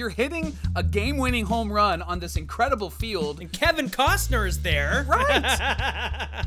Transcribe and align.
you're 0.00 0.08
hitting 0.08 0.56
a 0.76 0.82
game-winning 0.82 1.44
home 1.44 1.70
run 1.70 2.00
on 2.00 2.18
this 2.18 2.36
incredible 2.36 2.88
field, 2.88 3.38
And 3.38 3.52
Kevin 3.52 3.90
Costner 3.90 4.48
is 4.48 4.62
there. 4.62 5.04
right? 5.06 6.40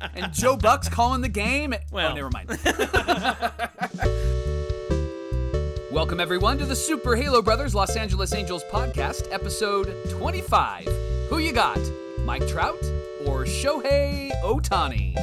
and 0.14 0.32
Joe 0.32 0.56
Buck's 0.56 0.88
calling 0.88 1.20
the 1.20 1.28
game. 1.28 1.74
Oh, 1.74 1.78
well. 1.90 2.12
oh, 2.12 2.14
never 2.14 2.30
mind. 2.30 2.50
Welcome 5.90 6.20
everyone 6.20 6.56
to 6.58 6.66
the 6.66 6.76
Super 6.76 7.16
Halo 7.16 7.42
Brothers 7.42 7.74
Los 7.74 7.96
Angeles 7.96 8.32
Angels 8.32 8.62
podcast, 8.70 9.26
episode 9.32 9.92
25. 10.10 10.84
Who 11.30 11.38
you 11.38 11.52
got? 11.52 11.80
Mike 12.20 12.46
Trout 12.46 12.78
or 13.26 13.44
Shohei 13.44 14.30
Ohtani? 14.44 15.16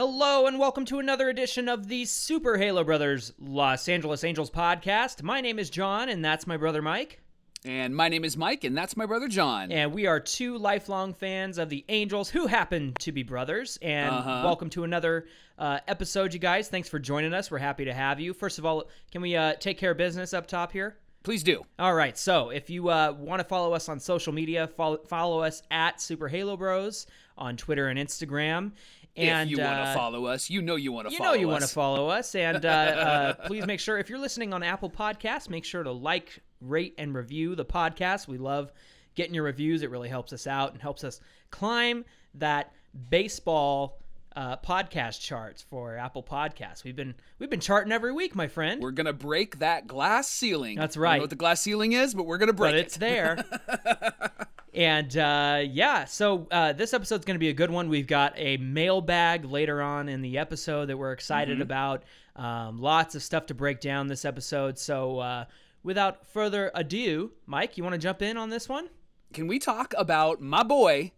Hello 0.00 0.46
and 0.46 0.58
welcome 0.58 0.86
to 0.86 0.98
another 0.98 1.28
edition 1.28 1.68
of 1.68 1.88
the 1.88 2.06
Super 2.06 2.56
Halo 2.56 2.82
Brothers 2.84 3.34
Los 3.38 3.86
Angeles 3.86 4.24
Angels 4.24 4.50
podcast. 4.50 5.22
My 5.22 5.42
name 5.42 5.58
is 5.58 5.68
John 5.68 6.08
and 6.08 6.24
that's 6.24 6.46
my 6.46 6.56
brother 6.56 6.80
Mike. 6.80 7.20
And 7.66 7.94
my 7.94 8.08
name 8.08 8.24
is 8.24 8.34
Mike, 8.34 8.64
and 8.64 8.74
that's 8.74 8.96
my 8.96 9.04
brother 9.04 9.28
John. 9.28 9.70
And 9.70 9.92
we 9.92 10.06
are 10.06 10.18
two 10.18 10.56
lifelong 10.56 11.12
fans 11.12 11.58
of 11.58 11.68
the 11.68 11.84
Angels 11.90 12.30
who 12.30 12.46
happen 12.46 12.94
to 13.00 13.12
be 13.12 13.22
brothers. 13.22 13.78
And 13.82 14.08
Uh-huh. 14.14 14.40
welcome 14.42 14.70
to 14.70 14.84
another 14.84 15.26
uh, 15.58 15.80
episode, 15.86 16.32
you 16.32 16.40
guys. 16.40 16.68
Thanks 16.68 16.88
for 16.88 16.98
joining 16.98 17.34
us. 17.34 17.50
We're 17.50 17.58
happy 17.58 17.84
to 17.84 17.92
have 17.92 18.18
you. 18.18 18.32
First 18.32 18.58
of 18.58 18.64
all, 18.64 18.84
can 19.12 19.20
we 19.20 19.36
uh, 19.36 19.52
take 19.60 19.76
care 19.76 19.90
of 19.90 19.98
business 19.98 20.32
up 20.32 20.46
top 20.46 20.72
here? 20.72 20.96
Please 21.22 21.42
do. 21.42 21.62
All 21.78 21.92
right. 21.92 22.16
So 22.16 22.48
if 22.48 22.70
you 22.70 22.88
uh, 22.88 23.14
want 23.18 23.40
to 23.40 23.44
follow 23.44 23.74
us 23.74 23.90
on 23.90 24.00
social 24.00 24.32
media, 24.32 24.66
follow, 24.66 24.96
follow 25.06 25.42
us 25.42 25.62
at 25.70 26.00
Super 26.00 26.28
Halo 26.28 26.56
Bros 26.56 27.06
on 27.36 27.58
Twitter 27.58 27.88
and 27.88 27.98
Instagram. 27.98 28.72
And 29.16 29.50
if 29.50 29.56
you 29.56 29.62
want 29.62 29.76
to 29.76 29.82
uh, 29.82 29.94
follow 29.94 30.26
us, 30.26 30.48
you 30.48 30.62
know 30.62 30.76
you 30.76 30.92
want 30.92 31.08
to 31.08 31.12
you 31.12 31.18
follow 31.18 31.30
know 31.30 31.40
you 31.40 31.48
us. 31.48 31.52
want 31.52 31.62
to 31.64 31.68
follow 31.68 32.08
us 32.08 32.34
and 32.34 32.64
uh, 32.64 32.68
uh, 33.40 33.46
please 33.46 33.66
make 33.66 33.80
sure 33.80 33.98
if 33.98 34.08
you're 34.08 34.18
listening 34.20 34.52
on 34.54 34.62
apple 34.62 34.88
podcasts 34.90 35.50
make 35.50 35.64
sure 35.64 35.82
to 35.82 35.90
like 35.90 36.40
rate 36.60 36.94
and 36.96 37.14
review 37.14 37.54
the 37.54 37.64
podcast 37.64 38.28
we 38.28 38.38
love 38.38 38.72
getting 39.16 39.34
your 39.34 39.44
reviews 39.44 39.82
it 39.82 39.90
really 39.90 40.08
helps 40.08 40.32
us 40.32 40.46
out 40.46 40.72
and 40.72 40.80
helps 40.80 41.02
us 41.04 41.20
climb 41.50 42.04
that 42.34 42.72
baseball 43.10 43.98
uh, 44.36 44.56
podcast 44.58 45.20
charts 45.20 45.60
for 45.60 45.96
apple 45.96 46.22
podcasts 46.22 46.84
we've 46.84 46.94
been 46.96 47.14
we've 47.40 47.50
been 47.50 47.58
charting 47.60 47.92
every 47.92 48.12
week 48.12 48.36
my 48.36 48.46
friend 48.46 48.80
We're 48.80 48.92
gonna 48.92 49.12
break 49.12 49.58
that 49.58 49.88
glass 49.88 50.28
ceiling. 50.28 50.76
That's 50.78 50.96
right. 50.96 51.08
I 51.08 51.12
don't 51.14 51.18
know 51.18 51.22
what 51.24 51.30
the 51.30 51.36
glass 51.36 51.60
ceiling 51.60 51.92
is, 51.92 52.14
but 52.14 52.26
we're 52.26 52.38
gonna 52.38 52.52
break 52.52 52.72
but 52.72 52.78
it. 52.78 52.86
it's 52.86 52.96
there. 52.96 53.44
and 54.74 55.16
uh, 55.16 55.62
yeah, 55.68 56.04
so 56.04 56.46
uh, 56.50 56.72
this 56.72 56.92
episode's 56.94 57.24
going 57.24 57.34
to 57.34 57.40
be 57.40 57.48
a 57.48 57.52
good 57.54 57.70
one. 57.70 57.88
We've 57.88 58.06
got 58.06 58.32
a 58.36 58.56
mailbag 58.58 59.44
later 59.44 59.82
on 59.82 60.08
in 60.08 60.22
the 60.22 60.38
episode 60.38 60.86
that 60.86 60.96
we're 60.96 61.12
excited 61.12 61.54
Mm-hmm. 61.54 61.62
about. 61.62 62.02
Um, 62.36 62.80
lots 62.80 63.14
of 63.14 63.22
stuff 63.22 63.46
to 63.46 63.54
break 63.54 63.80
down 63.80 64.06
this 64.06 64.24
episode. 64.24 64.78
So 64.78 65.18
uh, 65.18 65.44
without 65.82 66.26
further 66.28 66.70
ado, 66.74 67.32
Mike, 67.46 67.76
you 67.76 67.82
want 67.84 67.94
to 67.94 67.98
jump 67.98 68.22
in 68.22 68.36
on 68.36 68.48
this 68.50 68.68
one? 68.68 68.88
Can 69.32 69.46
we 69.46 69.58
talk 69.58 69.92
about 69.98 70.40
my 70.40 70.62
boy 70.62 71.12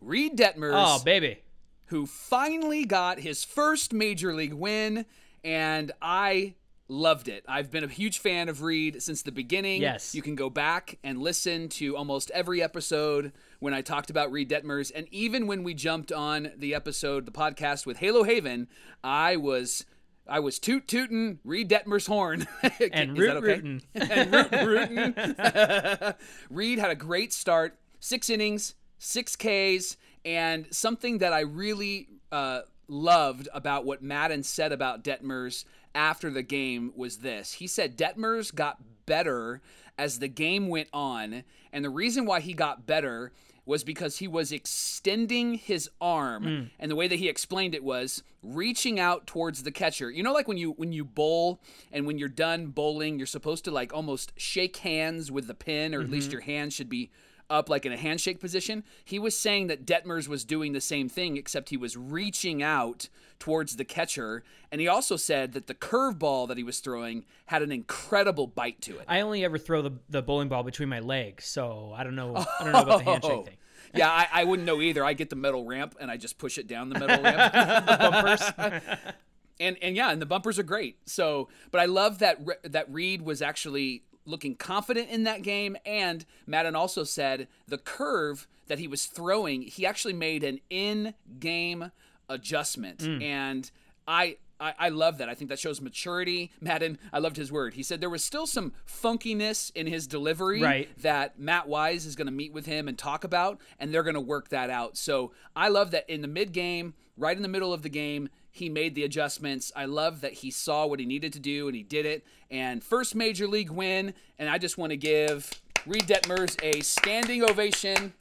Reid 0.00 0.36
Detmers, 0.36 0.72
Oh, 0.74 1.02
baby. 1.02 1.38
who 1.86 2.06
finally 2.06 2.84
got 2.84 3.20
his 3.20 3.44
first 3.44 3.92
major 3.92 4.34
league 4.34 4.52
win, 4.52 5.06
and 5.42 5.92
I 6.02 6.54
loved 6.88 7.28
it. 7.28 7.44
I've 7.48 7.70
been 7.70 7.84
a 7.84 7.88
huge 7.88 8.18
fan 8.18 8.48
of 8.48 8.62
Reid 8.62 9.02
since 9.02 9.22
the 9.22 9.32
beginning. 9.32 9.82
Yes. 9.82 10.14
you 10.14 10.22
can 10.22 10.34
go 10.34 10.48
back 10.50 10.98
and 11.02 11.18
listen 11.20 11.68
to 11.70 11.96
almost 11.96 12.30
every 12.30 12.62
episode 12.62 13.32
when 13.58 13.74
I 13.74 13.80
talked 13.82 14.10
about 14.10 14.30
Reid 14.30 14.50
Detmers, 14.50 14.92
and 14.94 15.06
even 15.10 15.46
when 15.46 15.62
we 15.64 15.74
jumped 15.74 16.12
on 16.12 16.52
the 16.56 16.74
episode, 16.74 17.26
the 17.26 17.32
podcast 17.32 17.86
with 17.86 17.98
Halos 17.98 18.26
Heaven, 18.26 18.68
I 19.02 19.36
was. 19.36 19.84
I 20.28 20.40
was 20.40 20.58
toot 20.58 20.88
tootin' 20.88 21.38
Reid 21.44 21.70
Detmer's 21.70 22.08
horn. 22.08 22.48
And 22.92 23.12
Is 23.12 23.16
root 23.18 23.30
okay? 23.36 23.46
rootin'. 23.60 23.82
and 23.94 24.32
root 24.32 24.50
rootin'. 24.50 26.14
Reid 26.50 26.78
had 26.80 26.90
a 26.90 26.96
great 26.96 27.32
start, 27.32 27.78
six 28.00 28.28
innings, 28.28 28.74
six 28.98 29.36
Ks, 29.36 29.96
and 30.24 30.66
something 30.72 31.18
that 31.18 31.32
I 31.32 31.42
really 31.42 32.08
uh, 32.32 32.62
loved 32.88 33.48
about 33.52 33.84
what 33.84 34.02
Maddon 34.02 34.42
said 34.42 34.72
about 34.72 35.04
Detmers 35.04 35.64
after 35.94 36.30
the 36.30 36.42
game 36.42 36.92
was 36.94 37.18
this. 37.18 37.54
He 37.54 37.66
said 37.66 37.96
Detmers 37.96 38.54
got 38.54 38.78
better 39.06 39.60
as 39.98 40.18
the 40.18 40.28
game 40.28 40.68
went 40.68 40.88
on, 40.92 41.44
and 41.72 41.84
the 41.84 41.90
reason 41.90 42.26
why 42.26 42.40
he 42.40 42.52
got 42.52 42.86
better 42.86 43.32
was 43.66 43.82
because 43.82 44.18
he 44.18 44.28
was 44.28 44.52
extending 44.52 45.54
his 45.54 45.90
arm 46.00 46.44
hmm. 46.44 46.64
and 46.78 46.88
the 46.88 46.94
way 46.94 47.08
that 47.08 47.18
he 47.18 47.28
explained 47.28 47.74
it 47.74 47.82
was 47.82 48.22
reaching 48.42 49.00
out 49.00 49.26
towards 49.26 49.64
the 49.64 49.72
catcher. 49.72 50.08
You 50.08 50.22
know 50.22 50.32
like 50.32 50.46
when 50.46 50.56
you 50.56 50.72
when 50.72 50.92
you 50.92 51.04
bowl 51.04 51.60
and 51.90 52.06
when 52.06 52.16
you're 52.16 52.28
done 52.28 52.68
bowling 52.68 53.18
you're 53.18 53.26
supposed 53.26 53.64
to 53.64 53.72
like 53.72 53.92
almost 53.92 54.32
shake 54.36 54.76
hands 54.78 55.32
with 55.32 55.48
the 55.48 55.54
pin 55.54 55.94
or 55.94 56.00
at 56.00 56.08
least 56.08 56.28
mm-hmm. 56.28 56.34
your 56.34 56.42
hands 56.42 56.74
should 56.74 56.88
be 56.88 57.10
up 57.48 57.68
like 57.68 57.86
in 57.86 57.92
a 57.92 57.96
handshake 57.96 58.40
position 58.40 58.84
he 59.04 59.18
was 59.18 59.36
saying 59.36 59.66
that 59.66 59.86
detmers 59.86 60.28
was 60.28 60.44
doing 60.44 60.72
the 60.72 60.80
same 60.80 61.08
thing 61.08 61.36
except 61.36 61.68
he 61.68 61.76
was 61.76 61.96
reaching 61.96 62.62
out 62.62 63.08
towards 63.38 63.76
the 63.76 63.84
catcher 63.84 64.42
and 64.72 64.80
he 64.80 64.88
also 64.88 65.16
said 65.16 65.52
that 65.52 65.66
the 65.66 65.74
curveball 65.74 66.48
that 66.48 66.56
he 66.56 66.64
was 66.64 66.80
throwing 66.80 67.24
had 67.46 67.62
an 67.62 67.70
incredible 67.70 68.46
bite 68.46 68.80
to 68.80 68.98
it 68.98 69.04
I 69.08 69.20
only 69.20 69.44
ever 69.44 69.58
throw 69.58 69.82
the, 69.82 69.92
the 70.08 70.22
bowling 70.22 70.48
ball 70.48 70.62
between 70.62 70.88
my 70.88 71.00
legs, 71.00 71.46
so 71.46 71.92
I 71.96 72.04
don't 72.04 72.16
know. 72.16 72.36
I 72.36 72.64
don't 72.64 72.72
know 72.72 72.80
about 72.80 73.04
the 73.04 73.10
oh. 73.10 73.12
handshake 73.12 73.32
Oh. 73.32 73.42
thing. 73.42 73.56
yeah, 73.94 74.10
I, 74.10 74.26
I 74.32 74.44
wouldn't 74.44 74.66
know 74.66 74.80
either. 74.80 75.04
I 75.04 75.12
get 75.12 75.30
the 75.30 75.36
metal 75.36 75.64
ramp 75.64 75.94
and 76.00 76.10
I 76.10 76.16
just 76.16 76.38
push 76.38 76.58
it 76.58 76.66
down 76.66 76.88
the 76.88 76.98
metal 76.98 77.22
ramp. 77.22 77.52
Bumpers. 78.00 78.42
and 79.60 79.76
and 79.80 79.96
yeah, 79.96 80.10
and 80.10 80.20
the 80.20 80.26
bumpers 80.26 80.58
are 80.58 80.64
great. 80.64 80.98
So, 81.06 81.48
but 81.70 81.80
I 81.80 81.86
love 81.86 82.18
that 82.18 82.38
Re- 82.44 82.56
that 82.64 82.92
Reid 82.92 83.22
was 83.22 83.40
actually 83.42 84.02
looking 84.26 84.54
confident 84.54 85.08
in 85.08 85.24
that 85.24 85.42
game. 85.42 85.76
And 85.86 86.24
Maddon 86.46 86.76
also 86.76 87.04
said 87.04 87.48
the 87.66 87.78
curve 87.78 88.46
that 88.66 88.78
he 88.78 88.88
was 88.88 89.06
throwing, 89.06 89.62
he 89.62 89.86
actually 89.86 90.14
made 90.14 90.42
an 90.44 90.60
in-game 90.70 91.92
adjustment, 92.28 92.98
mm. 92.98 93.22
and 93.22 93.70
I. 94.06 94.36
I, 94.58 94.72
I 94.78 94.88
love 94.88 95.18
that. 95.18 95.28
I 95.28 95.34
think 95.34 95.50
that 95.50 95.58
shows 95.58 95.82
maturity. 95.82 96.50
Maddon, 96.62 96.98
I 97.12 97.18
loved 97.18 97.36
his 97.36 97.52
word. 97.52 97.74
He 97.74 97.82
said 97.82 98.00
there 98.00 98.08
was 98.08 98.24
still 98.24 98.46
some 98.46 98.72
funkiness 98.86 99.70
in 99.74 99.86
his 99.86 100.06
delivery 100.06 100.62
Right. 100.62 100.88
that 101.02 101.38
Matt 101.38 101.68
Wise 101.68 102.06
is 102.06 102.16
going 102.16 102.26
to 102.28 102.32
meet 102.32 102.54
with 102.54 102.64
him 102.64 102.88
and 102.88 102.96
talk 102.96 103.22
about, 103.22 103.60
and 103.78 103.92
they're 103.92 104.02
going 104.02 104.14
to 104.14 104.20
work 104.20 104.48
that 104.48 104.70
out. 104.70 104.96
So 104.96 105.32
I 105.54 105.68
love 105.68 105.90
that 105.90 106.08
in 106.08 106.22
the 106.22 106.26
mid 106.26 106.52
game, 106.52 106.94
right 107.18 107.36
in 107.36 107.42
the 107.42 107.50
middle 107.50 107.74
of 107.74 107.82
the 107.82 107.90
game, 107.90 108.30
he 108.56 108.68
made 108.68 108.94
the 108.94 109.04
adjustments. 109.04 109.70
I 109.76 109.84
love 109.84 110.22
that 110.22 110.32
he 110.32 110.50
saw 110.50 110.86
what 110.86 110.98
he 110.98 111.06
needed 111.06 111.32
to 111.34 111.40
do 111.40 111.66
and 111.68 111.76
he 111.76 111.82
did 111.82 112.06
it. 112.06 112.26
And 112.50 112.82
first 112.82 113.14
major 113.14 113.46
league 113.46 113.70
win, 113.70 114.14
and 114.38 114.48
I 114.48 114.58
just 114.58 114.78
want 114.78 114.90
to 114.90 114.96
give 114.96 115.50
Reid 115.86 116.04
Detmers 116.04 116.56
a 116.62 116.80
standing 116.80 117.42
ovation. 117.42 118.14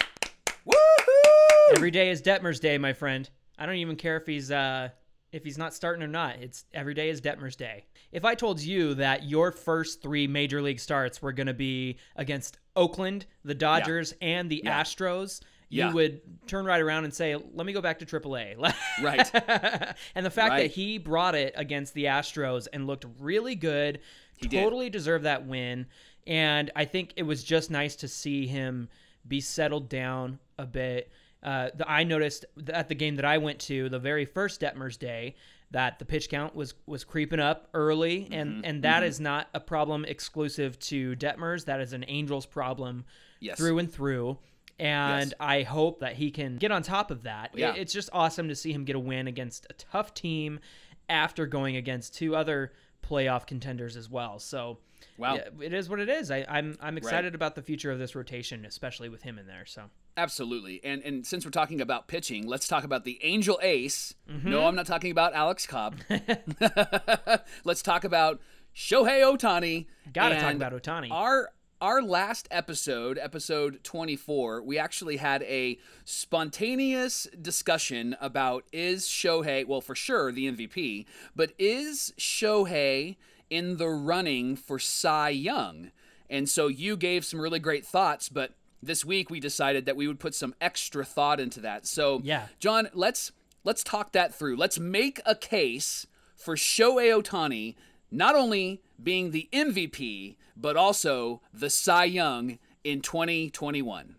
Woohoo! 0.67 1.75
Every 1.75 1.91
day 1.91 2.09
is 2.09 2.21
Detmer's 2.21 2.59
day, 2.59 2.77
my 2.77 2.93
friend. 2.93 3.29
I 3.57 3.65
don't 3.65 3.75
even 3.75 3.95
care 3.95 4.17
if 4.17 4.25
he's 4.25 4.51
uh 4.51 4.89
if 5.31 5.43
he's 5.43 5.57
not 5.57 5.73
starting 5.73 6.01
or 6.03 6.07
not. 6.07 6.37
It's 6.37 6.65
every 6.73 6.93
day 6.93 7.09
is 7.09 7.21
Detmer's 7.21 7.55
day. 7.55 7.85
If 8.11 8.23
I 8.23 8.35
told 8.35 8.61
you 8.61 8.93
that 8.95 9.23
your 9.23 9.51
first 9.51 10.01
three 10.01 10.27
major 10.27 10.61
league 10.61 10.79
starts 10.79 11.21
were 11.21 11.33
going 11.33 11.47
to 11.47 11.53
be 11.53 11.97
against 12.15 12.57
Oakland, 12.75 13.25
the 13.43 13.55
Dodgers, 13.55 14.13
and 14.21 14.49
the 14.49 14.63
Astros, 14.65 15.41
Yeah. 15.69 15.89
you 15.89 15.95
would 15.95 16.21
turn 16.47 16.65
right 16.65 16.81
around 16.81 17.05
and 17.05 17.13
say, 17.13 17.35
"Let 17.35 17.65
me 17.65 17.73
go 17.73 17.81
back 17.81 17.99
to 17.99 18.05
AAA." 18.05 18.55
Right. 19.01 19.29
and 20.15 20.25
the 20.25 20.29
fact 20.29 20.51
Right. 20.51 20.61
that 20.63 20.71
he 20.71 20.97
brought 20.97 21.35
it 21.35 21.53
against 21.57 21.93
the 21.93 22.05
Astros 22.05 22.67
and 22.71 22.85
looked 22.87 23.05
really 23.19 23.55
good, 23.55 23.99
did. 24.41 24.51
totally 24.51 24.89
deserved 24.89 25.25
that 25.25 25.45
win. 25.45 25.87
And 26.27 26.71
I 26.75 26.85
think 26.85 27.13
it 27.17 27.23
was 27.23 27.43
just 27.43 27.69
nice 27.71 27.95
to 27.97 28.07
see 28.07 28.47
him 28.47 28.89
be 29.27 29.41
settled 29.41 29.89
down 29.89 30.39
a 30.57 30.65
bit. 30.65 31.11
Uh, 31.43 31.69
the, 31.75 31.89
I 31.89 32.03
noticed 32.03 32.45
at 32.69 32.87
the 32.89 32.95
game 32.95 33.15
that 33.17 33.25
I 33.25 33.37
went 33.37 33.59
to, 33.61 33.89
the 33.89 33.99
very 33.99 34.25
first 34.25 34.61
Detmers 34.61 34.97
day, 34.97 35.35
that 35.71 35.99
the 35.99 36.05
pitch 36.05 36.29
count 36.29 36.55
was 36.55 36.73
was 36.85 37.03
creeping 37.03 37.39
up 37.39 37.69
early, 37.73 38.27
and 38.31 38.49
Mm-hmm. 38.57 38.61
and 38.65 38.83
that 38.83 39.03
is 39.03 39.19
not 39.19 39.49
a 39.53 39.59
problem 39.59 40.05
exclusive 40.05 40.77
to 40.79 41.15
Detmers. 41.15 41.65
That 41.65 41.81
is 41.81 41.91
an 41.93 42.05
Angels 42.07 42.45
problem 42.45 43.05
Yes. 43.39 43.57
through 43.57 43.79
and 43.79 43.91
through. 43.91 44.37
And 44.77 45.29
Yes. 45.29 45.33
I 45.39 45.61
hope 45.63 45.99
that 46.01 46.13
he 46.15 46.31
can 46.31 46.57
get 46.57 46.71
on 46.71 46.83
top 46.83 47.09
of 47.11 47.23
that. 47.23 47.51
Yeah. 47.55 47.73
it's 47.75 47.93
just 47.93 48.09
awesome 48.11 48.49
to 48.49 48.55
see 48.55 48.73
him 48.73 48.83
get 48.83 48.95
a 48.95 48.99
win 48.99 49.27
against 49.27 49.65
a 49.69 49.73
tough 49.73 50.13
team 50.13 50.59
after 51.07 51.45
going 51.45 51.75
against 51.77 52.15
two 52.15 52.35
other 52.35 52.73
playoff 53.03 53.45
contenders 53.47 53.95
as 53.95 54.09
well. 54.09 54.39
So, 54.39 54.79
Wow. 55.17 55.35
yeah, 55.35 55.49
it 55.61 55.73
is 55.73 55.87
what 55.87 55.99
it 55.99 56.09
is. 56.09 56.29
I, 56.31 56.45
I'm 56.49 56.77
I'm 56.81 56.97
excited 56.97 57.35
about 57.35 57.55
the 57.55 57.61
future 57.61 57.91
of 57.91 57.99
this 57.99 58.15
rotation, 58.15 58.65
especially 58.65 59.07
with 59.07 59.21
him 59.23 59.37
in 59.39 59.47
there. 59.47 59.65
So, 59.65 59.83
Absolutely. 60.17 60.81
And 60.83 61.01
and 61.03 61.25
since 61.25 61.45
we're 61.45 61.51
talking 61.51 61.79
about 61.79 62.07
pitching, 62.07 62.47
let's 62.47 62.67
talk 62.67 62.83
about 62.83 63.03
the 63.05 63.19
Angel 63.23 63.59
Ace. 63.61 64.13
Mm-hmm. 64.29 64.49
No, 64.49 64.65
I'm 64.65 64.75
not 64.75 64.87
talking 64.87 65.11
about 65.11 65.33
Alex 65.33 65.65
Cobb. 65.67 65.95
let's 67.63 67.81
talk 67.81 68.03
about 68.03 68.41
Shohei 68.75 69.21
Ohtani. 69.23 69.85
Gotta 70.13 70.39
talk 70.39 70.53
about 70.55 70.73
Ohtani. 70.73 71.11
Our 71.11 71.49
our 71.81 72.01
last 72.01 72.47
episode, 72.51 73.17
episode 73.17 73.83
24, 73.83 74.61
we 74.63 74.77
actually 74.77 75.17
had 75.17 75.43
a 75.43 75.77
spontaneous 76.03 77.27
discussion 77.41 78.15
about 78.21 78.63
is 78.71 79.05
Shohei, 79.05 79.65
well, 79.65 79.81
for 79.81 79.95
sure 79.95 80.31
the 80.31 80.51
MVP, 80.51 81.05
but 81.35 81.53
is 81.59 82.13
Shohei 82.17 83.17
in 83.49 83.77
the 83.77 83.89
running 83.89 84.55
for 84.55 84.79
Cy 84.79 85.29
Young. 85.29 85.91
And 86.29 86.49
so 86.49 86.67
you 86.67 86.97
gave 86.97 87.25
some 87.25 87.39
really 87.39 87.59
great 87.59 87.85
thoughts, 87.85 88.29
but 88.29 88.53
this 88.81 89.05
week 89.05 89.29
we 89.29 89.39
decided 89.39 89.85
that 89.85 89.95
we 89.95 90.07
would 90.07 90.19
put 90.19 90.33
some 90.35 90.55
extra 90.61 91.03
thought 91.05 91.39
into 91.39 91.59
that. 91.61 91.85
So, 91.85 92.21
Yeah. 92.23 92.47
John, 92.59 92.89
let's 92.93 93.31
let's 93.63 93.83
talk 93.83 94.11
that 94.13 94.33
through. 94.33 94.55
Let's 94.55 94.79
make 94.79 95.19
a 95.25 95.35
case 95.35 96.07
for 96.35 96.55
Shohei 96.55 97.21
Ohtani 97.21 97.75
not 98.11 98.35
only 98.35 98.81
being 99.01 99.31
the 99.31 99.49
MVP, 99.51 100.35
but 100.55 100.75
also 100.77 101.41
the 101.53 101.69
Cy 101.69 102.05
Young 102.05 102.59
in 102.83 103.01
2021. 103.01 104.15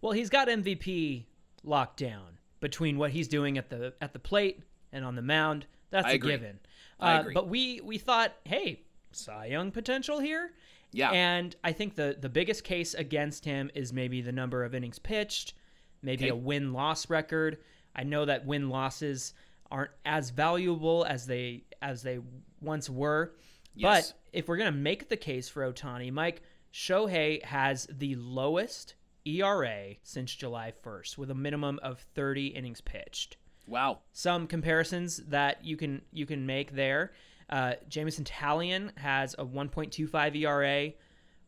Well, 0.00 0.12
he's 0.12 0.30
got 0.30 0.48
MVP 0.48 1.24
locked 1.62 1.98
down 1.98 2.38
between 2.60 2.98
what 2.98 3.10
he's 3.12 3.28
doing 3.28 3.58
at 3.58 3.70
the 3.70 3.94
at 4.00 4.12
the 4.12 4.18
plate 4.18 4.60
and 4.92 5.04
on 5.04 5.14
the 5.16 5.22
mound. 5.22 5.66
That's 5.90 6.06
I 6.06 6.12
a 6.12 6.14
agree. 6.14 6.32
given. 6.32 6.58
I 7.00 7.14
Uh, 7.16 7.20
agree. 7.20 7.34
But 7.34 7.48
we 7.48 7.80
we 7.80 7.98
thought, 7.98 8.34
hey, 8.44 8.80
Cy 9.12 9.46
Young 9.46 9.70
potential 9.70 10.18
here. 10.20 10.52
Yeah. 10.92 11.10
And 11.10 11.56
I 11.64 11.72
think 11.72 11.94
the 11.96 12.16
the 12.20 12.28
biggest 12.28 12.64
case 12.64 12.94
against 12.94 13.44
him 13.44 13.70
is 13.74 13.92
maybe 13.92 14.20
the 14.20 14.32
number 14.32 14.64
of 14.64 14.74
innings 14.74 14.98
pitched, 14.98 15.54
maybe 16.02 16.24
Okay. 16.24 16.30
a 16.30 16.36
win 16.36 16.72
loss 16.72 17.08
record. 17.10 17.58
I 17.96 18.02
know 18.04 18.24
that 18.24 18.44
win 18.44 18.68
losses 18.70 19.34
aren't 19.70 19.90
as 20.04 20.30
valuable 20.30 21.04
as 21.08 21.26
they 21.26 21.64
as 21.82 22.02
they 22.02 22.20
once 22.60 22.88
were. 22.90 23.34
Yes. 23.74 24.12
But 24.12 24.18
if 24.34 24.48
we're 24.48 24.56
gonna 24.58 24.72
make 24.72 25.08
the 25.08 25.16
case 25.16 25.48
for 25.48 25.62
Ohtani, 25.72 26.12
Mike 26.12 26.42
Shohei 26.72 27.42
has 27.44 27.86
the 27.90 28.14
lowest 28.16 28.94
ERA 29.24 29.94
since 30.02 30.34
July 30.34 30.72
1st, 30.84 31.16
with 31.16 31.30
a 31.30 31.34
minimum 31.34 31.78
of 31.82 32.00
30 32.14 32.48
innings 32.48 32.80
pitched 32.80 33.36
Wow. 33.66 34.00
some 34.12 34.46
comparisons 34.46 35.18
that 35.28 35.64
you 35.64 35.76
can 35.76 36.02
you 36.12 36.26
can 36.26 36.44
make 36.44 36.72
there. 36.74 37.12
Uh, 37.48 37.74
Jameson 37.88 38.24
Taillon 38.24 38.96
has 38.98 39.34
a 39.38 39.44
1.25 39.44 40.34
ERA. 40.36 40.92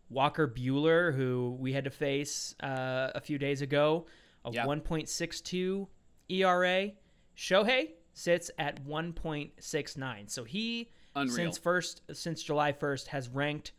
Walker 0.08 0.46
Buehler, 0.46 1.12
who 1.14 1.56
we 1.58 1.72
had 1.72 1.82
to 1.84 1.90
face 1.90 2.54
uh, 2.62 3.10
a 3.14 3.20
few 3.20 3.38
days 3.38 3.60
ago, 3.60 4.06
a 4.44 4.52
Yeah. 4.52 4.64
1.62 4.64 5.88
ERA. 6.28 6.92
Shohei 7.36 7.90
sits 8.14 8.50
at 8.58 8.84
1.69. 8.86 10.30
So 10.30 10.44
he 10.44 10.90
Unreal. 11.16 11.34
since 11.34 11.58
first 11.58 12.02
since 12.12 12.42
July 12.42 12.72
1st 12.72 13.08
has 13.08 13.28
ranked 13.28 13.72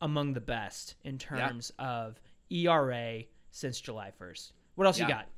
among 0.00 0.32
the 0.34 0.40
best 0.40 0.96
in 1.04 1.18
terms 1.18 1.72
of 1.78 2.20
ERA 2.50 3.24
since 3.50 3.80
July 3.80 4.12
1st. 4.20 4.52
What 4.74 4.86
else 4.86 4.98
Yeah. 4.98 5.06
you 5.06 5.14
got? 5.14 5.28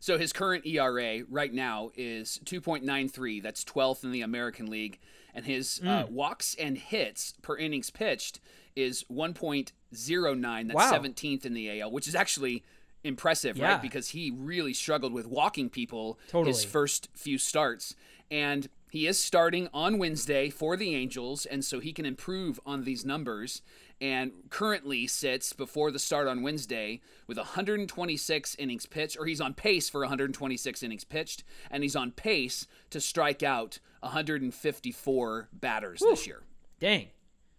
So 0.00 0.16
his 0.18 0.32
current 0.32 0.64
ERA 0.66 1.24
right 1.28 1.52
now 1.52 1.90
is 1.96 2.38
2.93. 2.44 3.40
That's 3.40 3.64
12th 3.64 4.04
in 4.04 4.12
the 4.12 4.22
American 4.22 4.66
League. 4.70 5.00
And 5.34 5.44
his 5.44 5.80
uh, 5.82 6.04
Mm. 6.04 6.10
walks 6.10 6.54
and 6.54 6.78
hits 6.78 7.34
per 7.42 7.56
innings 7.56 7.90
pitched 7.90 8.40
is 8.76 9.04
1.09. 9.10 10.68
That's 10.68 10.76
Wow. 10.76 10.90
17th 10.92 11.44
in 11.44 11.52
the 11.54 11.68
AL, 11.80 11.90
which 11.90 12.08
is 12.08 12.14
actually 12.14 12.62
impressive, 13.04 13.56
Yeah. 13.56 13.72
right? 13.72 13.82
Because 13.82 14.10
he 14.10 14.30
really 14.30 14.72
struggled 14.74 15.12
with 15.12 15.26
walking 15.26 15.68
people 15.70 16.18
his 16.32 16.64
first 16.64 17.08
few 17.14 17.38
starts. 17.38 17.94
And 18.30 18.68
he 18.90 19.06
is 19.06 19.22
starting 19.22 19.68
on 19.72 19.98
Wednesday 19.98 20.50
for 20.50 20.76
the 20.76 20.94
Angels, 20.94 21.46
and 21.46 21.64
so 21.64 21.80
he 21.80 21.92
can 21.92 22.06
improve 22.06 22.58
on 22.64 22.84
these 22.84 23.04
numbers. 23.04 23.62
And 24.00 24.30
currently 24.48 25.08
sits 25.08 25.52
before 25.52 25.90
the 25.90 25.98
start 25.98 26.28
on 26.28 26.42
Wednesday 26.42 27.00
with 27.26 27.36
126 27.36 28.54
innings 28.54 28.86
pitched, 28.86 29.18
or 29.18 29.26
he's 29.26 29.40
on 29.40 29.54
pace 29.54 29.88
for 29.88 30.02
126 30.02 30.82
innings 30.84 31.02
pitched, 31.02 31.42
and 31.68 31.82
he's 31.82 31.96
on 31.96 32.12
pace 32.12 32.68
to 32.90 33.00
strike 33.00 33.42
out 33.42 33.80
154 34.00 35.48
batters 35.52 35.98
this 35.98 36.28
year. 36.28 36.44
Dang. 36.78 37.08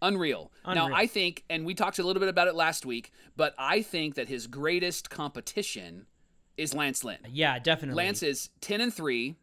Unreal. 0.01 0.49
Now, 0.65 0.93
I 0.93 1.07
think, 1.07 1.43
and 1.49 1.65
we 1.65 1.73
talked 1.73 1.99
a 1.99 2.03
little 2.03 2.21
bit 2.21 2.29
about 2.29 2.47
it 2.47 2.55
last 2.55 2.85
week, 2.85 3.11
but 3.35 3.53
I 3.57 3.81
think 3.81 4.15
that 4.15 4.29
his 4.29 4.47
greatest 4.47 5.09
competition 5.09 6.05
is 6.55 6.73
Lance 6.73 7.03
Lynn. 7.03 7.19
Yeah, 7.29 7.59
definitely. 7.59 8.01
Lance 8.01 8.23
is 8.23 8.49
10 8.61 8.79
and 8.79 8.93
3 8.93 9.35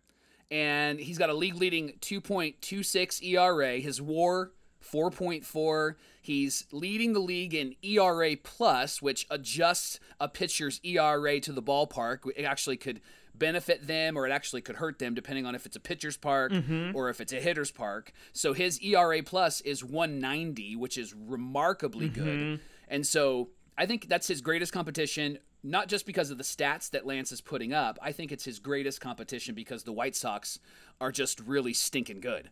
and 0.51 0.99
he's 1.01 1.19
got 1.19 1.31
a 1.31 1.35
league 1.35 1.57
leading 1.57 1.95
2.26 2.01 3.23
ERA, 3.23 3.79
his 3.79 4.01
WAR 4.01 4.53
4.4. 4.85 5.95
He's 6.21 6.65
leading 6.73 7.13
the 7.13 7.21
league 7.21 7.55
in 7.55 7.75
ERA 7.83 8.37
plus, 8.37 9.03
which 9.03 9.27
adjusts 9.31 10.01
a 10.21 10.29
pitcher's 10.29 10.81
ERA 10.85 11.41
to 11.41 11.53
the 11.53 11.63
ballpark. 11.63 12.31
It 12.37 12.45
actually 12.45 12.77
could 12.77 13.01
benefit 13.35 13.87
them 13.87 14.17
or 14.17 14.27
it 14.27 14.31
actually 14.31 14.63
could 14.63 14.77
hurt 14.77 14.99
them 14.99 15.15
depending 15.15 15.45
on 15.45 15.55
if 15.55 15.67
it's 15.67 15.77
a 15.77 15.81
pitcher's 15.81 16.17
park 16.17 16.53
mm-hmm. 16.53 16.97
or 16.97 17.11
if 17.11 17.21
it's 17.21 17.33
a 17.33 17.41
hitter's 17.41 17.71
park. 17.71 18.13
So 18.33 18.53
his 18.53 18.81
ERA 18.81 19.23
plus 19.23 19.61
is 19.61 19.85
190, 19.85 20.77
which 20.77 20.97
is 20.97 21.15
remarkably 21.15 22.09
mm-hmm. 22.09 22.25
good. 22.25 22.61
And 22.89 23.07
so 23.07 23.51
I 23.77 23.87
think 23.87 24.09
that's 24.09 24.27
his 24.27 24.41
greatest 24.41 24.73
competition, 24.73 25.39
not 25.67 25.89
just 25.89 26.07
because 26.07 26.31
of 26.31 26.39
the 26.39 26.45
stats 26.45 26.91
that 26.91 27.07
Lance 27.07 27.33
is 27.33 27.41
putting 27.41 27.73
up. 27.73 27.99
I 28.01 28.13
think 28.13 28.33
it's 28.33 28.45
his 28.45 28.59
greatest 28.59 29.01
competition 29.01 29.55
because 29.55 29.83
the 29.83 29.93
White 29.93 30.15
Sox 30.15 30.59
are 31.01 31.13
just 31.13 31.41
really 31.41 31.73
stinking 31.73 32.21
good. 32.21 32.51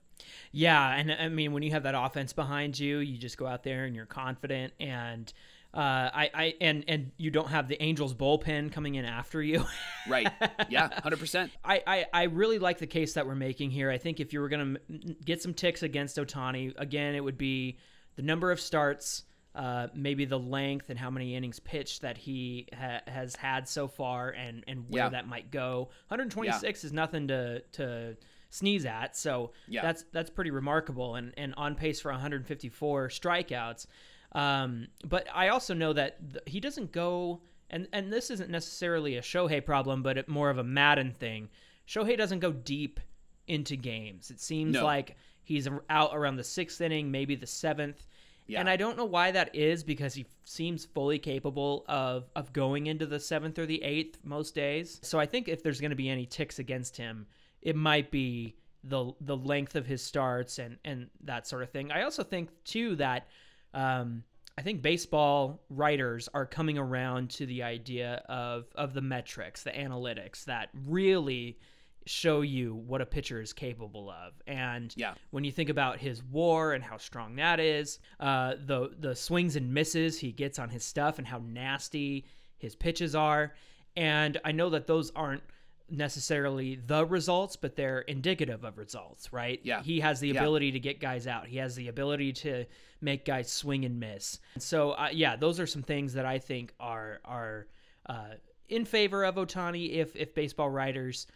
Yeah, 0.53 0.95
and 0.95 1.13
I 1.13 1.29
mean 1.29 1.53
when 1.53 1.63
you 1.63 1.71
have 1.71 1.85
that 1.85 1.95
offense 1.97 2.33
behind 2.33 2.79
you, 2.79 2.99
you 2.99 3.17
just 3.17 3.39
go 3.39 3.47
out 3.47 3.63
there 3.63 3.85
and 3.85 3.95
you're 3.95 4.07
confident 4.07 4.73
and 4.81 5.33
uh, 5.73 6.09
I, 6.15 6.31
I 6.33 6.55
and 6.61 6.85
and 6.87 7.11
you 7.17 7.33
don't 7.33 7.49
have 7.49 7.67
the 7.67 7.83
Angels 7.83 8.15
bullpen 8.15 8.71
coming 8.71 8.95
in 8.95 9.05
after 9.05 9.43
you. 9.43 9.65
Right. 10.07 10.29
Yeah, 10.69 10.91
100%. 11.01 11.49
I, 11.65 11.83
I, 11.87 12.07
I 12.13 12.23
really 12.25 12.59
like 12.59 12.77
the 12.77 12.87
case 12.87 13.15
that 13.15 13.27
we're 13.27 13.35
making 13.35 13.71
here. 13.71 13.91
I 13.91 13.97
think 13.97 14.21
if 14.21 14.35
you 14.35 14.41
were 14.41 14.51
going 14.51 14.77
to 14.77 15.15
get 15.25 15.41
some 15.41 15.55
ticks 15.55 15.83
against 15.83 16.19
Ohtani, 16.19 16.75
again, 16.77 17.15
it 17.15 17.25
would 17.25 17.39
be 17.39 17.79
the 18.17 18.23
number 18.23 18.53
of 18.53 18.61
starts, 18.61 19.23
uh, 19.55 19.87
maybe 19.95 20.25
the 20.25 20.39
length 20.39 20.91
and 20.91 20.99
how 20.99 21.11
many 21.11 21.37
innings 21.37 21.61
pitched 21.61 22.03
that 22.03 22.19
he 22.19 22.67
ha- 22.77 23.03
has 23.07 23.37
had 23.37 23.69
so 23.69 23.87
far 23.87 24.31
and, 24.31 24.65
and 24.67 24.85
where 24.89 25.05
Yeah. 25.05 25.09
that 25.11 25.29
might 25.29 25.51
go. 25.53 25.91
126 26.09 26.83
is 26.85 26.93
nothing 26.93 27.29
to, 27.29 27.61
to 27.73 28.17
sneeze 28.51 28.85
at. 28.85 29.17
So 29.17 29.53
Yeah. 29.69 29.83
that's 29.83 30.05
that's 30.13 30.31
pretty 30.31 30.51
remarkable 30.51 31.15
and, 31.15 31.33
and 31.37 31.55
on 31.57 31.77
pace 31.77 32.01
for 32.01 32.11
154 32.11 33.09
strikeouts. 33.09 33.87
Um, 34.33 34.89
but 35.05 35.29
I 35.33 35.49
also 35.49 35.75
know 35.75 35.93
that 35.93 36.19
th- 36.33 36.43
he 36.47 36.59
doesn't 36.59 36.91
go, 36.91 37.41
and, 37.71 37.87
and 37.93 38.13
this 38.13 38.31
isn't 38.31 38.51
necessarily 38.51 39.17
a 39.17 39.23
Shohei 39.23 39.65
problem, 39.65 40.03
but 40.03 40.19
it, 40.19 40.29
more 40.29 40.51
of 40.51 40.59
a 40.59 40.65
Maddon 40.65 41.13
thing. 41.13 41.49
Shohei 41.87 42.17
doesn't 42.17 42.41
go 42.41 42.51
deep 42.51 42.99
into 43.47 43.77
games. 43.77 44.31
It 44.33 44.41
seems 44.41 44.73
No. 44.75 44.85
like 44.85 45.17
he's 45.45 45.69
out 45.89 46.11
around 46.13 46.37
the 46.37 46.45
sixth 46.45 46.81
inning, 46.81 47.11
maybe 47.13 47.37
the 47.37 47.47
seventh. 47.47 48.07
Yeah. 48.47 48.61
And 48.61 48.69
I 48.69 48.77
don't 48.77 48.97
know 48.97 49.07
why 49.07 49.31
that 49.31 49.55
is 49.55 49.83
because 49.83 50.15
he 50.15 50.27
seems 50.45 50.85
fully 50.85 51.19
capable 51.19 51.85
of, 51.89 52.29
of 52.37 52.53
going 52.53 52.87
into 52.89 53.07
the 53.07 53.19
seventh 53.19 53.59
or 53.59 53.65
the 53.65 53.83
eighth 53.83 54.19
most 54.23 54.55
days. 54.55 55.01
So 55.03 55.19
I 55.19 55.27
think 55.27 55.49
if 55.49 55.63
there's 55.63 55.81
going 55.81 55.91
to 55.91 55.97
be 55.97 56.11
any 56.11 56.27
ticks 56.27 56.59
against 56.59 56.97
him, 56.97 57.27
it 57.63 57.77
might 57.77 58.11
be 58.11 58.57
the 58.85 59.13
the 59.23 59.37
length 59.37 59.77
of 59.77 59.87
his 59.87 60.03
starts 60.03 60.59
and 60.59 60.77
and 60.85 61.09
that 61.23 61.47
sort 61.47 61.63
of 61.63 61.71
thing. 61.71 61.91
I 61.91 62.03
also 62.03 62.23
think 62.23 62.51
too 62.65 62.97
that 62.97 63.29
um, 63.73 64.23
I 64.57 64.63
think 64.63 64.83
baseball 64.83 65.63
writers 65.71 66.29
are 66.35 66.47
coming 66.47 66.79
around 66.79 67.31
to 67.31 67.47
the 67.47 67.63
idea 67.63 68.23
of 68.29 68.67
of 68.75 68.93
the 68.95 69.01
metrics, 69.01 69.63
the 69.63 69.71
analytics 69.71 70.45
that 70.45 70.69
really 70.87 71.59
show 72.07 72.43
you 72.43 72.75
what 72.75 73.01
a 73.01 73.07
pitcher 73.07 73.41
is 73.41 73.53
capable 73.53 74.11
of. 74.11 74.35
And 74.47 74.93
Yeah. 74.97 75.15
when 75.31 75.45
you 75.45 75.51
think 75.53 75.71
about 75.71 75.99
his 75.99 76.23
WAR 76.23 76.73
and 76.75 76.85
how 76.85 76.99
strong 76.99 77.37
that 77.37 77.61
is, 77.61 77.99
uh, 78.21 78.55
the 78.67 78.95
the 78.99 79.17
swings 79.17 79.57
and 79.57 79.73
misses 79.73 80.19
he 80.19 80.31
gets 80.33 80.59
on 80.59 80.69
his 80.69 80.85
stuff 80.85 81.19
and 81.19 81.27
how 81.27 81.39
nasty 81.39 82.27
his 82.59 82.75
pitches 82.77 83.15
are, 83.15 83.55
and 83.97 84.39
I 84.45 84.53
know 84.53 84.71
that 84.71 84.87
those 84.87 85.11
aren't 85.13 85.43
necessarily 85.91 86.77
the 86.87 87.05
results, 87.07 87.57
but 87.57 87.77
they're 87.77 88.01
indicative 88.01 88.65
of 88.65 88.79
results, 88.79 89.33
right? 89.33 89.61
Yeah. 89.63 89.83
He 89.83 90.01
has 90.01 90.19
the 90.21 90.29
Yeah. 90.29 90.41
ability 90.41 90.73
to 90.73 90.81
get 90.81 90.99
guys 90.99 91.27
out. 91.27 91.47
He 91.47 91.59
has 91.59 91.77
the 91.77 91.89
ability 91.89 92.33
to 92.35 92.65
make 93.01 93.25
guys 93.25 93.51
swing 93.53 93.85
and 93.85 94.01
miss. 94.01 94.41
And 94.55 94.63
So 94.63 94.93
uh, 94.93 95.09
yeah, 95.13 95.37
those 95.37 95.61
are 95.61 95.67
some 95.67 95.83
things 95.83 96.15
that 96.15 96.25
I 96.27 96.39
think 96.39 96.75
are 96.81 97.21
are 97.25 97.67
uh, 98.07 98.35
in 98.69 98.85
favor 98.85 99.25
of 99.25 99.37
Ohtani 99.37 99.93
if 99.93 100.17
if 100.17 100.35
baseball 100.35 100.71
writers 100.71 101.27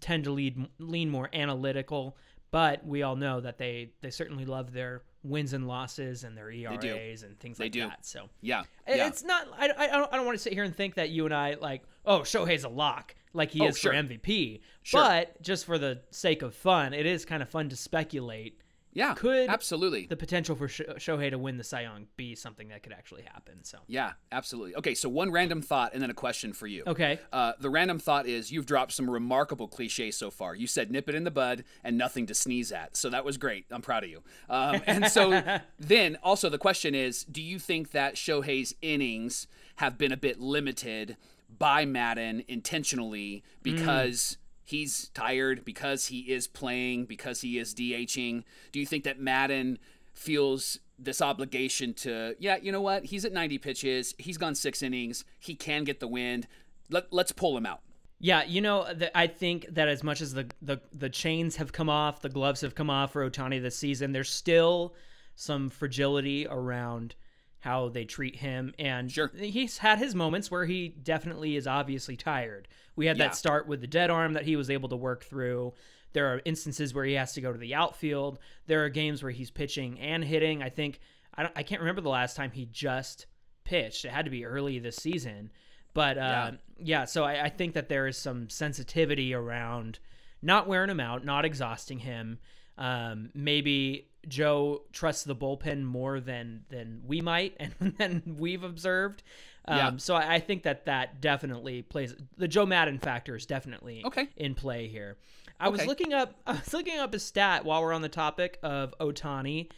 tend 0.00 0.24
to 0.24 0.30
lead 0.32 0.66
lean 0.78 1.10
more 1.10 1.28
analytical. 1.32 2.16
But 2.50 2.86
we 2.86 3.02
all 3.02 3.16
know 3.16 3.40
that 3.40 3.58
they 3.58 3.90
they 4.00 4.10
certainly 4.10 4.44
love 4.44 4.72
their 4.72 5.02
wins 5.24 5.54
and 5.54 5.66
losses 5.66 6.22
and 6.22 6.36
their 6.36 6.50
ERAs 6.50 7.22
and 7.24 7.38
things 7.40 7.58
They 7.58 7.64
like 7.64 7.72
do. 7.72 7.80
that. 7.80 8.04
So 8.06 8.28
Yeah. 8.42 8.62
yeah. 8.86 9.06
it's 9.08 9.24
not. 9.24 9.48
I, 9.58 9.70
I 9.76 9.86
don't. 9.88 10.12
I 10.12 10.16
don't 10.16 10.26
want 10.26 10.38
to 10.38 10.42
sit 10.42 10.52
here 10.52 10.62
and 10.64 10.74
think 10.74 10.94
that 10.94 11.10
you 11.10 11.24
and 11.24 11.34
I 11.34 11.54
like. 11.60 11.82
Oh, 12.06 12.20
Shohei's 12.20 12.64
a 12.64 12.68
lock, 12.68 13.14
like 13.32 13.50
he 13.50 13.62
Oh, 13.62 13.68
is 13.68 13.78
sure. 13.78 13.92
for 13.92 13.98
MVP. 13.98 14.60
Sure. 14.82 15.00
But 15.00 15.40
just 15.42 15.64
for 15.64 15.78
the 15.78 16.02
sake 16.10 16.42
of 16.42 16.54
fun, 16.54 16.92
it 16.94 17.06
is 17.06 17.24
kind 17.24 17.42
of 17.42 17.48
fun 17.48 17.70
to 17.70 17.76
speculate 17.76 18.60
Yeah, 18.94 19.14
could 19.14 19.48
absolutely. 19.50 20.06
the 20.06 20.16
potential 20.16 20.54
for 20.56 20.68
Sho- 20.68 20.94
Shohei 20.96 21.30
to 21.30 21.36
win 21.38 21.56
the 21.58 21.64
Cy 21.64 21.82
Young 21.82 22.06
be 22.16 22.34
something 22.34 22.68
that 22.68 22.82
could 22.82 22.92
actually 22.92 23.22
happen. 23.22 23.64
So 23.64 23.78
Yeah, 23.88 24.12
absolutely. 24.32 24.76
Okay, 24.76 24.94
so 24.94 25.08
one 25.08 25.30
random 25.32 25.60
thought 25.60 25.92
and 25.92 26.02
then 26.02 26.10
a 26.10 26.14
question 26.14 26.52
for 26.52 26.66
you. 26.66 26.84
okay, 26.86 27.18
Uh, 27.32 27.52
the 27.58 27.70
random 27.70 27.98
thought 27.98 28.26
is 28.26 28.52
you've 28.52 28.66
dropped 28.66 28.92
some 28.92 29.10
remarkable 29.10 29.66
cliches 29.68 30.16
so 30.16 30.30
far. 30.30 30.54
You 30.54 30.66
said 30.68 30.90
nip 30.90 31.08
it 31.08 31.14
in 31.16 31.24
the 31.24 31.30
bud 31.32 31.64
and 31.82 31.98
nothing 31.98 32.26
to 32.26 32.34
sneeze 32.34 32.70
at. 32.72 32.96
So 32.96 33.10
that 33.10 33.24
was 33.24 33.36
great. 33.36 33.66
I'm 33.70 33.82
proud 33.82 34.04
of 34.04 34.10
you. 34.10 34.22
Um, 34.48 34.80
and 34.86 35.06
so 35.08 35.42
then 35.78 36.16
also 36.22 36.48
the 36.48 36.58
question 36.58 36.94
is 36.94 37.24
do 37.24 37.42
you 37.42 37.58
think 37.58 37.90
that 37.90 38.14
Shohei's 38.14 38.74
innings 38.80 39.48
have 39.76 39.98
been 39.98 40.12
a 40.12 40.16
bit 40.16 40.40
limited 40.40 41.16
by 41.58 41.84
Maddon 41.84 42.42
intentionally 42.48 43.42
because 43.62 44.38
he's 44.64 45.08
tired, 45.08 45.64
because 45.64 46.06
he 46.06 46.20
is 46.20 46.46
playing, 46.46 47.04
because 47.06 47.42
he 47.42 47.58
is 47.58 47.74
DHing? 47.74 48.44
Do 48.72 48.80
you 48.80 48.86
think 48.86 49.04
that 49.04 49.20
Maddon 49.20 49.78
feels 50.12 50.78
this 50.98 51.20
obligation 51.20 51.92
to, 51.94 52.36
yeah, 52.38 52.56
you 52.60 52.72
know 52.72 52.80
what? 52.80 53.06
He's 53.06 53.24
at 53.24 53.32
90 53.32 53.58
pitches. 53.58 54.14
He's 54.18 54.38
gone 54.38 54.54
six 54.54 54.82
innings. 54.82 55.24
He 55.38 55.54
can 55.54 55.84
get 55.84 56.00
the 56.00 56.08
wind. 56.08 56.46
Let, 56.90 57.12
let's 57.12 57.32
pull 57.32 57.56
him 57.56 57.66
out. 57.66 57.80
Yeah, 58.20 58.44
you 58.44 58.60
know, 58.60 58.92
the, 58.92 59.16
I 59.16 59.26
think 59.26 59.66
that 59.72 59.88
as 59.88 60.02
much 60.02 60.20
as 60.20 60.32
the, 60.32 60.48
the 60.62 60.80
the 60.92 61.10
chains 61.10 61.56
have 61.56 61.72
come 61.72 61.90
off, 61.90 62.22
the 62.22 62.28
gloves 62.30 62.62
have 62.62 62.74
come 62.74 62.88
off 62.88 63.12
for 63.12 63.28
Ohtani 63.28 63.60
this 63.60 63.76
season, 63.76 64.12
there's 64.12 64.30
still 64.30 64.94
some 65.34 65.68
fragility 65.68 66.46
around 66.48 67.16
how 67.64 67.88
they 67.88 68.04
treat 68.04 68.36
him, 68.36 68.72
and 68.78 69.10
Sure. 69.10 69.30
he's 69.36 69.78
had 69.78 69.98
his 69.98 70.14
moments 70.14 70.50
where 70.50 70.66
he 70.66 70.88
definitely 70.88 71.56
is 71.56 71.66
obviously 71.66 72.16
tired. 72.16 72.68
We 72.94 73.06
had 73.06 73.16
Yeah. 73.16 73.28
that 73.28 73.36
start 73.36 73.66
with 73.66 73.80
the 73.80 73.86
dead 73.86 74.10
arm 74.10 74.34
that 74.34 74.44
he 74.44 74.54
was 74.54 74.70
able 74.70 74.88
to 74.90 74.96
work 74.96 75.24
through. 75.24 75.72
There 76.12 76.26
are 76.32 76.40
instances 76.44 76.94
where 76.94 77.04
he 77.04 77.14
has 77.14 77.32
to 77.32 77.40
go 77.40 77.52
to 77.52 77.58
the 77.58 77.74
outfield. 77.74 78.38
There 78.66 78.84
are 78.84 78.88
games 78.88 79.22
where 79.22 79.32
he's 79.32 79.50
pitching 79.50 79.98
and 79.98 80.22
hitting. 80.24 80.62
I 80.62 80.68
think 80.68 81.00
I 81.36 81.42
don't, 81.42 81.52
I 81.56 81.64
can't 81.64 81.80
remember 81.80 82.00
the 82.02 82.10
last 82.10 82.36
time 82.36 82.52
he 82.52 82.66
just 82.66 83.26
pitched. 83.64 84.04
It 84.04 84.10
had 84.12 84.24
to 84.26 84.30
be 84.30 84.44
early 84.44 84.78
this 84.78 84.96
season. 84.96 85.50
But 85.94 86.18
uh, 86.18 86.52
yeah. 86.78 87.06
so 87.06 87.24
I, 87.24 87.44
I 87.44 87.48
think 87.48 87.74
that 87.74 87.88
there 87.88 88.06
is 88.06 88.16
some 88.16 88.48
sensitivity 88.50 89.34
around 89.34 89.98
not 90.42 90.68
wearing 90.68 90.90
him 90.90 91.00
out, 91.00 91.24
not 91.24 91.44
exhausting 91.44 91.98
him. 92.00 92.38
Um, 92.78 93.30
maybe 93.34 94.10
Joe 94.28 94.82
trusts 94.92 95.24
the 95.24 95.36
bullpen 95.36 95.82
more 95.84 96.20
than 96.20 96.64
than 96.70 97.02
we 97.06 97.20
might 97.20 97.56
and 97.60 97.94
than 97.98 98.36
we've 98.38 98.62
observed. 98.64 99.22
Um, 99.66 99.76
Yeah. 99.78 99.90
So 99.96 100.14
I, 100.14 100.34
I 100.34 100.40
think 100.40 100.62
that 100.64 100.86
that 100.86 101.20
definitely 101.20 101.82
plays 101.82 102.14
the 102.36 102.48
Joe 102.48 102.66
Maddon 102.66 102.98
factor 102.98 103.34
is 103.36 103.46
definitely 103.46 104.02
Okay. 104.04 104.28
in 104.36 104.54
play 104.54 104.88
here. 104.88 105.16
I 105.60 105.68
was 105.68 105.86
looking 105.86 106.12
up 106.12 106.34
I 106.46 106.52
was 106.52 106.72
looking 106.74 106.98
up 106.98 107.14
a 107.14 107.18
stat 107.18 107.64
while 107.64 107.80
we're 107.82 107.92
on 107.92 108.02
the 108.02 108.08
topic 108.08 108.58
of 108.62 108.94
Ohtani, 109.00 109.70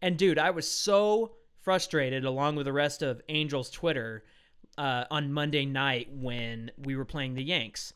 and 0.00 0.16
dude, 0.16 0.38
I 0.38 0.50
was 0.50 0.68
so 0.70 1.32
frustrated 1.62 2.24
along 2.24 2.56
with 2.56 2.66
the 2.66 2.72
rest 2.72 3.02
of 3.02 3.22
Angels 3.28 3.70
Twitter 3.70 4.24
uh, 4.76 5.04
on 5.10 5.32
Monday 5.32 5.64
night 5.64 6.08
when 6.12 6.70
we 6.76 6.94
were 6.96 7.04
playing 7.06 7.34
the 7.34 7.42
Yanks. 7.42 7.92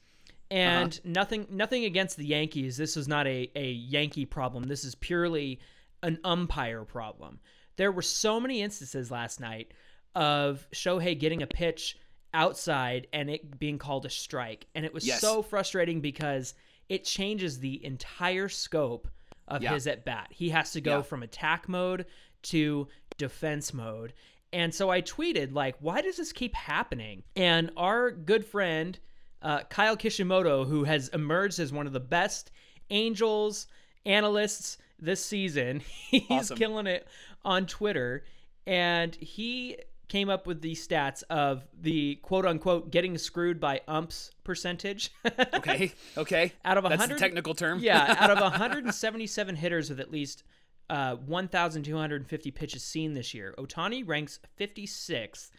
And 0.51 0.93
Uh-huh. 0.95 1.01
nothing 1.05 1.47
nothing 1.51 1.85
against 1.85 2.17
the 2.17 2.25
Yankees. 2.27 2.77
This 2.79 2.97
is 2.97 3.07
not 3.09 3.27
a, 3.27 3.51
a 3.55 3.71
Yankee 3.73 4.25
problem. 4.25 4.65
This 4.65 4.85
is 4.85 4.95
purely 4.95 5.61
an 6.03 6.19
umpire 6.25 6.85
problem. 6.85 7.41
There 7.77 7.93
were 7.93 8.03
so 8.03 8.41
many 8.41 8.63
instances 8.63 9.11
last 9.11 9.41
night 9.41 9.73
of 10.15 10.67
Shohei 10.75 11.19
getting 11.19 11.43
a 11.43 11.47
pitch 11.47 11.97
outside 12.35 13.07
and 13.13 13.31
it 13.31 13.59
being 13.59 13.79
called 13.79 14.05
a 14.07 14.11
strike. 14.11 14.67
And 14.75 14.85
it 14.85 14.93
was 14.93 15.07
Yes. 15.07 15.21
so 15.21 15.43
frustrating 15.43 16.01
because 16.01 16.55
it 16.89 17.05
changes 17.05 17.59
the 17.61 17.85
entire 17.85 18.49
scope 18.49 19.09
of 19.47 19.63
Yeah. 19.63 19.75
his 19.75 19.87
at 19.87 20.05
bat. 20.05 20.29
He 20.31 20.51
has 20.51 20.73
to 20.73 20.81
go 20.81 20.97
Yeah. 20.97 21.03
from 21.03 21.23
attack 21.23 21.69
mode 21.69 22.07
to 22.43 22.89
defense 23.17 23.73
mode. 23.73 24.13
And 24.53 24.75
so 24.75 24.91
I 24.91 25.03
tweeted, 25.03 25.53
like, 25.53 25.77
why 25.81 26.01
does 26.01 26.17
this 26.17 26.33
keep 26.33 26.55
happening? 26.55 27.23
And 27.37 27.71
our 27.77 28.11
good 28.11 28.45
friend, 28.45 28.99
uh, 29.43 29.65
Kyle 29.65 29.97
Kishimoto, 29.97 30.65
who 30.65 30.85
has 30.85 31.09
emerged 31.09 31.59
as 31.61 31.73
one 31.73 31.87
of 31.87 31.93
the 31.93 32.01
best 32.01 32.51
Angels 32.91 33.67
analysts 34.09 34.79
this 34.99 35.25
season, 35.25 35.81
he's 36.11 36.23
Awesome. 36.31 36.57
killing 36.59 36.87
it 36.89 37.07
on 37.45 37.67
Twitter. 37.67 38.25
And 38.67 39.15
he 39.15 39.79
came 40.09 40.31
up 40.31 40.47
with 40.47 40.63
the 40.63 40.75
stats 40.75 41.23
of 41.31 41.65
the 41.79 42.17
quote 42.17 42.47
unquote 42.47 42.91
getting 42.91 43.17
screwed 43.19 43.61
by 43.61 43.81
umps 43.87 44.31
percentage. 44.43 45.11
Okay. 45.55 45.93
Okay. 46.17 46.53
Out 46.65 46.79
of 46.79 46.85
That's 46.89 47.07
the 47.09 47.15
technical 47.17 47.55
term. 47.55 47.79
yeah, 47.81 48.17
out 48.19 48.31
of 48.31 48.41
177 48.41 49.57
hitters 49.65 49.91
with 49.91 50.01
at 50.01 50.11
least 50.11 50.45
uh, 50.91 51.17
1,250 51.17 52.51
pitches 52.53 52.83
seen 52.83 53.13
this 53.15 53.35
year, 53.35 53.55
Ohtani 53.59 54.07
ranks 54.07 54.39
56th 54.59 55.51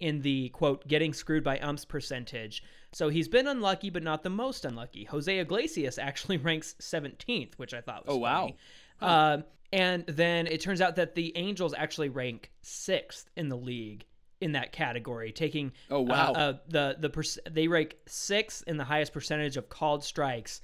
in 0.00 0.22
the 0.22 0.48
quote 0.50 0.86
getting 0.88 1.12
screwed 1.12 1.44
by 1.44 1.58
umps 1.58 1.84
percentage. 1.84 2.62
So 2.92 3.08
he's 3.10 3.28
been 3.28 3.46
unlucky, 3.46 3.90
but 3.90 4.02
not 4.02 4.22
the 4.22 4.30
most 4.30 4.64
unlucky. 4.64 5.04
Jose 5.04 5.38
Iglesias 5.38 5.98
actually 5.98 6.36
ranks 6.38 6.74
17th, 6.80 7.54
which 7.56 7.74
I 7.74 7.80
thought 7.80 8.06
was 8.06 8.14
Oh, 8.16 8.18
wow. 8.18 8.40
funny. 8.40 8.56
Uh, 9.00 9.38
and 9.72 10.04
then 10.06 10.46
it 10.46 10.60
turns 10.62 10.80
out 10.80 10.96
that 10.96 11.14
the 11.14 11.36
Angels 11.36 11.74
actually 11.76 12.08
rank 12.08 12.50
sixth 12.62 13.28
in 13.36 13.48
the 13.50 13.56
league 13.56 14.04
in 14.40 14.52
that 14.52 14.72
category, 14.72 15.32
taking 15.32 15.72
Oh, 15.90 16.00
wow. 16.00 16.32
uh, 16.32 16.38
uh, 16.38 16.52
the 16.68 16.96
the 16.98 17.10
perc- 17.10 17.38
they 17.52 17.68
rank 17.68 17.96
sixth 18.06 18.64
in 18.66 18.76
the 18.78 18.84
highest 18.84 19.12
percentage 19.12 19.56
of 19.56 19.68
called 19.68 20.02
strikes 20.04 20.60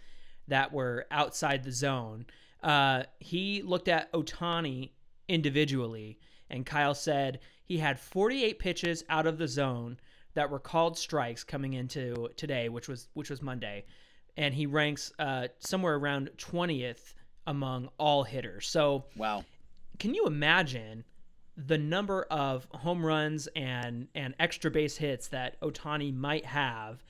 that 0.49 0.73
were 0.73 1.07
outside 1.11 1.65
the 1.65 1.73
zone. 1.73 2.25
Uh, 2.63 3.03
he 3.21 3.61
looked 3.63 3.89
at 3.89 4.11
Ohtani 4.13 4.91
individually, 5.29 6.19
and 6.49 6.65
Kyle 6.65 6.95
said 6.95 7.41
he 7.65 7.77
had 7.79 7.99
48 8.01 8.59
pitches 8.59 9.05
out 9.11 9.27
of 9.27 9.37
the 9.39 9.49
zone 9.49 9.99
that 10.35 10.51
were 10.51 10.59
called 10.59 10.99
strikes 10.99 11.45
coming 11.45 11.73
into 11.75 12.29
today, 12.37 12.69
which 12.69 12.89
was 12.89 13.09
which 13.15 13.31
was 13.31 13.41
Monday, 13.43 13.85
and 14.37 14.53
he 14.55 14.67
ranks 14.67 15.13
uh, 15.19 15.49
somewhere 15.59 15.95
around 15.95 16.31
20th 16.39 17.15
among 17.47 17.89
all 17.99 18.25
hitters. 18.25 18.67
So 18.69 19.05
Wow. 19.17 19.45
can 19.99 20.15
you 20.15 20.27
imagine 20.27 21.05
the 21.57 21.79
number 21.79 22.25
of 22.31 22.67
home 22.73 23.05
runs 23.05 23.47
and 23.55 24.09
and 24.15 24.35
extra 24.41 24.71
base 24.71 24.97
hits 24.97 25.29
that 25.29 25.61
Ohtani 25.61 26.13
might 26.15 26.45
have 26.47 27.05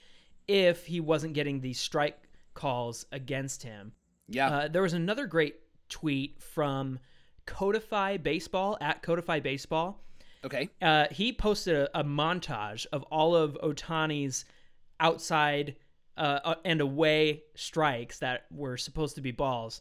if 0.47 0.85
he 0.87 1.01
wasn't 1.01 1.33
getting 1.35 1.61
these 1.61 1.81
strike 1.81 2.19
calls 2.53 3.07
against 3.13 3.63
him? 3.63 3.93
Yeah. 4.29 4.49
Uh, 4.49 4.69
there 4.69 4.83
was 4.83 4.93
another 4.93 5.27
great 5.27 5.57
tweet 5.89 6.43
from 6.43 6.99
Codify 7.47 8.17
Baseball 8.17 8.77
at 8.81 9.03
Codify 9.03 9.41
Baseball. 9.41 10.01
Okay. 10.45 10.69
Uh, 10.83 11.07
he 11.11 11.33
posted 11.33 11.75
a, 11.77 12.01
a 12.01 12.05
montage 12.05 12.87
of 12.93 13.03
all 13.05 13.35
of 13.35 13.57
Ohtani's 13.63 14.45
outside 15.01 15.77
uh, 16.17 16.41
uh, 16.45 16.55
and 16.65 16.81
away 16.81 17.43
strikes 17.55 18.19
that 18.19 18.45
were 18.51 18.77
supposed 18.77 19.17
to 19.17 19.21
be 19.21 19.33
balls. 19.33 19.81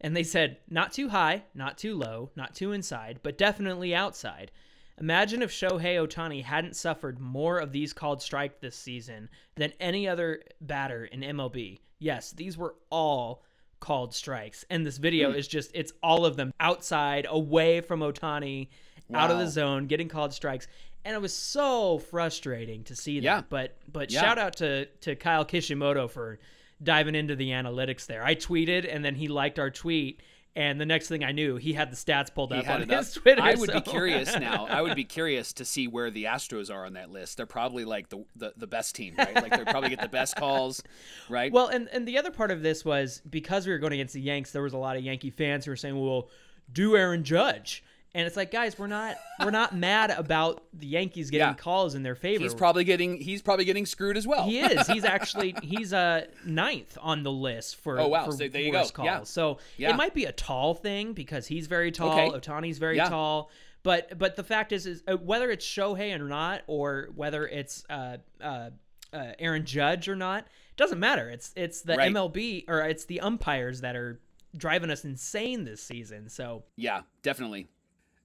And 0.00 0.16
they 0.16 0.22
said, 0.22 0.58
not 0.68 0.92
too 0.92 1.08
high, 1.08 1.44
not 1.54 1.78
too 1.78 1.94
low, 1.94 2.30
not 2.36 2.54
too 2.54 2.72
inside, 2.72 3.20
but 3.22 3.38
definitely 3.38 3.94
outside. 3.94 4.50
Imagine 4.98 5.42
if 5.42 5.50
Shohei 5.50 5.96
Ohtani 5.96 6.44
hadn't 6.44 6.76
suffered 6.76 7.18
more 7.18 7.58
of 7.58 7.72
these 7.72 7.92
called 7.92 8.20
strike 8.20 8.60
this 8.60 8.76
season 8.76 9.30
than 9.56 9.72
any 9.80 10.06
other 10.06 10.42
batter 10.60 11.06
in 11.06 11.20
MLB. 11.20 11.78
Yes, 11.98 12.32
these 12.32 12.58
were 12.58 12.74
all 12.90 13.42
called 13.80 14.14
strikes. 14.14 14.64
And 14.68 14.84
this 14.84 14.98
video 14.98 15.32
is 15.32 15.48
just, 15.48 15.70
it's 15.74 15.92
all 16.02 16.26
of 16.26 16.36
them 16.36 16.52
outside, 16.60 17.26
away 17.28 17.80
from 17.80 18.00
Ohtani, 18.00 18.68
out 19.14 19.30
of 19.30 19.38
the 19.38 19.46
zone, 19.48 19.86
getting 19.86 20.08
called 20.08 20.32
strikes. 20.32 20.66
And 21.04 21.14
it 21.14 21.20
was 21.22 21.34
so 21.34 21.98
frustrating 21.98 22.84
to 22.84 22.94
see 22.96 23.20
that. 23.20 23.24
Yeah. 23.24 23.42
But 23.48 23.76
but 23.90 24.10
Yeah. 24.10 24.20
shout 24.20 24.38
out 24.38 24.56
to 24.56 24.86
to 24.86 25.16
Kyle 25.16 25.44
Kishimoto 25.44 26.08
for 26.08 26.38
diving 26.82 27.14
into 27.14 27.36
the 27.36 27.50
analytics 27.50 28.06
there. 28.06 28.22
I 28.24 28.34
tweeted 28.34 28.86
and 28.92 29.04
then 29.04 29.14
he 29.14 29.28
liked 29.28 29.58
our 29.58 29.70
tweet. 29.70 30.20
And 30.56 30.80
the 30.80 30.84
next 30.84 31.06
thing 31.06 31.22
I 31.22 31.30
knew, 31.30 31.56
he 31.56 31.74
had 31.74 31.92
the 31.92 31.96
stats 31.96 32.34
pulled 32.34 32.52
He 32.52 32.58
up 32.58 32.68
on 32.68 32.88
his 32.88 33.16
up. 33.16 33.22
Twitter. 33.22 33.40
I 33.40 33.54
would 33.54 33.72
be 33.72 33.80
curious 33.82 34.36
now. 34.36 34.66
I 34.66 34.82
would 34.82 34.96
be 34.96 35.04
curious 35.18 35.52
to 35.54 35.64
see 35.64 35.86
where 35.86 36.10
the 36.10 36.24
Astros 36.24 36.74
are 36.74 36.84
on 36.86 36.94
that 36.94 37.08
list. 37.08 37.36
They're 37.36 37.46
probably 37.46 37.84
like 37.84 38.08
the 38.08 38.24
the, 38.34 38.52
the 38.56 38.66
best 38.66 38.96
team, 38.96 39.14
right? 39.16 39.32
Like 39.36 39.56
they 39.56 39.64
probably 39.70 39.90
get 39.90 40.00
the 40.00 40.08
best 40.08 40.34
calls, 40.34 40.82
right? 41.30 41.52
Well, 41.52 41.68
and 41.68 41.88
and 41.92 42.06
the 42.06 42.18
other 42.18 42.32
part 42.32 42.50
of 42.50 42.62
this 42.62 42.84
was 42.84 43.22
because 43.30 43.64
we 43.64 43.72
were 43.72 43.78
going 43.78 43.92
against 43.92 44.12
the 44.12 44.20
Yanks, 44.20 44.50
there 44.50 44.60
was 44.62 44.72
a 44.72 44.76
lot 44.78 44.96
of 44.96 45.04
Yankee 45.04 45.30
fans 45.30 45.66
who 45.66 45.70
were 45.70 45.76
saying, 45.76 45.98
"Well, 45.98 46.28
do 46.72 46.96
Aaron 46.96 47.22
Judge." 47.22 47.84
And 48.12 48.26
it's 48.26 48.36
like, 48.36 48.50
guys, 48.50 48.76
we're 48.78 48.88
not 48.88 49.16
we're 49.42 49.50
not 49.52 49.74
mad 49.76 50.10
about 50.10 50.64
the 50.72 50.86
Yankees 50.86 51.30
getting 51.30 51.46
Yeah. 51.48 51.54
calls 51.54 51.94
in 51.94 52.02
their 52.02 52.16
favor. 52.16 52.42
he's 52.42 52.54
probably 52.54 52.82
getting 52.84 53.16
he's 53.20 53.40
probably 53.40 53.64
getting 53.64 53.86
screwed 53.86 54.16
as 54.16 54.26
well. 54.26 54.44
He 54.46 54.58
is. 54.58 54.86
He's 54.88 55.04
actually 55.16 55.54
he's 55.62 55.92
uh 55.92 56.26
ninth 56.44 56.98
on 57.00 57.22
the 57.22 57.30
list 57.30 57.76
for 57.76 58.00
Oh, 58.00 58.08
wow. 58.08 58.24
for 58.24 58.32
So 58.32 58.48
there 58.48 58.60
you 58.62 58.72
go. 58.72 58.88
calls. 58.88 59.06
Yeah. 59.06 59.22
So 59.22 59.58
Yeah. 59.76 59.90
it 59.90 59.96
might 59.96 60.12
be 60.14 60.24
a 60.24 60.32
tall 60.32 60.74
thing 60.74 61.12
because 61.12 61.46
he's 61.46 61.68
very 61.68 61.92
tall. 61.92 62.10
Okay. 62.18 62.36
Ohtani's 62.36 62.78
very 62.78 62.96
Yeah. 62.96 63.08
tall. 63.08 63.50
But 63.84 64.18
but 64.18 64.34
the 64.36 64.44
fact 64.44 64.72
is 64.72 64.86
is 64.86 65.02
uh, 65.06 65.16
whether 65.16 65.48
it's 65.50 65.64
Shohei 65.64 66.12
or 66.20 66.28
not, 66.28 66.62
or 66.66 67.10
whether 67.14 67.46
it's 67.46 67.84
uh, 67.88 68.16
uh, 68.40 68.70
uh, 69.12 69.32
Aaron 69.38 69.64
Judge 69.64 70.08
or 70.08 70.16
not, 70.16 70.46
doesn't 70.76 70.98
matter. 70.98 71.30
It's 71.30 71.52
it's 71.56 71.82
the 71.82 71.94
Right. 71.96 72.12
MLB 72.12 72.64
or 72.68 72.80
it's 72.80 73.04
the 73.04 73.20
umpires 73.20 73.80
that 73.82 73.94
are 73.96 74.20
driving 74.56 74.90
us 74.90 75.04
insane 75.04 75.64
this 75.64 75.80
season. 75.82 76.28
So 76.28 76.64
Yeah, 76.76 77.02
definitely. 77.22 77.68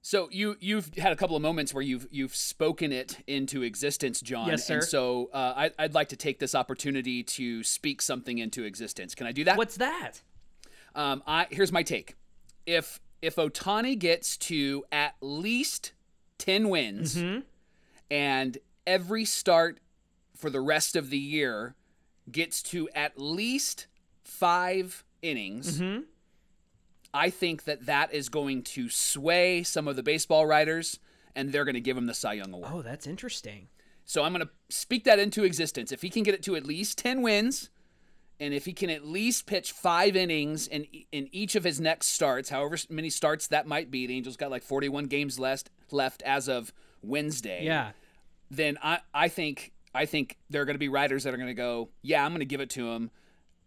So 0.07 0.29
you 0.31 0.55
you've 0.59 0.93
had 0.99 1.11
a 1.13 1.15
couple 1.15 1.35
of 1.35 1.41
moments 1.41 1.73
where 1.73 1.81
you've 1.81 2.07
you've 2.11 2.35
spoken 2.35 2.91
it 2.93 3.17
into 3.25 3.63
existence, 3.63 4.21
John. 4.21 4.47
Yes, 4.49 4.67
sir. 4.67 4.75
And 4.75 4.83
so 4.83 5.31
uh, 5.33 5.53
I, 5.57 5.71
I'd 5.79 5.95
like 5.95 6.09
to 6.09 6.15
take 6.15 6.37
this 6.37 6.53
opportunity 6.53 7.23
to 7.23 7.63
speak 7.63 8.03
something 8.03 8.37
into 8.37 8.65
existence. 8.65 9.15
Can 9.15 9.25
I 9.25 9.31
do 9.31 9.43
that? 9.45 9.57
what's 9.57 9.77
that? 9.77 10.21
Um, 10.93 11.23
I 11.25 11.47
here's 11.49 11.71
my 11.71 11.81
take. 11.81 12.13
If 12.67 12.99
if 13.23 13.37
Ohtani 13.37 13.97
gets 13.97 14.37
to 14.37 14.85
at 14.91 15.15
least 15.21 15.93
ten 16.37 16.69
wins, 16.69 17.15
Mm-hmm. 17.15 17.39
and 18.11 18.59
every 18.85 19.25
start 19.25 19.79
for 20.37 20.51
the 20.51 20.61
rest 20.61 20.95
of 20.95 21.09
the 21.09 21.17
year 21.17 21.73
gets 22.31 22.61
to 22.61 22.87
at 22.93 23.17
least 23.17 23.87
five 24.23 25.03
innings, 25.23 25.79
Mm-hmm. 25.81 26.03
I 27.15 27.29
think 27.29 27.63
that 27.63 27.85
that 27.85 28.13
is 28.13 28.27
going 28.27 28.63
to 28.63 28.89
sway 28.89 29.63
some 29.63 29.87
of 29.87 29.95
the 29.95 30.03
baseball 30.03 30.45
writers, 30.45 30.99
and 31.33 31.53
they're 31.53 31.63
going 31.63 31.75
to 31.75 31.81
give 31.81 31.97
him 31.97 32.07
the 32.07 32.13
Cy 32.13 32.33
Young 32.33 32.53
Award. 32.53 32.69
Oh, 32.71 32.81
that's 32.81 33.07
interesting. 33.07 33.69
So 34.03 34.23
I'm 34.23 34.33
going 34.33 34.45
to 34.45 34.51
speak 34.69 35.05
that 35.05 35.17
into 35.17 35.45
existence. 35.45 35.93
If 35.93 36.01
he 36.01 36.09
can 36.09 36.23
get 36.23 36.33
it 36.33 36.43
to 36.43 36.57
at 36.57 36.65
least 36.65 36.97
10 36.97 37.21
wins, 37.21 37.69
and 38.37 38.53
if 38.53 38.65
he 38.65 38.73
can 38.73 38.89
at 38.89 39.05
least 39.05 39.45
pitch 39.45 39.71
five 39.71 40.17
innings 40.17 40.67
in 40.67 40.85
in 41.13 41.29
each 41.31 41.55
of 41.55 41.63
his 41.63 41.79
next 41.79 42.07
starts, 42.07 42.49
however 42.49 42.77
many 42.89 43.09
starts 43.09 43.47
that 43.47 43.65
might 43.65 43.89
be, 43.89 44.07
the 44.07 44.15
Angels 44.15 44.35
got 44.35 44.51
like 44.51 44.63
41 44.63 45.05
games 45.05 45.39
left 45.39 45.69
left 45.91 46.21
as 46.23 46.49
of 46.49 46.73
Wednesday. 47.01 47.63
Yeah. 47.63 47.91
Then 48.51 48.77
I 48.83 48.99
I 49.13 49.29
think 49.29 49.71
I 49.93 50.05
think 50.05 50.37
there 50.49 50.61
are 50.61 50.65
going 50.65 50.75
to 50.75 50.79
be 50.79 50.89
writers 50.89 51.23
that 51.23 51.33
are 51.33 51.37
going 51.37 51.47
to 51.47 51.53
go, 51.53 51.89
yeah, 52.01 52.25
I'm 52.25 52.31
going 52.31 52.39
to 52.39 52.45
give 52.45 52.59
it 52.59 52.71
to 52.71 52.91
him, 52.91 53.09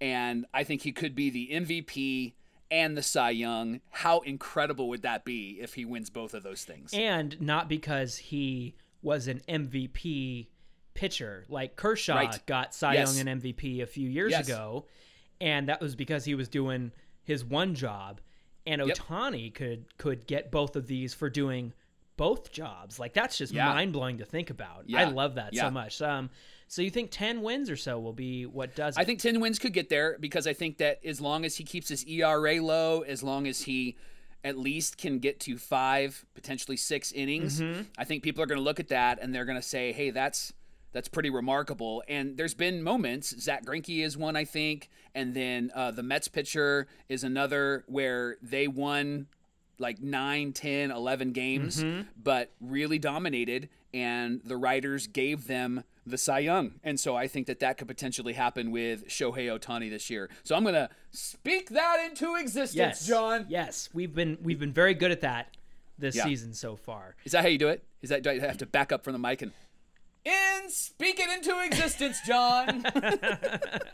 and 0.03 0.45
I 0.53 0.65
think 0.65 0.83
he 0.83 0.93
could 0.93 1.15
be 1.15 1.31
the 1.31 1.49
MVP 1.51 2.35
and 2.71 2.97
the 2.97 3.03
Cy 3.03 3.31
Young. 3.31 3.81
How 3.91 4.21
incredible 4.21 4.89
would 4.89 5.03
that 5.03 5.25
be 5.25 5.59
if 5.61 5.75
he 5.75 5.85
wins 5.85 6.11
both 6.11 6.35
of 6.35 6.43
those 6.43 6.65
things? 6.65 6.91
And 6.93 7.41
not 7.41 7.69
because 7.69 8.17
he 8.17 8.75
was 9.03 9.29
an 9.29 9.41
MVP 9.49 10.49
pitcher. 10.95 11.45
Like 11.49 11.77
Kershaw 11.77 12.17
Right. 12.17 12.47
got 12.47 12.75
Cy 12.75 12.95
Yes. 12.95 13.17
Young 13.17 13.29
an 13.29 13.41
MVP 13.41 13.81
a 13.81 13.87
few 13.87 14.09
years 14.09 14.33
Yes. 14.33 14.47
ago, 14.49 14.87
and 15.41 15.69
that 15.69 15.81
was 15.81 15.95
because 15.95 16.25
he 16.25 16.35
was 16.35 16.49
doing 16.49 16.93
his 17.23 17.45
one 17.45 17.75
job. 17.75 18.21
And 18.67 18.83
Yep. 18.87 18.99
Ohtani 18.99 19.55
could 19.55 19.97
could 19.97 20.27
get 20.27 20.51
both 20.51 20.77
of 20.77 20.87
these 20.89 21.15
for 21.15 21.31
doing 21.31 21.73
both 22.17 22.51
jobs. 22.51 22.99
Like 22.99 23.15
that's 23.15 23.39
just 23.39 23.53
Yeah. 23.53 23.67
mind 23.73 23.93
blowing 23.93 24.19
to 24.19 24.25
think 24.25 24.51
about. 24.51 24.85
I 24.93 25.05
love 25.05 25.37
that 25.37 25.55
Yeah. 25.55 25.63
so 25.63 25.71
much. 25.71 26.03
Um, 26.03 26.31
so 26.69 26.83
you 26.83 26.91
think 26.91 27.11
ten 27.11 27.43
wins 27.43 27.69
or 27.71 27.77
so 27.77 27.99
will 27.99 28.13
be 28.13 28.47
what 28.47 28.77
does 28.77 28.97
it? 28.97 29.01
I 29.01 29.05
think 29.05 29.19
10 29.21 29.41
wins 29.41 29.59
could 29.59 29.73
get 29.73 29.89
there 29.89 30.17
because 30.21 30.47
I 30.47 30.53
think 30.53 30.79
that 30.79 31.01
as 31.05 31.21
long 31.21 31.45
as 31.45 31.57
he 31.57 31.65
keeps 31.65 31.89
his 31.89 32.05
ERA 32.07 32.63
low, 32.63 33.01
as 33.03 33.23
long 33.23 33.47
as 33.47 33.63
he 33.63 33.97
at 34.45 34.57
least 34.57 34.97
can 34.99 35.19
get 35.19 35.41
to 35.41 35.59
five, 35.59 36.25
potentially 36.35 36.77
six 36.77 37.11
innings, 37.13 37.61
Mm-hmm. 37.61 37.83
I 37.99 38.05
think 38.05 38.23
people 38.23 38.43
are 38.43 38.47
going 38.47 38.59
to 38.59 38.65
look 38.65 38.79
at 38.79 38.89
that 38.89 39.19
and 39.21 39.35
they're 39.35 39.45
going 39.45 39.59
to 39.59 39.63
say, 39.67 39.93
hey, 39.93 40.11
that's. 40.11 40.53
That's 40.91 41.07
pretty 41.07 41.29
remarkable. 41.29 42.03
And 42.09 42.39
there's 42.39 42.55
been 42.55 42.83
moments, 42.83 43.39
Zack 43.39 43.63
Greinke 43.67 44.03
is 44.03 44.17
one, 44.17 44.37
I 44.37 44.47
think, 44.47 44.89
and 45.15 45.35
then 45.35 45.71
uh, 45.75 45.91
the 45.91 46.03
Mets 46.03 46.29
pitcher 46.29 46.87
is 47.11 47.25
another 47.25 47.85
where 47.89 48.39
they 48.41 48.69
won 48.69 49.27
like 49.79 50.01
9, 50.01 50.55
10, 50.55 50.91
11 50.91 51.33
games, 51.33 51.85
Mm-hmm. 51.85 52.09
but 52.21 52.53
really 52.59 52.99
dominated, 52.99 53.69
and 53.95 54.41
the 54.45 54.57
writers 54.57 55.07
gave 55.07 55.47
them 55.47 55.85
the 56.07 56.19
Cy 56.19 56.41
Young. 56.41 56.73
And 56.83 56.99
so 56.99 57.17
I 57.17 57.27
think 57.29 57.47
that 57.47 57.61
that 57.61 57.77
could 57.79 57.89
potentially 57.89 58.33
happen 58.33 58.71
with 58.71 59.09
Shohei 59.09 59.47
Ohtani 59.59 59.91
this 59.91 60.09
year. 60.11 60.31
So 60.43 60.55
I'm 60.57 60.63
going 60.63 60.75
to 60.75 60.89
speak 61.11 61.71
that 61.71 62.05
into 62.09 62.35
existence, 62.37 62.75
yes, 62.77 63.07
John. 63.07 63.47
Yes, 63.49 63.89
we've 63.93 64.15
been 64.15 64.39
we've 64.43 64.59
been 64.61 64.73
very 64.73 64.95
good 64.95 65.11
at 65.11 65.21
that 65.23 65.57
this 65.99 66.17
Yeah. 66.17 66.25
season 66.25 66.55
so 66.55 66.77
far. 66.77 67.17
Is 67.25 67.33
that 67.33 67.43
how 67.43 67.49
you 67.49 67.59
do 67.59 67.69
it? 67.69 67.85
Is 68.03 68.11
that 68.11 68.23
do 68.23 68.31
I 68.31 68.39
have 68.39 68.59
to 68.59 68.67
back 68.67 68.93
up 68.93 69.05
from 69.05 69.13
the 69.13 69.19
mic 69.19 69.43
and 69.43 69.53
and 70.27 70.71
speak 70.71 71.19
it 71.21 71.31
into 71.31 71.59
existence, 71.65 72.21
John? 72.27 72.85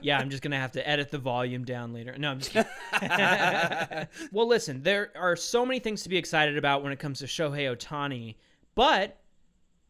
Yeah, 0.00 0.18
I'm 0.18 0.30
just 0.30 0.42
gonna 0.42 0.58
have 0.58 0.72
to 0.72 0.88
edit 0.88 1.12
the 1.12 1.18
volume 1.18 1.64
down 1.64 1.92
later. 1.92 2.16
No, 2.18 2.30
I'm 2.32 2.40
just 2.40 2.50
kidding. 2.50 2.68
well, 4.32 4.48
listen, 4.48 4.82
there 4.82 5.12
are 5.14 5.36
so 5.36 5.64
many 5.64 5.78
things 5.78 6.02
to 6.02 6.08
be 6.08 6.16
excited 6.16 6.58
about 6.58 6.82
when 6.82 6.92
it 6.92 6.98
comes 6.98 7.20
to 7.20 7.26
Shohei 7.26 7.72
Ohtani, 7.74 8.34
but 8.74 9.18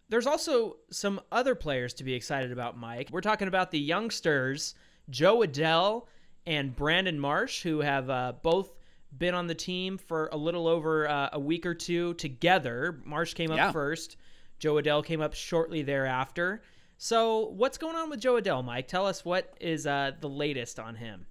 there's 0.08 0.26
also 0.26 0.76
some 0.90 1.20
other 1.30 1.54
players 1.54 1.94
to 1.94 2.04
be 2.04 2.14
excited 2.14 2.52
about, 2.52 2.76
Mike. 2.76 3.08
We're 3.10 3.20
talking 3.20 3.48
about 3.48 3.70
the 3.70 3.78
youngsters, 3.78 4.74
Jo 5.10 5.38
Adell 5.40 6.06
and 6.46 6.74
Brandon 6.74 7.18
Marsh, 7.18 7.62
who 7.62 7.80
have 7.80 8.10
uh, 8.10 8.32
both 8.42 8.74
been 9.16 9.34
on 9.34 9.46
the 9.46 9.54
team 9.54 9.98
for 9.98 10.28
a 10.32 10.36
little 10.36 10.66
over 10.66 11.08
uh, 11.08 11.30
a 11.32 11.40
week 11.40 11.64
or 11.66 11.74
two 11.74 12.14
together. 12.14 13.00
Marsh 13.04 13.34
came 13.34 13.50
up 13.50 13.56
Yeah. 13.56 13.72
first. 13.72 14.16
Jo 14.58 14.74
Adell 14.74 15.04
came 15.04 15.20
up 15.20 15.34
shortly 15.34 15.82
thereafter. 15.82 16.62
So, 16.98 17.46
what's 17.46 17.78
going 17.78 17.96
on 17.96 18.10
with 18.10 18.20
Jo 18.20 18.40
Adell, 18.40 18.64
Mike? 18.64 18.86
Tell 18.86 19.06
us 19.06 19.24
what 19.24 19.54
is 19.60 19.86
uh, 19.86 20.12
the 20.20 20.28
latest 20.28 20.78
on 20.78 20.94
him. 20.94 21.26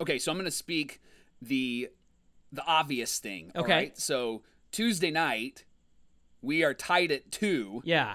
Okay, 0.00 0.18
so 0.18 0.30
I'm 0.30 0.36
going 0.36 0.44
to 0.44 0.50
speak 0.50 1.00
the 1.40 1.88
the 2.52 2.64
obvious 2.66 3.18
thing. 3.18 3.50
Okay. 3.56 3.72
right? 3.72 3.98
So 3.98 4.42
Tuesday 4.72 5.10
night, 5.10 5.64
we 6.46 6.62
are 6.64 6.72
tied 6.74 7.10
at 7.12 7.30
two, 7.30 7.82
Yeah. 7.84 8.14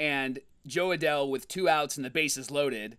and 0.00 0.38
Jo 0.66 0.88
Adell 0.88 1.30
with 1.30 1.46
two 1.46 1.68
outs 1.68 1.96
and 1.96 2.04
the 2.04 2.10
bases 2.10 2.50
loaded 2.50 2.98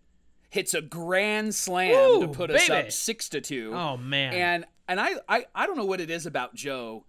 hits 0.49 0.73
a 0.73 0.81
grand 0.81 1.53
slam 1.53 2.21
to 2.21 2.25
Ooh, 2.29 2.33
put 2.33 2.49
us 2.49 2.69
up 2.69 2.91
six 2.91 3.27
to 3.29 3.41
two. 3.41 3.73
Oh 3.73 3.97
man. 3.97 4.33
And 4.33 4.65
and 4.87 4.99
I, 5.01 5.15
I 5.27 5.45
I 5.53 5.65
don't 5.67 5.75
know 5.77 5.85
what 5.85 5.99
it 5.99 6.09
is 6.09 6.25
about 6.25 6.55
Jo, 6.55 7.05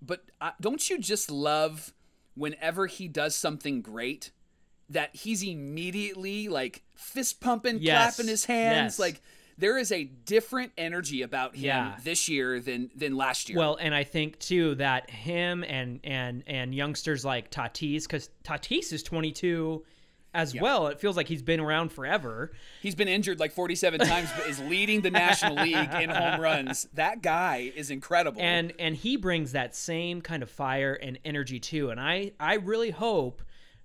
but 0.00 0.24
uh, 0.40 0.52
don't 0.60 0.88
you 0.88 0.98
just 0.98 1.28
love 1.30 1.92
whenever 2.34 2.86
he 2.86 3.08
does 3.08 3.34
something 3.34 3.82
great 3.82 4.30
that 4.88 5.16
he's 5.16 5.42
immediately 5.42 6.48
like 6.48 6.84
fist 6.94 7.40
pumping, 7.40 7.78
Yes. 7.80 8.14
clapping 8.14 8.30
his 8.30 8.44
hands, 8.44 8.94
Yes. 8.94 8.98
like 9.00 9.22
there 9.58 9.78
is 9.78 9.90
a 9.92 10.04
different 10.04 10.72
energy 10.76 11.22
about 11.22 11.54
him 11.56 11.64
Yeah. 11.64 11.96
this 12.04 12.28
year 12.28 12.60
than 12.60 12.90
than 12.94 13.16
last 13.16 13.48
year. 13.48 13.58
well, 13.58 13.76
and 13.80 13.94
I 13.94 14.04
think 14.04 14.38
too 14.38 14.74
that 14.76 15.10
him 15.10 15.64
and 15.64 16.00
and 16.04 16.42
and 16.46 16.74
youngsters 16.74 17.24
like 17.24 17.50
Tatis, 17.50 18.02
because 18.02 18.30
Tatis 18.44 18.92
is 18.92 19.02
22 19.02 19.84
as 20.34 20.54
well. 20.54 20.88
It 20.88 21.00
feels 21.00 21.16
like 21.16 21.28
he's 21.28 21.40
been 21.40 21.60
around 21.60 21.92
forever. 21.92 22.52
he's 22.82 22.94
been 22.94 23.08
injured 23.08 23.40
like 23.40 23.52
47 23.52 24.00
times, 24.00 24.28
but 24.36 24.46
is 24.46 24.60
leading 24.60 25.00
the 25.00 25.10
National 25.10 25.54
League 25.64 25.94
in 25.94 26.10
home 26.10 26.38
runs. 26.38 26.86
That 26.92 27.22
guy 27.22 27.72
is 27.74 27.90
incredible. 27.90 28.42
and 28.42 28.74
and 28.78 28.94
he 28.94 29.16
brings 29.16 29.52
that 29.52 29.74
same 29.74 30.20
kind 30.20 30.42
of 30.42 30.50
fire 30.50 30.92
and 30.92 31.18
energy 31.24 31.58
too 31.58 31.88
and 31.88 31.98
i 31.98 32.32
i 32.38 32.54
really 32.56 32.90
hope 32.90 33.40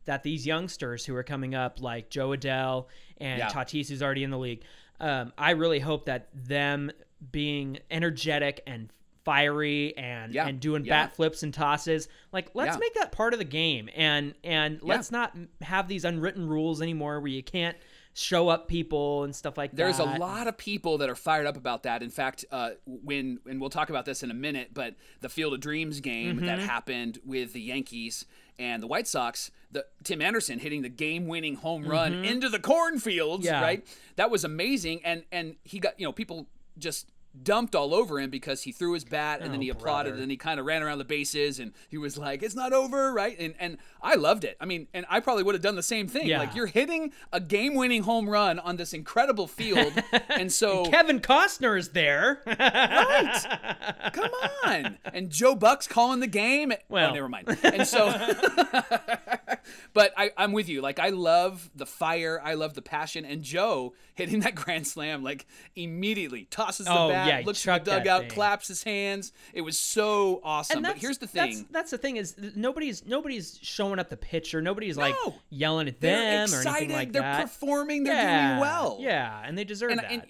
that 0.05 0.23
these 0.23 0.45
youngsters 0.45 1.05
who 1.05 1.15
are 1.15 1.23
coming 1.23 1.55
up 1.55 1.79
like 1.79 2.09
jo 2.09 2.31
adell 2.35 2.87
and 3.17 3.39
Yeah. 3.39 3.47
tatis 3.49 3.87
who's 3.87 4.01
already 4.03 4.23
in 4.25 4.31
the 4.31 4.37
league 4.37 4.63
um, 5.01 5.33
i 5.37 5.51
really 5.51 5.79
hope 5.79 6.05
that 6.05 6.29
them 6.33 6.89
being 7.31 7.77
energetic 7.91 8.61
and 8.65 8.89
fiery 9.23 9.95
and 9.97 10.33
Yeah. 10.33 10.47
and 10.47 10.59
doing 10.59 10.83
Yeah. 10.83 11.05
bat 11.05 11.15
flips 11.15 11.43
and 11.43 11.53
tosses 11.53 12.07
like 12.31 12.49
let's 12.55 12.75
Yeah. 12.75 12.79
make 12.79 12.93
that 12.95 13.11
part 13.11 13.33
of 13.33 13.39
the 13.39 13.45
game 13.45 13.87
and 13.95 14.33
and 14.43 14.79
let's 14.81 15.11
not 15.11 15.35
have 15.61 15.87
these 15.87 16.05
unwritten 16.05 16.47
rules 16.47 16.81
anymore 16.81 17.19
where 17.19 17.27
you 17.31 17.43
can't 17.43 17.77
show 18.13 18.49
up 18.49 18.67
people 18.67 19.23
and 19.23 19.35
stuff 19.35 19.57
like 19.57 19.71
There's 19.71 19.97
that 19.97 20.05
There's 20.05 20.17
a 20.17 20.19
lot 20.19 20.47
of 20.47 20.57
people 20.57 20.97
that 20.99 21.09
are 21.09 21.15
fired 21.15 21.45
up 21.47 21.55
about 21.57 21.83
that. 21.83 22.03
In 22.03 22.09
fact, 22.09 22.43
uh, 22.51 22.71
when 22.85 23.39
and 23.47 23.59
we'll 23.61 23.69
talk 23.69 23.89
about 23.89 24.05
this 24.05 24.21
in 24.23 24.31
a 24.31 24.33
minute, 24.33 24.69
but 24.73 24.95
the 25.21 25.29
Field 25.29 25.53
of 25.53 25.59
Dreams 25.61 25.99
game 26.01 26.45
that 26.45 26.59
happened 26.59 27.19
with 27.25 27.53
the 27.53 27.61
Yankees 27.61 28.25
and 28.59 28.83
the 28.83 28.87
White 28.87 29.07
Sox, 29.07 29.49
the 29.71 29.85
Tim 30.03 30.21
Anderson 30.21 30.59
hitting 30.59 30.81
the 30.81 30.89
game-winning 30.89 31.55
home 31.55 31.85
run 31.87 32.25
into 32.25 32.49
the 32.49 32.59
cornfields, 32.59 33.45
Yeah. 33.45 33.61
right? 33.61 33.87
That 34.17 34.29
was 34.29 34.43
amazing, 34.43 35.01
and 35.05 35.23
and 35.31 35.55
he 35.63 35.79
got 35.79 35.99
you 35.99 36.05
know 36.05 36.11
people 36.11 36.47
just 36.77 37.07
dumped 37.43 37.75
all 37.75 37.93
over 37.93 38.19
him 38.19 38.29
because 38.29 38.63
he 38.63 38.71
threw 38.71 38.93
his 38.93 39.03
bat 39.05 39.39
and 39.41 39.51
then 39.53 39.59
Oh, 39.59 39.63
he 39.63 39.69
applauded 39.69 40.09
brother. 40.11 40.21
and 40.21 40.29
he 40.31 40.35
kind 40.37 40.59
of 40.59 40.65
ran 40.65 40.83
around 40.83 40.97
the 40.97 41.05
bases 41.05 41.59
and 41.59 41.71
he 41.89 41.97
was 41.97 42.17
like 42.17 42.43
it's 42.43 42.55
not 42.55 42.73
over 42.73 43.13
right? 43.13 43.37
And 43.39 43.53
and 43.59 43.77
I 44.01 44.15
loved 44.15 44.43
it. 44.43 44.57
I 44.59 44.65
mean 44.65 44.87
and 44.93 45.05
I 45.09 45.21
probably 45.21 45.43
would 45.43 45.55
have 45.55 45.61
done 45.61 45.75
the 45.75 45.83
same 45.83 46.07
thing. 46.07 46.27
Yeah. 46.27 46.39
like 46.39 46.55
you're 46.55 46.65
hitting 46.67 47.13
a 47.31 47.39
game-winning 47.39 48.03
home 48.03 48.29
run 48.29 48.59
on 48.59 48.75
this 48.75 48.91
incredible 48.93 49.47
field 49.47 49.93
and 50.29 50.51
so 50.51 50.85
kevin 50.85 51.19
costner 51.21 51.77
is 51.79 51.89
there. 51.89 52.41
Right. 52.45 54.11
Come 54.13 54.31
on. 54.65 54.97
And 55.05 55.29
Joe 55.29 55.55
Buck's 55.55 55.87
calling 55.87 56.19
the 56.19 56.27
game. 56.27 56.73
Well. 56.89 57.11
oh, 57.11 57.13
never 57.13 57.29
mind. 57.29 57.57
And 57.63 57.87
so 57.87 58.09
but 59.93 60.13
I, 60.17 60.31
I'm 60.37 60.51
with 60.51 60.69
you. 60.69 60.81
Like 60.81 60.99
I 60.99 61.09
love 61.09 61.69
the 61.75 61.85
fire. 61.85 62.41
I 62.43 62.55
love 62.55 62.73
the 62.73 62.81
passion. 62.81 63.25
And 63.25 63.41
Jo 63.43 63.93
hitting 64.15 64.41
that 64.41 64.55
grand 64.55 64.85
slam 64.87 65.23
like 65.23 65.45
immediately 65.75 66.45
tosses 66.51 66.85
the 66.85 66.91
Oh, 66.97 67.09
bat 67.09 67.20
yeah, 67.27 67.39
he 67.39 67.45
looks 67.45 67.67
at 67.67 67.85
the 67.85 67.91
dugout 67.91 68.29
claps 68.29 68.67
his 68.67 68.83
hands 68.83 69.31
it 69.53 69.61
was 69.61 69.79
so 69.79 70.41
awesome 70.43 70.81
but 70.83 70.97
here's 70.97 71.17
the 71.17 71.27
thing 71.27 71.65
That's, 71.71 71.91
the 71.91 71.97
thing 71.97 72.17
is 72.17 72.35
nobody's 72.55 73.05
nobody's 73.05 73.59
showing 73.61 73.99
up 73.99 74.09
the 74.09 74.17
pitcher. 74.17 74.61
Nobody's 74.61 74.97
like 74.97 75.15
No. 75.25 75.35
yelling 75.49 75.87
at 75.87 75.99
they're 75.99 76.47
them 76.47 76.53
or 76.53 76.67
anything 76.67 76.91
like 76.91 77.11
they're 77.11 77.21
that. 77.21 77.41
performing 77.43 78.03
they're 78.03 78.13
yeah, 78.15 78.49
doing 78.49 78.61
well 78.61 78.97
Yeah, 78.99 79.41
and 79.45 79.57
they 79.57 79.63
deserve 79.63 79.91
and, 79.91 79.99
that. 79.99 80.11
and 80.11 80.23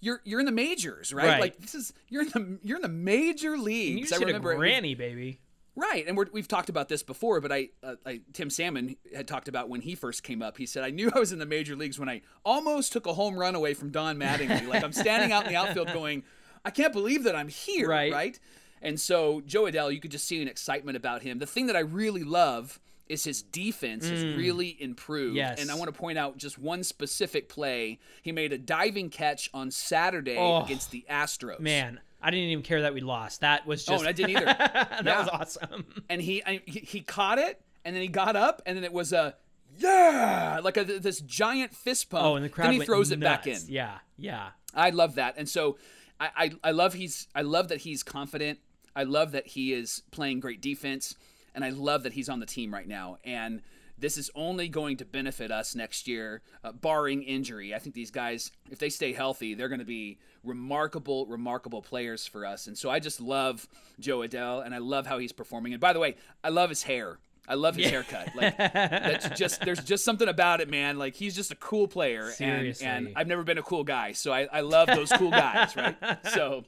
you're 0.00 0.20
you're 0.24 0.40
in 0.40 0.46
the 0.46 0.52
majors, 0.52 1.12
right? 1.14 1.26
Right. 1.26 1.40
Like 1.40 1.58
this 1.58 1.74
is 1.74 1.92
you're 2.08 2.22
in 2.22 2.28
the 2.28 2.58
you're 2.62 2.76
in 2.76 2.82
the 2.82 2.88
major 2.88 3.56
leagues. 3.56 4.12
I 4.12 4.16
hit 4.16 4.24
a 4.24 4.26
remember 4.26 4.52
it 4.52 4.56
granny, 4.56 4.94
baby. 4.94 5.40
Right, 5.76 6.06
and 6.06 6.16
we're, 6.16 6.26
we've 6.32 6.46
talked 6.46 6.68
about 6.68 6.88
this 6.88 7.02
before, 7.02 7.40
but 7.40 7.50
I, 7.50 7.70
uh, 7.82 7.96
I, 8.06 8.20
Tim 8.32 8.48
Salmon 8.48 8.94
had 9.14 9.26
talked 9.26 9.48
about 9.48 9.68
when 9.68 9.80
he 9.80 9.96
first 9.96 10.22
came 10.22 10.40
up. 10.40 10.56
He 10.56 10.66
said, 10.66 10.84
"I 10.84 10.90
knew 10.90 11.10
I 11.14 11.18
was 11.18 11.32
in 11.32 11.40
the 11.40 11.46
major 11.46 11.74
leagues 11.74 11.98
when 11.98 12.08
I 12.08 12.22
almost 12.44 12.92
took 12.92 13.06
a 13.06 13.12
home 13.14 13.36
run 13.36 13.54
away 13.56 13.74
from 13.74 13.90
Don 13.90 14.16
Mattingly. 14.16 14.68
like 14.68 14.84
I'm 14.84 14.92
standing 14.92 15.32
out 15.32 15.46
in 15.46 15.52
the 15.52 15.58
outfield, 15.58 15.92
going, 15.92 16.22
I 16.64 16.70
can't 16.70 16.92
believe 16.92 17.24
that 17.24 17.34
I'm 17.34 17.48
here, 17.48 17.88
Right. 17.88 18.12
right? 18.12 18.38
And 18.82 19.00
so 19.00 19.40
Jo 19.46 19.64
Adell, 19.64 19.92
you 19.92 20.00
could 20.00 20.10
just 20.12 20.28
see 20.28 20.40
an 20.40 20.46
excitement 20.48 20.96
about 20.96 21.22
him. 21.22 21.38
The 21.38 21.46
thing 21.46 21.66
that 21.66 21.76
I 21.76 21.80
really 21.80 22.22
love 22.22 22.78
is 23.08 23.24
his 23.24 23.42
defense 23.42 24.08
has 24.08 24.24
really 24.24 24.76
improved. 24.80 25.34
Mm. 25.34 25.38
Yes. 25.38 25.60
And 25.60 25.70
I 25.70 25.74
want 25.74 25.92
to 25.92 25.98
point 25.98 26.16
out 26.18 26.38
just 26.38 26.58
one 26.58 26.82
specific 26.82 27.48
play. 27.50 27.98
He 28.22 28.32
made 28.32 28.52
a 28.52 28.58
diving 28.58 29.10
catch 29.10 29.50
on 29.52 29.70
Saturday 29.70 30.36
Oh, 30.38 30.62
against 30.64 30.90
the 30.90 31.04
Astros. 31.10 31.60
Man, 31.60 32.00
I 32.26 32.30
didn't 32.30 32.48
even 32.48 32.62
care 32.64 32.82
that 32.82 32.94
we 32.94 33.00
lost. 33.02 33.42
That 33.42 33.66
was 33.66 33.86
Oh, 33.88 33.92
just 33.92 34.00
and 34.04 34.08
I 34.08 34.12
didn't 34.12 34.30
either. 34.30 34.44
that 34.46 35.02
Yeah. 35.04 35.18
was 35.20 35.28
awesome. 35.28 35.84
and 36.08 36.20
he, 36.22 36.42
I, 36.44 36.60
he 36.64 36.80
he 36.80 37.00
caught 37.02 37.38
it 37.38 37.60
and 37.84 37.94
then 37.94 38.00
he 38.02 38.08
got 38.08 38.34
up 38.34 38.62
and 38.64 38.76
then 38.76 38.82
it 38.84 38.92
was 38.92 39.12
a 39.12 39.34
yeah 39.78 40.60
like 40.62 40.76
a, 40.76 40.84
this 40.84 41.20
giant 41.20 41.74
fist 41.74 42.10
pump 42.10 42.24
Oh, 42.24 42.36
and 42.36 42.44
the 42.44 42.48
crowd 42.48 42.66
then 42.66 42.74
he 42.80 42.84
throws 42.86 43.10
it 43.10 43.20
back 43.20 43.46
in. 43.46 43.58
Yeah, 43.68 43.98
yeah. 44.16 44.48
i 44.72 44.90
love 44.90 45.16
that 45.16 45.34
and 45.36 45.48
so 45.48 45.78
I, 46.20 46.28
I 46.36 46.50
i 46.64 46.70
love 46.70 46.94
he's 46.94 47.26
i 47.34 47.42
love 47.42 47.68
that 47.68 47.78
he's 47.78 48.02
confident 48.02 48.58
i 48.94 49.02
love 49.02 49.32
that 49.32 49.48
he 49.48 49.72
is 49.72 50.02
playing 50.12 50.40
great 50.40 50.60
defense 50.62 51.14
and 51.54 51.64
i 51.64 51.70
love 51.70 52.04
that 52.04 52.12
he's 52.12 52.28
on 52.28 52.38
the 52.40 52.46
team 52.46 52.72
right 52.72 52.86
now 52.86 53.18
and 53.24 53.62
this 53.98 54.18
is 54.18 54.30
only 54.34 54.68
going 54.68 54.96
to 54.98 55.04
benefit 55.04 55.50
us 55.50 55.74
next 55.74 56.08
year, 56.08 56.42
uh, 56.62 56.72
barring 56.72 57.22
injury. 57.22 57.74
I 57.74 57.78
think 57.78 57.94
these 57.94 58.10
guys, 58.10 58.50
if 58.70 58.78
they 58.78 58.90
stay 58.90 59.12
healthy, 59.12 59.54
they're 59.54 59.68
going 59.68 59.78
to 59.78 59.84
be 59.84 60.18
remarkable, 60.42 61.26
remarkable 61.26 61.82
players 61.82 62.26
for 62.26 62.44
us. 62.44 62.66
And 62.66 62.76
so 62.76 62.90
I 62.90 62.98
just 62.98 63.20
love 63.20 63.68
Jo 64.00 64.18
Adell, 64.18 64.64
and 64.64 64.74
I 64.74 64.78
love 64.78 65.06
how 65.06 65.18
he's 65.18 65.32
performing. 65.32 65.72
And 65.72 65.80
by 65.80 65.92
the 65.92 66.00
way, 66.00 66.16
I 66.42 66.48
love 66.48 66.70
his 66.70 66.82
hair. 66.82 67.18
I 67.46 67.54
love 67.54 67.76
his 67.76 67.90
haircut. 67.90 68.34
Like 68.34 68.56
that's 68.56 69.28
just 69.38 69.60
there's 69.60 69.84
just 69.84 70.04
something 70.04 70.28
about 70.28 70.60
it, 70.60 70.70
man. 70.70 70.98
Like 70.98 71.14
he's 71.14 71.36
just 71.36 71.50
a 71.50 71.56
cool 71.56 71.86
player, 71.86 72.32
and, 72.40 72.74
and 72.82 73.12
I've 73.16 73.26
never 73.26 73.42
been 73.42 73.58
a 73.58 73.62
cool 73.62 73.84
guy, 73.84 74.12
so 74.12 74.32
I, 74.32 74.48
I 74.50 74.60
love 74.62 74.88
those 74.88 75.12
cool 75.12 75.30
guys, 75.30 75.76
right? 75.76 75.96
So. 76.34 76.64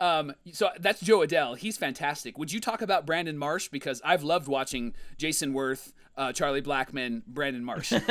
Um, 0.00 0.34
so 0.52 0.70
that's 0.78 1.00
Jo 1.00 1.20
Adell. 1.20 1.58
He's 1.58 1.76
fantastic. 1.76 2.38
Would 2.38 2.52
you 2.52 2.60
talk 2.60 2.80
about 2.80 3.04
Brandon 3.06 3.36
Marsh? 3.36 3.68
Because 3.68 4.00
I've 4.04 4.22
loved 4.22 4.48
watching 4.48 4.94
Jayson 5.18 5.52
Werth, 5.52 5.92
uh, 6.16 6.32
Charlie 6.32 6.62
Blackmon, 6.62 7.22
Brandon 7.26 7.64
Marsh. 7.64 7.92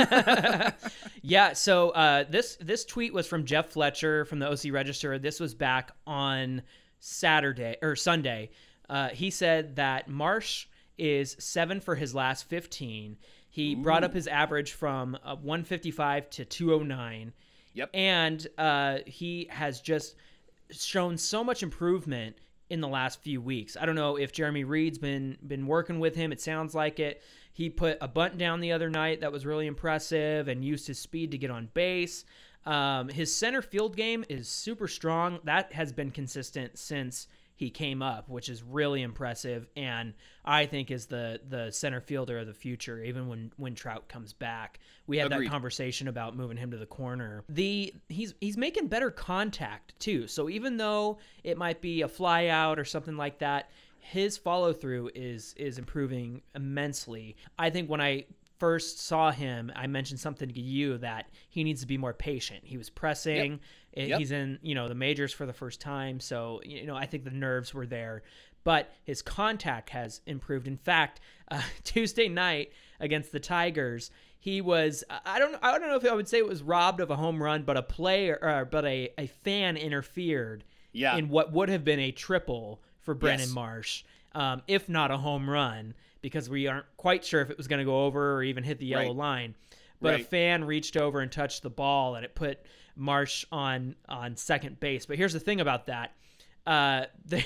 Yeah, 1.22 1.54
so 1.54 1.90
uh, 1.90 2.24
this 2.30 2.58
this 2.62 2.86
tweet 2.86 3.14
was 3.14 3.28
from 3.28 3.46
Jeff 3.46 3.70
Fletcher 3.70 4.26
from 4.26 4.40
the 4.40 4.50
OC 4.50 4.72
Register. 4.72 5.20
This 5.20 5.40
was 5.40 5.54
back 5.54 5.92
on 6.08 6.62
Saturday 7.00 7.76
or 7.82 7.96
Sunday. 7.96 8.50
Uh, 8.90 9.10
he 9.10 9.30
said 9.30 9.76
that 9.76 10.08
Marsh 10.08 10.68
is 10.98 11.36
seven 11.40 11.80
for 11.80 11.96
his 11.96 12.16
last 12.16 12.50
15. 12.50 13.18
He 13.50 13.76
brought 13.76 14.04
up 14.04 14.14
his 14.14 14.28
average 14.28 14.74
from 14.74 15.16
uh, 15.24 15.36
155 15.36 16.30
to 16.32 16.46
209. 16.46 17.34
Yep. 17.74 17.90
And 17.94 18.48
uh, 18.58 18.98
he 19.06 19.48
has 19.52 19.82
just 19.82 20.16
shown 20.72 21.18
so 21.18 21.44
much 21.44 21.64
improvement 21.64 22.36
in 22.70 22.82
the 22.82 22.88
last 22.88 23.22
few 23.22 23.42
weeks. 23.42 23.76
I 23.80 23.86
don't 23.86 23.96
know 23.96 24.16
if 24.16 24.32
Jeremy 24.32 24.64
Reed's 24.64 24.98
been 24.98 25.38
been 25.46 25.66
working 25.66 26.00
with 26.00 26.16
him. 26.16 26.32
It 26.32 26.42
sounds 26.42 26.76
like 26.76 27.00
it. 27.00 27.22
He 27.52 27.70
put 27.70 27.98
a 28.00 28.08
bunt 28.08 28.38
down 28.38 28.62
the 28.62 28.72
other 28.72 28.90
night 28.90 29.22
that 29.22 29.32
was 29.32 29.46
really 29.46 29.68
impressive 29.68 30.48
and 30.48 30.64
used 30.64 30.88
his 30.88 31.00
speed 31.00 31.32
to 31.32 31.38
get 31.38 31.52
on 31.52 31.70
base. 31.74 32.24
Um, 32.66 33.10
his 33.10 33.36
center 33.36 33.62
field 33.62 33.96
game 33.96 34.24
is 34.30 34.48
super 34.48 34.88
strong. 34.88 35.40
That 35.44 35.74
has 35.74 35.92
been 35.92 36.12
consistent 36.12 36.78
since 36.78 37.28
he 37.60 37.70
came 37.70 38.02
up, 38.02 38.30
which 38.30 38.48
is 38.48 38.64
really 38.64 39.02
impressive, 39.02 39.68
and 39.76 40.14
I 40.46 40.66
think 40.66 40.92
is 40.92 41.08
the 41.08 41.42
the 41.50 41.72
center 41.72 42.00
fielder 42.00 42.40
of 42.40 42.48
the 42.48 42.54
future. 42.54 43.04
Even 43.04 43.28
when 43.28 43.52
when 43.58 43.76
Trout 43.76 44.08
comes 44.08 44.32
back, 44.32 44.80
we 45.08 45.18
had 45.18 45.30
Agreed. 45.30 45.48
that 45.48 45.52
conversation 45.52 46.08
about 46.08 46.38
moving 46.38 46.56
him 46.56 46.72
to 46.72 46.78
the 46.78 46.86
corner. 46.86 47.44
The 47.50 47.94
he's 48.08 48.34
he's 48.40 48.56
making 48.56 48.88
better 48.88 49.12
contact 49.12 50.00
too. 50.00 50.26
So 50.26 50.48
even 50.48 50.78
though 50.78 51.18
it 51.44 51.58
might 51.58 51.82
be 51.82 52.02
a 52.02 52.08
fly 52.08 52.48
out 52.48 52.80
or 52.80 52.86
something 52.86 53.18
like 53.18 53.40
that, 53.40 53.70
his 54.00 54.38
follow 54.38 54.72
through 54.72 55.12
is 55.14 55.54
is 55.58 55.78
improving 55.78 56.42
immensely. 56.56 57.36
I 57.58 57.72
think 57.72 57.90
when 57.90 58.00
I 58.00 58.24
first 58.58 59.02
saw 59.02 59.32
him, 59.32 59.70
I 59.76 59.88
mentioned 59.88 60.22
something 60.22 60.48
to 60.48 60.62
you 60.62 60.98
that 61.00 61.30
he 61.50 61.66
needs 61.66 61.82
to 61.82 61.88
be 61.88 61.98
more 61.98 62.14
patient. 62.14 62.62
He 62.64 62.78
was 62.78 62.90
pressing. 62.90 63.60
It- 63.94 64.10
Yep. 64.10 64.20
He's 64.20 64.32
in, 64.32 64.60
you 64.62 64.76
know, 64.76 64.88
the 64.88 64.96
majors 64.96 65.34
for 65.34 65.46
the 65.46 65.54
first 65.54 65.82
time, 65.82 66.20
so 66.20 66.62
you 66.64 66.86
know, 66.86 66.96
I 66.96 67.06
think 67.06 67.24
the 67.24 67.32
nerves 67.32 67.74
were 67.74 67.86
there, 67.86 68.24
but 68.64 68.94
his 69.04 69.22
contact 69.22 69.90
has 69.92 70.22
improved. 70.26 70.68
In 70.68 70.78
fact, 70.78 71.20
uh, 71.52 71.62
Tuesday 71.84 72.28
night 72.30 72.72
against 73.00 73.32
the 73.32 73.40
Tigers, 73.40 74.12
he 74.40 74.62
was 74.62 75.04
I 75.26 75.40
don't 75.40 75.56
I 75.62 75.78
don't 75.78 75.88
know 75.90 75.96
if 75.96 76.06
I 76.06 76.14
would 76.14 76.28
say 76.30 76.38
it 76.38 76.48
was 76.48 76.62
robbed 76.64 77.02
of 77.02 77.10
a 77.10 77.16
home 77.16 77.42
run, 77.42 77.64
but 77.64 77.78
a 77.78 77.82
player 77.84 78.38
or 78.42 78.66
but 78.66 78.86
a, 78.86 79.10
a 79.18 79.28
fan 79.28 79.76
interfered 79.78 80.64
Yeah. 80.94 81.18
in 81.18 81.30
what 81.30 81.52
would 81.52 81.70
have 81.70 81.84
been 81.84 82.00
a 82.00 82.12
triple 82.12 82.82
for 83.02 83.14
Brandon 83.16 83.48
Yes. 83.48 83.56
Marsh, 83.56 84.04
um, 84.36 84.62
if 84.68 84.88
not 84.88 85.10
a 85.12 85.18
home 85.18 85.50
run, 85.50 85.94
because 86.22 86.48
we 86.50 86.68
aren't 86.68 86.86
quite 86.96 87.26
sure 87.26 87.42
if 87.42 87.50
it 87.50 87.58
was 87.58 87.68
going 87.68 87.80
to 87.80 87.86
go 87.86 88.06
over 88.06 88.36
or 88.36 88.44
even 88.44 88.64
hit 88.64 88.78
the 88.80 88.86
yellow 88.86 89.08
Right. 89.08 89.16
line. 89.16 89.56
But 90.02 90.22
a 90.22 90.24
fan 90.24 90.64
reached 90.64 90.96
over 90.96 91.20
and 91.20 91.30
touched 91.30 91.62
the 91.64 91.70
ball, 91.70 92.16
and 92.16 92.24
it 92.24 92.34
put 92.34 92.60
Marsh 93.00 93.46
on 93.52 93.96
on 94.08 94.36
second 94.36 94.80
base. 94.80 95.06
But 95.06 95.18
here's 95.18 95.34
the 95.34 95.40
thing 95.40 95.62
about 95.62 95.88
that: 95.88 96.12
uh, 96.68 97.06
there, 97.26 97.44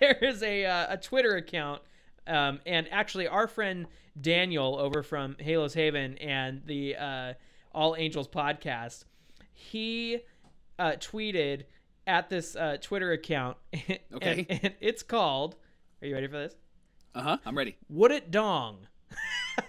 there 0.00 0.18
is 0.22 0.42
a 0.42 0.64
uh, 0.64 0.94
a 0.94 0.96
Twitter 0.96 1.36
account, 1.36 1.82
um, 2.26 2.60
and 2.64 2.86
actually 2.90 3.26
our 3.26 3.46
friend 3.48 3.86
Daniel 4.20 4.78
over 4.78 5.02
from 5.02 5.36
Halos 5.40 5.74
Heaven 5.74 6.16
and 6.18 6.62
the 6.66 6.96
uh, 6.96 7.32
All 7.72 7.96
Angels 7.96 8.28
podcast, 8.28 9.04
he 9.52 10.20
uh, 10.78 10.92
tweeted 10.92 11.64
at 12.06 12.28
this 12.30 12.54
uh, 12.54 12.76
Twitter 12.80 13.12
account, 13.12 13.56
and, 13.72 13.98
Okay. 14.14 14.46
and 14.48 14.74
it's 14.80 15.02
called. 15.02 15.56
Are 16.00 16.06
you 16.06 16.14
ready 16.14 16.26
for 16.28 16.38
this? 16.38 16.54
Uh 17.14 17.22
huh. 17.22 17.38
I'm 17.46 17.56
ready. 17.58 17.76
Would 17.88 18.10
it 18.12 18.30
dong? 18.30 18.86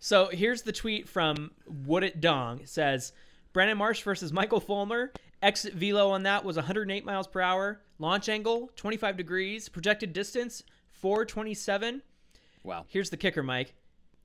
So 0.00 0.28
here's 0.28 0.62
the 0.62 0.72
tweet 0.72 1.08
from 1.08 1.50
Would 1.86 2.04
It 2.04 2.20
Dong. 2.20 2.60
It 2.60 2.68
says 2.68 3.12
Brandon 3.52 3.76
Marsh 3.76 4.02
versus 4.02 4.32
Michael 4.32 4.60
Fulmer. 4.60 5.12
Exit 5.42 5.74
velo 5.74 6.10
on 6.10 6.22
that 6.24 6.44
was 6.44 6.56
108 6.56 7.04
miles 7.04 7.26
per 7.26 7.40
hour. 7.40 7.80
Launch 7.98 8.28
angle 8.28 8.70
25 8.76 9.16
degrees. 9.16 9.68
Projected 9.68 10.12
distance 10.12 10.62
427. 10.92 12.02
Wow. 12.62 12.84
Here's 12.88 13.10
the 13.10 13.16
kicker, 13.16 13.42
Mike. 13.42 13.74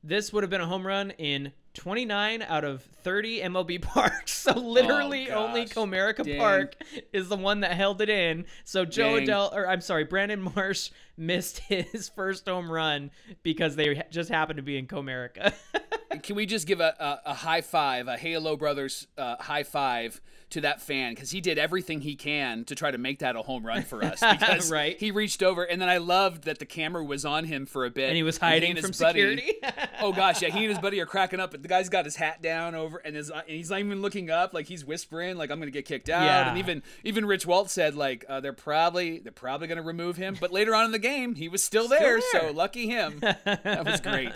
This 0.03 0.31
would 0.31 0.43
have 0.43 0.49
been 0.49 0.61
a 0.61 0.67
home 0.67 0.85
run 0.85 1.11
in 1.11 1.53
29 1.73 2.41
out 2.43 2.63
of 2.63 2.83
30 3.03 3.41
MLB 3.41 3.81
parks. 3.81 4.31
So 4.31 4.53
literally 4.53 5.31
only. 5.31 5.65
Comerica 5.65 6.23
Dang. 6.23 6.37
Park 6.37 6.75
is 7.11 7.29
the 7.29 7.35
one 7.35 7.61
that 7.61 7.71
held 7.73 8.01
it 8.01 8.09
in. 8.09 8.45
So 8.63 8.85
Jo 8.85 9.17
Dang. 9.17 9.27
Adell, 9.27 9.53
or 9.53 9.67
I'm 9.67 9.81
sorry, 9.81 10.03
Brandon 10.03 10.41
Marsh 10.55 10.91
missed 11.17 11.59
his 11.59 12.09
first 12.09 12.47
home 12.47 12.71
run 12.71 13.11
because 13.43 13.75
they 13.75 14.03
just 14.09 14.29
happened 14.29 14.57
to 14.57 14.63
be 14.63 14.77
in 14.77 14.87
Comerica. 14.87 15.53
Can 16.23 16.35
we 16.35 16.45
just 16.45 16.67
give 16.67 16.79
a, 16.79 16.95
a, 16.99 17.31
a 17.31 17.33
high 17.33 17.61
five, 17.61 18.07
a 18.07 18.17
Halo 18.17 18.55
Brothers 18.55 19.07
uh, 19.17 19.35
high 19.39 19.63
five 19.63 20.21
to 20.53 20.61
that 20.61 20.81
fan 20.81 21.13
because 21.13 21.29
he 21.31 21.39
did 21.41 21.57
everything 21.59 22.01
he 22.01 22.15
can 22.15 22.63
to 22.65 22.73
try 22.75 22.89
to 22.89 22.97
make 22.97 23.19
that 23.19 23.35
a 23.35 23.41
home 23.41 23.65
run 23.65 23.83
for 23.83 24.03
us. 24.03 24.21
Because 24.43 24.71
Right. 24.71 24.99
he 24.99 25.11
reached 25.11 25.43
over, 25.43 25.63
and 25.63 25.79
then 25.81 25.89
I 25.89 25.97
loved 25.97 26.45
that 26.45 26.57
the 26.59 26.65
camera 26.65 27.03
was 27.03 27.25
on 27.25 27.45
him 27.45 27.65
for 27.65 27.85
a 27.85 27.89
bit, 27.89 28.07
and 28.07 28.15
he 28.15 28.23
was 28.23 28.37
he 28.37 28.45
hiding 28.45 28.75
his 28.75 28.85
from 28.85 28.91
buddy- 28.99 29.37
security. 29.37 29.53
oh 30.01 30.11
gosh, 30.13 30.41
yeah, 30.41 30.49
he 30.49 30.59
and 30.59 30.69
his 30.69 30.79
buddy 30.79 30.99
are 30.99 31.05
cracking 31.05 31.39
up, 31.39 31.51
but 31.51 31.61
the 31.61 31.67
guy's 31.67 31.89
got 31.89 32.05
his 32.05 32.15
hat 32.15 32.41
down 32.41 32.73
over, 32.75 32.97
and, 32.97 33.15
his, 33.15 33.29
and 33.29 33.43
he's 33.47 33.69
not 33.69 33.79
even 33.79 34.01
looking 34.01 34.29
up, 34.29 34.53
like 34.53 34.65
he's 34.67 34.83
whispering, 34.85 35.37
like 35.37 35.51
I'm 35.51 35.59
gonna 35.59 35.71
get 35.71 35.85
kicked 35.85 36.09
out. 36.09 36.23
Yeah. 36.23 36.49
And 36.49 36.57
even 36.59 36.83
even 37.03 37.25
Rich 37.25 37.45
Waltz 37.45 37.73
said 37.73 37.95
like 37.95 38.25
uh, 38.29 38.39
they're 38.39 38.53
probably 38.53 39.19
they're 39.19 39.31
probably 39.31 39.67
gonna 39.67 39.81
remove 39.83 40.17
him, 40.17 40.37
but 40.39 40.51
later 40.51 40.73
on 40.75 40.85
in 40.85 40.91
the 40.91 40.99
game 40.99 41.35
he 41.35 41.47
was 41.49 41.63
still, 41.63 41.87
there, 41.87 42.19
there. 42.31 42.41
so 42.41 42.51
lucky 42.51 42.87
him. 42.87 43.19
that 43.21 43.85
was 43.85 43.99
great. 44.01 44.31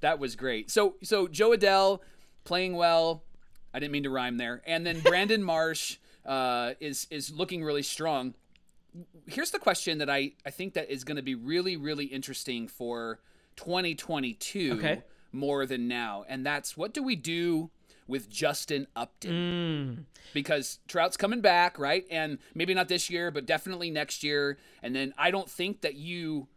That 0.00 0.18
was 0.18 0.36
great. 0.36 0.70
So 0.70 0.96
so 1.02 1.28
Jo 1.28 1.50
Adell 1.50 2.00
playing 2.44 2.74
well. 2.76 3.22
I 3.76 3.78
didn't 3.78 3.92
mean 3.92 4.04
to 4.04 4.10
rhyme 4.10 4.38
there. 4.38 4.62
And 4.66 4.86
then 4.86 5.00
Brandon 5.00 5.42
Marsh 5.52 5.98
uh, 6.24 6.72
is 6.80 7.06
is 7.10 7.30
looking 7.30 7.62
really 7.62 7.82
strong. 7.82 8.32
Here's 9.26 9.50
the 9.50 9.58
question 9.58 9.98
that 9.98 10.08
I, 10.08 10.32
I 10.46 10.50
think 10.50 10.72
that 10.74 10.90
is 10.90 11.04
going 11.04 11.16
to 11.18 11.22
be 11.22 11.34
really 11.34 11.76
really 11.76 12.06
interesting 12.06 12.68
for 12.68 13.20
2022 13.56 14.72
Okay. 14.78 15.02
more 15.32 15.66
than 15.66 15.88
now, 15.88 16.24
and 16.26 16.44
that's 16.46 16.76
what 16.76 16.94
do 16.94 17.02
we 17.02 17.16
do 17.16 17.70
with 18.08 18.30
Justin 18.30 18.86
Upton? 18.96 20.06
Because 20.32 20.78
Trout's 20.88 21.16
coming 21.16 21.40
back, 21.40 21.78
right? 21.78 22.06
And 22.10 22.38
maybe 22.54 22.72
not 22.72 22.88
this 22.88 23.10
year, 23.10 23.30
but 23.30 23.44
definitely 23.46 23.90
next 23.90 24.22
year. 24.22 24.58
And 24.82 24.94
then 24.94 25.12
I 25.18 25.30
don't 25.30 25.50
think 25.50 25.82
that 25.82 25.96
you 25.96 26.48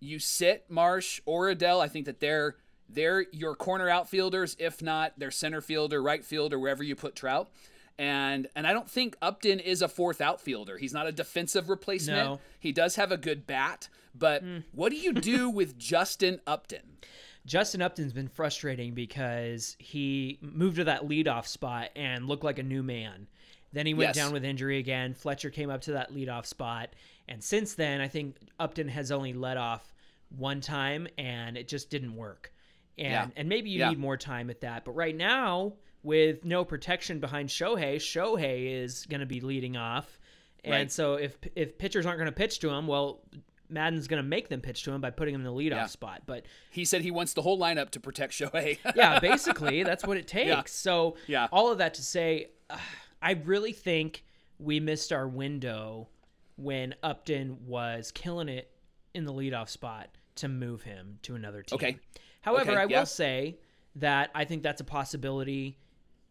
you 0.00 0.18
sit 0.18 0.64
Marsh 0.70 1.20
or 1.26 1.52
Adell. 1.52 1.80
I 1.80 1.88
think 1.88 2.06
that 2.06 2.20
they're 2.20 2.56
they're 2.88 3.26
your 3.32 3.54
corner 3.54 3.88
outfielders, 3.88 4.56
if 4.58 4.82
not 4.82 5.18
their 5.18 5.30
center 5.30 5.60
fielder, 5.60 6.02
right 6.02 6.24
fielder, 6.24 6.58
wherever 6.58 6.82
you 6.82 6.94
put 6.96 7.16
Trout. 7.16 7.50
And 7.98 8.48
and 8.54 8.66
I 8.66 8.72
don't 8.72 8.90
think 8.90 9.16
Upton 9.22 9.58
is 9.58 9.80
a 9.82 9.88
fourth 9.88 10.20
outfielder. 10.20 10.76
He's 10.78 10.92
not 10.92 11.06
a 11.06 11.12
defensive 11.12 11.68
replacement. 11.68 12.24
No. 12.24 12.40
He 12.60 12.72
does 12.72 12.96
have 12.96 13.10
a 13.10 13.16
good 13.16 13.46
bat, 13.46 13.88
but 14.14 14.42
hmm. 14.42 14.58
what 14.72 14.90
do 14.90 14.96
you 14.96 15.12
do 15.12 15.48
with 15.50 15.78
Justin 15.78 16.40
Upton? 16.46 16.98
Justin 17.46 17.80
Upton's 17.80 18.12
been 18.12 18.28
frustrating 18.28 18.92
because 18.92 19.76
he 19.78 20.38
moved 20.40 20.76
to 20.76 20.84
that 20.84 21.06
leadoff 21.06 21.46
spot 21.46 21.90
and 21.94 22.26
looked 22.26 22.44
like 22.44 22.58
a 22.58 22.64
new 22.64 22.82
man. 22.82 23.28
Then 23.72 23.86
he 23.86 23.94
went 23.94 24.08
Yes. 24.08 24.16
down 24.16 24.32
with 24.32 24.44
injury 24.44 24.78
again. 24.78 25.14
Fletcher 25.14 25.50
came 25.50 25.70
up 25.70 25.82
to 25.82 25.92
that 25.92 26.12
leadoff 26.12 26.46
spot, 26.46 26.90
and 27.28 27.42
since 27.42 27.74
then, 27.74 28.00
I 28.00 28.08
think 28.08 28.36
Upton 28.58 28.88
has 28.88 29.12
only 29.12 29.32
led 29.32 29.56
off 29.56 29.94
one 30.30 30.60
time, 30.60 31.06
and 31.18 31.56
it 31.56 31.68
just 31.68 31.88
didn't 31.88 32.16
work. 32.16 32.52
And 32.98 33.10
Yeah. 33.12 33.28
and 33.36 33.48
maybe 33.48 33.70
you 33.70 33.80
Yeah. 33.80 33.90
need 33.90 33.98
more 33.98 34.16
time 34.16 34.48
at 34.50 34.60
that. 34.62 34.84
But 34.84 34.92
right 34.92 35.14
now, 35.14 35.74
with 36.02 36.44
no 36.44 36.64
protection 36.64 37.20
behind 37.20 37.48
Shohei, 37.48 37.96
Shohei 37.96 38.82
is 38.82 39.06
going 39.06 39.20
to 39.20 39.26
be 39.26 39.40
leading 39.40 39.76
off, 39.76 40.18
and 40.64 40.72
Right. 40.72 40.92
so 40.92 41.14
if 41.14 41.36
if 41.54 41.78
pitchers 41.78 42.06
aren't 42.06 42.18
going 42.18 42.26
to 42.26 42.32
pitch 42.36 42.58
to 42.60 42.70
him, 42.70 42.86
well. 42.86 43.22
Maddon's 43.68 44.06
going 44.06 44.22
to 44.22 44.28
make 44.28 44.48
them 44.48 44.60
pitch 44.60 44.84
to 44.84 44.92
him 44.92 45.00
by 45.00 45.10
putting 45.10 45.34
him 45.34 45.40
in 45.40 45.44
the 45.44 45.50
leadoff 45.52 45.70
Yeah. 45.70 45.86
spot. 45.86 46.22
But 46.24 46.46
He 46.70 46.84
said 46.84 47.02
he 47.02 47.10
wants 47.10 47.32
the 47.34 47.42
whole 47.42 47.58
lineup 47.58 47.90
to 47.90 47.98
protect 48.00 48.32
Shohei. 48.32 48.78
yeah, 48.94 49.18
basically, 49.18 49.82
that's 49.82 50.04
what 50.06 50.16
it 50.16 50.28
takes. 50.28 50.46
Yeah. 50.46 50.62
So, 50.66 51.16
Yeah. 51.26 51.48
all 51.50 51.72
of 51.72 51.78
that 51.78 51.94
to 51.94 52.02
say, 52.04 52.50
uh, 52.70 52.78
I 53.20 53.32
really 53.32 53.72
think 53.72 54.24
we 54.60 54.78
missed 54.78 55.12
our 55.12 55.26
window 55.26 56.10
when 56.54 56.94
Upton 57.02 57.66
was 57.66 58.12
killing 58.12 58.48
it 58.48 58.70
in 59.14 59.24
the 59.24 59.32
leadoff 59.32 59.68
spot 59.68 60.10
to 60.36 60.46
move 60.46 60.82
him 60.82 61.18
to 61.22 61.34
another 61.34 61.62
team. 61.64 61.74
Okay. 61.74 61.98
However, 62.46 62.72
Okay, 62.72 62.80
I 62.80 62.86
will 62.86 63.04
say 63.06 63.58
that 63.96 64.30
I 64.34 64.44
think 64.44 64.62
that's 64.62 64.80
a 64.80 64.84
possibility 64.84 65.76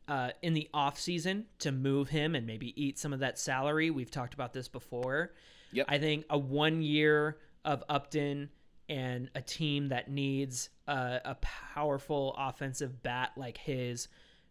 uh, 0.07 0.29
in 0.41 0.53
the 0.53 0.69
off 0.73 0.99
season 0.99 1.45
to 1.59 1.71
move 1.71 2.09
him 2.09 2.33
and 2.35 2.47
maybe 2.47 2.73
eat 2.81 2.97
some 2.97 3.13
of 3.13 3.19
that 3.19 3.37
salary. 3.37 3.91
We've 3.91 4.09
talked 4.09 4.33
about 4.33 4.53
this 4.53 4.67
before. 4.67 5.33
Yep. 5.73 5.85
I 5.89 5.97
think 5.99 6.25
a 6.29 6.37
one 6.37 6.81
year 6.81 7.37
of 7.63 7.83
Upton 7.89 8.49
and 8.87 9.29
a 9.35 9.41
team 9.41 9.89
that 9.89 10.09
needs 10.09 10.69
a, 10.87 11.19
a 11.25 11.35
powerful 11.41 12.35
offensive 12.37 13.01
bat 13.03 13.31
like 13.35 13.57
his 13.57 14.07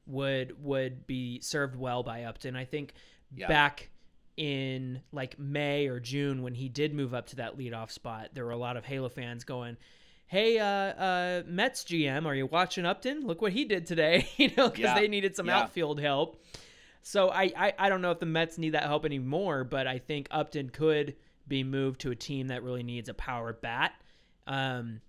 would 0.07 0.63
would 0.63 1.07
be 1.07 1.41
served 1.41 1.77
well 1.77 2.03
by 2.03 2.25
Upton. 2.25 2.57
I 2.57 2.65
think 2.67 2.93
Yeah. 3.35 3.49
back 3.49 3.91
in 4.37 5.01
like 5.13 5.39
May 5.39 5.87
or 5.87 6.01
June 6.01 6.43
when 6.43 6.55
he 6.55 6.69
did 6.69 6.93
move 6.93 7.15
up 7.15 7.29
to 7.29 7.37
that 7.37 7.57
leadoff 7.57 7.91
spot, 7.93 8.31
there 8.35 8.45
were 8.45 8.51
a 8.51 8.57
lot 8.57 8.77
of 8.77 8.85
Halo 8.85 9.09
fans 9.09 9.45
going, 9.45 9.77
"Hey, 10.27 10.59
uh, 10.59 10.65
uh, 10.67 11.43
Mets 11.47 11.85
GM, 11.85 12.27
are 12.27 12.35
you 12.35 12.47
watching 12.47 12.85
Upton? 12.87 13.21
Look 13.27 13.41
what 13.43 13.53
he 13.53 13.65
did 13.65 13.87
today!" 13.87 14.29
you 14.37 14.49
know, 14.57 14.69
because 14.69 14.85
Yeah. 14.85 14.95
they 14.95 15.09
needed 15.09 15.37
some 15.37 15.47
Yeah. 15.47 15.61
outfield 15.61 16.01
help. 16.01 16.43
So 17.03 17.31
I, 17.31 17.53
I 17.57 17.73
I 17.79 17.89
don't 17.89 18.01
know 18.03 18.11
if 18.13 18.19
the 18.21 18.27
Mets 18.27 18.57
need 18.59 18.71
that 18.71 18.85
help 18.85 19.05
anymore, 19.05 19.65
but 19.65 19.87
I 19.87 19.99
think 19.99 20.27
Upton 20.31 20.71
could 20.71 21.15
be 21.47 21.63
moved 21.63 22.01
to 22.01 22.11
a 22.11 22.17
team 22.17 22.47
that 22.49 22.63
really 22.63 22.83
needs 22.83 23.09
a 23.11 23.15
power 23.15 23.53
bat. 23.53 23.93
Um, 24.47 25.01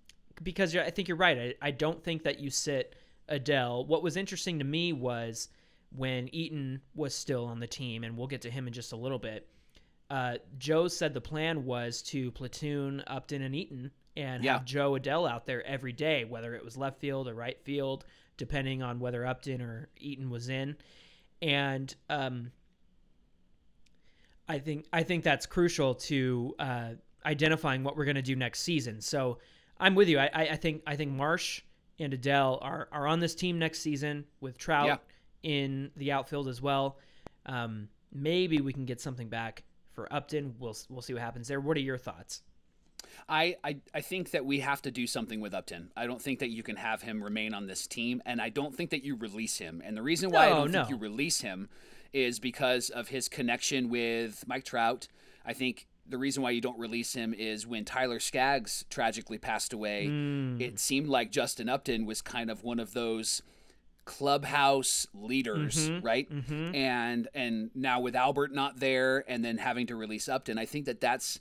because 0.43 0.75
I 0.75 0.89
think 0.89 1.07
you're 1.07 1.15
right. 1.17 1.55
I, 1.61 1.67
I 1.67 1.71
don't 1.71 2.03
think 2.03 2.23
that 2.23 2.39
you 2.41 2.49
sit 2.49 2.95
Adell. 3.29 3.87
What 3.87 4.03
was 4.03 4.17
interesting 4.17 4.59
to 4.59 4.65
me 4.65 4.91
was 4.91 5.47
when 5.95 6.27
Eaton 6.35 6.81
was 6.93 7.15
still 7.15 7.45
on 7.45 7.61
the 7.61 7.67
team, 7.67 8.03
and 8.03 8.17
we'll 8.17 8.27
get 8.27 8.41
to 8.41 8.51
him 8.51 8.67
in 8.67 8.73
just 8.73 8.91
a 8.91 8.97
little 8.97 9.17
bit. 9.19 9.47
Uh, 10.09 10.35
Joe 10.57 10.89
said 10.89 11.13
the 11.13 11.21
plan 11.21 11.63
was 11.63 12.01
to 12.03 12.31
platoon 12.31 13.01
Upton 13.07 13.41
and 13.41 13.55
Eaton 13.55 13.91
and 14.17 14.43
Yeah. 14.43 14.53
have 14.53 14.65
Jo 14.65 14.93
Adell 14.93 15.29
out 15.29 15.45
there 15.45 15.65
every 15.65 15.93
day, 15.93 16.23
whether 16.25 16.55
it 16.55 16.63
was 16.63 16.77
left 16.77 16.99
field 16.99 17.27
or 17.27 17.33
right 17.33 17.59
field, 17.63 18.05
depending 18.37 18.81
on 18.81 18.99
whether 18.99 19.25
Upton 19.25 19.61
or 19.61 19.89
Eaton 19.97 20.29
was 20.29 20.49
in. 20.49 20.77
And 21.41 21.93
um, 22.09 22.51
I 24.47 24.59
think 24.59 24.85
I 24.93 25.03
think 25.03 25.23
that's 25.23 25.45
crucial 25.45 25.95
to 25.95 26.55
uh, 26.59 26.89
identifying 27.25 27.83
what 27.83 27.97
we're 27.97 28.05
going 28.05 28.15
to 28.15 28.21
do 28.21 28.35
next 28.35 28.61
season. 28.61 29.01
So 29.01 29.39
I'm 29.79 29.95
with 29.95 30.07
you. 30.07 30.19
I, 30.19 30.29
I, 30.33 30.41
I 30.49 30.55
think 30.55 30.83
I 30.85 30.95
think 30.95 31.11
Marsh 31.11 31.61
and 31.99 32.13
Adell 32.13 32.59
are 32.63 32.87
are 32.91 33.07
on 33.07 33.19
this 33.19 33.35
team 33.35 33.57
next 33.59 33.79
season 33.79 34.25
with 34.39 34.57
Trout 34.57 34.87
Yeah. 34.87 34.97
in 35.51 35.91
the 35.97 36.11
outfield 36.11 36.47
as 36.47 36.61
well. 36.61 36.99
Um, 37.47 37.89
maybe 38.13 38.61
we 38.61 38.71
can 38.71 38.85
get 38.85 39.01
something 39.01 39.29
back 39.29 39.63
for 39.93 40.11
Upton. 40.13 40.55
We'll 40.59 40.75
we'll 40.89 41.01
see 41.01 41.13
what 41.13 41.21
happens 41.21 41.47
there. 41.47 41.59
What 41.59 41.75
are 41.77 41.81
your 41.81 41.97
thoughts? 41.97 42.43
I, 43.29 43.55
I 43.63 43.77
I 43.93 44.01
think 44.01 44.31
that 44.31 44.45
we 44.45 44.59
have 44.59 44.81
to 44.83 44.91
do 44.91 45.07
something 45.07 45.41
with 45.41 45.53
Upton. 45.53 45.91
I 45.95 46.07
don't 46.07 46.21
think 46.21 46.39
that 46.39 46.49
you 46.49 46.63
can 46.63 46.75
have 46.75 47.01
him 47.01 47.23
remain 47.23 47.53
on 47.53 47.67
this 47.67 47.87
team, 47.87 48.21
and 48.25 48.41
I 48.41 48.49
don't 48.49 48.75
think 48.75 48.89
that 48.91 49.03
you 49.03 49.15
release 49.15 49.57
him. 49.57 49.81
And 49.85 49.95
the 49.97 50.01
reason 50.01 50.31
why 50.31 50.45
I 50.47 50.49
don't 50.49 50.71
no. 50.71 50.79
think 50.85 50.89
you 50.91 50.97
release 50.97 51.41
him 51.41 51.69
is 52.13 52.39
because 52.39 52.89
of 52.89 53.09
his 53.09 53.27
connection 53.27 53.89
with 53.89 54.43
Mike 54.47 54.63
Trout. 54.65 55.07
I 55.45 55.53
think 55.53 55.87
the 56.07 56.17
reason 56.17 56.43
why 56.43 56.51
you 56.51 56.61
don't 56.61 56.77
release 56.79 57.13
him 57.13 57.33
is 57.33 57.65
when 57.65 57.83
Tyler 57.83 58.19
Skaggs 58.19 58.85
tragically 58.89 59.37
passed 59.39 59.73
away. 59.73 60.05
Hmm. 60.07 60.61
It 60.61 60.79
seemed 60.79 61.07
like 61.07 61.31
Justin 61.31 61.67
Upton 61.67 62.05
was 62.05 62.21
kind 62.21 62.49
of 62.51 62.63
one 62.63 62.79
of 62.79 62.93
those 62.93 63.41
clubhouse 64.05 65.07
leaders, 65.13 65.89
Mm-hmm. 65.89 66.05
right? 66.05 66.29
And 66.73 67.27
and 67.33 67.71
now 67.75 67.99
with 67.99 68.15
Albert 68.15 68.53
not 68.53 68.79
there, 68.79 69.23
and 69.27 69.43
then 69.43 69.57
having 69.57 69.87
to 69.87 69.95
release 69.95 70.29
Upton, 70.29 70.57
I 70.57 70.65
think 70.65 70.85
that 70.85 71.01
that's 71.01 71.39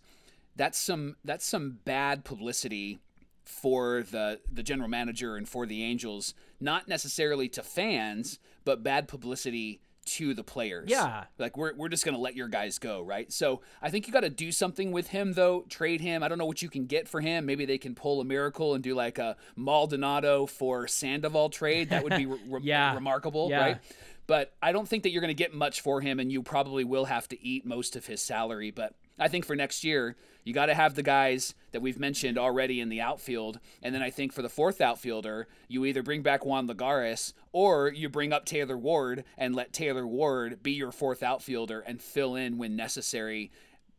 that's 0.57 0.79
some 0.79 1.17
that's 1.25 1.45
some 1.47 1.79
bad 1.85 2.25
publicity 2.25 2.99
for 3.45 4.05
the 4.11 4.41
the 4.51 4.63
general 4.63 4.89
manager 4.89 5.37
and 5.37 5.49
for 5.49 5.67
the 5.67 5.83
Angels, 5.83 6.35
not 6.61 6.89
necessarily 6.89 7.49
to 7.51 7.63
fans, 7.63 8.39
but 8.65 8.83
bad 8.83 9.07
publicity 9.09 9.81
to 10.07 10.35
the 10.35 10.45
players. 10.45 10.89
Yeah. 10.91 11.25
Like 11.39 11.57
we're 11.57 11.75
we're 11.75 11.89
just 11.89 12.05
gonna 12.05 12.19
let 12.19 12.37
your 12.37 12.49
guys 12.49 12.79
go, 12.79 13.01
right? 13.01 13.33
So 13.33 13.63
I 13.83 13.91
think 13.91 14.07
you 14.07 14.13
got 14.13 14.21
to 14.21 14.31
do 14.31 14.53
something 14.53 14.93
with 14.93 15.09
him 15.09 15.33
though. 15.33 15.65
Trade 15.69 16.01
him. 16.03 16.23
I 16.23 16.29
don't 16.29 16.39
know 16.39 16.45
what 16.47 16.61
you 16.63 16.69
can 16.69 16.87
get 16.87 17.09
for 17.09 17.21
him. 17.21 17.47
Maybe 17.47 17.65
they 17.65 17.79
can 17.79 17.95
pull 17.95 18.21
a 18.21 18.25
miracle 18.25 18.75
and 18.75 18.85
do 18.85 18.95
like 18.95 19.19
a 19.19 19.37
Maldonado 19.57 20.47
for 20.47 20.87
Sandoval 20.87 21.49
trade. 21.51 21.91
That 21.91 22.05
would 22.05 22.17
be 22.17 22.27
re- 22.27 22.39
Yeah. 22.63 22.95
remarkable, 22.95 23.49
Yeah. 23.51 23.61
right? 23.61 23.79
But 24.27 24.55
I 24.63 24.73
don't 24.73 24.89
think 24.89 25.03
that 25.03 25.11
you're 25.11 25.21
going 25.21 25.29
to 25.29 25.35
get 25.35 25.53
much 25.53 25.83
for 25.83 26.01
him, 26.01 26.19
and 26.19 26.33
you 26.33 26.43
probably 26.43 26.83
will 26.85 27.05
have 27.05 27.29
to 27.29 27.43
eat 27.47 27.67
most 27.67 27.95
of 27.95 28.07
his 28.07 28.23
salary. 28.23 28.71
But 28.71 28.95
I 29.19 29.29
think 29.29 29.45
for 29.45 29.55
next 29.55 29.85
year, 29.85 30.17
you 30.45 30.53
got 30.53 30.67
to 30.67 30.75
have 30.75 30.95
the 30.95 31.03
guys 31.03 31.55
that 31.73 31.81
we've 31.81 31.99
mentioned 31.99 32.39
already 32.39 32.81
in 32.81 32.89
the 32.89 33.01
outfield. 33.01 33.61
And 33.83 33.95
then 33.95 34.03
I 34.03 34.11
think 34.11 34.33
for 34.33 34.43
the 34.43 34.49
fourth 34.49 34.81
outfielder, 34.81 35.49
you 35.69 35.85
either 35.85 36.03
bring 36.03 36.23
back 36.23 36.45
Juan 36.45 36.69
Lagares 36.69 37.33
or 37.53 37.89
you 37.89 38.09
bring 38.09 38.33
up 38.33 38.45
Taylor 38.45 38.77
Ward 38.77 39.25
and 39.39 39.55
let 39.55 39.73
Taylor 39.73 40.07
Ward 40.07 40.63
be 40.63 40.73
your 40.73 40.93
fourth 40.93 41.23
outfielder 41.23 41.81
and 41.81 42.03
fill 42.03 42.35
in 42.35 42.59
when 42.59 42.77
necessary 42.77 43.51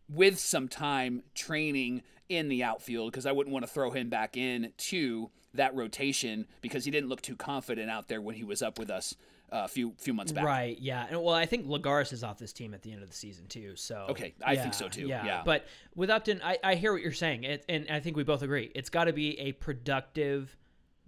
with 0.07 0.37
some 0.37 0.67
time 0.67 1.23
training 1.33 2.03
in 2.29 2.47
the 2.47 2.63
outfield 2.63 3.11
because 3.11 3.25
I 3.25 3.31
wouldn't 3.31 3.53
want 3.53 3.65
to 3.65 3.71
throw 3.71 3.91
him 3.91 4.09
back 4.09 4.37
in 4.37 4.71
to 4.77 5.29
that 5.53 5.75
rotation 5.75 6.47
because 6.61 6.85
he 6.85 6.91
didn't 6.91 7.09
look 7.09 7.21
too 7.21 7.35
confident 7.35 7.89
out 7.89 8.07
there 8.07 8.21
when 8.21 8.35
he 8.35 8.43
was 8.43 8.61
up 8.61 8.77
with 8.77 8.89
us 8.89 9.15
a 9.63 9.67
few 9.67 9.93
few 9.97 10.13
months 10.13 10.31
back. 10.31 10.43
Right. 10.43 10.77
Yeah. 10.79 11.05
And 11.09 11.23
well, 11.23 11.35
I 11.35 11.45
think 11.45 11.67
Lagares 11.67 12.11
is 12.11 12.23
off 12.23 12.37
this 12.37 12.53
team 12.53 12.73
at 12.73 12.81
the 12.81 12.91
end 12.91 13.01
of 13.03 13.09
the 13.09 13.15
season 13.15 13.47
too. 13.47 13.75
So 13.75 14.07
Okay, 14.09 14.33
I 14.43 14.55
think 14.55 14.73
so 14.73 14.89
too, 14.89 15.07
yeah. 15.07 15.41
But 15.45 15.65
with 15.95 16.09
Upton, 16.09 16.41
I, 16.43 16.57
I 16.63 16.75
hear 16.75 16.91
what 16.91 17.01
you're 17.01 17.11
saying, 17.11 17.43
it, 17.43 17.65
and 17.69 17.87
I 17.89 17.99
think 17.99 18.17
we 18.17 18.23
both 18.23 18.41
agree. 18.41 18.71
It's 18.75 18.89
got 18.89 19.05
to 19.05 19.13
be 19.13 19.39
a 19.39 19.53
productive 19.53 20.55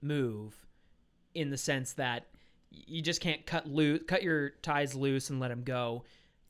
move, 0.01 0.55
in 1.33 1.49
the 1.49 1.57
sense 1.57 1.93
that 1.93 2.25
you 2.71 3.01
just 3.01 3.21
can't 3.21 3.45
cut 3.45 3.67
loose, 3.67 4.01
cut 4.07 4.23
your 4.23 4.51
ties 4.61 4.95
loose, 4.95 5.29
and 5.29 5.39
let 5.39 5.51
him 5.51 5.63
go. 5.63 6.03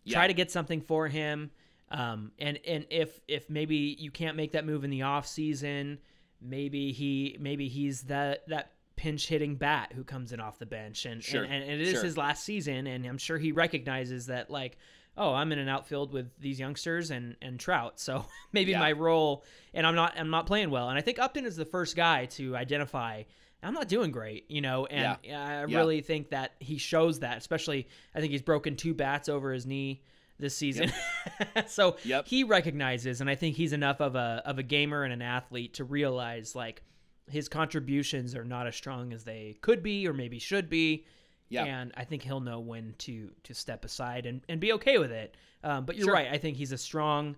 Try 0.10 0.27
to 0.27 0.33
get 0.33 0.49
something 0.51 0.79
for 0.81 1.07
him. 1.07 1.51
Um, 1.89 2.31
and 2.39 2.60
and 2.65 2.86
if 2.89 3.19
if 3.27 3.49
maybe 3.49 3.95
you 3.99 4.12
can't 4.12 4.38
make 4.38 4.53
that 4.53 4.65
move 4.65 4.83
in 4.83 4.89
the 4.89 5.01
off 5.03 5.27
season, 5.27 5.99
maybe 6.41 6.91
he 6.91 7.38
maybe 7.39 7.67
he's 7.67 8.03
that 8.03 8.47
that 8.47 8.71
pinch 8.97 9.27
hitting 9.27 9.55
bat 9.55 9.93
who 9.95 10.03
comes 10.03 10.33
in 10.33 10.41
off 10.41 10.60
the 10.60 10.65
bench 10.65 11.05
and 11.05 11.23
Sure, 11.23 11.43
and, 11.43 11.53
and 11.53 11.71
it 11.71 11.81
is 11.81 11.91
sure. 11.93 12.03
his 12.03 12.17
last 12.17 12.43
season 12.43 12.86
and 12.88 13.05
I'm 13.05 13.17
sure 13.17 13.38
he 13.38 13.53
recognizes 13.53 14.25
that 14.25 14.49
like 14.49 14.77
oh 15.15 15.33
I'm 15.33 15.51
in 15.53 15.60
an 15.60 15.69
outfield 15.69 16.12
with 16.12 16.29
these 16.39 16.60
youngsters 16.60 17.10
and 17.12 17.36
and 17.41 17.60
Trout 17.60 17.99
so 17.99 18.25
maybe 18.51 18.71
Yeah. 18.71 18.79
my 18.79 18.91
role 18.91 19.45
and 19.73 19.88
I'm 19.88 19.95
not 19.95 20.19
I'm 20.19 20.29
not 20.31 20.45
playing 20.47 20.69
well 20.71 20.89
and 20.89 20.97
I 20.97 21.01
think 21.01 21.19
Upton 21.19 21.45
is 21.45 21.55
the 21.55 21.63
first 21.65 21.95
guy 21.95 22.25
to 22.25 22.55
identify 22.57 23.23
I'm 23.63 23.73
not 23.73 23.88
doing 23.88 24.12
great 24.12 24.49
you 24.51 24.62
know 24.62 24.86
and 24.88 25.07
I 25.07 25.17
Yeah. 25.23 25.62
really 25.63 26.01
think 26.01 26.31
that 26.31 26.53
he 26.60 26.77
shows 26.77 27.19
that 27.19 27.38
especially 27.38 27.88
I 28.15 28.19
think 28.19 28.31
he's 28.31 28.41
broken 28.41 28.75
two 28.75 28.93
bats 28.93 29.29
over 29.29 29.53
his 29.53 29.65
knee 29.65 30.01
this 30.39 30.55
season 30.55 30.91
so 31.67 31.97
Yep. 32.03 32.27
he 32.27 32.43
recognizes 32.43 33.21
and 33.21 33.29
I 33.29 33.36
think 33.36 33.55
he's 33.55 33.73
enough 33.73 34.01
of 34.01 34.15
a 34.15 34.41
of 34.45 34.60
a 34.60 34.63
gamer 34.63 35.03
and 35.03 35.13
an 35.13 35.21
athlete 35.21 35.75
to 35.75 35.83
realize 35.83 36.55
like 36.55 36.83
his 37.30 37.48
contributions 37.50 38.36
are 38.36 38.44
not 38.46 38.68
as 38.68 38.76
strong 38.76 39.13
as 39.13 39.24
they 39.24 39.58
could 39.62 39.84
be 39.84 40.08
or 40.08 40.13
maybe 40.13 40.40
should 40.40 40.70
be. 40.70 41.06
Yeah. 41.50 41.63
And 41.66 41.94
I 41.96 42.04
think 42.04 42.24
he'll 42.24 42.40
know 42.42 42.60
when 42.60 42.94
to 43.00 43.32
to 43.44 43.54
step 43.54 43.86
aside 43.86 44.26
and, 44.26 44.42
and 44.50 44.60
be 44.60 44.74
okay 44.74 44.98
with 44.98 45.12
it. 45.12 45.36
Um, 45.63 45.86
but 45.86 45.96
you're 45.96 46.06
Sure. 46.06 46.13
right. 46.13 46.28
I 46.32 46.38
think 46.38 46.58
he's 46.58 46.72
a 46.72 46.78
strong 46.78 47.36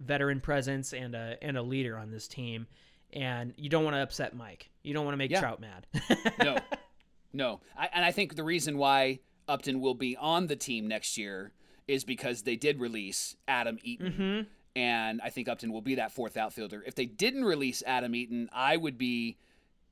veteran 0.00 0.40
presence 0.40 0.92
and 0.92 1.14
a 1.14 1.36
and 1.42 1.56
a 1.56 1.62
leader 1.62 1.96
on 1.98 2.10
this 2.10 2.28
team. 2.28 2.66
and 3.12 3.54
you 3.56 3.68
don't 3.70 3.84
want 3.84 3.94
to 3.96 4.02
upset 4.02 4.36
Mike. 4.36 4.70
You 4.82 4.92
don't 4.94 5.04
want 5.04 5.14
to 5.14 5.18
make 5.18 5.30
Yeah. 5.30 5.40
Trout 5.40 5.60
mad. 5.60 5.86
no, 6.42 6.58
no. 7.32 7.60
I, 7.76 7.88
and 7.92 8.04
I 8.04 8.12
think 8.12 8.36
the 8.36 8.44
reason 8.44 8.76
why 8.78 9.20
Upton 9.48 9.80
will 9.80 9.94
be 9.94 10.14
on 10.16 10.46
the 10.46 10.56
team 10.56 10.86
next 10.86 11.16
year 11.16 11.52
is 11.86 12.04
because 12.04 12.42
they 12.42 12.54
did 12.56 12.78
release 12.78 13.34
Adam 13.48 13.78
Eaton. 13.82 14.12
Mhm. 14.12 14.46
And 14.78 15.20
I 15.24 15.30
think 15.30 15.48
Upton 15.48 15.72
will 15.72 15.80
be 15.80 15.96
that 15.96 16.12
fourth 16.12 16.36
outfielder. 16.36 16.84
If 16.86 16.94
they 16.94 17.04
didn't 17.04 17.44
release 17.44 17.82
Adam 17.84 18.14
Eaton, 18.14 18.48
I 18.52 18.76
would 18.76 18.96
be 18.96 19.36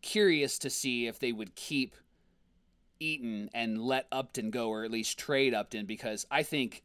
curious 0.01 0.61
to 0.61 0.71
see 0.71 1.09
if 1.09 1.19
they 1.19 1.33
would 1.33 1.57
keep 1.57 1.97
Eaton 3.01 3.51
and 3.53 3.83
let 3.83 4.07
Upton 4.13 4.53
go, 4.53 4.69
or 4.69 4.85
at 4.85 4.93
least 4.93 5.19
trade 5.19 5.55
Upton, 5.55 5.87
because 5.87 6.25
I 6.31 6.45
think 6.45 6.85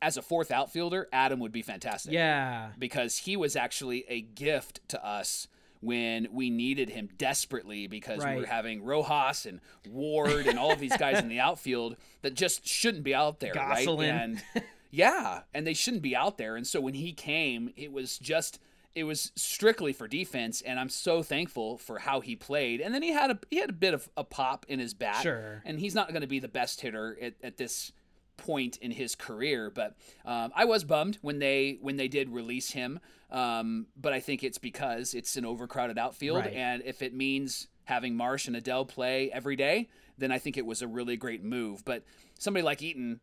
as 0.00 0.16
a 0.16 0.22
fourth 0.22 0.50
outfielder, 0.50 1.06
Adam 1.12 1.38
would 1.40 1.52
be 1.52 1.60
fantastic 1.60 2.14
yeah. 2.14 2.70
because 2.78 3.18
he 3.18 3.36
was 3.36 3.56
actually 3.56 4.06
a 4.08 4.22
gift 4.22 4.80
to 4.88 5.06
us 5.06 5.48
when 5.80 6.28
we 6.32 6.48
needed 6.48 6.88
him 6.88 7.10
desperately 7.18 7.88
because 7.88 8.24
we 8.24 8.36
were 8.36 8.46
having 8.46 8.82
Rojas 8.82 9.44
and 9.44 9.60
Ward 9.86 10.46
and 10.46 10.58
all 10.58 10.72
of 10.72 10.80
these 10.80 10.96
guys 10.96 11.18
in 11.18 11.28
the 11.28 11.40
outfield 11.40 11.96
that 12.22 12.32
just 12.32 12.66
shouldn't 12.66 13.04
be 13.04 13.14
out 13.14 13.40
there, 13.40 13.52
right? 13.54 13.84
And 14.08 14.42
yeah, 14.90 15.42
and 15.54 15.66
they 15.66 15.74
shouldn't 15.74 16.02
be 16.02 16.16
out 16.16 16.38
there. 16.38 16.56
And 16.56 16.66
so 16.66 16.80
when 16.80 16.94
he 16.94 17.12
came, 17.12 17.70
it 17.76 17.92
was 17.92 18.18
just 18.18 18.58
it 18.94 19.04
was 19.04 19.30
strictly 19.36 19.92
for 19.92 20.08
defense, 20.08 20.60
and 20.62 20.80
I'm 20.80 20.88
so 20.88 21.22
thankful 21.22 21.78
for 21.78 21.98
how 22.00 22.20
he 22.20 22.34
played. 22.34 22.80
And 22.80 22.92
then 22.94 23.02
he 23.02 23.10
had 23.12 23.30
a 23.30 23.38
he 23.50 23.56
had 23.58 23.70
a 23.70 23.74
bit 23.74 23.94
of 23.94 24.08
a 24.16 24.24
pop 24.24 24.66
in 24.68 24.78
his 24.78 24.94
bat, 24.94 25.22
Sure. 25.22 25.62
and 25.64 25.78
he's 25.78 25.94
not 25.94 26.08
going 26.08 26.22
to 26.22 26.26
be 26.26 26.40
the 26.40 26.48
best 26.48 26.80
hitter 26.80 27.16
at, 27.20 27.34
at 27.42 27.56
this 27.58 27.92
point 28.36 28.76
in 28.78 28.90
his 28.90 29.14
career. 29.14 29.70
But 29.70 29.94
um, 30.24 30.52
I 30.54 30.64
was 30.64 30.84
bummed 30.84 31.18
when 31.22 31.38
they 31.38 31.78
when 31.80 31.96
they 31.96 32.08
did 32.08 32.30
release 32.30 32.70
him. 32.70 32.98
Um, 33.30 33.88
but 33.94 34.14
I 34.14 34.20
think 34.20 34.42
it's 34.42 34.56
because 34.56 35.12
it's 35.12 35.36
an 35.36 35.44
overcrowded 35.44 35.98
outfield, 35.98 36.38
Right. 36.38 36.54
and 36.54 36.82
if 36.86 37.02
it 37.02 37.12
means 37.14 37.68
having 37.84 38.16
Marsh 38.16 38.48
and 38.48 38.56
Adell 38.56 38.88
play 38.88 39.30
every 39.30 39.54
day, 39.54 39.90
then 40.16 40.32
I 40.32 40.38
think 40.38 40.56
it 40.56 40.64
was 40.64 40.80
a 40.80 40.86
really 40.88 41.16
great 41.18 41.44
move. 41.44 41.84
But 41.84 42.04
somebody 42.38 42.62
like 42.62 42.82
Eaton, 42.82 43.20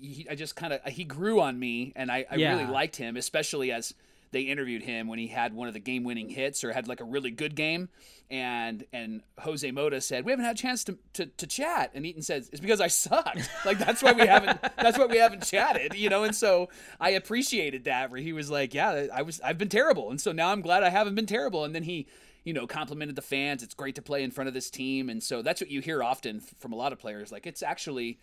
he, 0.00 0.26
I 0.30 0.34
just 0.34 0.56
kind 0.56 0.72
of 0.72 0.84
he 0.86 1.04
grew 1.04 1.40
on 1.40 1.58
me, 1.58 1.92
and 1.96 2.10
I, 2.10 2.26
I 2.30 2.36
really 2.36 2.66
liked 2.66 2.96
him, 2.96 3.16
especially 3.16 3.72
as 3.72 3.94
they 4.30 4.42
interviewed 4.42 4.82
him 4.82 5.08
when 5.08 5.18
he 5.18 5.28
had 5.28 5.54
one 5.54 5.68
of 5.68 5.74
the 5.74 5.80
game-winning 5.80 6.28
hits 6.28 6.62
or 6.62 6.72
had 6.72 6.86
like 6.86 7.00
a 7.00 7.04
really 7.04 7.30
good 7.30 7.54
game, 7.54 7.88
and 8.30 8.84
and 8.92 9.22
Jose 9.38 9.70
Mota 9.70 10.00
said 10.00 10.24
we 10.24 10.32
haven't 10.32 10.44
had 10.44 10.56
a 10.56 10.58
chance 10.58 10.84
to, 10.84 10.98
to, 11.14 11.26
to 11.26 11.46
chat, 11.46 11.90
and 11.94 12.04
Eaton 12.04 12.22
says 12.22 12.48
it's 12.52 12.60
because 12.60 12.80
I 12.80 12.88
sucked. 12.88 13.48
like 13.64 13.78
that's 13.78 14.02
why 14.02 14.12
we 14.12 14.26
haven't 14.26 14.60
that's 14.76 14.98
why 14.98 15.06
we 15.06 15.18
haven't 15.18 15.44
chatted, 15.44 15.94
you 15.94 16.10
know. 16.10 16.24
And 16.24 16.34
so 16.34 16.68
I 17.00 17.10
appreciated 17.10 17.84
that 17.84 18.10
where 18.10 18.20
he 18.20 18.32
was 18.32 18.50
like, 18.50 18.74
yeah, 18.74 19.06
I 19.12 19.22
was 19.22 19.40
I've 19.40 19.58
been 19.58 19.68
terrible, 19.68 20.10
and 20.10 20.20
so 20.20 20.32
now 20.32 20.50
I'm 20.50 20.60
glad 20.60 20.82
I 20.82 20.90
haven't 20.90 21.14
been 21.14 21.26
terrible. 21.26 21.64
And 21.64 21.74
then 21.74 21.84
he 21.84 22.06
you 22.44 22.52
know 22.52 22.66
complimented 22.66 23.16
the 23.16 23.22
fans. 23.22 23.62
It's 23.62 23.74
great 23.74 23.94
to 23.94 24.02
play 24.02 24.22
in 24.22 24.30
front 24.30 24.48
of 24.48 24.54
this 24.54 24.70
team, 24.70 25.08
and 25.08 25.22
so 25.22 25.42
that's 25.42 25.60
what 25.60 25.70
you 25.70 25.80
hear 25.80 26.02
often 26.02 26.40
from 26.40 26.72
a 26.72 26.76
lot 26.76 26.92
of 26.92 26.98
players. 26.98 27.32
Like 27.32 27.46
it's 27.46 27.62
actually 27.62 28.18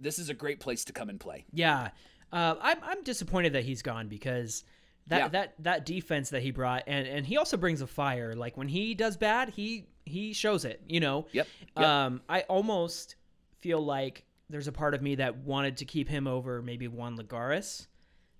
this 0.00 0.18
is 0.18 0.28
a 0.30 0.34
great 0.34 0.60
place 0.60 0.84
to 0.86 0.92
come 0.92 1.08
and 1.08 1.20
play. 1.20 1.44
Yeah, 1.52 1.90
uh, 2.32 2.54
I'm 2.60 2.78
I'm 2.82 3.02
disappointed 3.04 3.52
that 3.52 3.64
he's 3.64 3.82
gone 3.82 4.08
because 4.08 4.64
that 5.06 5.18
Yeah. 5.18 5.28
that 5.28 5.54
that 5.60 5.86
defense 5.86 6.30
that 6.30 6.42
he 6.42 6.50
brought 6.50 6.84
and 6.86 7.06
and 7.06 7.26
he 7.26 7.36
also 7.36 7.56
brings 7.56 7.80
a 7.80 7.86
fire. 7.86 8.34
Like 8.34 8.56
when 8.56 8.68
he 8.68 8.94
does 8.94 9.16
bad, 9.16 9.50
he 9.50 9.86
he 10.06 10.32
shows 10.32 10.64
it. 10.64 10.82
You 10.88 11.00
know. 11.00 11.26
Yep. 11.32 11.46
Yep. 11.76 11.86
Um, 11.86 12.22
I 12.28 12.42
almost 12.42 13.16
feel 13.60 13.80
like 13.84 14.24
there's 14.48 14.66
a 14.68 14.72
part 14.72 14.94
of 14.94 15.02
me 15.02 15.14
that 15.16 15.36
wanted 15.38 15.76
to 15.76 15.84
keep 15.84 16.08
him 16.08 16.26
over 16.26 16.60
maybe 16.62 16.88
Juan 16.88 17.16
Lagares, 17.16 17.86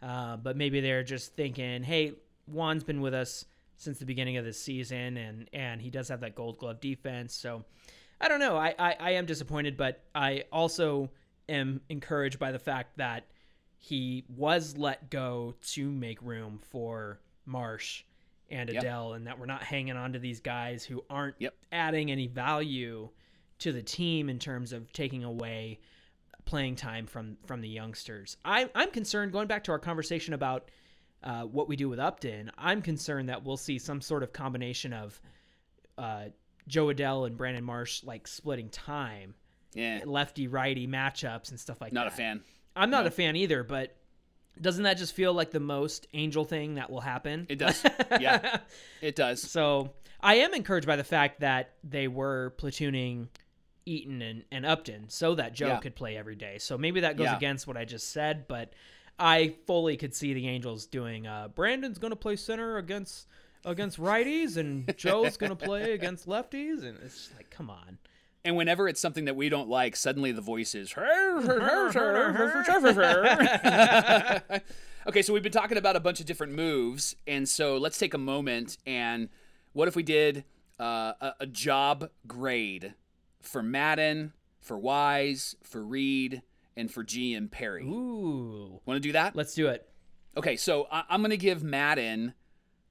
uh, 0.03 0.37
but 0.37 0.57
maybe 0.57 0.81
they're 0.81 1.05
just 1.05 1.37
thinking, 1.37 1.83
hey, 1.85 2.13
Juan's 2.47 2.83
been 2.83 3.01
with 3.01 3.15
us 3.15 3.45
since 3.77 3.99
the 3.99 4.05
beginning 4.07 4.37
of 4.37 4.45
this 4.45 4.61
season, 4.61 5.17
and 5.17 5.49
and 5.53 5.81
he 5.81 5.91
does 5.91 6.09
have 6.09 6.21
that 6.21 6.35
Gold 6.35 6.59
Glove 6.59 6.81
defense. 6.81 7.35
So 7.35 7.65
I 8.21 8.29
don't 8.29 8.41
know. 8.41 8.57
I 8.57 8.75
I, 8.79 8.97
I 8.99 9.11
am 9.13 9.27
disappointed, 9.27 9.77
but 9.77 10.03
I 10.15 10.45
also 10.53 11.11
am 11.51 11.81
encouraged 11.89 12.39
by 12.39 12.53
the 12.53 12.59
fact 12.59 12.97
that 12.99 13.25
he 13.79 14.25
was 14.29 14.77
let 14.77 15.11
go 15.11 15.55
to 15.73 15.91
make 15.91 16.21
room 16.23 16.61
for 16.71 17.21
Marsh 17.47 18.05
and 18.51 18.69
Yep. 18.69 18.83
Adell, 18.85 19.17
and 19.17 19.27
that 19.27 19.39
we're 19.39 19.47
not 19.47 19.63
hanging 19.63 19.97
on 19.97 20.13
to 20.13 20.19
these 20.19 20.41
guys 20.41 20.85
who 20.85 21.05
aren't 21.09 21.37
Yep. 21.39 21.55
adding 21.73 22.11
any 22.11 22.27
value 22.27 23.09
to 23.61 23.73
the 23.73 23.83
team 23.83 24.29
in 24.29 24.39
terms 24.39 24.73
of 24.73 24.93
taking 24.93 25.25
away 25.25 25.81
playing 26.47 26.75
time 26.75 27.07
from 27.07 27.37
from 27.47 27.61
the 27.61 27.69
youngsters. 27.69 28.37
I, 28.45 28.69
I'm 28.75 28.91
concerned. 28.91 29.33
Going 29.33 29.47
back 29.47 29.65
to 29.65 29.73
our 29.73 29.79
conversation 29.79 30.35
about 30.35 30.71
uh, 31.23 31.43
what 31.43 31.69
we 31.69 31.77
do 31.77 31.89
with 31.89 31.99
Upton, 32.01 32.51
I'm 32.59 32.83
concerned 32.83 33.29
that 33.29 33.45
we'll 33.45 33.57
see 33.59 33.79
some 33.79 34.01
sort 34.01 34.23
of 34.23 34.33
combination 34.33 34.93
of 34.93 35.21
uh, 35.99 36.25
Jo 36.67 36.87
Adell 36.87 37.27
and 37.27 37.37
Brandon 37.37 37.63
Marsh 37.63 38.03
like 38.05 38.27
splitting 38.27 38.69
time, 38.71 39.35
Yeah. 39.75 40.01
lefty 40.05 40.49
righty 40.49 40.87
matchups 40.87 41.51
and 41.51 41.61
stuff 41.61 41.81
like 41.81 41.93
Not 41.93 42.01
that. 42.01 42.05
Not 42.05 42.13
a 42.13 42.17
fan. 42.17 42.41
I'm 42.77 42.91
not 42.91 43.03
No. 43.05 43.09
a 43.09 43.11
fan 43.11 43.37
either, 43.37 43.63
but 43.63 43.97
doesn't 44.61 44.83
that 44.85 44.99
just 44.99 45.15
feel 45.15 45.33
like 45.33 45.51
the 45.53 45.61
most 45.61 46.07
angel 46.13 46.45
thing 46.45 46.75
that 46.75 46.91
will 46.91 47.01
happen? 47.01 47.47
It 47.49 47.59
does. 47.59 47.83
Yeah. 48.21 48.59
It 49.01 49.15
does. 49.17 49.41
So 49.43 49.93
I 50.21 50.37
am 50.37 50.53
encouraged 50.55 50.87
by 50.87 50.97
the 50.97 51.05
fact 51.05 51.41
that 51.41 51.75
they 51.85 52.09
were 52.09 52.55
platooning 52.59 53.29
Eaton 53.87 54.21
and, 54.23 54.45
and 54.53 54.67
Upton 54.67 55.09
so 55.09 55.35
that 55.37 55.55
Jo 55.55 55.69
Yeah. 55.69 55.79
could 55.81 55.95
play 55.97 56.17
every 56.17 56.37
day. 56.37 56.59
So 56.59 56.77
maybe 56.77 57.01
that 57.01 57.17
goes 57.17 57.27
Yeah. 57.27 57.37
against 57.37 57.67
what 57.67 57.77
I 57.77 57.85
just 57.85 58.11
said, 58.11 58.47
but 58.49 58.73
I 59.19 59.55
fully 59.67 59.97
could 59.97 60.15
see 60.15 60.33
the 60.35 60.49
Angels 60.49 60.87
doing 60.87 61.27
uh, 61.27 61.49
Brandon's 61.49 61.99
going 61.99 62.11
to 62.13 62.17
play 62.17 62.37
center 62.37 62.77
against 62.77 63.27
against 63.65 63.99
righties 63.99 64.57
and 64.57 64.95
Jo's 64.97 65.37
going 65.37 65.51
to 65.51 65.57
play 65.57 65.93
against 65.99 66.27
lefties 66.27 66.83
and 66.83 66.99
it's 67.05 67.17
just 67.17 67.37
like 67.37 67.51
come 67.51 67.69
on. 67.71 67.99
And 68.45 68.57
whenever 68.57 68.89
it's 68.89 69.01
something 69.01 69.27
that 69.27 69.37
we 69.37 69.49
don't 69.51 69.69
like, 69.69 69.95
suddenly 69.97 70.33
the 70.33 70.41
voice 70.41 70.75
is. 70.75 70.95
okay, 75.07 75.23
so 75.23 75.33
we've 75.33 75.43
been 75.43 75.53
talking 75.53 75.77
about 75.79 75.97
a 75.97 76.01
bunch 76.01 76.21
of 76.21 76.27
different 76.27 76.55
moves, 76.55 77.17
and 77.27 77.49
so 77.49 77.77
let's 77.77 77.99
take 77.99 78.15
a 78.15 78.19
moment 78.19 78.79
and 78.87 79.29
what 79.73 79.89
if 79.89 79.97
we 79.97 80.03
did 80.03 80.45
uh, 80.79 81.13
a, 81.21 81.33
a 81.41 81.47
job 81.47 82.11
grade 82.27 82.95
for 83.41 83.63
Maddon, 83.63 84.33
for 84.59 84.79
Wise, 84.79 85.55
for 85.63 85.85
Reed, 85.85 86.43
and 86.77 86.91
for 86.91 87.05
GM 87.05 87.51
Perry? 87.51 87.85
Ooh. 87.85 88.81
Want 88.87 88.97
to 88.97 89.01
do 89.01 89.13
that? 89.13 89.37
Let's 89.37 89.55
do 89.55 89.69
it. 89.69 89.87
Okay, 90.37 90.57
so 90.57 90.87
I- 90.91 91.05
I'm 91.11 91.21
going 91.21 91.31
to 91.31 91.37
give 91.37 91.63
Maddon 91.63 92.35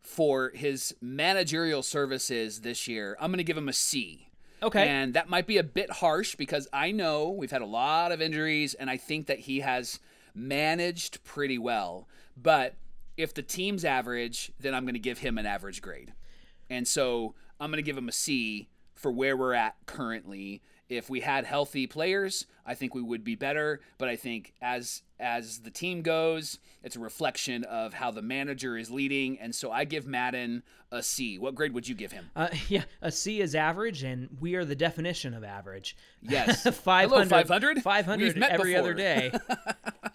for 0.02 0.52
his 0.54 0.96
managerial 1.02 1.82
services 1.84 2.62
this 2.62 2.88
year. 2.88 3.18
I'm 3.20 3.32
going 3.32 3.38
to 3.40 3.44
give 3.44 3.58
him 3.58 3.70
a 3.70 3.74
C. 3.74 4.29
Okay. 4.62 4.88
And 4.88 5.14
that 5.14 5.30
might 5.30 5.48
be 5.48 5.58
a 5.58 5.64
bit 5.64 5.92
harsh 5.92 6.36
because 6.36 6.68
I 6.74 6.92
know 6.92 7.30
we've 7.30 7.52
had 7.52 7.62
a 7.62 7.66
lot 7.66 8.12
of 8.12 8.22
injuries 8.22 8.74
and 8.74 8.90
I 8.90 8.98
think 8.98 9.28
that 9.28 9.40
he 9.40 9.62
has 9.62 10.00
managed 10.36 11.24
pretty 11.24 11.58
well. 11.58 12.08
But 12.36 12.76
if 13.18 13.34
the 13.34 13.42
team's 13.42 13.86
average, 13.86 14.52
then 14.60 14.74
I'm 14.74 14.84
going 14.84 14.94
to 14.94 15.00
give 15.00 15.20
him 15.20 15.38
an 15.38 15.46
average 15.46 15.82
grade. 15.82 16.14
And 16.70 16.88
so 16.88 17.36
I'm 17.60 17.72
going 17.72 17.84
to 17.84 17.86
give 17.86 17.98
him 17.98 18.10
a 18.10 18.14
C 18.14 18.70
for 18.96 19.12
where 19.12 19.36
we're 19.36 19.54
at 19.54 19.76
currently. 19.86 20.62
If 20.90 21.10
we 21.10 21.22
had 21.22 21.46
healthy 21.46 21.88
players, 21.88 22.46
I 22.66 22.74
think 22.74 22.96
we 22.96 23.02
would 23.02 23.24
be 23.24 23.36
better, 23.36 23.80
but 23.98 24.10
I 24.10 24.16
think 24.16 24.54
as 24.62 25.04
as 25.20 25.60
the 25.60 25.70
team 25.70 26.02
goes, 26.02 26.60
it's 26.84 26.96
a 26.96 27.00
reflection 27.00 27.64
of 27.66 27.94
how 27.94 28.10
the 28.12 28.22
manager 28.22 28.78
is 28.78 28.90
leading, 28.90 29.40
and 29.40 29.54
so 29.54 29.72
I 29.72 29.84
give 29.84 30.08
Maddon 30.08 30.64
a 30.92 31.04
C. 31.04 31.38
What 31.38 31.56
grade 31.56 31.74
would 31.74 31.88
you 31.88 31.96
give 31.96 32.12
him? 32.12 32.30
Uh, 32.36 32.50
yeah, 32.70 32.84
a 33.02 33.12
C 33.12 33.42
is 33.42 33.54
average, 33.54 34.04
and 34.04 34.30
we 34.40 34.56
are 34.56 34.66
the 34.66 34.76
definition 34.76 35.34
of 35.34 35.44
average. 35.44 35.96
Yes. 36.22 36.64
500, 36.76 37.10
Hello, 37.10 37.26
500. 37.26 37.84
500 37.84 38.24
We've 38.26 38.38
met 38.38 38.52
every 38.52 38.76
other 38.76 38.94
day. 38.94 39.32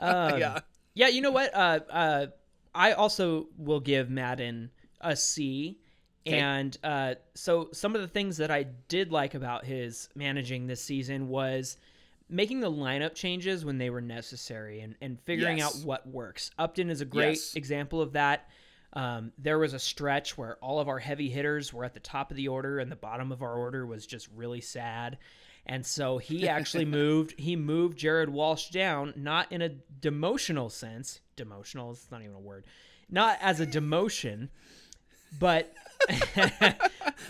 Um, 0.01 0.39
yeah. 0.39 0.59
Yeah, 0.93 1.09
you 1.09 1.23
know 1.23 1.31
what? 1.31 1.55
Uh, 1.55 1.81
uh, 1.89 2.27
I 2.75 2.93
also 2.93 3.47
will 3.57 3.81
give 3.81 4.11
Maddon 4.11 4.71
a 5.01 5.17
C. 5.17 5.79
Okay. 6.27 6.39
And 6.39 6.77
uh, 6.83 7.15
so 7.35 7.69
some 7.73 7.95
of 7.95 8.01
the 8.01 8.09
things 8.09 8.39
that 8.39 8.51
I 8.51 8.63
did 8.89 9.13
like 9.13 9.35
about 9.35 9.65
his 9.67 10.09
managing 10.15 10.67
this 10.67 10.83
season 10.83 11.29
was 11.29 11.77
making 12.31 12.61
the 12.61 12.71
lineup 12.71 13.15
changes 13.15 13.65
when 13.65 13.77
they 13.77 13.91
were 13.91 14.01
necessary 14.01 14.81
and, 14.81 14.95
and 15.03 15.21
figuring 15.21 15.59
Yes. 15.59 15.67
out 15.83 15.87
what 15.87 16.07
works. 16.09 16.51
Upton 16.59 16.89
is 16.89 17.03
a 17.03 17.05
great 17.05 17.37
Yes. 17.37 17.55
example 17.57 18.01
of 18.01 18.13
that. 18.15 18.49
Um, 18.95 19.33
there 19.37 19.59
was 19.59 19.75
a 19.75 19.79
stretch 19.79 20.39
where 20.39 20.57
all 20.63 20.79
of 20.81 20.89
our 20.89 20.99
heavy 21.01 21.29
hitters 21.29 21.73
were 21.73 21.85
at 21.85 21.93
the 21.95 22.01
top 22.01 22.31
of 22.31 22.37
the 22.37 22.49
order 22.49 22.79
and 22.79 22.91
the 22.91 22.97
bottom 22.97 23.31
of 23.31 23.43
our 23.43 23.55
order 23.55 23.85
was 23.85 24.07
just 24.07 24.29
really 24.35 24.61
sad. 24.63 25.19
And 25.67 25.85
so 25.85 26.17
he 26.19 26.49
actually 26.49 26.85
moved 26.87 27.35
he 27.39 27.57
moved 27.57 27.99
Jared 27.99 28.31
Walsh 28.31 28.71
down, 28.71 29.13
not 29.17 29.51
in 29.53 29.61
a 29.61 29.71
demotional 30.01 30.71
sense. 30.71 31.21
Demotional 31.37 31.93
is 31.93 32.07
not 32.11 32.23
even 32.23 32.35
a 32.35 32.41
word. 32.41 32.65
Not 33.11 33.37
as 33.43 33.61
a 33.61 33.67
demotion, 33.67 34.49
but 35.39 35.73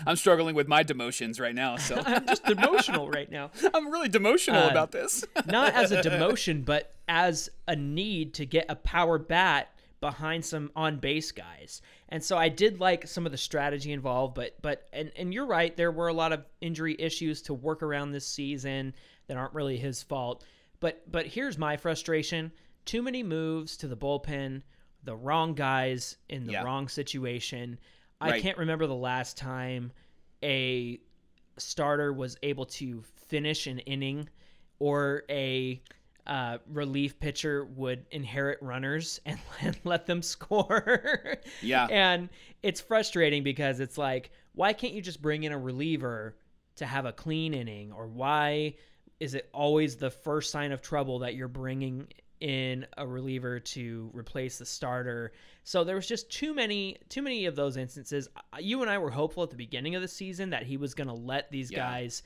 I'm 0.05 0.15
struggling 0.15 0.55
with 0.55 0.67
my 0.67 0.83
demotions 0.83 1.39
right 1.39 1.55
now, 1.55 1.77
so 1.77 1.95
I'm 2.05 2.25
just 2.27 2.43
demotional 2.43 3.13
right 3.13 3.29
now. 3.31 3.51
I'm 3.73 3.89
really 3.91 4.09
demotional 4.09 4.67
Uh, 4.67 4.71
about 4.71 4.91
this. 4.91 5.23
Not 5.45 5.73
as 5.73 5.91
a 5.91 6.01
demotion, 6.01 6.65
but 6.65 6.93
as 7.07 7.49
a 7.67 7.75
need 7.75 8.33
to 8.35 8.45
get 8.45 8.65
a 8.69 8.75
power 8.75 9.17
bat 9.17 9.71
behind 10.01 10.43
some 10.45 10.71
on 10.75 10.97
base 10.97 11.31
guys. 11.31 11.81
And 12.09 12.23
so 12.23 12.37
I 12.37 12.49
did 12.49 12.79
like 12.79 13.07
some 13.07 13.25
of 13.25 13.31
the 13.31 13.37
strategy 13.37 13.91
involved, 13.91 14.35
but 14.35 14.61
but 14.61 14.87
and 14.93 15.11
and 15.15 15.33
you're 15.33 15.45
right, 15.45 15.75
there 15.75 15.91
were 15.91 16.07
a 16.07 16.13
lot 16.13 16.33
of 16.33 16.43
injury 16.61 16.95
issues 16.99 17.41
to 17.43 17.53
work 17.53 17.81
around 17.81 18.11
this 18.11 18.27
season 18.27 18.93
that 19.27 19.37
aren't 19.37 19.53
really 19.53 19.77
his 19.77 20.03
fault. 20.03 20.43
But 20.79 21.09
but 21.11 21.25
here's 21.25 21.57
my 21.57 21.77
frustration. 21.77 22.51
Too 22.83 23.01
many 23.01 23.23
moves 23.23 23.77
to 23.77 23.87
the 23.87 23.97
bullpen, 23.97 24.61
the 25.03 25.15
wrong 25.15 25.55
guys 25.55 26.17
in 26.29 26.45
the 26.45 26.51
Yeah. 26.53 26.63
wrong 26.63 26.87
situation. 26.87 27.79
I 28.21 28.31
Right. 28.31 28.41
can't 28.41 28.57
remember 28.57 28.87
the 28.87 28.95
last 28.95 29.37
time 29.37 29.91
a 30.43 30.99
starter 31.57 32.11
was 32.13 32.37
able 32.43 32.65
to 32.65 33.03
finish 33.27 33.67
an 33.67 33.79
inning 33.79 34.29
or 34.79 35.23
a 35.29 35.81
uh, 36.27 36.57
relief 36.67 37.19
pitcher 37.19 37.65
would 37.65 38.05
inherit 38.11 38.57
runners 38.61 39.19
and 39.25 39.39
let 39.83 40.05
them 40.05 40.21
score. 40.21 41.37
Yeah. 41.61 41.85
And 41.89 42.29
it's 42.63 42.81
frustrating 42.81 43.43
because 43.43 43.79
it's 43.79 43.97
like, 43.97 44.31
why 44.53 44.73
can't 44.73 44.93
you 44.93 45.01
just 45.01 45.21
bring 45.21 45.43
in 45.43 45.51
a 45.51 45.57
reliever 45.57 46.35
to 46.77 46.85
have 46.85 47.05
a 47.05 47.13
clean 47.13 47.53
inning? 47.53 47.91
Or 47.91 48.07
why 48.07 48.75
is 49.19 49.33
it 49.35 49.49
always 49.53 49.95
the 49.97 50.09
first 50.09 50.51
sign 50.51 50.71
of 50.71 50.81
trouble 50.81 51.19
that 51.19 51.35
you're 51.35 51.47
bringing 51.47 52.07
in 52.39 52.85
a 52.97 53.05
reliever 53.07 53.59
to 53.59 54.09
replace 54.13 54.57
the 54.57 54.65
starter? 54.65 55.31
So 55.63 55.83
there 55.83 55.95
was 55.95 56.07
just 56.07 56.29
too 56.31 56.53
many 56.53 56.97
too 57.09 57.21
many 57.21 57.45
of 57.45 57.55
those 57.55 57.77
instances. 57.77 58.27
You 58.59 58.81
and 58.81 58.89
I 58.91 58.97
were 58.97 59.11
hopeful 59.11 59.43
at 59.43 59.49
the 59.49 59.55
beginning 59.55 59.95
of 59.95 60.01
the 60.01 60.07
season 60.07 60.49
that 60.51 60.63
he 60.63 60.77
was 60.77 60.93
going 60.93 61.07
to 61.07 61.13
let 61.13 61.49
these 61.51 61.71
Yeah. 61.71 61.79
guys 61.79 62.23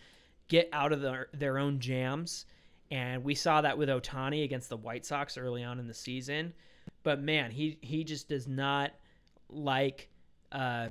get 0.47 0.67
out 0.73 0.91
of 0.91 1.01
their, 1.01 1.27
their 1.33 1.57
own 1.59 1.79
jams. 1.79 2.45
And 2.91 3.23
we 3.23 3.35
saw 3.35 3.61
that 3.61 3.77
with 3.77 3.87
Ohtani 3.87 4.43
against 4.43 4.67
the 4.69 4.77
White 4.77 5.05
Sox 5.05 5.37
early 5.37 5.63
on 5.63 5.79
in 5.79 5.87
the 5.87 5.93
season. 5.93 6.53
But 7.03 7.21
man, 7.21 7.51
he 7.51 7.77
he 7.81 8.03
just 8.03 8.27
does 8.29 8.47
not 8.47 8.91
like 9.47 10.09
uh, 10.51 10.89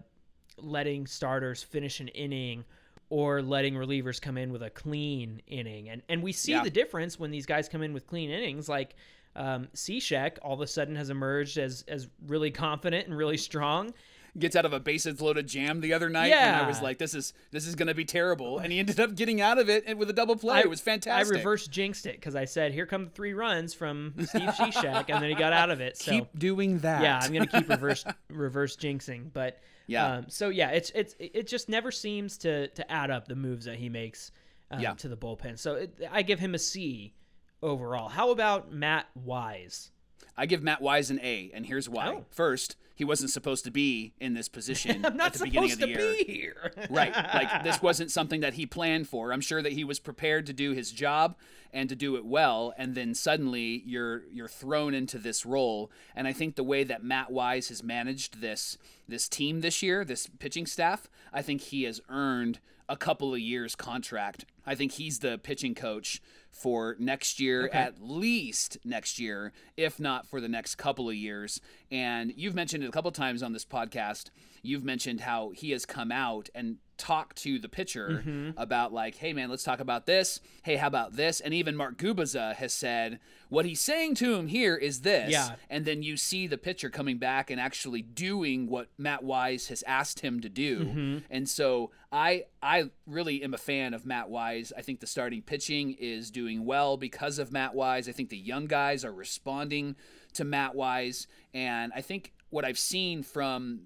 letting 0.56 1.06
starters 1.06 1.62
finish 1.62 2.00
an 2.00 2.08
inning 2.08 2.64
or 3.10 3.40
letting 3.42 3.74
relievers 3.74 4.20
come 4.20 4.36
in 4.36 4.52
with 4.52 4.62
a 4.62 4.70
clean 4.70 5.40
inning. 5.46 5.88
And 5.88 6.02
and 6.08 6.22
we 6.22 6.32
see 6.32 6.52
Yeah. 6.52 6.62
the 6.62 6.70
difference 6.70 7.18
when 7.18 7.30
these 7.30 7.46
guys 7.46 7.68
come 7.68 7.82
in 7.82 7.92
with 7.92 8.06
clean 8.06 8.30
innings. 8.30 8.68
Like 8.68 8.94
um, 9.36 9.68
Cishek 9.74 10.38
all 10.42 10.54
of 10.54 10.60
a 10.60 10.66
sudden 10.66 10.96
has 10.96 11.10
emerged 11.10 11.58
as 11.58 11.84
as 11.88 12.08
really 12.26 12.50
confident 12.66 13.06
and 13.06 13.16
really 13.16 13.36
strong. 13.36 13.92
Gets 14.38 14.54
out 14.56 14.66
of 14.66 14.72
a 14.72 14.78
bases 14.78 15.20
loaded 15.20 15.48
jam 15.48 15.80
the 15.80 15.94
other 15.94 16.08
night, 16.08 16.30
and 16.32 16.54
I 16.54 16.68
was 16.68 16.80
like, 16.82 16.98
"This 16.98 17.14
is 17.14 17.32
this 17.50 17.66
is 17.66 17.74
gonna 17.74 17.94
be 17.94 18.04
terrible," 18.04 18.58
and 18.58 18.70
he 18.70 18.78
ended 18.78 19.00
up 19.00 19.16
getting 19.16 19.40
out 19.40 19.58
of 19.58 19.68
it 19.70 19.84
and 19.86 19.98
with 19.98 20.10
a 20.10 20.12
double 20.12 20.36
play. 20.36 20.60
it 20.60 20.68
was 20.68 20.80
fantastic. 20.80 21.34
I 21.34 21.36
reverse 21.38 21.66
jinxed 21.66 22.06
it 22.06 22.16
because 22.16 22.36
I 22.36 22.44
said, 22.44 22.72
"Here 22.72 22.86
come 22.86 23.06
the 23.06 23.10
three 23.10 23.32
runs 23.32 23.74
from 23.74 24.12
Steve 24.26 24.50
Cishek," 24.50 25.06
and 25.08 25.22
then 25.22 25.30
he 25.30 25.34
got 25.34 25.52
out 25.54 25.70
of 25.70 25.80
it. 25.80 25.96
So 25.96 26.12
Keep 26.12 26.38
doing 26.38 26.78
that. 26.80 27.02
yeah, 27.02 27.18
I'm 27.20 27.32
gonna 27.32 27.46
keep 27.46 27.68
reverse 27.68 28.04
reverse 28.30 28.76
jinxing. 28.76 29.32
But 29.32 29.58
Yeah. 29.88 30.18
um, 30.18 30.26
so 30.28 30.48
yeah, 30.50 30.68
it's 30.70 30.90
it's 30.94 31.16
it 31.18 31.48
just 31.48 31.68
never 31.68 31.90
seems 31.90 32.38
to 32.38 32.68
to 32.68 32.88
add 32.92 33.10
up 33.10 33.26
the 33.26 33.34
moves 33.34 33.64
that 33.64 33.76
he 33.76 33.88
makes 33.88 34.30
um, 34.70 34.78
Yeah. 34.80 34.92
to 34.94 35.08
the 35.08 35.16
bullpen. 35.16 35.58
So 35.58 35.74
it, 35.74 35.98
I 36.12 36.22
give 36.22 36.38
him 36.38 36.54
a 36.54 36.58
C 36.58 37.14
overall. 37.62 38.08
How 38.08 38.30
about 38.30 38.70
Matt 38.72 39.06
Wise? 39.16 39.90
I 40.36 40.46
give 40.46 40.62
Matt 40.62 40.80
Wise 40.80 41.10
an 41.10 41.20
A, 41.22 41.50
and 41.52 41.66
here's 41.66 41.88
why. 41.88 42.08
Oh. 42.08 42.24
First, 42.30 42.76
he 42.94 43.04
wasn't 43.04 43.30
supposed 43.30 43.64
to 43.64 43.70
be 43.70 44.12
in 44.20 44.34
this 44.34 44.48
position 44.48 45.04
I'm 45.04 45.16
not 45.16 45.28
at 45.28 45.32
the 45.34 45.44
beginning 45.44 45.72
of 45.72 45.78
the 45.78 45.86
to 45.86 45.92
year. 45.92 46.14
be 46.18 46.24
here. 46.24 46.72
right. 46.90 47.14
Like 47.14 47.62
this 47.62 47.80
wasn't 47.82 48.10
something 48.10 48.40
that 48.40 48.54
he 48.54 48.66
planned 48.66 49.08
for. 49.08 49.32
I'm 49.32 49.40
sure 49.40 49.62
that 49.62 49.72
he 49.72 49.84
was 49.84 50.00
prepared 50.00 50.46
to 50.46 50.52
do 50.52 50.72
his 50.72 50.90
job 50.90 51.36
and 51.72 51.88
to 51.90 51.94
do 51.94 52.16
it 52.16 52.24
well, 52.24 52.74
and 52.76 52.94
then 52.94 53.14
suddenly 53.14 53.82
you're 53.86 54.22
you're 54.32 54.48
thrown 54.48 54.94
into 54.94 55.18
this 55.18 55.46
role. 55.46 55.92
And 56.16 56.26
I 56.26 56.32
think 56.32 56.56
the 56.56 56.64
way 56.64 56.82
that 56.84 57.04
Matt 57.04 57.30
Wise 57.30 57.68
has 57.68 57.82
managed 57.84 58.40
this 58.40 58.78
this 59.06 59.28
team 59.28 59.60
this 59.60 59.80
year, 59.82 60.04
this 60.04 60.26
pitching 60.38 60.66
staff, 60.66 61.08
I 61.32 61.42
think 61.42 61.60
he 61.60 61.84
has 61.84 62.00
earned 62.08 62.58
a 62.88 62.96
couple 62.96 63.32
of 63.32 63.40
years 63.40 63.76
contract. 63.76 64.44
I 64.68 64.74
think 64.74 64.92
he's 64.92 65.20
the 65.20 65.38
pitching 65.38 65.74
coach 65.74 66.20
for 66.50 66.94
next 66.98 67.40
year, 67.40 67.68
at 67.72 68.02
least 68.02 68.76
next 68.84 69.18
year, 69.18 69.52
if 69.76 69.98
not 69.98 70.26
for 70.26 70.40
the 70.40 70.48
next 70.48 70.74
couple 70.74 71.08
of 71.08 71.14
years. 71.14 71.60
And 71.90 72.32
you've 72.36 72.54
mentioned 72.54 72.84
it 72.84 72.88
a 72.88 72.92
couple 72.92 73.10
times 73.12 73.42
on 73.42 73.52
this 73.52 73.64
podcast. 73.64 74.30
You've 74.68 74.84
mentioned 74.84 75.20
how 75.20 75.50
he 75.50 75.70
has 75.70 75.86
come 75.86 76.12
out 76.12 76.48
and 76.54 76.76
talked 76.98 77.36
to 77.38 77.58
the 77.58 77.68
pitcher 77.68 78.22
mm-hmm. 78.24 78.50
about 78.60 78.92
like, 78.92 79.14
hey 79.14 79.32
man, 79.32 79.48
let's 79.48 79.62
talk 79.62 79.80
about 79.80 80.04
this. 80.04 80.40
Hey, 80.64 80.76
how 80.76 80.88
about 80.88 81.14
this? 81.14 81.40
And 81.40 81.54
even 81.54 81.76
Mark 81.76 81.96
Gubicza 81.96 82.54
has 82.56 82.74
said 82.74 83.20
what 83.48 83.64
he's 83.64 83.80
saying 83.80 84.16
to 84.16 84.34
him 84.34 84.48
here 84.48 84.76
is 84.76 85.00
this. 85.00 85.30
Yeah. 85.30 85.54
And 85.70 85.84
then 85.84 86.02
you 86.02 86.16
see 86.16 86.46
the 86.46 86.58
pitcher 86.58 86.90
coming 86.90 87.18
back 87.18 87.50
and 87.50 87.60
actually 87.60 88.02
doing 88.02 88.68
what 88.68 88.88
Matt 88.98 89.22
Wise 89.22 89.68
has 89.68 89.82
asked 89.86 90.20
him 90.20 90.40
to 90.40 90.48
do. 90.48 90.84
Mm-hmm. 90.84 91.18
And 91.30 91.48
so 91.48 91.92
I 92.12 92.44
I 92.62 92.90
really 93.06 93.42
am 93.42 93.54
a 93.54 93.58
fan 93.58 93.94
of 93.94 94.04
Matt 94.04 94.28
Wise. 94.28 94.72
I 94.76 94.82
think 94.82 95.00
the 95.00 95.06
starting 95.06 95.40
pitching 95.40 95.92
is 95.98 96.30
doing 96.30 96.66
well 96.66 96.96
because 96.96 97.38
of 97.38 97.52
Matt 97.52 97.74
Wise. 97.74 98.08
I 98.08 98.12
think 98.12 98.28
the 98.28 98.36
young 98.36 98.66
guys 98.66 99.04
are 99.04 99.12
responding 99.12 99.96
to 100.34 100.44
Matt 100.44 100.74
Wise. 100.74 101.26
And 101.54 101.92
I 101.94 102.00
think 102.00 102.34
what 102.50 102.64
I've 102.64 102.78
seen 102.78 103.22
from 103.22 103.82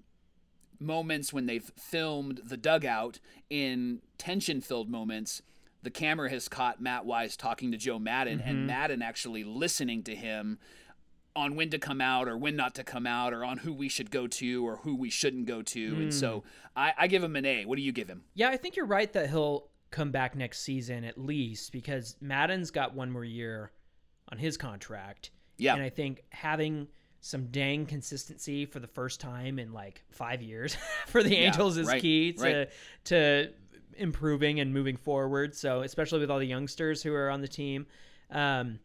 moments 0.83 1.33
when 1.33 1.45
they've 1.45 1.71
filmed 1.77 2.41
the 2.45 2.57
dugout 2.57 3.19
in 3.49 4.01
tension 4.17 4.61
filled 4.61 4.89
moments, 4.89 5.41
the 5.81 5.89
camera 5.89 6.29
has 6.29 6.47
caught 6.47 6.81
Matt 6.81 7.05
Wise 7.05 7.35
talking 7.35 7.71
to 7.71 7.77
Joe 7.77 7.99
Maddon 7.99 8.39
and 8.39 8.57
mm-hmm. 8.57 8.67
Maddon 8.67 9.01
actually 9.01 9.43
listening 9.43 10.03
to 10.03 10.15
him 10.15 10.59
on 11.35 11.55
when 11.55 11.69
to 11.71 11.79
come 11.79 11.99
out 11.99 12.27
or 12.27 12.37
when 12.37 12.55
not 12.55 12.75
to 12.75 12.83
come 12.83 13.07
out 13.07 13.33
or 13.33 13.43
on 13.43 13.57
who 13.57 13.73
we 13.73 13.89
should 13.89 14.11
go 14.11 14.27
to 14.27 14.65
or 14.65 14.77
who 14.77 14.95
we 14.95 15.09
shouldn't 15.09 15.45
go 15.45 15.61
to. 15.61 15.95
And 15.95 16.13
so 16.13 16.39
mm. 16.39 16.43
I, 16.75 16.93
I 16.97 17.07
give 17.07 17.23
him 17.23 17.35
an 17.35 17.45
A. 17.45 17.65
What 17.65 17.75
do 17.75 17.81
you 17.81 17.91
give 17.91 18.07
him? 18.07 18.23
Yeah, 18.35 18.49
I 18.49 18.57
think 18.57 18.75
you're 18.75 18.85
right 18.85 19.11
that 19.13 19.29
he'll 19.29 19.69
come 19.89 20.11
back 20.11 20.35
next 20.35 20.59
season 20.61 21.03
at 21.03 21.17
least 21.17 21.71
because 21.71 22.15
Maddon's 22.21 22.71
got 22.71 22.93
one 22.93 23.11
more 23.11 23.25
year 23.25 23.71
on 24.31 24.37
his 24.37 24.57
contract. 24.57 25.31
Yeah. 25.57 25.73
And 25.73 25.83
I 25.83 25.89
think 25.89 26.23
having 26.29 26.87
some 27.25 27.45
dang 27.47 27.85
consistency 27.85 28.65
for 28.65 28.79
the 28.81 28.87
first 28.87 29.21
time 29.21 29.57
in 29.57 29.71
like 29.71 30.03
five 30.11 30.41
years 30.41 30.75
for 31.07 31.23
the 31.23 31.29
Yeah, 31.33 31.47
Angels 31.47 31.77
is 31.77 31.87
right, 31.87 32.01
key 32.01 32.33
to 32.33 32.43
right. 32.43 32.69
to 33.05 33.49
improving 33.95 34.59
and 34.59 34.73
moving 34.73 34.97
forward. 34.97 35.55
So 35.55 35.83
especially 35.83 36.19
with 36.19 36.29
all 36.29 36.39
the 36.39 36.45
youngsters 36.45 37.01
who 37.01 37.13
are 37.13 37.29
on 37.29 37.39
the 37.39 37.47
team. 37.47 37.85
Um, 38.29 38.79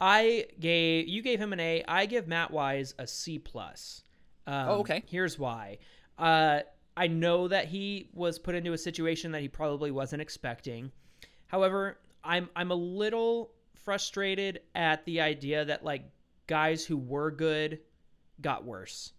I 0.00 0.46
gave 0.60 1.08
you 1.08 1.22
gave 1.22 1.40
him 1.40 1.54
an 1.54 1.60
A. 1.60 1.82
I 1.88 2.04
give 2.04 2.28
Matt 2.28 2.50
Wise 2.50 2.94
a 2.98 3.06
C 3.06 3.38
plus. 3.38 4.02
Um, 4.46 4.68
Oh, 4.68 4.74
okay. 4.80 5.02
Here's 5.06 5.38
why. 5.38 5.78
Uh, 6.18 6.60
I 6.94 7.06
know 7.06 7.48
that 7.48 7.68
he 7.68 8.10
was 8.12 8.38
put 8.38 8.54
into 8.54 8.74
a 8.74 8.78
situation 8.78 9.32
that 9.32 9.40
he 9.40 9.48
probably 9.48 9.90
wasn't 9.90 10.20
expecting. 10.20 10.92
However, 11.46 11.98
I'm 12.22 12.50
I'm 12.54 12.70
a 12.70 12.74
little 12.74 13.50
frustrated 13.84 14.60
at 14.74 15.06
the 15.06 15.22
idea 15.22 15.64
that 15.64 15.82
like 15.84 16.02
guys 16.48 16.84
who 16.84 16.96
were 16.96 17.30
good 17.30 17.78
got 18.40 18.64
worse. 18.64 19.12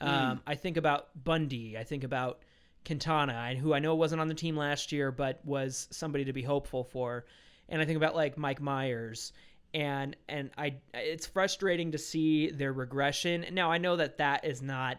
Um, 0.00 0.40
I 0.46 0.54
think 0.54 0.78
about 0.78 1.08
Bundy. 1.22 1.76
I 1.76 1.84
think 1.84 2.04
about 2.04 2.40
Quintana, 2.86 3.34
and 3.50 3.58
who 3.58 3.74
I 3.74 3.80
know 3.80 3.94
wasn't 3.94 4.22
on 4.22 4.28
the 4.28 4.34
team 4.34 4.56
last 4.56 4.92
year, 4.92 5.12
but 5.12 5.44
was 5.44 5.86
somebody 5.90 6.24
to 6.24 6.32
be 6.32 6.40
hopeful 6.40 6.84
for. 6.84 7.26
And 7.68 7.82
I 7.82 7.84
think 7.84 7.98
about 7.98 8.16
like 8.16 8.38
Mike 8.38 8.62
Mayers, 8.62 9.32
and 9.74 10.16
and 10.26 10.50
I 10.56 10.76
it's 10.94 11.26
frustrating 11.26 11.92
to 11.92 11.98
see 11.98 12.50
their 12.50 12.72
regression. 12.72 13.44
Now 13.52 13.70
I 13.70 13.76
know 13.76 13.96
that 13.96 14.16
that 14.18 14.46
is 14.46 14.62
not 14.62 14.98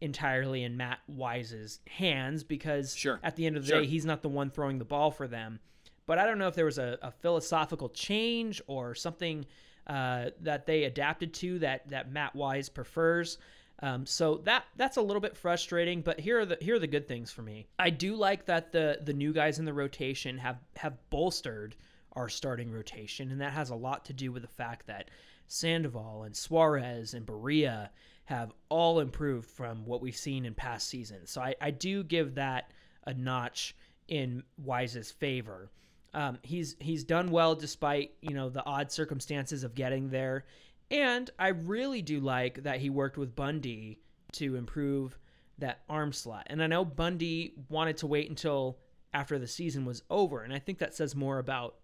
entirely 0.00 0.64
in 0.64 0.76
Matt 0.76 0.98
Wise's 1.06 1.78
hands 1.86 2.42
because 2.42 2.96
Sure. 2.96 3.20
at 3.22 3.36
the 3.36 3.46
end 3.46 3.56
of 3.56 3.62
the 3.64 3.68
Sure. 3.68 3.80
day 3.82 3.86
he's 3.86 4.06
not 4.06 4.22
the 4.22 4.28
one 4.28 4.50
throwing 4.50 4.78
the 4.78 4.84
ball 4.84 5.10
for 5.12 5.28
them. 5.28 5.60
But 6.06 6.18
I 6.18 6.26
don't 6.26 6.38
know 6.38 6.48
if 6.48 6.54
there 6.56 6.64
was 6.64 6.78
a, 6.78 6.98
a 7.02 7.10
philosophical 7.12 7.88
change 7.90 8.60
or 8.66 8.94
something 8.94 9.46
uh, 9.86 10.30
that 10.40 10.66
they 10.66 10.84
adapted 10.84 11.34
to 11.34 11.58
that 11.60 11.88
that 11.88 12.10
Matt 12.12 12.34
Wise 12.34 12.68
prefers. 12.68 13.38
Um, 13.82 14.04
so 14.04 14.36
that 14.44 14.64
that's 14.76 14.98
a 14.98 15.02
little 15.02 15.20
bit 15.20 15.36
frustrating. 15.36 16.02
But 16.02 16.20
here 16.20 16.40
are 16.40 16.46
the 16.46 16.58
here 16.60 16.76
are 16.76 16.80
the 16.80 16.86
good 16.86 17.08
things 17.08 17.30
for 17.30 17.42
me. 17.42 17.66
I 17.78 17.90
do 17.90 18.14
like 18.14 18.44
that 18.46 18.72
the 18.72 18.98
the 19.02 19.14
new 19.14 19.32
guys 19.32 19.58
in 19.58 19.64
the 19.64 19.72
rotation 19.72 20.38
have 20.38 20.58
have 20.76 20.98
bolstered 21.10 21.76
our 22.12 22.28
starting 22.28 22.70
rotation, 22.70 23.30
and 23.30 23.40
that 23.40 23.52
has 23.52 23.70
a 23.70 23.74
lot 23.74 24.04
to 24.06 24.12
do 24.12 24.32
with 24.32 24.42
the 24.42 24.48
fact 24.48 24.86
that 24.86 25.10
Sandoval 25.46 26.24
and 26.24 26.36
Suarez 26.36 27.14
and 27.14 27.26
Barria 27.26 27.90
have 28.24 28.52
all 28.68 29.00
improved 29.00 29.50
from 29.50 29.84
what 29.84 30.00
we've 30.00 30.16
seen 30.16 30.44
in 30.44 30.54
past 30.54 30.88
seasons. 30.88 31.30
So 31.30 31.40
I, 31.40 31.54
I 31.60 31.70
do 31.72 32.04
give 32.04 32.36
that 32.36 32.70
a 33.04 33.12
notch 33.12 33.74
in 34.06 34.44
Wise's 34.56 35.10
favor. 35.10 35.70
Um, 36.12 36.38
he's 36.42 36.76
he's 36.80 37.04
done 37.04 37.30
well 37.30 37.54
despite 37.54 38.12
you 38.20 38.34
know 38.34 38.48
the 38.48 38.64
odd 38.64 38.90
circumstances 38.90 39.64
of 39.64 39.74
getting 39.74 40.10
there, 40.10 40.44
and 40.90 41.30
I 41.38 41.48
really 41.48 42.02
do 42.02 42.20
like 42.20 42.62
that 42.64 42.80
he 42.80 42.90
worked 42.90 43.16
with 43.16 43.36
Bundy 43.36 44.00
to 44.32 44.56
improve 44.56 45.18
that 45.58 45.82
arm 45.88 46.12
slot. 46.12 46.46
And 46.48 46.62
I 46.62 46.66
know 46.66 46.84
Bundy 46.84 47.54
wanted 47.68 47.96
to 47.98 48.06
wait 48.06 48.28
until 48.28 48.78
after 49.12 49.38
the 49.38 49.46
season 49.46 49.84
was 49.84 50.02
over, 50.10 50.42
and 50.42 50.52
I 50.52 50.58
think 50.58 50.78
that 50.78 50.94
says 50.94 51.14
more 51.14 51.38
about 51.38 51.76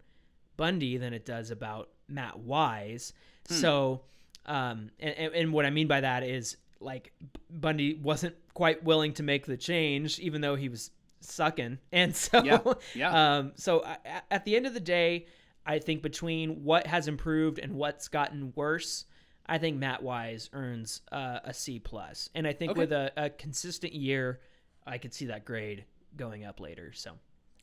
Bundy 0.57 0.97
than 0.97 1.13
it 1.13 1.25
does 1.25 1.51
about 1.51 1.89
Matt 2.09 2.39
Wise. 2.39 3.13
So 3.49 4.03
Um, 4.47 4.91
and, 5.01 5.15
and, 5.17 5.35
and 5.35 5.53
what 5.53 5.67
I 5.67 5.71
mean 5.71 5.89
by 5.89 6.01
that 6.01 6.23
is 6.23 6.57
like 6.79 7.13
Bundy 7.51 7.95
wasn't 7.95 8.37
quite 8.55 8.85
willing 8.85 9.13
to 9.15 9.23
make 9.25 9.47
the 9.47 9.57
change, 9.57 10.19
even 10.21 10.41
though 10.41 10.55
he 10.55 10.69
was 10.69 10.91
sucking. 11.21 11.79
And 11.93 12.15
so, 12.17 12.43
Yeah, 12.43 12.61
yeah. 12.95 13.37
Um, 13.39 13.53
so 13.57 13.85
I- 13.85 14.23
at 14.31 14.45
the 14.45 14.57
end 14.57 14.67
of 14.67 14.75
the 14.75 14.81
day, 14.81 15.27
I 15.65 15.79
think 15.79 16.03
between 16.03 16.63
what 16.65 16.87
has 16.87 17.09
improved 17.09 17.59
and 17.59 17.75
what's 17.75 18.09
gotten 18.09 18.53
worse, 18.55 19.05
I 19.47 19.59
think 19.59 19.79
Matt 19.79 20.03
Wise 20.03 20.49
earns 20.53 21.03
uh, 21.13 21.41
a 21.45 21.53
C 21.55 21.79
plus, 21.79 22.31
and 22.35 22.47
I 22.47 22.53
think 22.53 22.73
Okay. 22.73 22.79
with 22.81 22.93
a, 22.93 23.13
a 23.17 23.31
consistent 23.31 23.93
year, 23.93 24.41
I 24.87 24.99
could 24.99 25.13
see 25.15 25.27
that 25.27 25.45
grade 25.45 25.85
going 26.17 26.45
up 26.45 26.61
later. 26.61 26.93
So 26.95 27.13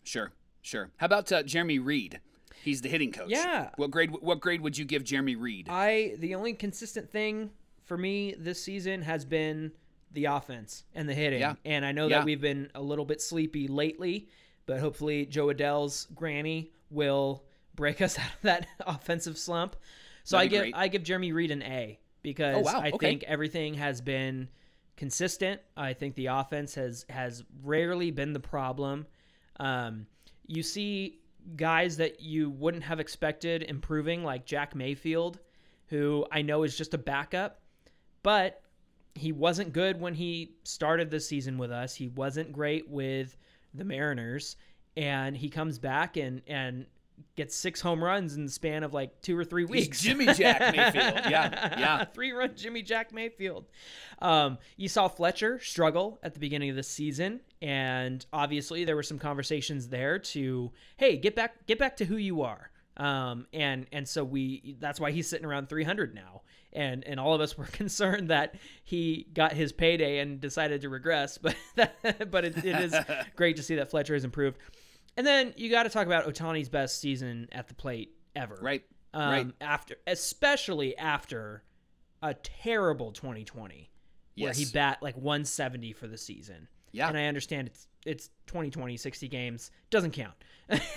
Sure, 0.04 0.32
sure. 0.62 0.92
How 0.98 1.06
about 1.06 1.32
uh, 1.32 1.44
Jeremy 1.44 1.80
Reed? 1.80 2.20
He's 2.64 2.82
the 2.82 2.90
hitting 2.90 3.12
coach. 3.12 3.30
Yeah. 3.30 3.70
What 3.78 3.90
grade? 3.92 4.12
What 4.12 4.40
grade 4.42 4.62
would 4.62 4.78
you 4.78 4.86
give 4.86 5.04
Jeremy 5.04 5.36
Reed? 5.36 5.68
I 5.70 6.16
the 6.20 6.36
only 6.36 6.54
consistent 6.54 7.10
thing 7.10 7.50
for 7.84 7.98
me 7.98 8.36
this 8.38 8.62
season 8.64 9.02
has 9.02 9.26
been 9.26 9.72
the 10.14 10.26
offense 10.26 10.84
and 10.94 11.08
the 11.10 11.14
hitting. 11.14 11.40
Yeah. 11.42 11.56
And 11.66 11.86
I 11.86 11.92
know 11.92 12.08
Yeah. 12.08 12.20
that 12.20 12.26
we've 12.26 12.42
been 12.42 12.70
a 12.76 12.82
little 12.82 13.06
bit 13.06 13.22
sleepy 13.22 13.68
lately, 13.68 14.28
but 14.66 14.80
hopefully 14.80 15.26
Jo 15.26 15.50
Adell's 15.50 16.08
granny 16.16 16.72
will 16.90 17.44
break 17.76 18.02
us 18.02 18.18
out 18.20 18.28
of 18.34 18.42
that 18.44 18.68
offensive 18.88 19.38
slump. 19.38 19.76
So 20.24 20.38
That'd 20.38 20.48
I 20.48 20.50
give 20.52 20.62
great. 20.62 20.76
I 20.76 20.88
give 20.88 21.04
Jeremy 21.04 21.32
Reed 21.32 21.52
an 21.52 21.64
A 21.64 22.00
because 22.22 22.58
Oh, 22.58 22.62
wow. 22.62 22.80
I 22.82 22.90
Okay. 22.92 23.08
think 23.08 23.24
everything 23.24 23.74
has 23.76 24.00
been 24.02 24.48
consistent. 24.96 25.60
I 25.76 25.94
think 25.94 26.16
the 26.16 26.28
offense 26.28 26.76
has 26.76 27.06
has 27.10 27.44
rarely 27.64 28.12
been 28.12 28.32
the 28.34 28.40
problem. 28.40 29.06
Um, 29.60 30.06
you 30.48 30.64
see 30.64 31.20
guys 31.58 31.98
that 31.98 32.22
you 32.22 32.50
wouldn't 32.52 32.84
have 32.84 33.00
expected 33.02 33.64
improving, 33.64 34.24
like 34.24 34.46
Jack 34.46 34.76
Mayfield, 34.76 35.40
who 35.88 36.26
I 36.32 36.42
know 36.42 36.64
is 36.64 36.78
just 36.78 36.94
a 36.94 36.98
backup, 36.98 37.60
but 38.24 38.62
he 39.16 39.32
wasn't 39.32 39.74
good 39.74 40.00
when 40.00 40.14
he 40.14 40.56
started 40.64 41.10
the 41.10 41.20
season 41.20 41.58
with 41.58 41.72
us. 41.72 41.96
He 41.96 42.08
wasn't 42.08 42.52
great 42.52 42.90
with 42.90 43.38
the 43.74 43.84
Mariners, 43.84 44.56
and 44.98 45.36
he 45.36 45.50
comes 45.50 45.80
back 45.80 46.18
and 46.18 46.42
and 46.48 46.86
gets 47.36 47.56
six 47.56 47.80
home 47.80 48.04
runs 48.04 48.36
in 48.36 48.46
the 48.46 48.52
span 48.52 48.84
of 48.84 48.94
like 48.94 49.22
two 49.22 49.38
or 49.38 49.44
three 49.44 49.66
weeks. 49.66 50.02
He's. 50.02 50.12
Jimmy 50.12 50.34
Jack 50.34 50.76
Mayfield. 50.76 51.26
Yeah, 51.30 51.80
yeah. 51.80 52.06
three 52.14 52.32
run 52.32 52.56
Jimmy 52.56 52.82
Jack 52.82 53.14
Mayfield. 53.14 53.66
Um, 54.20 54.58
you 54.78 54.88
saw 54.88 55.08
Fletcher 55.08 55.60
struggle 55.60 56.20
at 56.24 56.34
the 56.34 56.40
beginning 56.40 56.70
of 56.70 56.76
the 56.76 56.84
season, 56.84 57.42
and 57.62 58.26
obviously 58.34 58.84
there 58.84 58.96
were 58.96 59.04
some 59.04 59.20
conversations 59.20 59.88
there 59.88 60.20
to, 60.20 60.72
hey, 60.98 61.18
get 61.18 61.36
back, 61.36 61.66
get 61.66 61.80
back 61.80 61.98
to 61.98 62.06
who 62.06 62.18
you 62.18 62.42
are. 62.42 62.70
Um, 62.98 63.48
and 63.54 63.88
and 63.92 64.08
so 64.08 64.24
we 64.24 64.76
that's 64.80 65.00
why 65.00 65.12
he's 65.12 65.28
sitting 65.28 65.46
around 65.46 65.68
300 65.68 66.14
now, 66.14 66.42
and 66.76 67.04
and 67.06 67.20
all 67.20 67.34
of 67.34 67.42
us 67.42 67.58
were 67.58 67.66
concerned 67.72 68.30
that 68.30 68.56
he 68.84 69.28
got 69.34 69.54
his 69.54 69.72
payday 69.72 70.20
and 70.20 70.40
decided 70.42 70.82
to 70.82 70.90
regress, 70.90 71.38
but 71.38 71.56
that, 71.76 72.30
but 72.32 72.46
it, 72.46 72.58
it 72.66 72.76
is 72.82 72.96
great 73.36 73.56
to 73.58 73.64
see 73.64 73.76
that 73.76 73.90
Fletcher 73.90 74.14
has 74.14 74.24
improved. 74.24 74.58
And 75.16 75.26
then 75.28 75.54
you 75.58 75.70
got 75.70 75.84
to 75.84 75.90
talk 75.90 76.08
about 76.08 76.26
Ohtani's 76.26 76.70
best 76.70 77.00
season 77.00 77.48
at 77.52 77.68
the 77.68 77.74
plate 77.76 78.12
ever 78.36 78.58
Right. 78.62 78.84
um, 79.14 79.30
Right. 79.32 79.48
after 79.62 79.96
especially 80.08 80.98
after 80.98 81.64
a 82.24 82.34
terrible 82.34 83.12
2020 83.12 83.92
where 84.38 84.52
he 84.54 84.66
bat 84.74 84.98
like 85.04 85.16
170 85.16 85.94
for 85.94 86.08
the 86.08 86.18
season 86.18 86.68
Yeah. 86.92 87.10
and 87.10 87.18
i 87.18 87.26
understand 87.26 87.68
it's 87.68 87.88
it's 88.06 88.30
2020 88.48 88.98
60 88.98 89.28
games 89.28 89.72
doesn't 89.90 90.12
count 90.12 90.34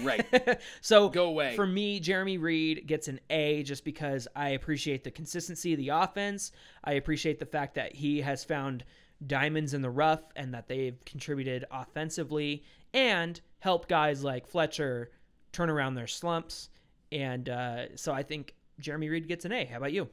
Right. 0.03 0.25
so 0.81 1.09
Go 1.09 1.27
away. 1.27 1.55
for 1.57 1.67
me 1.67 2.01
jeremy 2.01 2.39
reed 2.39 2.87
gets 2.87 3.09
an 3.09 3.21
a 3.31 3.63
just 3.65 3.85
because 3.85 4.27
i 4.37 4.51
appreciate 4.51 5.05
the 5.05 5.11
consistency 5.11 5.73
of 5.73 5.79
the 5.79 5.89
offense 5.91 6.53
i 6.85 6.93
appreciate 6.93 7.39
the 7.39 7.47
fact 7.47 7.75
that 7.75 7.95
he 7.95 8.21
has 8.21 8.45
found 8.45 8.85
diamonds 9.27 9.75
in 9.75 9.83
the 9.83 9.91
rough 9.91 10.23
and 10.37 10.53
that 10.55 10.69
they've 10.69 11.03
contributed 11.05 11.65
offensively 11.71 12.63
and 12.95 13.41
helped 13.61 13.89
guys 13.89 14.23
like 14.23 14.47
fletcher 14.47 15.11
turn 15.53 15.71
around 15.71 15.95
their 15.95 16.07
slumps 16.07 16.69
and 17.13 17.49
uh, 17.49 17.87
so 17.97 18.13
i 18.13 18.23
think 18.23 18.55
jeremy 18.79 19.09
reed 19.09 19.27
gets 19.29 19.45
an 19.45 19.53
a 19.53 19.65
how 19.65 19.77
about 19.79 19.93
you 19.93 20.09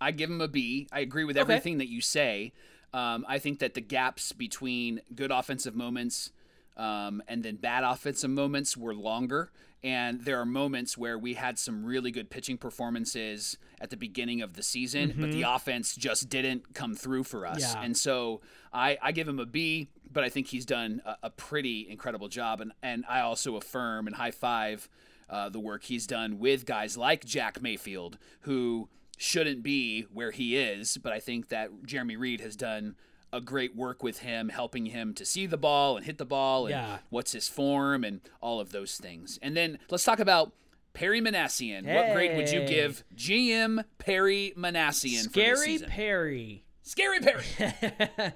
I 0.00 0.10
give 0.10 0.30
him 0.30 0.40
a 0.40 0.48
B. 0.48 0.88
I 0.90 0.98
agree 0.98 1.22
with 1.22 1.36
Okay. 1.36 1.42
everything 1.42 1.78
that 1.78 1.88
you 1.88 2.00
say. 2.00 2.52
Um, 2.94 3.24
I 3.28 3.38
think 3.38 3.58
that 3.60 3.74
the 3.74 3.80
gaps 3.80 4.32
between 4.32 5.00
good 5.14 5.30
offensive 5.30 5.74
moments 5.74 6.30
um, 6.76 7.22
and 7.28 7.42
then 7.42 7.56
bad 7.56 7.84
offensive 7.84 8.30
moments 8.30 8.76
were 8.76 8.94
longer. 8.94 9.50
And 9.84 10.20
there 10.20 10.38
are 10.38 10.46
moments 10.46 10.96
where 10.96 11.18
we 11.18 11.34
had 11.34 11.58
some 11.58 11.84
really 11.84 12.12
good 12.12 12.30
pitching 12.30 12.56
performances 12.56 13.58
at 13.80 13.90
the 13.90 13.96
beginning 13.96 14.40
of 14.40 14.54
the 14.54 14.62
season, 14.62 15.12
but 15.18 15.32
the 15.32 15.42
offense 15.42 15.96
just 15.96 16.28
didn't 16.28 16.72
come 16.72 16.94
through 16.94 17.24
for 17.24 17.44
us. 17.46 17.64
Mm-hmm. 17.64 17.78
Yeah. 17.78 17.84
And 17.84 17.96
so 17.96 18.42
I, 18.72 18.96
I 19.02 19.10
give 19.10 19.26
him 19.26 19.40
a 19.40 19.46
B, 19.46 19.88
but 20.10 20.22
I 20.22 20.28
think 20.28 20.46
he's 20.46 20.64
done 20.64 21.02
a, 21.04 21.16
a 21.24 21.30
pretty 21.30 21.88
incredible 21.90 22.28
job. 22.28 22.60
And, 22.60 22.72
and 22.80 23.04
I 23.08 23.22
also 23.22 23.56
affirm 23.56 24.06
and 24.06 24.14
high 24.14 24.30
five 24.30 24.88
uh, 25.28 25.48
the 25.48 25.58
work 25.58 25.82
he's 25.84 26.06
done 26.06 26.38
with 26.38 26.64
guys 26.64 26.96
like 26.96 27.24
Jack 27.24 27.60
Mayfield, 27.60 28.18
who 28.42 28.88
shouldn't 29.22 29.62
be 29.62 30.02
where 30.12 30.32
he 30.32 30.56
is, 30.56 30.96
but 30.98 31.12
I 31.12 31.20
think 31.20 31.48
that 31.48 31.70
Jeremy 31.86 32.16
Reed 32.16 32.40
has 32.40 32.56
done 32.56 32.96
a 33.32 33.40
great 33.40 33.74
work 33.76 34.02
with 34.02 34.18
him, 34.18 34.48
helping 34.48 34.86
him 34.86 35.14
to 35.14 35.24
see 35.24 35.46
the 35.46 35.56
ball 35.56 35.96
and 35.96 36.04
hit 36.04 36.18
the 36.18 36.24
ball 36.26 36.66
and 36.66 36.72
Yeah. 36.72 36.98
what's 37.08 37.32
his 37.32 37.48
form 37.48 38.04
and 38.04 38.20
all 38.40 38.60
of 38.60 38.72
those 38.72 38.96
things. 38.96 39.38
And 39.40 39.56
then 39.56 39.78
let's 39.90 40.04
talk 40.04 40.18
about 40.18 40.52
Perry 40.92 41.20
Minasian. 41.20 41.84
What 41.86 42.12
grade 42.12 42.36
would 42.36 42.50
you 42.50 42.66
give 42.66 43.04
GM 43.14 43.84
Perry 43.98 44.52
Minasian 44.56 45.24
for 45.32 45.40
this 45.40 45.60
scary 45.62 45.78
perry 45.78 46.64
Scary 46.82 47.20
Perry. 47.20 47.44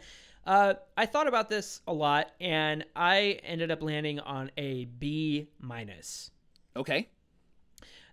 uh, 0.47 0.75
I 0.97 1.07
thought 1.07 1.27
about 1.27 1.49
this 1.49 1.81
a 1.89 1.93
lot, 1.93 2.31
and 2.41 2.85
I 2.95 3.41
ended 3.43 3.73
up 3.73 3.83
landing 3.83 4.21
on 4.21 4.53
a 4.57 4.85
B 4.85 5.49
minus. 5.59 6.31
Okay. 6.77 7.09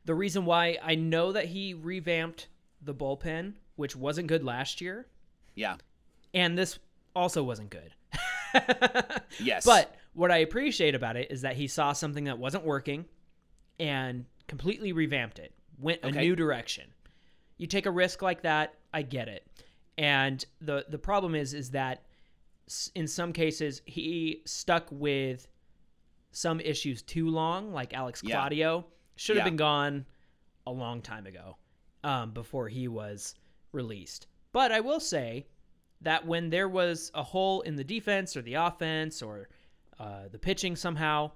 The 0.06 0.16
reason 0.16 0.44
why 0.46 0.80
I 0.84 0.96
know 0.96 1.32
that 1.32 1.46
he 1.46 1.76
revamped 1.76 2.48
the 2.86 2.94
bullpen, 2.94 3.54
which 3.76 3.96
wasn't 3.96 4.28
good 4.28 4.44
last 4.44 4.82
year, 4.82 5.08
Yeah. 5.56 5.78
and 6.34 6.58
this 6.58 6.80
also 7.16 7.44
wasn't 7.44 7.70
good. 7.70 7.94
Yes. 9.40 9.66
But 9.66 9.96
what 10.14 10.32
I 10.32 10.38
appreciate 10.38 10.94
about 10.96 11.16
it 11.18 11.32
is 11.32 11.42
that 11.42 11.56
he 11.56 11.68
saw 11.68 11.92
something 11.94 12.26
that 12.26 12.38
wasn't 12.38 12.64
working 12.66 13.06
and 13.80 14.26
completely 14.48 14.92
revamped 14.94 15.40
it, 15.40 15.54
went 15.80 16.04
a 16.04 16.08
Okay. 16.10 16.20
new 16.20 16.36
direction. 16.36 16.94
You 17.58 17.66
take 17.68 17.86
a 17.88 17.92
risk 17.92 18.22
like 18.22 18.44
that, 18.44 18.76
I 18.94 19.02
get 19.02 19.28
it. 19.28 19.48
And 19.98 20.44
the 20.62 20.86
the 20.90 20.98
problem 21.00 21.34
is 21.36 21.54
is 21.54 21.72
that 21.72 22.04
in 22.96 23.08
some 23.08 23.34
cases 23.34 23.82
he 23.86 24.42
stuck 24.46 24.88
with 24.92 25.48
some 26.32 26.60
issues 26.60 27.02
too 27.02 27.30
long, 27.30 27.72
like 27.74 27.94
Alex 27.94 28.22
Yeah. 28.24 28.36
Claudio 28.36 28.86
should 29.16 29.36
have 29.38 29.46
Yeah. 29.46 29.50
been 29.50 29.58
gone 29.58 30.06
a 30.68 30.72
long 30.72 31.02
time 31.02 31.26
ago, 31.26 31.58
um, 32.04 32.32
before 32.32 32.68
he 32.70 32.88
was 32.88 33.36
released. 33.72 34.28
But 34.52 34.72
I 34.72 34.80
will 34.82 35.00
say 35.00 35.48
that 36.02 36.26
when 36.28 36.50
there 36.50 36.70
was 36.70 37.12
a 37.14 37.24
hole 37.24 37.62
in 37.62 37.76
the 37.76 37.84
defense 37.84 38.36
or 38.38 38.42
the 38.42 38.56
offense 38.56 39.22
or 39.22 39.50
uh, 40.00 40.28
the 40.32 40.38
pitching 40.40 40.76
somehow, 40.76 41.32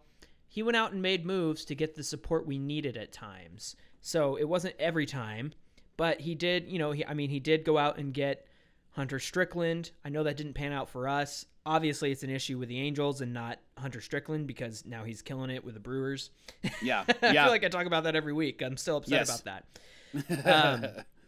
he 0.48 0.62
went 0.64 0.78
out 0.78 0.92
and 0.92 1.02
made 1.02 1.26
moves 1.26 1.66
to 1.66 1.76
get 1.76 1.96
the 1.96 2.04
support 2.04 2.46
we 2.46 2.58
needed 2.58 2.98
at 2.98 3.12
times. 3.12 3.76
So 4.02 4.36
it 4.36 4.44
wasn't 4.48 4.76
every 4.80 5.06
time, 5.06 5.54
but 5.98 6.22
he 6.22 6.36
did, 6.36 6.70
you 6.70 6.80
know, 6.80 6.92
he, 6.92 7.06
I 7.06 7.14
mean, 7.14 7.30
he 7.30 7.40
did 7.40 7.64
go 7.66 7.78
out 7.78 7.98
and 7.98 8.14
get 8.14 8.46
Hunter 8.92 9.20
Strickland. 9.20 9.92
I 10.06 10.10
know 10.10 10.24
that 10.24 10.38
didn't 10.38 10.54
pan 10.54 10.72
out 10.72 10.90
for 10.90 11.08
us. 11.08 11.46
Obviously, 11.66 12.12
it's 12.12 12.24
an 12.24 12.30
issue 12.30 12.58
with 12.58 12.70
the 12.70 12.80
Angels 12.80 13.20
and 13.22 13.34
not 13.34 13.60
Hunter 13.78 14.00
Strickland 14.00 14.48
because 14.48 14.86
now 14.86 15.04
he's 15.04 15.22
killing 15.22 15.50
it 15.50 15.64
with 15.66 15.74
the 15.74 15.80
Brewers. 15.80 16.30
yeah. 16.82 17.04
I 17.22 17.32
Yeah. 17.34 17.44
feel 17.44 17.52
like 17.52 17.64
I 17.66 17.68
talk 17.70 17.86
about 17.86 18.04
that 18.06 18.16
every 18.16 18.34
week. 18.34 18.62
I'm 18.62 18.78
still 18.78 18.98
upset 18.98 19.12
Yes. 19.12 19.30
about 19.30 19.44
that. 19.46 19.80
Um, 20.46 20.86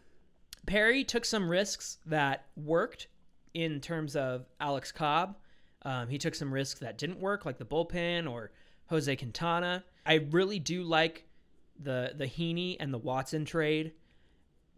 Perry 0.66 1.04
took 1.04 1.26
some 1.26 1.50
risks 1.50 1.98
that 2.06 2.46
worked 2.56 3.08
in 3.54 3.82
terms 3.82 4.16
of 4.16 4.46
Alex 4.60 4.92
Cobb. 4.92 5.36
Um, 5.84 6.10
he 6.10 6.18
took 6.18 6.36
some 6.36 6.54
risks 6.54 6.80
that 6.82 6.98
didn't 6.98 7.20
work, 7.20 7.46
like 7.46 7.58
the 7.58 7.66
bullpen 7.66 8.30
or 8.30 8.52
Jose 8.88 9.16
Quintana. 9.16 9.84
I 10.06 10.16
really 10.32 10.60
do 10.60 10.84
like 10.84 11.26
the 11.80 12.14
the 12.16 12.26
Heaney 12.26 12.78
and 12.80 12.94
the 12.94 12.98
Watson 12.98 13.46
trade. 13.46 13.94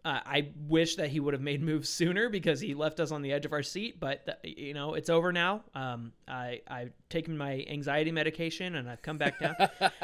Uh, 0.04 0.18
I 0.24 0.48
wish 0.66 0.96
that 0.96 1.10
he 1.10 1.20
would 1.20 1.34
have 1.34 1.42
made 1.42 1.62
moves 1.70 1.88
sooner 1.88 2.28
because 2.28 2.60
he 2.60 2.74
left 2.74 3.00
us 3.00 3.12
on 3.12 3.22
the 3.22 3.32
edge 3.32 3.44
of 3.44 3.52
our 3.52 3.62
seat. 3.62 4.00
But 4.00 4.26
th- 4.42 4.56
you 4.56 4.74
know, 4.74 4.94
it's 4.94 5.10
over 5.10 5.32
now. 5.32 5.62
Um, 5.74 6.12
I 6.28 6.60
I've 6.68 6.92
taken 7.08 7.36
my 7.36 7.64
anxiety 7.68 8.12
medication 8.12 8.76
and 8.76 8.88
I've 8.88 9.02
come 9.02 9.18
back 9.18 9.40
down. 9.40 9.56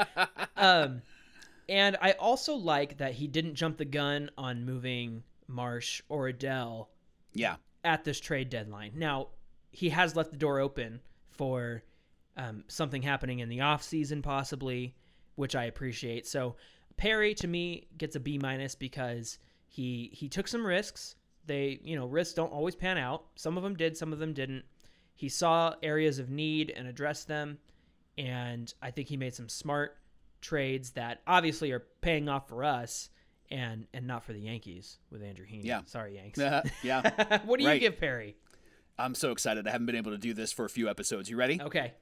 um, 0.56 1.02
and 1.68 1.96
I 2.00 2.12
also 2.12 2.54
like 2.54 2.98
that 2.98 3.14
he 3.14 3.26
didn't 3.26 3.54
jump 3.54 3.76
the 3.76 3.84
gun 3.84 4.30
on 4.38 4.64
moving 4.64 5.22
Marsh 5.46 6.02
or 6.08 6.30
Adell 6.30 6.86
yeah. 7.34 7.56
at 7.84 8.04
this 8.04 8.20
trade 8.20 8.48
deadline. 8.50 8.92
Now, 8.94 9.28
he 9.70 9.90
has 9.90 10.16
left 10.16 10.30
the 10.30 10.38
door 10.38 10.60
open 10.60 11.00
for 11.30 11.82
um, 12.36 12.64
something 12.68 13.02
happening 13.02 13.40
in 13.40 13.48
the 13.48 13.58
offseason, 13.58 14.22
possibly, 14.22 14.94
which 15.34 15.54
I 15.54 15.64
appreciate. 15.64 16.26
So, 16.26 16.56
Perry 16.96 17.34
to 17.34 17.46
me 17.46 17.86
gets 17.96 18.16
a 18.16 18.20
B 18.20 18.38
minus 18.38 18.74
because 18.74 19.38
he 19.68 20.10
he 20.12 20.28
took 20.28 20.48
some 20.48 20.66
risks. 20.66 21.14
They, 21.46 21.78
you 21.84 21.96
know, 21.96 22.06
risks 22.06 22.34
don't 22.34 22.52
always 22.52 22.74
pan 22.74 22.98
out. 22.98 23.26
Some 23.36 23.56
of 23.56 23.62
them 23.62 23.76
did, 23.76 23.96
some 23.96 24.12
of 24.12 24.18
them 24.18 24.32
didn't. 24.32 24.64
He 25.14 25.28
saw 25.28 25.74
areas 25.82 26.18
of 26.18 26.28
need 26.28 26.72
and 26.76 26.88
addressed 26.88 27.28
them, 27.28 27.58
and 28.16 28.72
I 28.82 28.90
think 28.90 29.08
he 29.08 29.16
made 29.16 29.34
some 29.34 29.48
smart 29.48 29.97
trades 30.40 30.90
that 30.92 31.20
obviously 31.26 31.72
are 31.72 31.84
paying 32.00 32.28
off 32.28 32.48
for 32.48 32.64
us 32.64 33.10
and 33.50 33.86
and 33.94 34.06
not 34.06 34.24
for 34.24 34.32
the 34.32 34.40
Yankees 34.40 34.98
with 35.10 35.22
Andrew 35.22 35.46
Heaney. 35.46 35.64
Yeah. 35.64 35.80
Sorry, 35.86 36.16
Yanks. 36.16 36.38
Uh-huh. 36.38 36.62
yeah. 36.82 37.40
what 37.44 37.58
do 37.58 37.68
you 37.68 37.78
give 37.78 37.98
Perry? 37.98 38.36
I'm 38.98 39.14
so 39.14 39.30
excited. 39.30 39.66
I 39.66 39.70
haven't 39.70 39.86
been 39.86 39.96
able 39.96 40.10
to 40.10 40.18
do 40.18 40.34
this 40.34 40.52
for 40.52 40.64
a 40.64 40.68
few 40.68 40.88
episodes. 40.88 41.30
You 41.30 41.36
ready? 41.36 41.60
Okay. 41.60 41.92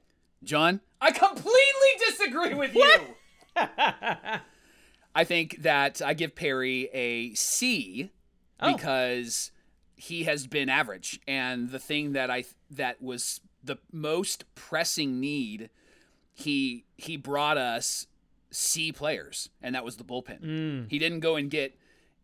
John? 0.43 0.81
I 0.99 1.11
completely 1.11 1.53
disagree 2.07 2.53
with 2.53 2.75
you. 2.75 2.99
I 5.15 5.23
think 5.23 5.61
that 5.63 6.01
I 6.03 6.13
give 6.13 6.35
Perry 6.35 6.89
a 6.93 7.33
C 7.33 8.11
Oh. 8.59 8.73
because 8.73 9.51
he 9.95 10.23
has 10.23 10.47
been 10.47 10.67
average 10.69 11.19
and 11.27 11.69
the 11.69 11.77
thing 11.79 12.13
that 12.13 12.31
I 12.31 12.43
that 12.71 13.01
was 13.01 13.39
the 13.63 13.77
most 13.91 14.45
pressing 14.55 15.19
need 15.19 15.69
he 16.33 16.85
he 16.97 17.17
brought 17.17 17.57
us 17.57 18.07
C 18.51 18.91
players 18.91 19.49
and 19.61 19.75
that 19.75 19.83
was 19.85 19.97
the 19.97 20.03
bullpen. 20.03 20.41
Mm. 20.43 20.89
He 20.89 20.99
didn't 20.99 21.19
go 21.21 21.35
and 21.35 21.49
get 21.49 21.77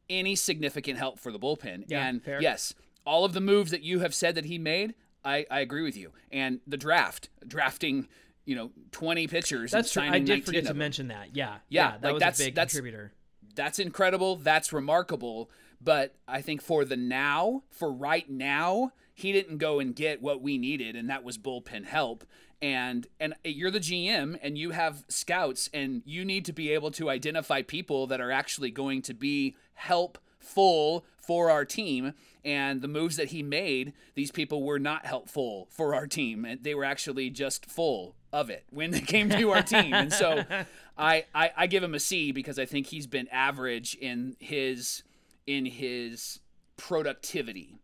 any 0.09 0.35
significant 0.35 0.97
help 0.97 1.19
for 1.19 1.31
the 1.31 1.39
bullpen. 1.39 1.85
Yeah, 1.87 2.05
and 2.07 2.21
fair. 2.23 2.41
yes, 2.41 2.73
all 3.05 3.25
of 3.25 3.33
the 3.33 3.41
moves 3.41 3.71
that 3.71 3.83
you 3.83 3.99
have 3.99 4.13
said 4.13 4.35
that 4.35 4.45
he 4.45 4.57
made, 4.57 4.95
I, 5.23 5.45
I 5.49 5.59
agree 5.61 5.81
with 5.83 5.95
you. 5.97 6.11
And 6.31 6.59
the 6.67 6.77
draft, 6.77 7.29
drafting, 7.47 8.07
you 8.45 8.55
know, 8.55 8.71
20 8.91 9.27
pitchers 9.27 9.71
That's 9.71 9.95
and 9.95 10.05
true. 10.07 10.13
I 10.15 10.19
did 10.19 10.45
forget 10.45 10.65
to 10.65 10.73
mention 10.73 11.07
that. 11.09 11.35
Yeah. 11.35 11.57
Yeah, 11.69 11.91
that 11.91 12.03
like 12.03 12.13
was 12.13 12.19
that's- 12.21 12.39
a 12.39 12.45
big 12.45 12.55
that's- 12.55 12.73
contributor. 12.73 13.13
That's 13.55 13.77
incredible. 13.77 14.35
That's 14.37 14.73
remarkable. 14.73 15.51
But 15.79 16.15
I 16.27 16.41
think 16.41 16.61
for 16.61 16.85
the 16.85 16.97
now, 16.97 17.63
for 17.69 17.91
right 17.91 18.27
now, 18.29 18.93
he 19.13 19.31
didn't 19.31 19.59
go 19.59 19.79
and 19.79 19.95
get 19.95 20.21
what 20.23 20.41
we 20.41 20.57
needed, 20.57 20.95
and 20.95 21.07
that 21.09 21.23
was 21.23 21.37
bullpen 21.37 21.85
help. 21.85 22.25
And 22.63 23.07
and 23.19 23.35
you're 23.43 23.71
the 23.71 23.81
GM, 23.81 24.39
and 24.41 24.57
you 24.57 24.71
have 24.71 25.03
scouts, 25.09 25.69
and 25.73 26.01
you 26.05 26.23
need 26.23 26.45
to 26.45 26.53
be 26.53 26.71
able 26.71 26.91
to 26.91 27.09
identify 27.09 27.61
people 27.61 28.07
that 28.07 28.21
are 28.21 28.31
actually 28.31 28.71
going 28.71 29.01
to 29.01 29.13
be 29.13 29.57
helpful 29.73 31.03
for 31.17 31.51
our 31.51 31.65
team. 31.65 32.13
And 32.45 32.81
the 32.81 32.87
moves 32.87 33.17
that 33.17 33.29
he 33.29 33.43
made, 33.43 33.91
these 34.15 34.31
people 34.31 34.63
were 34.63 34.79
not 34.79 35.05
helpful 35.05 35.67
for 35.71 35.93
our 35.93 36.07
team, 36.07 36.45
and 36.45 36.63
they 36.63 36.73
were 36.73 36.85
actually 36.85 37.29
just 37.29 37.65
full 37.65 38.15
of 38.31 38.49
it 38.49 38.63
when 38.69 38.91
they 38.91 39.01
came 39.01 39.29
to 39.29 39.51
our 39.51 39.61
team. 39.61 39.93
And 39.93 40.13
so, 40.13 40.45
I, 40.97 41.25
I 41.35 41.51
I 41.57 41.67
give 41.67 41.83
him 41.83 41.93
a 41.93 41.99
C 41.99 42.31
because 42.31 42.57
I 42.57 42.65
think 42.65 42.87
he's 42.87 43.07
been 43.07 43.27
average 43.27 43.95
in 43.95 44.37
his 44.39 45.03
in 45.45 45.65
his 45.65 46.39
productivity 46.77 47.75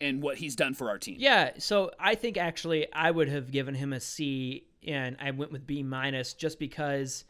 and 0.00 0.22
what 0.22 0.36
he's 0.38 0.56
done 0.56 0.74
for 0.74 0.88
our 0.90 0.98
team. 0.98 1.16
Yeah, 1.18 1.52
so 1.58 1.90
I 1.98 2.14
think 2.14 2.36
actually 2.36 2.86
I 2.92 3.10
would 3.10 3.28
have 3.28 3.50
given 3.50 3.74
him 3.74 3.92
a 3.92 4.00
C, 4.00 4.64
and 4.86 5.16
I 5.20 5.30
went 5.32 5.52
with 5.52 5.66
B 5.66 5.82
minus 5.82 6.34
just 6.34 6.58
because 6.58 7.24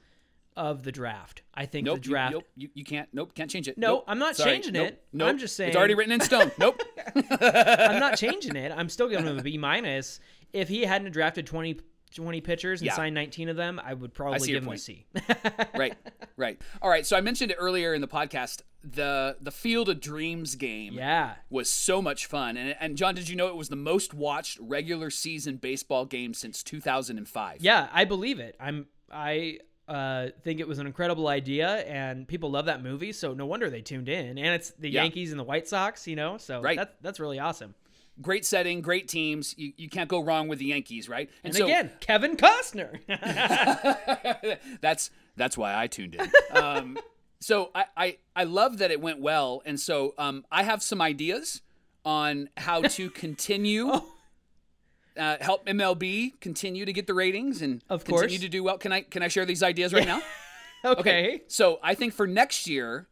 of 0.56 0.82
the 0.82 0.90
draft. 0.90 1.42
I 1.54 1.66
think 1.66 1.86
Nope, 1.86 1.98
the 2.00 2.04
you- 2.04 2.10
draft. 2.10 2.32
nope, 2.32 2.44
you, 2.56 2.68
you 2.74 2.84
can't. 2.84 3.08
Nope, 3.12 3.32
can't 3.34 3.48
change 3.50 3.68
it. 3.68 3.78
No, 3.78 3.86
Nope, 3.96 4.04
I'm 4.08 4.18
not 4.18 4.36
sorry, 4.36 4.52
changing 4.52 4.72
nope, 4.72 4.88
it. 4.88 5.04
Nope, 5.12 5.28
I'm 5.28 5.38
just 5.38 5.54
saying- 5.56 5.68
it's 5.68 5.76
already 5.76 5.94
written 5.94 6.12
in 6.12 6.20
stone. 6.20 6.50
Nope. 6.58 6.80
I'm 7.16 8.00
not 8.00 8.16
changing 8.16 8.56
it. 8.56 8.72
I'm 8.74 8.88
still 8.88 9.08
giving 9.08 9.26
him 9.26 9.38
a 9.38 9.42
B 9.42 9.56
minus. 9.58 10.18
If 10.52 10.68
he 10.68 10.82
hadn't 10.82 11.12
drafted 11.12 11.46
20, 11.46 11.78
20 12.14 12.40
pitchers 12.40 12.80
and 12.80 12.86
Yeah. 12.86 12.94
signed 12.96 13.14
19 13.14 13.48
of 13.48 13.56
them, 13.56 13.80
I 13.82 13.94
would 13.94 14.14
probably 14.14 14.48
your 14.50 14.60
give 14.60 14.66
him 14.68 14.72
a. 14.74 14.78
C. 14.78 15.06
right, 15.76 15.94
right. 16.36 16.60
All 16.82 16.90
right. 16.90 17.06
So 17.06 17.16
I 17.16 17.20
mentioned 17.20 17.50
it 17.50 17.56
earlier 17.58 17.94
in 17.94 18.00
the 18.00 18.08
podcast. 18.08 18.62
The 18.84 19.36
the 19.40 19.50
Field 19.50 19.88
of 19.88 20.00
Dreams 20.00 20.54
game 20.54 20.94
yeah. 20.94 21.34
was 21.50 21.68
so 21.68 22.00
much 22.00 22.26
fun. 22.26 22.56
And 22.56 22.76
and 22.80 22.96
John, 22.96 23.14
did 23.14 23.28
you 23.28 23.34
know 23.36 23.48
it 23.48 23.56
was 23.56 23.68
the 23.68 23.76
most 23.76 24.14
watched 24.14 24.56
regular 24.60 25.10
season 25.10 25.56
baseball 25.56 26.04
game 26.06 26.32
since 26.32 26.62
2005? 26.62 27.58
Yeah, 27.60 27.88
I 27.92 28.04
believe 28.04 28.38
it. 28.38 28.54
I'm 28.60 28.86
I 29.12 29.58
uh, 29.88 30.28
think 30.44 30.60
it 30.60 30.68
was 30.68 30.78
an 30.78 30.86
incredible 30.86 31.28
idea, 31.28 31.78
and 31.86 32.28
people 32.28 32.50
love 32.50 32.66
that 32.66 32.82
movie, 32.82 33.10
so 33.12 33.32
no 33.34 33.46
wonder 33.46 33.68
they 33.70 33.80
tuned 33.80 34.08
in. 34.08 34.38
And 34.38 34.46
it's 34.54 34.70
the 34.78 34.90
Yeah. 34.90 35.02
Yankees 35.02 35.30
and 35.32 35.40
the 35.40 35.44
White 35.44 35.66
Sox, 35.66 36.06
you 36.06 36.14
know, 36.14 36.36
so 36.38 36.60
Right. 36.60 36.76
that's 36.76 36.94
that's 37.00 37.18
really 37.20 37.38
awesome. 37.38 37.74
Great 38.20 38.44
setting, 38.44 38.80
great 38.80 39.06
teams. 39.08 39.54
You, 39.56 39.72
you 39.76 39.88
can't 39.88 40.08
go 40.08 40.20
wrong 40.22 40.48
with 40.48 40.58
the 40.58 40.66
Yankees, 40.66 41.08
right? 41.08 41.30
And 41.44 41.54
so, 41.54 41.64
again, 41.64 41.92
Kevin 42.00 42.36
Costner. 42.36 42.98
that's 44.80 45.10
that's 45.36 45.56
why 45.56 45.80
I 45.80 45.86
tuned 45.86 46.16
in. 46.16 46.30
Um, 46.56 46.98
so 47.40 47.70
I, 47.74 47.84
I 47.96 48.16
I 48.34 48.44
love 48.44 48.78
that 48.78 48.90
it 48.90 49.00
went 49.00 49.20
well, 49.20 49.62
and 49.64 49.78
so 49.78 50.14
um, 50.18 50.44
I 50.50 50.64
have 50.64 50.82
some 50.82 51.00
ideas 51.00 51.62
on 52.04 52.48
how 52.56 52.82
to 52.82 53.10
continue. 53.24 53.88
Oh. 53.90 54.04
Uh, 55.16 55.36
help 55.40 55.66
MLB 55.66 56.40
continue 56.40 56.84
to 56.84 56.92
get 56.92 57.08
the 57.08 57.14
ratings 57.14 57.60
and 57.60 57.82
Of 57.88 58.04
course. 58.04 58.20
continue 58.20 58.38
to 58.38 58.48
do 58.48 58.62
well. 58.62 58.78
Can 58.78 58.92
I 58.92 59.00
can 59.00 59.22
I 59.22 59.28
share 59.28 59.44
these 59.44 59.64
ideas 59.64 59.92
right 59.92 60.06
now? 60.06 60.22
okay. 60.84 61.42
So 61.48 61.80
I 61.82 61.94
think 61.94 62.14
for 62.14 62.26
next 62.28 62.68
year, 62.68 63.08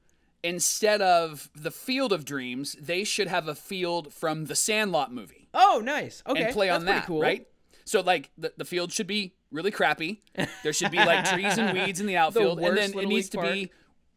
instead 0.46 1.02
of 1.02 1.50
the 1.54 1.70
Field 1.70 2.12
of 2.12 2.24
Dreams, 2.24 2.76
they 2.80 3.04
should 3.04 3.28
have 3.28 3.48
a 3.48 3.54
field 3.54 4.12
from 4.12 4.46
the 4.46 4.54
Sandlot 4.54 5.12
movie 5.12 5.48
Oh, 5.54 5.80
nice. 5.84 6.22
Okay. 6.26 6.44
and 6.44 6.52
play 6.52 6.68
that's 6.68 6.80
on 6.80 6.86
that, 6.86 7.06
cool. 7.06 7.20
right? 7.20 7.46
So 7.84 8.00
like 8.00 8.30
the, 8.36 8.52
the 8.56 8.64
field 8.64 8.92
should 8.92 9.06
be 9.06 9.34
really 9.50 9.70
crappy. 9.70 10.22
There 10.62 10.72
should 10.72 10.90
be 10.90 10.98
like 10.98 11.24
trees 11.32 11.56
and 11.56 11.76
weeds 11.78 12.00
in 12.00 12.06
the 12.06 12.16
outfield, 12.22 12.58
and 12.60 12.76
then 12.76 12.98
it 12.98 13.06
needs 13.08 13.28
to 13.30 13.40
League 13.40 13.68
be, 13.68 13.72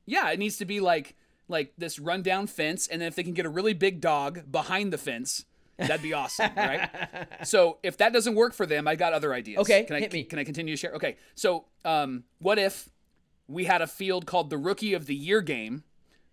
yeah, 0.05 0.29
it 0.31 0.39
needs 0.39 0.57
to 0.57 0.65
be 0.65 0.79
like 0.79 1.15
like 1.47 1.73
this 1.77 1.97
rundown 1.99 2.45
fence, 2.47 2.87
and 2.87 3.01
then 3.01 3.07
if 3.07 3.15
they 3.15 3.23
can 3.23 3.33
get 3.33 3.45
a 3.45 3.49
really 3.49 3.73
big 3.73 4.01
dog 4.01 4.51
behind 4.51 4.91
the 4.93 4.97
fence, 4.97 5.45
that'd 5.77 6.01
be 6.01 6.13
awesome, 6.13 6.51
right? 6.57 6.89
So 7.43 7.77
if 7.83 7.97
that 7.97 8.11
doesn't 8.11 8.35
work 8.35 8.53
for 8.53 8.65
them, 8.65 8.87
I 8.87 8.95
got 8.95 9.13
other 9.13 9.33
ideas. 9.33 9.59
Okay, 9.59 9.83
can 9.85 9.95
I 9.95 9.99
hit 9.99 10.13
me. 10.13 10.23
can 10.23 10.39
I 10.39 10.43
continue 10.43 10.73
to 10.73 10.77
share? 10.77 10.93
Okay, 10.93 11.17
so 11.35 11.65
um, 11.85 12.23
what 12.39 12.59
if 12.59 12.89
we 13.47 13.65
had 13.65 13.81
a 13.81 13.87
field 13.87 14.25
called 14.25 14.49
the 14.49 14.57
Rookie 14.57 14.93
of 14.93 15.05
the 15.05 15.15
Year 15.15 15.41
game, 15.41 15.83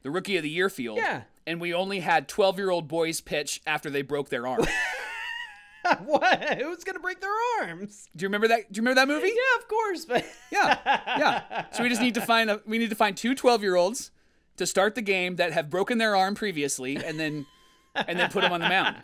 the 0.07 0.11
Rookie 0.13 0.37
of 0.37 0.45
the 0.45 0.49
Year 0.49 0.71
field, 0.71 0.99
Yeah. 0.99 1.23
and 1.49 1.61
we 1.61 1.75
only 1.75 1.99
had 1.99 2.29
twelve 2.29 2.59
year 2.59 2.71
old 2.71 2.87
boys 2.87 3.21
pitch 3.21 3.61
after 3.67 3.91
they 3.91 4.03
broke 4.03 4.29
their 4.29 4.47
arm. 4.47 4.65
what? 6.05 6.59
Who's 6.61 6.85
gonna 6.85 7.01
break 7.01 7.21
their 7.21 7.31
arms? 7.61 8.09
Do 8.15 8.23
you 8.23 8.29
remember 8.29 8.47
that? 8.49 8.73
Do 8.73 8.79
you 8.79 8.83
remember 8.83 9.01
that 9.01 9.09
movie? 9.09 9.29
Yeah, 9.29 9.59
of 9.61 9.67
course, 9.69 10.05
but 10.05 10.25
Yeah, 10.53 10.79
yeah. 10.85 11.65
So 11.73 11.83
we 11.83 11.89
just 11.89 12.01
need 12.01 12.15
to 12.15 12.21
find 12.21 12.51
a, 12.51 12.61
we 12.67 12.79
need 12.79 12.91
to 12.91 12.97
find 12.97 13.17
two 13.17 13.35
12 13.35 13.63
year 13.63 13.75
olds 13.75 14.13
to 14.59 14.67
start 14.67 14.95
the 14.95 15.03
game 15.03 15.37
that 15.37 15.53
have 15.53 15.69
broken 15.69 15.99
their 15.99 16.15
arm 16.15 16.37
previously, 16.37 16.97
and 16.97 17.19
then 17.19 17.47
and 17.95 18.17
then 18.19 18.31
put 18.31 18.43
them 18.43 18.53
on 18.53 18.61
the 18.61 18.69
mound. 18.69 18.97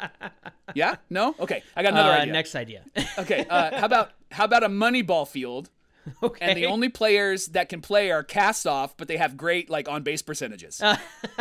Yeah? 0.75 0.97
No? 1.11 1.35
Okay. 1.41 1.63
I 1.75 1.83
got 1.83 1.95
another 1.95 2.11
uh, 2.13 2.19
idea. 2.21 2.33
next 2.33 2.55
idea. 2.55 2.85
Okay. 3.19 3.45
Uh, 3.51 3.79
how 3.81 3.87
about 3.87 4.13
how 4.31 4.45
about 4.45 4.63
a 4.63 4.69
money 4.69 5.03
ball 5.03 5.25
field? 5.27 5.69
okay. 6.23 6.45
And 6.47 6.57
the 6.57 6.67
only 6.67 6.89
players 6.89 7.47
that 7.49 7.69
can 7.69 7.81
play 7.81 8.11
are 8.11 8.23
cast 8.23 8.67
off, 8.67 8.97
but 8.97 9.09
they 9.09 9.17
have 9.17 9.37
great 9.37 9.71
like 9.71 9.89
on 9.89 10.03
base 10.03 10.23
percentages. 10.23 10.81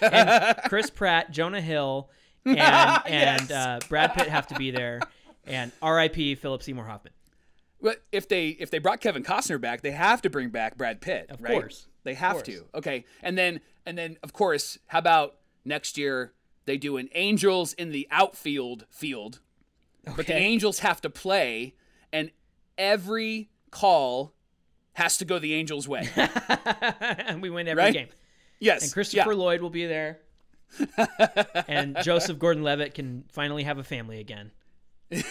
And 0.00 0.56
Chris 0.68 0.90
Pratt, 0.90 1.30
Jonah 1.30 1.60
Hill, 1.60 2.10
and 2.44 2.58
and 2.58 3.48
Yes. 3.48 3.50
uh, 3.50 3.78
Brad 3.88 4.14
Pitt 4.14 4.28
have 4.28 4.46
to 4.48 4.54
be 4.54 4.70
there. 4.70 5.00
And 5.46 5.72
R.I.P. 5.82 6.36
Philip 6.36 6.62
Seymour 6.62 6.84
Hoffman. 6.84 7.12
But 7.80 8.02
if 8.12 8.28
they 8.28 8.48
if 8.48 8.70
they 8.70 8.78
brought 8.78 9.00
Kevin 9.00 9.22
Costner 9.22 9.60
back, 9.60 9.82
they 9.82 9.90
have 9.90 10.22
to 10.22 10.30
bring 10.30 10.48
back 10.48 10.76
Brad 10.78 11.00
Pitt, 11.00 11.26
Of 11.30 11.42
right? 11.42 11.52
course. 11.52 11.86
They 12.02 12.14
have 12.14 12.42
to. 12.44 12.64
Okay. 12.74 13.04
And 13.22 13.36
then 13.36 13.60
and 13.84 13.96
then 13.98 14.16
of 14.22 14.32
course, 14.32 14.78
how 14.86 14.98
about 14.98 15.36
next 15.64 15.98
year 15.98 16.32
they 16.64 16.78
do 16.78 16.96
an 16.96 17.08
Angels 17.14 17.74
in 17.74 17.90
the 17.90 18.08
outfield 18.10 18.86
field. 18.90 19.40
But 20.16 20.26
the 20.26 20.34
Angels 20.34 20.80
have 20.80 21.00
to 21.02 21.10
play 21.10 21.74
and 22.12 22.30
every 22.76 23.50
call 23.74 24.32
has 24.94 25.18
to 25.18 25.24
go 25.24 25.38
the 25.38 25.52
Angels 25.54 25.86
way. 25.88 26.08
and 26.16 27.42
we 27.42 27.50
win 27.50 27.66
every 27.68 27.82
Right? 27.82 27.92
game. 27.92 28.08
Yes. 28.60 28.84
And 28.84 28.92
Christopher 28.92 29.32
yeah. 29.32 29.38
Lloyd 29.38 29.60
will 29.60 29.70
be 29.70 29.86
there. 29.86 30.20
and 31.68 31.96
Joseph 32.02 32.38
Gordon-Levitt 32.38 32.94
can 32.94 33.24
finally 33.32 33.64
have 33.64 33.78
a 33.78 33.84
family 33.84 34.20
again. 34.20 34.52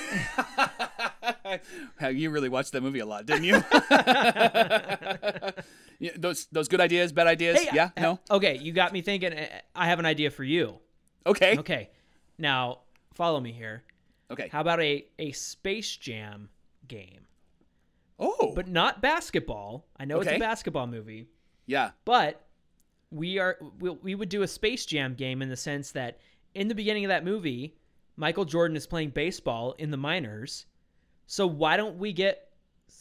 How 1.97 2.07
you 2.09 2.29
really 2.29 2.49
watched 2.49 2.71
that 2.73 2.81
movie 2.81 2.99
a 2.99 3.05
lot, 3.05 3.25
didn't 3.25 3.43
you? 3.45 3.63
yeah, 5.99 6.11
those 6.15 6.45
those 6.51 6.67
good 6.67 6.81
ideas, 6.81 7.11
bad 7.11 7.27
ideas. 7.27 7.59
Hey, 7.61 7.69
yeah, 7.73 7.89
uh, 7.97 8.01
no. 8.01 8.19
Okay, 8.29 8.57
you 8.57 8.71
got 8.73 8.93
me 8.93 9.01
thinking. 9.01 9.33
I 9.75 9.87
have 9.87 9.99
an 9.99 10.05
idea 10.05 10.31
for 10.31 10.43
you. 10.43 10.79
Okay. 11.25 11.57
Okay, 11.57 11.89
now 12.37 12.79
follow 13.13 13.39
me 13.39 13.51
here. 13.51 13.83
Okay. 14.31 14.49
How 14.51 14.61
about 14.61 14.81
a 14.81 15.05
a 15.19 15.31
Space 15.31 15.95
Jam 15.97 16.49
game, 16.87 17.25
Oh. 18.19 18.53
but 18.55 18.67
not 18.67 19.01
basketball? 19.01 19.87
I 19.97 20.05
know 20.05 20.19
it's 20.19 20.31
a 20.31 20.39
basketball 20.39 20.87
movie, 20.87 21.29
yeah. 21.65 21.91
but 22.05 22.45
we 23.11 23.37
are 23.39 23.57
we, 23.79 23.89
we 23.89 24.15
would 24.15 24.29
do 24.29 24.41
a 24.41 24.47
Space 24.47 24.85
Jam 24.85 25.13
game 25.13 25.41
in 25.41 25.49
the 25.49 25.57
sense 25.57 25.91
that 25.91 26.19
in 26.53 26.67
the 26.67 26.75
beginning 26.75 27.05
of 27.05 27.09
that 27.09 27.23
movie, 27.25 27.75
Michael 28.15 28.45
Jordan 28.45 28.77
is 28.77 28.87
playing 28.87 29.09
baseball 29.09 29.73
in 29.77 29.91
the 29.91 29.97
minors. 29.97 30.65
So 31.25 31.47
why 31.47 31.77
don't 31.77 31.97
we 31.97 32.13
get 32.13 32.49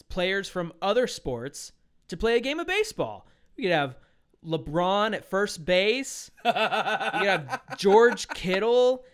players 0.08 0.48
from 0.48 0.72
other 0.80 1.06
sports 1.06 1.72
to 2.08 2.16
play 2.16 2.36
a 2.36 2.40
game 2.40 2.60
of 2.60 2.66
baseball? 2.66 3.26
We 3.56 3.64
could 3.64 3.72
have 3.72 3.96
LeBron 4.44 5.14
at 5.14 5.24
first 5.24 5.64
base. 5.64 6.30
you 6.44 6.52
could 6.52 6.56
have 6.56 7.62
George 7.78 8.28
Kittle 8.28 9.04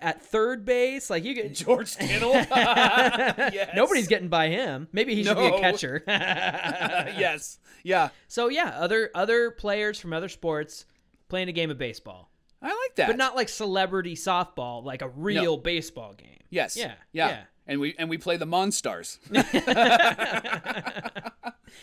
at 0.00 0.22
third 0.22 0.64
base. 0.64 1.10
Like 1.10 1.24
you 1.24 1.34
get 1.34 1.54
George 1.54 1.96
Kittle. 1.96 2.32
yes. 2.32 3.70
Nobody's 3.74 4.08
getting 4.08 4.28
by 4.28 4.48
him. 4.48 4.88
Maybe 4.92 5.14
he 5.14 5.24
should 5.24 5.36
be 5.36 5.46
a 5.46 5.60
catcher. 5.60 6.02
yes. 6.08 7.58
Yeah. 7.84 8.08
so 8.26 8.48
yeah, 8.48 8.70
other 8.78 9.10
other 9.14 9.50
players 9.50 9.98
from 10.00 10.12
other 10.12 10.28
sports 10.28 10.84
playing 11.28 11.48
a 11.48 11.52
game 11.52 11.70
of 11.70 11.78
baseball, 11.78 12.30
I 12.62 12.66
like 12.68 12.94
that. 12.96 13.06
but 13.08 13.16
not 13.16 13.36
like 13.36 13.48
celebrity 13.48 14.14
softball, 14.14 14.82
like 14.84 15.02
a 15.02 15.08
real 15.08 15.56
baseball 15.56 16.14
game. 16.14 16.38
Yes. 16.50 16.76
Yeah, 16.76 16.94
Yeah. 17.12 17.28
yeah. 17.28 17.40
And 17.66 17.80
we 17.80 17.94
and 17.98 18.08
we 18.08 18.16
play 18.18 18.36
the 18.38 18.46
Monstars. 18.46 19.18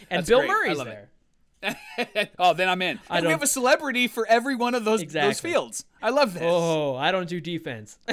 And 0.09 0.19
That's 0.19 0.27
Bill 0.29 0.39
great. 0.39 0.47
Murray's 0.49 0.77
there. 0.83 0.87
it. 1.03 1.09
oh, 2.39 2.53
then 2.53 2.69
I'm 2.69 2.81
in. 2.81 2.99
I 3.09 3.17
And 3.17 3.25
we 3.27 3.31
have 3.31 3.43
a 3.43 3.47
celebrity 3.47 4.07
for 4.07 4.27
every 4.27 4.55
one 4.55 4.75
of 4.75 4.85
those 4.85 5.05
those 5.05 5.39
fields. 5.39 5.85
I 6.01 6.09
love 6.09 6.33
this. 6.33 6.43
Oh, 6.45 6.95
I 6.95 7.11
don't 7.11 7.27
do 7.27 7.41
defense. 7.41 7.97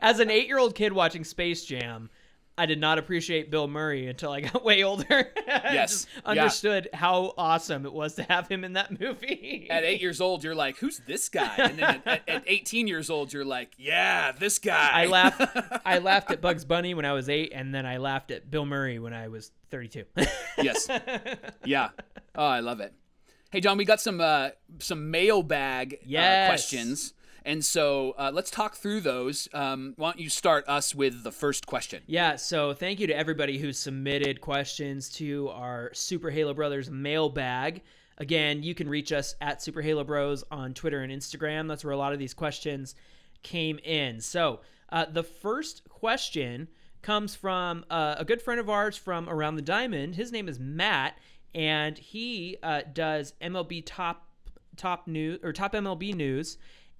As 0.00 0.18
an 0.18 0.30
eight-year-old 0.30 0.74
kid 0.74 0.92
watching 0.92 1.24
Space 1.24 1.64
Jam, 1.64 2.10
I 2.58 2.66
did 2.66 2.80
not 2.80 2.98
appreciate 2.98 3.50
Bill 3.50 3.68
Murray 3.68 4.08
until 4.08 4.32
I 4.32 4.40
got 4.42 4.64
way 4.70 4.82
older. 4.84 5.32
Yes. 5.48 6.04
just 6.04 6.08
Yeah. 6.24 6.30
understood 6.30 6.88
how 6.92 7.32
awesome 7.38 7.84
it 7.86 7.92
was 7.92 8.14
to 8.16 8.22
have 8.24 8.48
him 8.48 8.64
in 8.64 8.74
that 8.74 8.98
movie. 9.00 9.66
At 9.70 9.84
eight 9.84 10.00
years 10.00 10.20
old, 10.20 10.44
you're 10.44 10.54
like, 10.54 10.76
"Who's 10.78 10.98
this 11.06 11.28
guy?" 11.28 11.54
And 11.56 11.78
then 11.78 12.02
at, 12.04 12.28
at 12.28 12.44
18 12.46 12.86
years 12.88 13.08
old, 13.10 13.32
you're 13.32 13.44
like, 13.44 13.72
"Yeah, 13.78 14.32
this 14.32 14.58
guy." 14.58 14.90
I 14.92 15.06
laughed. 15.06 15.40
I 15.86 15.98
laughed 15.98 16.30
at 16.30 16.40
Bugs 16.40 16.64
Bunny 16.64 16.94
when 16.94 17.04
I 17.04 17.12
was 17.12 17.28
eight, 17.28 17.52
and 17.54 17.74
then 17.74 17.86
I 17.86 17.96
laughed 17.98 18.30
at 18.30 18.50
Bill 18.50 18.66
Murray 18.66 18.98
when 18.98 19.12
I 19.12 19.28
was 19.28 19.50
32. 19.70 20.04
yes. 20.58 20.88
Yeah. 21.64 21.90
Oh, 22.34 22.46
I 22.46 22.60
love 22.60 22.80
it. 22.80 22.92
Hey, 23.50 23.60
John, 23.60 23.78
we 23.78 23.84
got 23.84 24.00
some 24.00 24.20
uh, 24.20 24.50
some 24.78 25.10
mailbag 25.10 25.94
uh, 25.94 26.04
Yes. 26.06 26.48
questions, 26.48 27.14
and 27.48 27.64
so 27.64 28.14
uh, 28.18 28.30
let's 28.32 28.50
talk 28.50 28.76
through 28.76 29.00
those. 29.00 29.48
Um, 29.54 29.94
why 29.96 30.10
don't 30.10 30.20
you 30.20 30.28
start 30.28 30.68
us 30.68 30.94
with 30.94 31.24
the 31.24 31.32
first 31.32 31.66
question? 31.66 32.02
Yeah, 32.06 32.36
so 32.36 32.74
thank 32.74 33.00
you 33.00 33.06
to 33.06 33.16
everybody 33.16 33.56
who 33.56 33.72
submitted 33.72 34.42
questions 34.42 35.08
to 35.14 35.48
our 35.48 35.90
Super 35.94 36.28
Halo 36.28 36.52
Brothers 36.52 36.90
mailbag. 36.90 37.80
Again, 38.18 38.62
you 38.62 38.74
can 38.74 38.86
reach 38.86 39.12
us 39.12 39.34
at 39.40 39.62
Super 39.62 39.80
Halo 39.80 40.04
Bros 40.04 40.44
on 40.50 40.74
Twitter 40.74 41.00
and 41.00 41.10
Instagram. 41.10 41.68
That's 41.68 41.84
where 41.84 41.94
a 41.94 41.96
lot 41.96 42.12
of 42.12 42.18
these 42.18 42.34
questions 42.34 42.94
came 43.42 43.78
in. 43.78 44.20
So, 44.20 44.60
uh, 44.90 45.06
the 45.06 45.22
first 45.22 45.88
question 45.88 46.68
comes 47.00 47.34
from 47.34 47.86
uh, 47.88 48.16
a 48.18 48.26
good 48.26 48.42
friend 48.42 48.60
of 48.60 48.68
ours 48.68 48.98
from 48.98 49.26
Around 49.26 49.56
the 49.56 49.62
Diamond. 49.62 50.16
His 50.16 50.32
name 50.32 50.48
is 50.48 50.60
Matt, 50.60 51.16
and 51.54 51.96
he 51.96 52.58
uh, 52.62 52.82
does 52.92 53.32
MLB 53.40 53.84
top 53.86 54.26
top 54.76 55.08
news 55.08 55.40
or 55.42 55.52
top 55.52 55.72
MLB 55.72 56.14
news. 56.14 56.58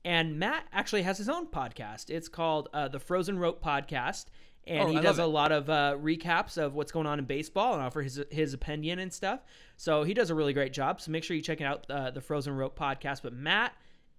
And 0.08 0.38
Matt 0.38 0.64
actually 0.72 1.02
has 1.02 1.18
his 1.18 1.28
own 1.28 1.48
podcast. 1.48 2.08
It's 2.08 2.28
called 2.30 2.70
uh, 2.72 2.88
the 2.88 2.98
Frozen 2.98 3.38
Rope 3.38 3.62
Podcast, 3.62 4.24
and 4.66 4.84
Oh, 4.84 4.90
he 4.90 4.96
I 4.96 5.02
does 5.02 5.18
a 5.18 5.26
lot 5.26 5.52
of 5.52 5.68
uh, 5.68 5.96
recaps 6.00 6.56
of 6.56 6.74
what's 6.74 6.90
going 6.90 7.06
on 7.06 7.18
in 7.18 7.26
baseball 7.26 7.74
and 7.74 7.82
offer 7.82 8.00
his 8.00 8.18
his 8.30 8.54
opinion 8.54 9.00
and 9.00 9.12
stuff. 9.12 9.40
So 9.76 10.04
he 10.04 10.14
does 10.14 10.30
a 10.30 10.34
really 10.34 10.54
great 10.54 10.72
job. 10.72 11.02
So 11.02 11.10
make 11.10 11.24
sure 11.24 11.36
you 11.36 11.42
check 11.42 11.60
out 11.60 11.84
uh, 11.90 12.10
the 12.10 12.22
Frozen 12.22 12.56
Rope 12.56 12.74
podcast. 12.78 13.20
But 13.22 13.34
Matt 13.34 13.74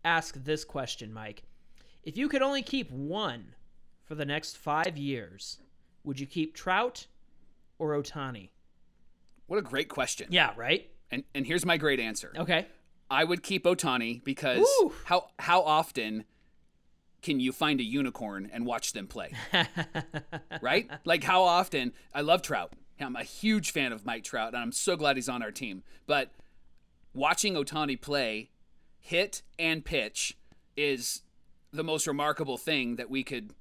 asked 0.06 0.46
this 0.46 0.64
question, 0.64 1.12
Mike: 1.12 1.42
If 2.04 2.18
you 2.18 2.30
could 2.30 2.44
only 2.44 2.62
keep 2.62 2.92
one 2.92 3.56
for 4.04 4.14
the 4.14 4.26
next 4.26 4.60
five 4.60 4.96
years, 4.96 5.58
would 6.04 6.20
you 6.20 6.28
keep 6.28 6.54
Trout 6.54 7.08
or 7.80 8.00
Ohtani? 8.00 8.50
What 9.48 9.58
a 9.58 9.64
great 9.64 9.90
question. 9.90 10.28
Yeah, 10.30 10.54
right. 10.56 10.88
And 11.10 11.24
and 11.34 11.48
here's 11.48 11.66
my 11.66 11.78
great 11.78 12.00
answer. 12.00 12.32
Okay. 12.38 12.68
I 13.12 13.24
would 13.24 13.44
keep 13.44 13.64
Ohtani 13.66 14.24
because 14.24 14.68
how 15.06 15.30
how 15.40 15.62
often 15.62 16.26
can 17.22 17.40
you 17.40 17.52
find 17.52 17.80
a 17.80 17.84
unicorn 17.84 18.50
and 18.54 18.66
watch 18.66 18.94
them 18.94 19.08
play? 19.08 19.32
right? 20.62 20.90
Like 21.06 21.24
how 21.24 21.44
often? 21.44 21.94
I 22.14 22.22
love 22.22 22.42
Trout. 22.42 22.74
I'm 23.00 23.16
a 23.16 23.24
huge 23.24 23.72
fan 23.72 23.92
of 23.94 24.06
Mike 24.06 24.24
Trout, 24.24 24.54
and 24.54 24.62
I'm 24.62 24.72
so 24.74 24.96
glad 24.98 25.16
he's 25.16 25.30
on 25.30 25.42
our 25.42 25.52
team. 25.52 25.84
But 26.06 26.32
watching 27.14 27.54
Ohtani 27.56 28.00
play, 28.00 28.50
hit 29.00 29.42
and 29.58 29.84
pitch, 29.86 30.38
is 30.76 31.22
the 31.72 31.84
most 31.84 32.08
remarkable 32.08 32.58
thing 32.58 32.98
that 32.98 33.10
we 33.10 33.24
could 33.24 33.54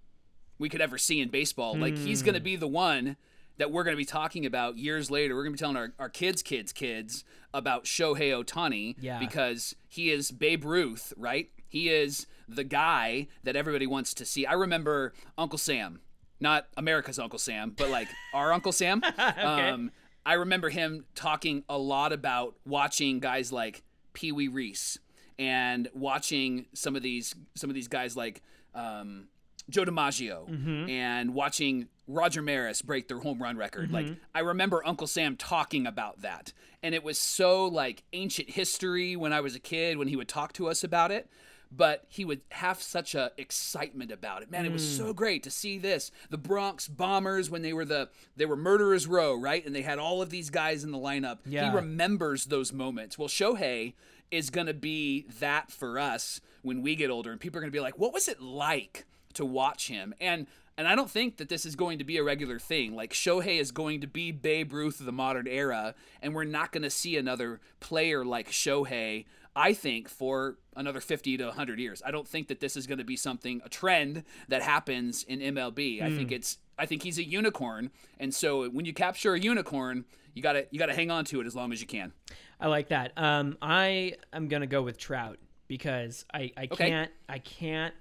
we 0.58 0.68
could 0.68 0.80
ever 0.80 0.98
see 0.98 1.20
in 1.20 1.28
baseball. 1.28 1.76
Like 1.76 1.96
he's 1.96 2.20
Hmm. 2.20 2.26
going 2.26 2.34
to 2.34 2.40
be 2.40 2.56
the 2.56 2.66
one 2.68 3.16
that 3.58 3.70
we're 3.70 3.84
going 3.84 3.94
to 3.94 3.98
be 4.00 4.04
talking 4.04 4.46
about 4.46 4.78
years 4.78 5.10
later. 5.10 5.34
We're 5.34 5.42
going 5.44 5.52
to 5.54 5.56
be 5.56 5.60
telling 5.60 5.76
our, 5.76 5.92
our 5.98 6.08
kids, 6.08 6.42
kids, 6.42 6.72
kids 6.72 7.24
about 7.52 7.84
Shohei 7.84 8.32
Ohtani 8.44 8.94
Yeah. 9.00 9.18
because 9.18 9.74
he 9.88 10.10
is 10.10 10.30
Babe 10.30 10.64
Ruth, 10.64 11.12
right? 11.16 11.50
He 11.68 11.88
is 11.90 12.26
the 12.48 12.64
guy 12.64 13.26
that 13.44 13.56
everybody 13.56 13.86
wants 13.86 14.14
to 14.14 14.24
see. 14.24 14.46
I 14.46 14.54
remember 14.54 15.12
Uncle 15.36 15.58
Sam, 15.58 16.00
not 16.40 16.66
America's 16.76 17.18
Uncle 17.18 17.38
Sam, 17.38 17.74
but 17.76 17.90
like 17.90 18.08
our 18.34 18.52
Uncle 18.52 18.72
Sam. 18.72 19.02
um, 19.36 19.90
I 20.24 20.34
remember 20.34 20.68
him 20.70 21.04
talking 21.14 21.64
a 21.68 21.76
lot 21.78 22.12
about 22.12 22.54
watching 22.64 23.18
guys 23.18 23.52
like 23.52 23.82
Pee 24.14 24.32
Wee 24.32 24.48
Reese 24.48 24.98
and 25.38 25.88
watching 25.94 26.66
some 26.74 26.96
of 26.96 27.02
these 27.02 27.34
some 27.54 27.70
of 27.70 27.74
these 27.74 27.88
guys 27.88 28.16
like 28.16 28.42
um, 28.74 29.28
Joe 29.68 29.84
DiMaggio 29.84 30.48
mm-hmm. 30.48 30.90
and 30.90 31.34
watching 31.34 31.88
Roger 32.06 32.40
Maris 32.40 32.82
break 32.82 33.06
their 33.08 33.18
home 33.18 33.40
run 33.40 33.56
record. 33.56 33.92
Like 33.92 34.06
mm-hmm. 34.06 34.14
I 34.34 34.40
remember 34.40 34.82
Uncle 34.86 35.06
Sam 35.06 35.36
talking 35.36 35.86
about 35.86 36.22
that. 36.22 36.52
And 36.82 36.94
it 36.94 37.04
was 37.04 37.18
so 37.18 37.66
like 37.66 38.02
ancient 38.12 38.50
history 38.50 39.14
when 39.14 39.32
I 39.32 39.40
was 39.40 39.54
a 39.54 39.60
kid 39.60 39.98
when 39.98 40.08
he 40.08 40.16
would 40.16 40.28
talk 40.28 40.52
to 40.54 40.68
us 40.68 40.82
about 40.82 41.12
it. 41.12 41.28
But 41.70 42.04
he 42.08 42.24
would 42.24 42.40
have 42.50 42.80
such 42.80 43.14
a 43.14 43.30
excitement 43.36 44.10
about 44.10 44.40
it. 44.40 44.50
Man, 44.50 44.64
it 44.64 44.72
was 44.72 44.96
so 44.96 45.12
mm. 45.12 45.16
great 45.16 45.42
to 45.42 45.50
see 45.50 45.76
this. 45.76 46.10
The 46.30 46.38
Bronx 46.38 46.88
Bombers 46.88 47.50
when 47.50 47.60
they 47.60 47.74
were 47.74 47.84
the 47.84 48.08
they 48.36 48.46
were 48.46 48.56
Murderers 48.56 49.06
Row, 49.06 49.34
right? 49.34 49.66
And 49.66 49.74
they 49.76 49.82
had 49.82 49.98
all 49.98 50.22
of 50.22 50.30
these 50.30 50.48
guys 50.48 50.82
in 50.82 50.92
the 50.92 50.98
lineup. 50.98 51.40
Yeah. 51.44 51.68
He 51.68 51.76
remembers 51.76 52.46
those 52.46 52.72
moments. 52.72 53.18
Well, 53.18 53.28
Shohei 53.28 53.92
is 54.30 54.48
going 54.48 54.66
to 54.66 54.72
be 54.72 55.26
that 55.40 55.70
for 55.70 55.98
us 55.98 56.40
when 56.62 56.80
we 56.80 56.96
get 56.96 57.10
older 57.10 57.32
and 57.32 57.38
people 57.38 57.58
are 57.58 57.60
going 57.60 57.70
to 57.70 57.76
be 57.76 57.82
like, 57.82 57.98
"What 57.98 58.14
was 58.14 58.28
it 58.28 58.40
like 58.40 59.04
to 59.38 59.44
watch 59.44 59.88
him?" 59.88 60.14
And 60.20 60.46
and 60.76 60.86
I 60.86 60.94
don't 60.94 61.10
think 61.10 61.38
that 61.38 61.48
this 61.48 61.66
is 61.66 61.74
going 61.74 61.98
to 61.98 62.04
be 62.04 62.18
a 62.18 62.22
regular 62.22 62.60
thing. 62.60 62.94
Like 62.94 63.12
Shohei 63.12 63.58
is 63.58 63.72
going 63.72 64.00
to 64.02 64.06
be 64.06 64.30
Babe 64.30 64.72
Ruth 64.72 65.00
of 65.00 65.06
the 65.06 65.12
modern 65.12 65.48
era, 65.48 65.94
and 66.22 66.34
we're 66.34 66.44
not 66.44 66.70
going 66.70 66.84
to 66.84 66.90
see 66.90 67.16
another 67.16 67.60
player 67.80 68.24
like 68.24 68.50
Shohei. 68.50 69.24
I 69.56 69.72
think 69.72 70.08
for 70.08 70.56
another 70.76 71.00
50 71.00 71.36
to 71.38 71.46
100 71.46 71.80
years. 71.80 72.00
I 72.06 72.12
don't 72.12 72.28
think 72.28 72.46
that 72.46 72.60
this 72.60 72.76
is 72.76 72.86
going 72.86 72.98
to 72.98 73.04
be 73.04 73.16
something 73.16 73.60
a 73.64 73.68
trend 73.68 74.22
that 74.46 74.62
happens 74.62 75.24
in 75.24 75.40
MLB. 75.40 76.00
I 76.00 76.10
think 76.10 76.30
it's 76.30 76.58
I 76.78 76.86
think 76.86 77.02
he's 77.02 77.18
a 77.18 77.24
unicorn, 77.24 77.90
and 78.20 78.32
so 78.32 78.68
when 78.70 78.84
you 78.84 78.92
capture 78.94 79.34
a 79.34 79.40
unicorn, 79.40 80.04
you 80.32 80.42
got 80.42 80.52
to 80.52 80.66
you 80.70 80.78
got 80.78 80.86
to 80.86 80.94
hang 80.94 81.10
on 81.10 81.24
to 81.24 81.40
it 81.40 81.46
as 81.48 81.56
long 81.56 81.72
as 81.72 81.80
you 81.80 81.88
can. 81.88 82.12
I 82.60 82.68
like 82.68 82.88
that. 82.90 83.12
Um, 83.16 83.56
I 83.60 84.14
am 84.32 84.46
gonna 84.46 84.68
go 84.68 84.82
with 84.82 84.96
Trout 84.96 85.38
because 85.66 86.24
I, 86.32 86.52
I 86.56 86.68
Okay. 86.70 86.90
can't 86.90 87.10
I 87.28 87.38
can't 87.40 87.94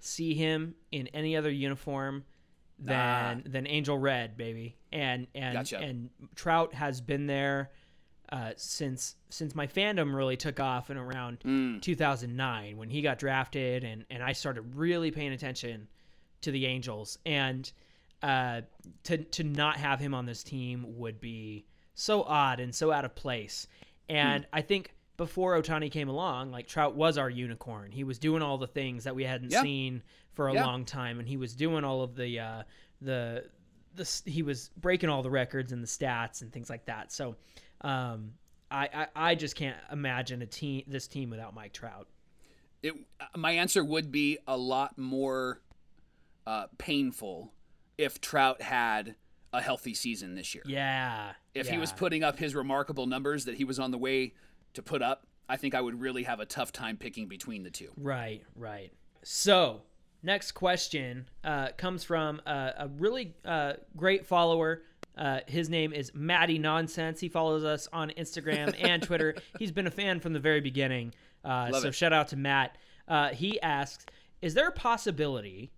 see 0.00 0.34
him 0.34 0.74
in 0.92 1.06
any 1.08 1.36
other 1.36 1.50
uniform 1.50 2.24
than 2.78 3.42
than 3.46 3.66
Angel 3.66 3.96
Red, 3.98 4.36
baby. 4.36 4.76
And 4.92 5.26
and 5.34 5.54
Gotcha. 5.54 5.78
and 5.78 6.10
Trout 6.34 6.74
has 6.74 7.00
been 7.00 7.26
there 7.26 7.70
uh, 8.30 8.52
since 8.56 9.16
since 9.30 9.54
my 9.54 9.66
fandom 9.66 10.14
really 10.14 10.36
took 10.36 10.60
off 10.60 10.90
in 10.90 10.96
around 10.96 11.40
Mm. 11.40 11.80
2009 11.80 12.76
when 12.76 12.90
he 12.90 13.00
got 13.02 13.18
drafted 13.18 13.84
and 13.84 14.04
and 14.10 14.22
I 14.22 14.32
started 14.32 14.62
really 14.74 15.10
paying 15.10 15.32
attention 15.32 15.88
to 16.42 16.50
the 16.50 16.66
Angels 16.66 17.18
and 17.24 17.70
uh, 18.22 18.62
to 19.04 19.18
to 19.18 19.44
not 19.44 19.76
have 19.76 19.98
him 20.00 20.12
on 20.14 20.26
this 20.26 20.42
team 20.42 20.84
would 20.98 21.20
be 21.20 21.64
so 21.94 22.22
odd 22.24 22.60
and 22.60 22.74
so 22.74 22.92
out 22.92 23.04
of 23.04 23.14
place. 23.14 23.68
And 24.08 24.44
Hmm. 24.44 24.48
I 24.52 24.60
think 24.62 24.92
before 25.16 25.60
Ohtani 25.60 25.90
came 25.90 26.08
along, 26.08 26.50
like 26.50 26.66
Trout 26.66 26.94
was 26.94 27.16
our 27.18 27.30
unicorn. 27.30 27.90
He 27.92 28.04
was 28.04 28.18
doing 28.18 28.42
all 28.42 28.58
the 28.58 28.66
things 28.66 29.04
that 29.04 29.14
we 29.14 29.24
hadn't 29.24 29.50
Yeah. 29.52 29.62
seen 29.62 30.02
for 30.34 30.48
a 30.48 30.54
Yeah. 30.54 30.64
long 30.66 30.84
time, 30.84 31.18
and 31.18 31.26
he 31.28 31.36
was 31.36 31.54
doing 31.54 31.84
all 31.84 32.02
of 32.02 32.14
the 32.16 32.38
uh, 32.40 32.62
the 33.00 33.48
the 33.94 34.20
he 34.26 34.42
was 34.42 34.70
breaking 34.76 35.08
all 35.08 35.22
the 35.22 35.30
records 35.30 35.72
and 35.72 35.82
the 35.82 35.86
stats 35.86 36.42
and 36.42 36.52
things 36.52 36.68
like 36.70 36.84
that. 36.86 37.12
So. 37.12 37.36
Um, 37.82 38.32
I, 38.68 38.88
I, 39.14 39.30
I 39.30 39.34
just 39.36 39.54
can't 39.54 39.76
imagine 39.92 40.42
a 40.42 40.46
team 40.46 40.82
this 40.88 41.06
team 41.06 41.30
without 41.30 41.54
Mike 41.54 41.72
Trout. 41.72 42.08
it, 42.82 42.94
my 43.36 43.52
answer 43.52 43.84
would 43.84 44.10
be 44.10 44.38
a 44.48 44.56
lot 44.56 44.98
more 44.98 45.60
uh, 46.48 46.66
painful 46.76 47.52
if 47.96 48.20
Trout 48.20 48.60
had 48.60 49.14
a 49.52 49.60
healthy 49.62 49.94
season 49.94 50.34
this 50.34 50.52
year. 50.52 50.64
Yeah. 50.66 51.34
If 51.54 51.68
he 51.68 51.78
was 51.78 51.92
putting 51.92 52.24
up 52.24 52.40
his 52.40 52.56
remarkable 52.56 53.06
numbers 53.06 53.44
that 53.44 53.54
he 53.54 53.62
was 53.64 53.78
on 53.78 53.92
the 53.92 53.98
way 53.98 54.34
to 54.76 54.82
put 54.82 55.02
up, 55.02 55.26
I 55.48 55.56
think 55.56 55.74
I 55.74 55.80
would 55.80 56.00
really 56.00 56.22
have 56.22 56.40
a 56.40 56.46
tough 56.46 56.72
time 56.72 56.96
picking 56.96 57.28
between 57.28 57.62
the 57.62 57.70
two. 57.70 57.90
Right, 57.96 58.42
right. 58.54 58.92
So, 59.22 59.82
next 60.22 60.52
question 60.52 61.28
uh, 61.44 61.68
comes 61.76 62.04
from 62.04 62.40
a, 62.46 62.72
a 62.78 62.88
really 62.98 63.34
uh, 63.44 63.74
great 63.96 64.26
follower 64.26 64.82
Uh, 65.16 65.40
his 65.46 65.70
name 65.70 65.94
is 65.94 66.12
Matty 66.14 66.58
Nonsense. 66.58 67.20
He 67.20 67.28
follows 67.30 67.64
us 67.64 67.88
on 67.92 68.10
Instagram 68.18 68.74
and 68.82 69.02
Twitter. 69.02 69.34
He's 69.58 69.72
been 69.72 69.86
a 69.86 69.90
fan 69.90 70.20
from 70.20 70.34
the 70.34 70.40
very 70.40 70.60
beginning. 70.60 71.14
Uh, 71.42 71.72
so 71.72 71.88
it. 71.88 71.94
shout 71.94 72.12
out 72.12 72.28
to 72.28 72.36
Matt. 72.36 72.76
Uh, 73.08 73.30
he 73.30 73.58
asks, 73.62 74.04
"Is 74.42 74.52
there 74.52 74.68
a 74.68 74.72
possibility 74.72 75.72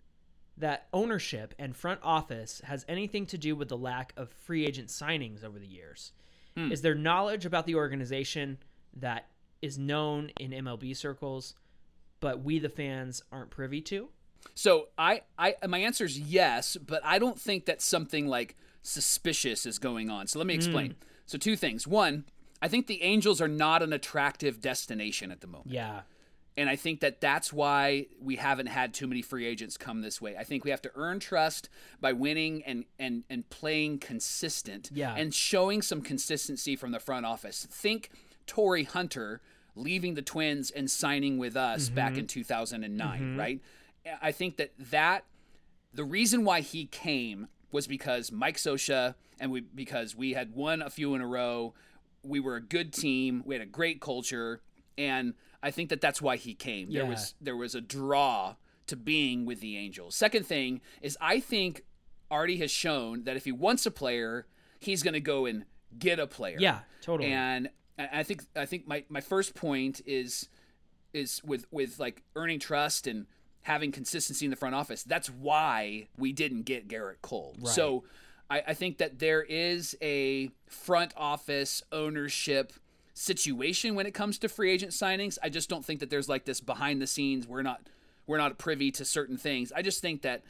that 0.56 0.88
ownership 0.92 1.54
and 1.58 1.76
front 1.76 2.00
office 2.02 2.60
has 2.64 2.84
anything 2.88 3.26
to 3.26 3.38
do 3.38 3.54
with 3.54 3.68
the 3.68 3.76
lack 3.76 4.12
of 4.16 4.28
free 4.30 4.66
agent 4.66 4.88
signings 4.88 5.44
over 5.44 5.58
the 5.58 5.66
years? 5.68 6.12
Hmm. 6.56 6.72
Is 6.72 6.82
there 6.82 6.96
knowledge 6.96 7.46
about 7.46 7.66
the 7.66 7.76
organization 7.76 8.58
that 9.00 9.26
is 9.60 9.78
known 9.78 10.30
in 10.38 10.52
MLB 10.52 10.96
circles, 10.96 11.54
but 12.20 12.42
we 12.42 12.58
the 12.58 12.68
fans 12.68 13.22
aren't 13.32 13.50
privy 13.50 13.80
to?" 13.82 14.08
So 14.54 14.88
I, 14.96 15.22
I, 15.38 15.54
my 15.66 15.78
answer 15.78 16.04
is 16.04 16.18
yes, 16.18 16.76
but 16.76 17.00
I 17.04 17.18
don't 17.18 17.38
think 17.38 17.66
that 17.66 17.82
something 17.82 18.26
like 18.26 18.56
suspicious 18.82 19.66
is 19.66 19.78
going 19.78 20.10
on. 20.10 20.26
So 20.26 20.38
let 20.38 20.46
me 20.46 20.54
hmm. 20.54 20.58
explain. 20.58 20.96
So 21.26 21.38
two 21.38 21.56
things. 21.56 21.86
One, 21.86 22.24
I 22.60 22.68
think 22.68 22.86
the 22.86 23.02
Angels 23.02 23.40
are 23.40 23.48
not 23.48 23.82
an 23.82 23.92
attractive 23.92 24.60
destination 24.60 25.30
at 25.30 25.40
the 25.40 25.46
moment. 25.46 25.70
Yeah. 25.70 26.02
And 26.56 26.68
I 26.68 26.74
think 26.74 27.00
that 27.00 27.20
that's 27.20 27.52
why 27.52 28.06
we 28.20 28.34
haven't 28.34 28.66
had 28.66 28.92
too 28.92 29.06
many 29.06 29.22
free 29.22 29.46
agents 29.46 29.76
come 29.76 30.00
this 30.00 30.20
way. 30.20 30.36
I 30.36 30.42
think 30.42 30.64
we 30.64 30.70
have 30.70 30.82
to 30.82 30.90
earn 30.96 31.20
trust 31.20 31.68
by 32.00 32.12
winning 32.12 32.64
and 32.64 32.84
and 32.98 33.22
and 33.30 33.48
playing 33.48 33.98
consistent 33.98 34.90
Yeah. 34.92 35.14
and 35.14 35.32
showing 35.32 35.82
some 35.82 36.02
consistency 36.02 36.74
from 36.74 36.90
the 36.90 36.98
front 36.98 37.26
office. 37.26 37.64
Think 37.70 38.10
Torii 38.48 38.84
Hunter 38.84 39.40
leaving 39.76 40.14
the 40.14 40.22
Twins 40.22 40.70
and 40.72 40.90
signing 40.90 41.38
with 41.38 41.56
us 41.56 41.86
mm-hmm. 41.86 41.94
back 41.94 42.16
in 42.16 42.26
2009, 42.26 43.20
mm-hmm. 43.20 43.38
right? 43.38 43.60
I 44.20 44.32
think 44.32 44.56
that 44.56 44.72
that 44.90 45.24
the 45.94 46.04
reason 46.04 46.44
why 46.44 46.60
he 46.60 46.86
came 46.86 47.48
was 47.70 47.86
because 47.86 48.32
Mike 48.32 48.56
Scioscia 48.56 49.14
and 49.38 49.50
we 49.50 49.60
because 49.60 50.16
we 50.16 50.32
had 50.32 50.54
won 50.54 50.82
a 50.82 50.90
few 50.90 51.14
in 51.14 51.20
a 51.20 51.26
row. 51.26 51.74
We 52.24 52.40
were 52.40 52.56
a 52.56 52.60
good 52.60 52.92
team. 52.92 53.42
We 53.46 53.54
had 53.54 53.62
a 53.62 53.66
great 53.66 54.00
culture, 54.00 54.60
and 54.96 55.34
I 55.62 55.70
think 55.70 55.90
that 55.90 56.00
that's 56.00 56.20
why 56.20 56.36
he 56.36 56.54
came. 56.54 56.92
There 56.92 57.06
was 57.06 57.34
there 57.40 57.56
was 57.56 57.74
a 57.74 57.80
draw 57.80 58.56
to 58.86 58.96
being 58.96 59.44
with 59.44 59.60
the 59.60 59.76
Angels. 59.76 60.14
Second 60.14 60.46
thing 60.46 60.80
is 61.02 61.16
I 61.20 61.40
think 61.40 61.84
Arte 62.30 62.56
has 62.58 62.70
shown 62.70 63.24
that 63.24 63.36
if 63.36 63.44
he 63.44 63.52
wants 63.52 63.86
a 63.86 63.90
player, 63.90 64.46
he's 64.80 65.02
going 65.02 65.14
to 65.14 65.20
go 65.20 65.46
and 65.46 65.64
get 65.98 66.18
a 66.18 66.26
player. 66.26 66.56
Yeah, 66.58 66.80
totally. 67.02 67.30
And 67.30 67.68
I 67.98 68.20
I 68.20 68.22
think 68.22 68.44
I 68.56 68.66
think 68.66 68.86
my, 68.86 69.04
my 69.08 69.20
first 69.20 69.54
point 69.54 70.00
is 70.06 70.48
is 71.12 71.42
with 71.44 71.66
with 71.70 71.98
like 71.98 72.22
earning 72.36 72.58
trust 72.58 73.06
and 73.06 73.26
having 73.62 73.92
consistency 73.92 74.46
in 74.46 74.50
the 74.50 74.56
front 74.56 74.74
office. 74.74 75.02
That's 75.02 75.28
why 75.28 76.08
we 76.16 76.32
didn't 76.32 76.62
get 76.62 76.88
Gerrit 76.88 77.20
Cole. 77.20 77.54
So 77.64 78.04
I, 78.48 78.62
I 78.68 78.74
think 78.74 78.98
that 78.98 79.18
there 79.18 79.42
is 79.42 79.96
a 80.00 80.50
front 80.66 81.12
office 81.16 81.82
ownership 81.92 82.72
situation 83.14 83.94
when 83.94 84.06
it 84.06 84.14
comes 84.14 84.38
to 84.38 84.48
free 84.48 84.70
agent 84.70 84.92
signings. 84.92 85.38
I 85.42 85.48
just 85.48 85.68
don't 85.68 85.84
think 85.84 86.00
that 86.00 86.08
there's 86.08 86.28
like 86.28 86.44
this 86.44 86.60
behind 86.60 87.02
the 87.02 87.06
scenes. 87.06 87.46
We're 87.46 87.62
not 87.62 87.82
we're 88.26 88.38
not 88.38 88.58
privy 88.58 88.90
to 88.92 89.04
certain 89.04 89.36
things. 89.36 89.72
I 89.72 89.82
just 89.82 90.00
think 90.00 90.22
that 90.22 90.42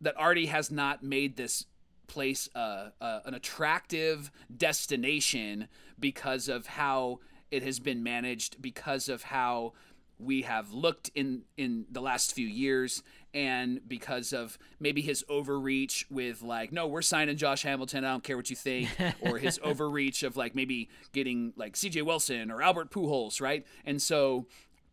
that 0.00 0.14
Arte 0.18 0.46
has 0.46 0.70
not 0.70 1.02
made 1.02 1.36
this 1.36 1.66
place 2.06 2.48
uh, 2.54 2.88
uh, 3.00 3.20
an 3.24 3.34
attractive 3.34 4.30
destination 4.54 5.68
because 5.98 6.48
of 6.48 6.66
how 6.66 7.20
it 7.50 7.62
has 7.62 7.78
been 7.78 8.02
managed, 8.02 8.60
because 8.60 9.08
of 9.08 9.24
how 9.24 9.72
we 10.18 10.42
have 10.42 10.72
looked 10.72 11.10
in 11.14 11.42
in 11.56 11.86
the 11.90 12.00
last 12.00 12.34
few 12.34 12.46
years, 12.46 13.02
and 13.34 13.80
because 13.88 14.32
of 14.32 14.58
maybe 14.78 15.00
his 15.02 15.24
overreach 15.28 16.06
with 16.10 16.42
like, 16.42 16.72
no, 16.72 16.86
we're 16.86 17.02
signing 17.02 17.36
Josh 17.36 17.62
Hamilton. 17.62 18.04
I 18.04 18.10
don't 18.10 18.24
care 18.24 18.36
what 18.36 18.50
you 18.50 18.56
think, 18.56 18.88
or 19.20 19.38
his 19.38 19.58
overreach 19.62 20.22
of 20.22 20.36
like 20.36 20.54
maybe 20.54 20.88
getting 21.12 21.52
like 21.56 21.76
C.J. 21.76 22.02
Wilson 22.02 22.50
or 22.50 22.62
Albert 22.62 22.90
Pujols, 22.90 23.40
right? 23.40 23.66
And 23.84 24.00
so 24.00 24.46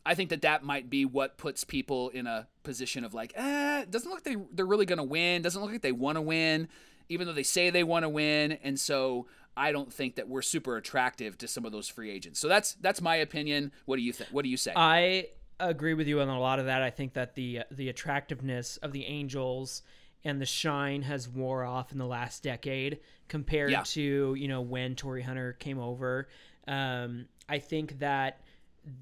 I 0.05 0.16
think 0.16 0.30
that 0.30 0.41
that 0.41 0.64
might 0.64 0.89
be 0.89 1.05
what 1.05 1.38
puts 1.38 1.64
people 1.64 2.10
in 2.10 2.26
a 2.26 2.47
position 2.64 3.03
of 3.03 3.14
like, 3.14 3.34
eh, 3.36 3.86
doesn't 3.89 4.10
look 4.10 4.26
like 4.26 4.36
they, 4.36 4.41
they're 4.53 4.66
really 4.66 4.86
going 4.86 4.97
to 4.97 5.03
win. 5.03 5.41
Doesn't 5.41 5.62
look 5.62 5.72
like 5.72 5.82
they 5.82 5.91
want 5.91 6.16
to 6.16 6.22
win, 6.22 6.68
even 7.10 7.28
though 7.28 7.34
they 7.34 7.43
say 7.43 7.70
they 7.70 7.84
want 7.84 8.03
to 8.03 8.10
win. 8.10 8.53
And 8.64 8.80
so 8.80 9.28
I 9.57 9.72
don't 9.72 9.91
think 9.91 10.16
that 10.16 10.30
we're 10.30 10.41
super 10.41 10.78
attractive 10.78 11.38
to 11.39 11.47
some 11.47 11.66
of 11.66 11.72
those 11.72 11.88
free 11.89 12.12
agents. 12.12 12.39
So 12.39 12.47
that's 12.47 12.74
that's 12.76 13.01
my 13.01 13.18
opinion. 13.18 13.72
What 13.86 13.97
do 13.97 14.03
you 14.03 14.14
think? 14.14 14.30
What 14.32 14.43
do 14.43 14.49
you 14.49 14.57
say? 14.57 14.72
I 14.76 15.28
agree 15.60 15.93
with 15.93 16.07
you 16.07 16.22
on 16.22 16.30
a 16.30 16.39
lot 16.39 16.60
of 16.60 16.66
that. 16.68 16.82
I 16.82 16.89
think 16.89 17.14
that 17.14 17.36
the 17.36 17.62
the 17.72 17.89
attractiveness 17.89 18.78
of 18.78 18.93
the 18.93 19.05
Angels 19.05 19.82
and 20.24 20.39
the 20.41 20.45
shine 20.45 21.01
has 21.01 21.28
wore 21.28 21.64
off 21.64 21.91
in 21.91 21.97
the 21.97 22.05
last 22.05 22.43
decade 22.43 22.99
compared 23.28 23.72
Yeah. 23.72 23.84
to 23.84 24.36
you 24.36 24.47
know 24.47 24.62
when 24.62 24.95
Torii 24.95 25.22
Hunter 25.24 25.53
came 25.53 25.80
over. 25.80 26.28
Um, 26.68 27.26
I 27.49 27.60
think 27.60 27.99
that 27.99 28.41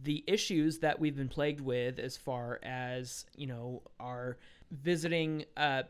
the 0.03 0.23
issues 0.25 0.79
that 0.79 0.99
we've 0.99 1.15
been 1.15 1.27
plagued 1.29 1.61
with, 1.61 1.99
as 1.99 2.17
far 2.17 2.59
as 2.63 3.25
you 3.35 3.45
know, 3.47 3.83
our 3.99 4.37
visiting 4.71 5.45
uh, 5.55 5.83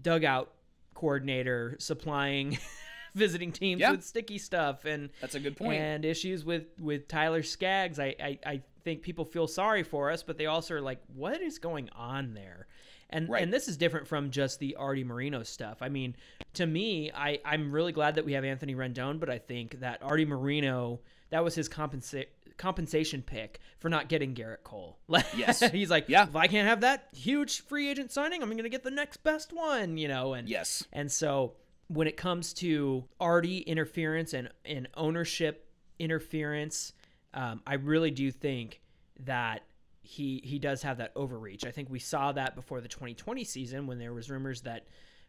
dugout 0.00 0.52
coordinator 0.94 1.76
supplying 1.78 2.58
visiting 3.14 3.52
teams 3.52 3.80
Yeah. 3.80 3.90
with 3.92 4.04
sticky 4.04 4.38
stuff 4.38 4.84
and 4.84 5.10
That's 5.20 5.34
a 5.34 5.40
good 5.40 5.56
point. 5.56 5.80
and 5.80 6.04
issues 6.04 6.44
with 6.44 6.66
with 6.78 7.08
Tyler 7.08 7.42
Skaggs. 7.42 7.98
I, 7.98 8.14
I 8.22 8.38
I 8.46 8.62
think 8.84 9.02
people 9.02 9.24
feel 9.24 9.46
sorry 9.46 9.82
for 9.82 10.10
us, 10.10 10.22
but 10.22 10.38
they 10.38 10.46
also 10.46 10.74
are 10.74 10.80
like, 10.80 11.00
what 11.14 11.40
is 11.42 11.58
going 11.58 11.88
on 11.96 12.34
there? 12.34 12.66
And 13.10 13.28
Right. 13.28 13.42
and 13.42 13.52
this 13.52 13.66
is 13.68 13.76
different 13.76 14.06
from 14.06 14.30
just 14.30 14.60
the 14.60 14.76
Arte 14.76 15.02
Moreno 15.04 15.42
stuff. 15.42 15.78
I 15.80 15.88
mean, 15.88 16.14
to 16.54 16.66
me, 16.66 17.10
I 17.12 17.40
I'm 17.44 17.72
really 17.72 17.92
glad 17.92 18.14
that 18.14 18.24
we 18.24 18.32
have 18.34 18.44
Anthony 18.44 18.74
Rendon, 18.74 19.18
but 19.18 19.28
I 19.28 19.38
think 19.38 19.80
that 19.80 20.02
Arte 20.02 20.24
Moreno 20.24 21.00
that 21.30 21.42
was 21.44 21.54
his 21.54 21.68
compensa- 21.68 22.26
compensation 22.60 23.22
pick 23.22 23.58
for 23.78 23.88
not 23.88 24.08
getting 24.10 24.34
Gerrit 24.34 24.62
Cole. 24.62 24.98
Yes. 25.36 25.60
he's 25.70 25.90
like, 25.90 26.08
Yeah. 26.08 26.24
if 26.24 26.36
I 26.36 26.46
can't 26.46 26.68
have 26.68 26.82
that 26.82 27.08
huge 27.12 27.62
free 27.62 27.88
agent 27.88 28.12
signing, 28.12 28.42
I'm 28.42 28.50
going 28.50 28.62
to 28.62 28.68
get 28.68 28.84
the 28.84 28.90
next 28.90 29.18
best 29.22 29.52
one, 29.52 29.96
you 29.96 30.06
know. 30.06 30.34
And 30.34 30.48
yes. 30.48 30.84
and 30.92 31.10
so 31.10 31.54
when 31.88 32.06
it 32.06 32.16
comes 32.16 32.52
to 32.54 33.04
Arte 33.18 33.58
interference 33.58 34.34
and, 34.34 34.50
and 34.64 34.88
ownership 34.94 35.66
interference, 35.98 36.92
um, 37.32 37.62
I 37.66 37.74
really 37.74 38.10
do 38.10 38.30
think 38.30 38.82
that 39.20 39.62
he 40.02 40.42
he 40.44 40.58
does 40.58 40.82
have 40.82 40.98
that 40.98 41.12
overreach. 41.16 41.64
I 41.64 41.70
think 41.70 41.88
we 41.88 41.98
saw 41.98 42.32
that 42.32 42.54
before 42.54 42.82
the 42.82 42.88
2020 42.88 43.42
season 43.44 43.86
when 43.86 43.98
there 43.98 44.12
was 44.12 44.30
rumors 44.30 44.60
that 44.62 44.86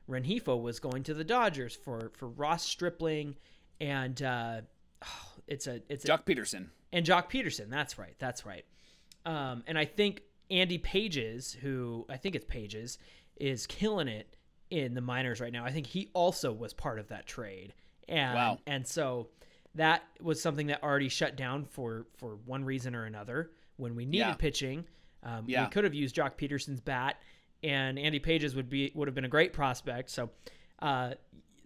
Rengifo 0.09 0.61
was 0.61 0.79
going 0.79 1.03
to 1.03 1.13
the 1.13 1.23
Dodgers 1.23 1.75
for 1.75 2.11
for 2.17 2.27
Ross 2.27 2.65
Stripling 2.65 3.37
and 3.79 4.21
uh, 4.21 4.61
it's 5.47 5.67
a 5.67 5.81
it's 5.87 6.03
a, 6.03 6.09
Joc 6.09 6.25
Pederson. 6.25 6.67
And 6.93 7.05
Joc 7.05 7.29
Pederson. 7.29 7.69
That's 7.69 7.97
right. 7.97 8.15
That's 8.19 8.45
right. 8.45 8.65
Um, 9.25 9.63
and 9.67 9.77
I 9.77 9.85
think 9.85 10.21
Andy 10.49 10.77
Pages, 10.77 11.53
who 11.61 12.05
I 12.09 12.17
think 12.17 12.35
it's 12.35 12.45
Pages, 12.45 12.97
is 13.37 13.65
killing 13.67 14.07
it 14.07 14.35
in 14.69 14.93
the 14.93 15.01
minors 15.01 15.39
right 15.39 15.51
now. 15.53 15.63
I 15.65 15.71
think 15.71 15.87
he 15.87 16.09
also 16.13 16.51
was 16.51 16.73
part 16.73 16.99
of 16.99 17.07
that 17.09 17.25
trade. 17.25 17.73
And, 18.07 18.35
Wow. 18.35 18.59
And 18.67 18.85
so 18.87 19.29
that 19.75 20.03
was 20.19 20.41
something 20.41 20.67
that 20.67 20.83
already 20.83 21.07
shut 21.09 21.35
down 21.37 21.63
for 21.65 22.07
for 22.17 22.35
one 22.45 22.65
reason 22.65 22.95
or 22.95 23.05
another 23.05 23.51
when 23.77 23.95
we 23.95 24.05
needed 24.05 24.17
Yeah. 24.27 24.33
pitching. 24.33 24.85
Um, 25.23 25.45
Yeah. 25.47 25.65
We 25.65 25.69
could 25.71 25.83
have 25.85 25.93
used 25.93 26.15
Joc 26.15 26.35
Pederson's 26.37 26.81
bat, 26.81 27.21
and 27.63 27.97
Andy 27.97 28.19
Pages 28.19 28.55
would 28.55 28.69
be 28.69 28.91
would 28.95 29.07
have 29.07 29.15
been 29.15 29.25
a 29.25 29.29
great 29.29 29.53
prospect. 29.53 30.09
So 30.09 30.29
uh, 30.79 31.13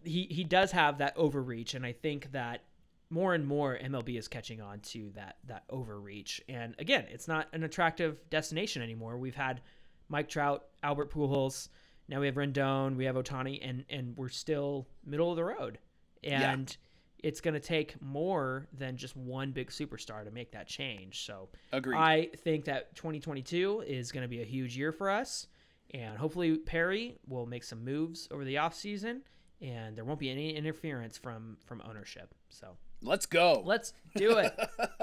he 0.03 0.23
he 0.29 0.43
does 0.43 0.71
have 0.71 0.99
that 0.99 1.15
overreach, 1.17 1.73
and 1.73 1.85
I 1.85 1.93
think 1.93 2.31
that 2.33 2.61
more 3.09 3.33
and 3.33 3.45
more 3.45 3.77
MLB 3.77 4.17
is 4.17 4.27
catching 4.27 4.61
on 4.61 4.79
to 4.79 5.11
that 5.15 5.37
that 5.45 5.63
overreach. 5.69 6.41
And 6.49 6.75
again, 6.79 7.05
it's 7.09 7.27
not 7.27 7.47
an 7.53 7.63
attractive 7.63 8.29
destination 8.29 8.81
anymore. 8.81 9.17
We've 9.17 9.35
had 9.35 9.61
Mike 10.09 10.29
Trout, 10.29 10.65
Albert 10.83 11.11
Pujols, 11.11 11.69
now 12.07 12.19
we 12.19 12.27
have 12.27 12.35
Rendon, 12.35 12.95
we 12.95 13.05
have 13.05 13.15
Ohtani, 13.15 13.59
and 13.61 13.85
and 13.89 14.15
we're 14.15 14.29
still 14.29 14.87
middle 15.05 15.29
of 15.31 15.35
the 15.35 15.43
road. 15.43 15.79
And 16.23 16.75
it's 17.19 17.41
going 17.41 17.53
to 17.53 17.59
take 17.59 17.99
more 18.01 18.67
than 18.73 18.97
just 18.97 19.15
one 19.15 19.51
big 19.51 19.69
superstar 19.69 20.23
to 20.23 20.31
make 20.31 20.51
that 20.51 20.67
change. 20.67 21.25
So 21.25 21.49
Agreed. 21.71 21.97
I 21.97 22.29
think 22.37 22.65
that 22.65 22.95
2022 22.95 23.83
is 23.87 24.11
going 24.11 24.23
to 24.23 24.27
be 24.27 24.41
a 24.41 24.45
huge 24.45 24.75
year 24.77 24.91
for 24.91 25.09
us. 25.09 25.47
And 25.93 26.17
hopefully 26.17 26.57
Perry 26.57 27.17
will 27.27 27.45
make 27.45 27.63
some 27.63 27.83
moves 27.83 28.27
over 28.31 28.43
the 28.43 28.55
offseason 28.55 29.21
and 29.61 29.95
there 29.95 30.03
won't 30.03 30.19
be 30.19 30.29
any 30.29 30.55
interference 30.55 31.17
from 31.17 31.57
from 31.65 31.81
ownership. 31.87 32.33
So 32.49 32.77
Let's 33.05 33.25
go. 33.25 33.61
let's 33.65 33.93
do 34.15 34.37
it. 34.37 34.53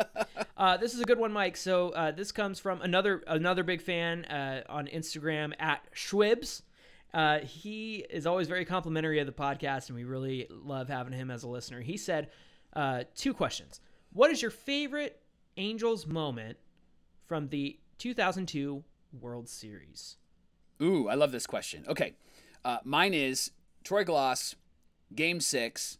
uh, 0.56 0.76
this 0.76 0.94
is 0.94 1.00
a 1.00 1.04
good 1.04 1.18
one, 1.18 1.32
Mike. 1.32 1.56
So 1.56 1.90
uh, 1.90 2.10
this 2.10 2.32
comes 2.32 2.58
from 2.58 2.82
another 2.82 3.22
another 3.26 3.62
big 3.62 3.80
fan 3.80 4.24
uh, 4.26 4.62
on 4.68 4.86
Instagram 4.88 5.52
at 5.58 5.82
Schwibs. 5.94 6.62
Uh, 7.14 7.40
he 7.40 8.04
is 8.10 8.26
always 8.26 8.48
very 8.48 8.64
complimentary 8.64 9.18
of 9.18 9.26
the 9.26 9.32
podcast, 9.32 9.88
and 9.88 9.96
we 9.96 10.04
really 10.04 10.46
love 10.50 10.88
having 10.88 11.12
him 11.12 11.30
as 11.30 11.42
a 11.42 11.48
listener. 11.48 11.80
He 11.80 11.96
said 11.96 12.30
uh, 12.74 13.04
two 13.14 13.34
questions. 13.34 13.80
What 14.12 14.30
is 14.30 14.40
your 14.40 14.50
favorite 14.50 15.20
Angels 15.56 16.06
moment 16.06 16.56
from 17.26 17.48
the 17.48 17.78
2002 17.98 18.82
World 19.20 19.48
Series? 19.48 20.16
Ooh, 20.80 21.08
I 21.08 21.14
love 21.14 21.32
this 21.32 21.46
question. 21.46 21.84
Okay. 21.86 22.14
Uh, 22.64 22.78
mine 22.84 23.12
is 23.12 23.50
Troy 23.84 24.04
Glaus 24.04 24.54
game 25.14 25.40
six, 25.40 25.98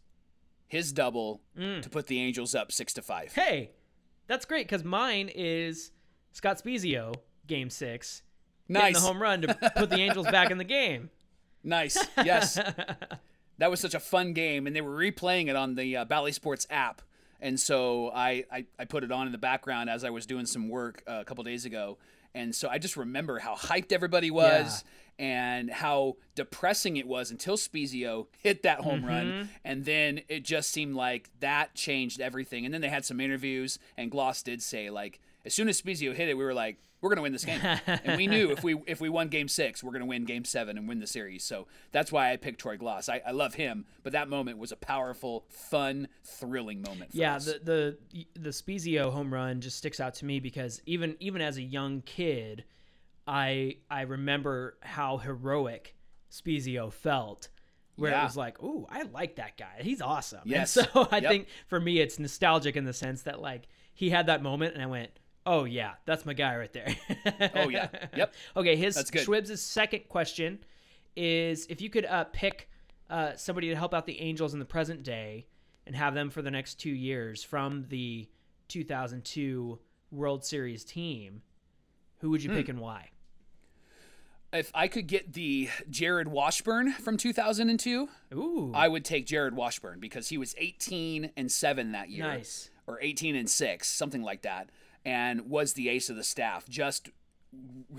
his 0.73 0.91
double 0.91 1.39
to 1.55 1.89
put 1.89 2.07
the 2.07 2.19
Angels 2.19 2.53
up 2.53 2.71
six 2.71 2.91
to 2.93 3.01
five. 3.01 3.31
Hey, 3.33 3.71
that's 4.27 4.45
great 4.45 4.67
because 4.67 4.83
mine 4.83 5.29
is 5.33 5.91
Scott 6.33 6.61
Spiezio, 6.61 7.13
game 7.47 7.69
six, 7.69 8.23
getting 8.67 8.93
Nice. 8.93 8.95
the 9.01 9.07
home 9.07 9.21
run 9.21 9.41
to 9.43 9.71
put 9.77 9.89
the 9.89 9.97
Angels 9.99 10.25
back 10.27 10.51
in 10.51 10.57
the 10.57 10.63
game. 10.65 11.09
Nice. 11.65 11.97
Yes. 12.17 12.55
that 13.57 13.71
was 13.71 13.79
such 13.79 13.93
a 13.93 13.99
fun 14.01 14.33
game, 14.33 14.67
and 14.67 14.75
they 14.75 14.81
were 14.81 14.97
replaying 14.97 15.47
it 15.47 15.55
on 15.55 15.75
the 15.75 15.95
uh, 15.95 16.03
Bally 16.03 16.33
Sports 16.33 16.67
app. 16.69 17.01
And 17.39 17.57
so 17.57 18.11
I, 18.13 18.43
I, 18.51 18.65
I 18.77 18.83
put 18.83 19.05
it 19.05 19.13
on 19.13 19.27
in 19.27 19.31
the 19.31 19.37
background 19.37 19.89
as 19.89 20.03
I 20.03 20.09
was 20.09 20.25
doing 20.25 20.45
some 20.45 20.67
work 20.67 21.03
uh, 21.07 21.19
a 21.21 21.23
couple 21.23 21.41
days 21.45 21.63
ago. 21.63 21.97
And 22.35 22.55
so 22.55 22.67
I 22.69 22.77
just 22.77 22.97
remember 22.97 23.39
how 23.39 23.55
hyped 23.55 23.91
everybody 23.91 24.31
was 24.31 24.83
and 25.19 25.69
how 25.69 26.15
depressing 26.33 26.97
it 26.97 27.07
was 27.07 27.29
until 27.29 27.55
Spiezio 27.55 28.27
hit 28.39 28.63
that 28.63 28.79
home 28.79 29.01
mm-hmm. 29.01 29.07
run. 29.07 29.49
And 29.63 29.85
then 29.85 30.21
it 30.27 30.43
just 30.43 30.71
seemed 30.71 30.95
like 30.95 31.29
that 31.39 31.75
changed 31.75 32.19
everything. 32.19 32.65
And 32.65 32.73
then 32.73 32.81
they 32.81 32.89
had 32.89 33.05
some 33.05 33.19
interviews, 33.19 33.77
and 33.97 34.11
Glaus 34.11 34.43
did 34.43 34.63
say, 34.63 34.89
like, 34.89 35.19
as 35.45 35.53
soon 35.53 35.69
as 35.69 35.79
Spiezio 35.79 36.15
hit 36.15 36.29
it, 36.29 36.37
we 36.37 36.43
were 36.43 36.53
like, 36.53 36.79
we're 37.03 37.09
gonna 37.09 37.21
win 37.21 37.33
this 37.33 37.45
game, 37.45 37.59
and 37.85 38.17
we 38.17 38.25
knew 38.25 38.49
if 38.49 38.63
we 38.63 38.75
if 38.87 38.99
we 38.99 39.09
won 39.09 39.27
Game 39.27 39.47
Six, 39.47 39.83
we're 39.83 39.91
gonna 39.91 40.05
win 40.07 40.23
Game 40.25 40.45
Seven 40.45 40.77
and 40.77 40.87
win 40.87 40.99
the 40.99 41.05
series. 41.05 41.43
So 41.43 41.67
that's 41.91 42.11
why 42.11 42.31
I 42.31 42.37
picked 42.37 42.61
Troy 42.61 42.77
Glaus. 42.77 43.09
I, 43.09 43.21
I 43.27 43.31
love 43.31 43.53
him, 43.55 43.85
but 44.01 44.13
that 44.13 44.29
moment 44.29 44.57
was 44.57 44.71
a 44.71 44.75
powerful, 44.75 45.45
fun, 45.49 46.07
thrilling 46.23 46.81
moment. 46.81 47.11
For 47.11 47.17
Yeah, 47.17 47.35
us. 47.35 47.45
the 47.45 47.97
the 48.13 48.25
the 48.39 48.49
Spiezio 48.49 49.11
home 49.11 49.31
run 49.31 49.61
just 49.61 49.77
sticks 49.77 49.99
out 49.99 50.15
to 50.15 50.25
me 50.25 50.39
because 50.39 50.81
even 50.87 51.15
even 51.19 51.41
as 51.41 51.57
a 51.57 51.61
young 51.61 52.01
kid, 52.01 52.63
I 53.27 53.77
I 53.91 54.01
remember 54.01 54.77
how 54.81 55.17
heroic 55.17 55.95
Spiezio 56.31 56.91
felt. 56.91 57.49
Where 57.95 58.11
it 58.11 58.23
was 58.23 58.35
like, 58.35 58.61
"Ooh, 58.63 58.87
I 58.89 59.03
like 59.03 59.35
that 59.35 59.55
guy. 59.55 59.81
He's 59.81 60.01
awesome." 60.01 60.41
Yes. 60.45 60.75
And 60.77 60.87
so 60.91 61.07
I 61.11 61.17
Yep. 61.19 61.29
think 61.31 61.47
for 61.67 61.79
me, 61.79 61.99
it's 61.99 62.17
nostalgic 62.17 62.75
in 62.75 62.85
the 62.85 62.93
sense 62.93 63.21
that 63.23 63.39
like 63.39 63.67
he 63.93 64.09
had 64.09 64.25
that 64.25 64.41
moment, 64.41 64.73
and 64.73 64.81
I 64.81 64.87
went, 64.87 65.11
"Oh 65.45 65.63
yeah, 65.65 65.93
that's 66.05 66.25
my 66.25 66.33
guy 66.33 66.55
right 66.57 66.71
there." 66.73 66.95
Oh, 67.55 67.69
yeah. 67.69 67.87
Yep. 68.15 68.33
Okay, 68.57 68.75
his 68.75 68.95
That's 68.95 69.11
good. 69.11 69.25
Schwibs' 69.27 69.57
second 69.59 70.07
question 70.09 70.59
is 71.15 71.65
if 71.67 71.81
you 71.81 71.89
could 71.89 72.05
uh, 72.05 72.25
pick 72.25 72.69
uh, 73.09 73.35
somebody 73.35 73.69
to 73.69 73.75
help 73.75 73.93
out 73.93 74.05
the 74.05 74.19
Angels 74.21 74.53
in 74.53 74.59
the 74.59 74.65
present 74.65 75.03
day 75.03 75.45
and 75.85 75.95
have 75.95 76.13
them 76.13 76.29
for 76.29 76.41
the 76.41 76.49
next 76.51 76.75
two 76.75 76.89
years 76.91 77.43
from 77.43 77.85
the 77.89 78.27
2002 78.69 79.79
World 80.11 80.43
Series 80.45 80.83
team, 80.83 81.41
who 82.19 82.29
would 82.29 82.43
you 82.43 82.49
Hmm. 82.51 82.57
pick 82.57 82.69
and 82.69 82.79
why? 82.79 83.09
if 84.51 84.69
I 84.75 84.87
could 84.87 85.07
get 85.07 85.33
the 85.33 85.67
Jarrod 85.89 86.27
Washburn 86.27 86.91
from 86.93 87.17
2002, 87.17 88.07
Ooh, 88.35 88.71
I 88.75 88.87
would 88.87 89.03
take 89.03 89.25
Jarrod 89.25 89.53
Washburn 89.53 89.99
because 89.99 90.29
he 90.29 90.37
was 90.37 90.53
18 90.59 91.31
and 91.35 91.51
seven 91.51 91.91
that 91.93 92.09
year. 92.11 92.23
nice. 92.23 92.69
or 92.85 93.01
18 93.01 93.35
and 93.35 93.49
6, 93.49 93.87
something 93.89 94.21
like 94.21 94.43
that, 94.43 94.69
and 95.05 95.49
was 95.49 95.73
the 95.73 95.89
ace 95.89 96.09
of 96.09 96.15
the 96.15 96.23
staff. 96.23 96.67
Just 96.67 97.09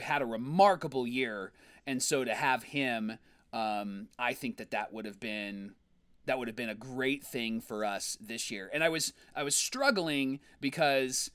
had 0.00 0.22
a 0.22 0.26
remarkable 0.26 1.06
year, 1.06 1.52
and 1.86 2.02
so 2.02 2.24
to 2.24 2.34
have 2.34 2.64
him, 2.64 3.18
um, 3.52 4.08
I 4.18 4.34
think 4.34 4.56
that 4.56 4.70
that 4.72 4.92
would 4.92 5.04
have 5.04 5.20
been 5.20 5.74
that 6.26 6.38
would 6.38 6.48
have 6.48 6.56
been 6.56 6.70
a 6.70 6.74
great 6.74 7.22
thing 7.22 7.60
for 7.60 7.84
us 7.84 8.16
this 8.20 8.50
year. 8.50 8.70
And 8.72 8.82
I 8.82 8.88
was 8.88 9.12
I 9.34 9.42
was 9.42 9.54
struggling 9.54 10.40
because 10.60 11.30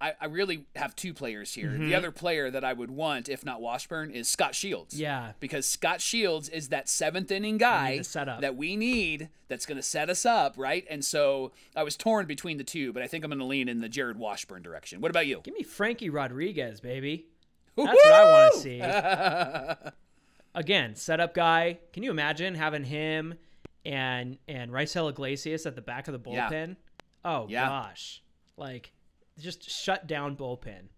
I, 0.00 0.12
I 0.20 0.26
really 0.26 0.66
have 0.76 0.94
two 0.96 1.14
players 1.14 1.54
here. 1.54 1.70
Mm-hmm. 1.70 1.86
The 1.88 1.94
other 1.94 2.10
player 2.10 2.50
that 2.50 2.64
I 2.64 2.72
would 2.72 2.90
want, 2.90 3.28
if 3.28 3.44
not 3.44 3.60
Washburn, 3.62 4.10
is 4.10 4.28
Scot 4.28 4.54
Shields 4.54 4.98
Yeah. 4.98 5.32
because 5.40 5.66
Scot 5.66 6.00
Shields 6.00 6.48
is 6.48 6.68
that 6.68 6.88
seventh 6.88 7.30
inning 7.30 7.56
guy 7.58 8.02
that 8.40 8.56
we 8.56 8.76
need 8.76 9.30
that's 9.48 9.64
going 9.66 9.76
to 9.76 9.82
set 9.82 10.10
us 10.10 10.26
up, 10.26 10.54
right? 10.58 10.84
And 10.90 11.04
so 11.04 11.52
I 11.76 11.84
was 11.84 11.96
torn 11.96 12.26
between 12.26 12.58
the 12.58 12.64
two, 12.64 12.92
but 12.92 13.02
I 13.02 13.06
think 13.06 13.24
I'm 13.24 13.30
going 13.30 13.38
to 13.38 13.44
lean 13.44 13.68
in 13.68 13.80
the 13.80 13.88
Jarrod 13.88 14.16
Washburn 14.16 14.62
direction. 14.62 15.00
What 15.00 15.10
about 15.10 15.26
you? 15.26 15.40
Give 15.44 15.54
me 15.54 15.62
Frankie 15.62 16.10
Rodriguez, 16.10 16.80
baby. 16.80 17.26
That's 17.76 17.88
what 17.88 18.12
I 18.12 18.24
want 18.30 18.54
to 18.54 18.60
see. 18.60 18.80
Again, 20.54 20.94
setup 20.94 21.34
guy. 21.34 21.78
Can 21.92 22.02
you 22.02 22.10
imagine 22.10 22.54
having 22.54 22.84
him 22.84 23.34
and 23.84 24.38
and 24.48 24.70
Raisel 24.70 25.10
Iglesias 25.10 25.66
at 25.66 25.74
the 25.74 25.82
back 25.82 26.08
of 26.08 26.12
the 26.22 26.30
Yeah. 26.30 26.48
bullpen? 26.48 26.76
Oh 27.24 27.46
Yeah. 27.48 27.66
gosh, 27.68 28.22
like 28.56 28.92
just 29.38 29.68
shut 29.70 30.06
down 30.06 30.36
bullpen. 30.36 30.88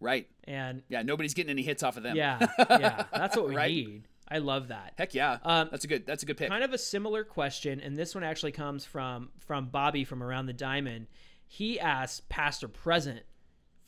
Right. 0.00 0.26
And 0.44 0.82
Yeah, 0.88 1.02
nobody's 1.02 1.34
getting 1.34 1.50
any 1.50 1.62
hits 1.62 1.82
off 1.82 1.96
of 1.96 2.02
them. 2.02 2.16
yeah, 2.16 2.46
yeah, 2.70 3.04
that's 3.12 3.36
what 3.36 3.48
we 3.48 3.56
Right? 3.56 3.70
need. 3.74 4.08
I 4.28 4.38
love 4.38 4.68
that. 4.68 4.94
Heck 4.96 5.14
yeah. 5.14 5.38
Um, 5.42 5.68
that's 5.70 5.84
a 5.84 5.88
good 5.88 6.06
that's 6.06 6.22
a 6.22 6.26
good 6.26 6.36
pick. 6.38 6.48
kind 6.48 6.64
of 6.64 6.72
a 6.72 6.78
similar 6.78 7.24
question 7.24 7.80
and 7.80 7.96
this 7.96 8.14
one 8.14 8.24
actually 8.24 8.52
comes 8.52 8.84
from 8.86 9.28
from 9.38 9.66
bobby 9.66 10.02
from 10.04 10.22
around 10.22 10.46
the 10.46 10.52
diamond 10.54 11.06
he 11.46 11.78
asked 11.78 12.26
past 12.30 12.64
or 12.64 12.68
present 12.68 13.20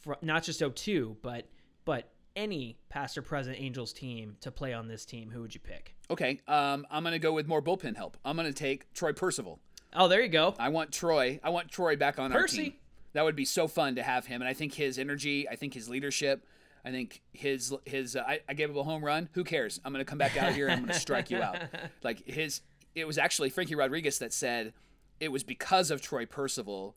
fr 0.03 0.12
not 0.20 0.42
just 0.42 0.62
02 0.74 1.16
but 1.22 1.49
but 1.86 2.12
any 2.36 2.76
past 2.90 3.16
or 3.16 3.22
present 3.22 3.57
angels 3.59 3.94
team 3.94 4.36
to 4.42 4.51
play 4.51 4.74
on 4.74 4.88
this 4.88 5.07
team 5.07 5.30
who 5.30 5.40
would 5.40 5.55
you 5.55 5.61
pick 5.61 5.94
Okay. 6.11 6.38
Um, 6.47 6.86
I'm 6.90 7.03
going 7.03 7.14
to 7.14 7.18
go 7.18 7.32
with 7.32 7.49
more 7.49 7.61
bullpen 7.61 7.97
help. 7.97 8.16
I'm 8.24 8.36
going 8.36 8.47
to 8.47 8.55
take 8.55 8.92
Troy 8.92 9.12
Percival. 9.12 9.59
oh 9.94 10.07
there 10.07 10.20
you 10.22 10.28
go 10.28 10.55
I 10.59 10.68
want 10.68 10.92
Troy. 10.92 11.40
I 11.42 11.49
want 11.49 11.68
Troy 11.70 11.97
back 11.97 12.18
on 12.18 12.30
our 12.30 12.38
Percy. 12.40 12.62
team. 12.64 12.74
That 13.17 13.25
would 13.25 13.35
be 13.37 13.45
so 13.47 13.67
fun 13.67 13.97
to 13.97 14.03
have 14.03 14.27
him, 14.27 14.43
and 14.43 14.49
I 14.49 14.53
think 14.53 14.75
his 14.75 14.99
energy, 14.99 15.49
I 15.49 15.57
think 15.57 15.73
his 15.75 15.89
leadership, 15.89 16.45
I 16.85 16.91
think 16.91 17.23
his 17.33 17.75
his. 17.85 18.14
Uh, 18.14 18.23
I, 18.27 18.41
I 18.49 18.55
gave 18.55 18.71
him 18.71 18.77
a 18.77 18.83
home 18.85 19.05
run. 19.05 19.29
Who 19.33 19.43
cares? 19.43 19.81
I'm 19.85 19.93
going 19.93 20.05
to 20.05 20.09
come 20.09 20.19
back 20.19 20.37
out 20.37 20.53
here 20.53 20.67
and 20.69 20.75
I'm 20.75 20.81
going 20.83 20.93
to 20.93 21.01
strike 21.01 21.31
you 21.31 21.43
out. 21.43 21.57
Like 22.03 22.27
his. 22.29 22.61
It 22.95 23.07
was 23.07 23.19
actually 23.19 23.51
Frankie 23.51 23.75
Rodriguez 23.75 24.19
that 24.21 24.33
said 24.33 24.73
it 25.19 25.33
was 25.33 25.43
because 25.45 25.91
of 25.91 26.01
Troy 26.01 26.27
Percival 26.27 26.95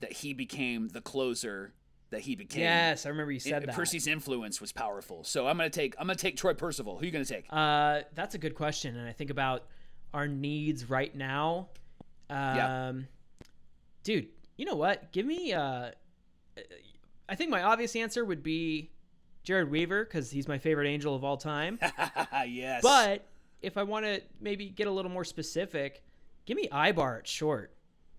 that 0.00 0.12
he 0.12 0.32
became 0.34 0.88
the 0.88 1.00
closer 1.00 1.72
that 2.10 2.20
he 2.20 2.34
became. 2.36 2.60
yes 2.62 3.06
i 3.06 3.08
remember 3.08 3.32
you 3.32 3.40
said 3.40 3.62
It- 3.62 3.66
that 3.66 3.74
Percy's 3.74 4.06
influence 4.06 4.60
was 4.60 4.70
powerful. 4.72 5.24
So 5.24 5.46
I'm 5.46 5.56
going 5.56 5.70
to 5.70 5.74
take 5.74 5.94
I'm 5.98 6.06
going 6.06 6.16
to 6.16 6.22
take 6.22 6.36
Troy 6.36 6.52
Percival. 6.54 6.96
Who 6.96 7.02
are 7.02 7.06
you 7.06 7.10
going 7.10 7.24
to 7.24 7.32
take? 7.34 7.46
uh 7.48 8.02
that's 8.14 8.34
a 8.34 8.38
good 8.38 8.54
question 8.54 8.96
and 8.96 9.08
i 9.08 9.12
think 9.12 9.30
about 9.30 9.64
our 10.12 10.28
needs 10.28 10.90
right 10.90 11.14
now 11.16 11.68
um 12.28 12.36
Yeah. 12.38 12.92
dude 14.04 14.28
you 14.56 14.64
know 14.64 14.74
what 14.76 15.10
give 15.12 15.26
me 15.26 15.52
uh 15.52 15.90
i 17.28 17.34
think 17.34 17.50
my 17.50 17.62
obvious 17.62 17.96
answer 17.96 18.24
would 18.24 18.42
be 18.42 18.90
jered 19.44 19.68
weaver 19.70 20.04
because 20.04 20.30
he's 20.30 20.46
my 20.48 20.58
favorite 20.58 20.86
angel 20.88 21.14
of 21.14 21.24
all 21.24 21.36
time 21.36 21.78
yes. 22.46 22.82
But 22.82 23.26
if 23.60 23.76
I 23.76 23.82
want 23.84 24.04
to 24.06 24.20
maybe 24.40 24.68
get 24.68 24.86
a 24.88 24.90
little 24.90 25.10
more 25.10 25.24
specific, 25.24 26.02
give 26.46 26.56
me 26.56 26.68
Aybar 26.72 27.20
at 27.20 27.28
short. 27.28 27.72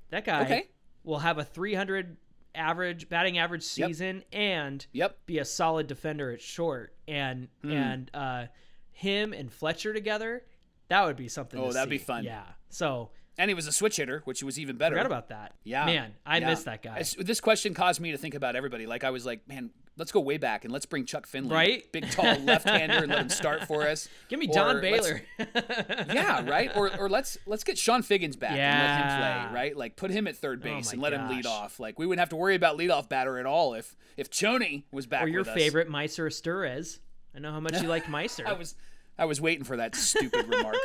That 0.09 0.23
guy 0.23 0.41
Okay. 0.43 0.69
will 1.03 1.19
have 1.19 1.37
a 1.37 1.43
300 1.43 2.15
average 2.55 3.09
batting 3.09 3.37
average 3.37 3.61
Yep. 3.77 3.87
season 3.89 4.23
and 4.31 4.85
Yep. 4.93 5.25
be 5.25 5.39
a 5.39 5.45
solid 5.45 5.87
defender 5.87 6.31
at 6.31 6.41
short. 6.41 6.95
And 7.09 7.49
Hmm. 7.61 7.71
and 7.71 8.11
uh, 8.13 8.45
him 8.91 9.33
and 9.33 9.51
Fletcher 9.51 9.93
together, 9.93 10.45
that 10.87 11.03
would 11.05 11.17
be 11.17 11.27
something. 11.27 11.59
Oh, 11.59 11.71
that'd 11.73 11.89
be 11.89 11.97
fun. 11.97 12.23
Yeah. 12.23 12.45
So 12.69 13.11
And 13.37 13.49
he 13.49 13.55
was 13.55 13.65
a 13.65 13.71
switch 13.71 13.95
hitter, 13.97 14.21
which 14.25 14.43
was 14.43 14.59
even 14.59 14.75
better. 14.77 14.95
forgot 14.95 15.07
about 15.07 15.29
that. 15.29 15.53
Yeah. 15.63 15.85
Man, 15.85 16.13
I 16.25 16.37
yeah. 16.37 16.49
miss 16.49 16.63
that 16.63 16.83
guy. 16.83 16.99
It's- 16.99 17.15
this 17.17 17.41
question 17.41 17.73
caused 17.73 17.99
me 17.99 18.11
to 18.11 18.17
think 18.17 18.35
about 18.35 18.55
everybody. 18.55 18.85
Like 18.85 19.03
I 19.03 19.09
was 19.09 19.25
like, 19.25 19.47
man, 19.47 19.71
let's 19.97 20.11
go 20.11 20.19
way 20.19 20.37
back 20.37 20.65
and 20.65 20.71
let's 20.73 20.85
bring 20.85 21.05
Chuck 21.05 21.25
Finley, 21.25 21.51
Right? 21.53 21.91
Big 21.91 22.09
tall 22.11 22.37
left-hander, 22.39 22.97
and 22.97 23.07
let 23.09 23.19
him 23.19 23.29
start 23.29 23.63
for 23.65 23.87
us. 23.87 24.07
Give 24.29 24.37
me 24.39 24.45
Don 24.47 24.81
Baylor. 24.81 25.21
yeah, 25.39 26.47
right. 26.47 26.71
Or 26.75 26.95
or 26.95 27.09
let's 27.09 27.37
let's 27.47 27.63
get 27.63 27.75
Chone 27.77 28.03
Figgins 28.03 28.35
back 28.35 28.51
and 28.51 28.59
let 28.59 28.99
him 28.99 29.49
play. 29.51 29.61
Right, 29.61 29.77
like 29.77 29.95
put 29.95 30.11
him 30.11 30.27
at 30.27 30.35
third 30.37 30.59
oh 30.61 30.63
base 30.65 30.87
my 30.87 30.91
and 30.93 31.01
let 31.01 31.13
him 31.13 31.27
lead 31.29 31.47
off. 31.47 31.79
Like 31.79 31.97
we 31.97 32.05
wouldn't 32.05 32.19
have 32.19 32.29
to 32.29 32.35
worry 32.35 32.53
about 32.55 32.77
leadoff 32.77 33.09
batter 33.09 33.39
at 33.39 33.45
all 33.47 33.73
if 33.73 33.95
if 34.15 34.29
Choney 34.29 34.83
was 34.91 35.07
back. 35.07 35.23
or 35.23 35.27
your 35.27 35.43
favorite 35.43 35.89
Maicer 35.89 36.27
Izturis. 36.27 36.99
I 37.35 37.39
know 37.39 37.51
how 37.51 37.59
much 37.59 37.81
you 37.81 37.87
like 37.87 38.05
Maicer. 38.07 38.45
I 38.45 38.53
was 38.53 38.75
I 39.17 39.25
was 39.25 39.39
waiting 39.41 39.63
for 39.63 39.77
that 39.77 39.95
stupid 39.95 40.47
remark. 40.47 40.75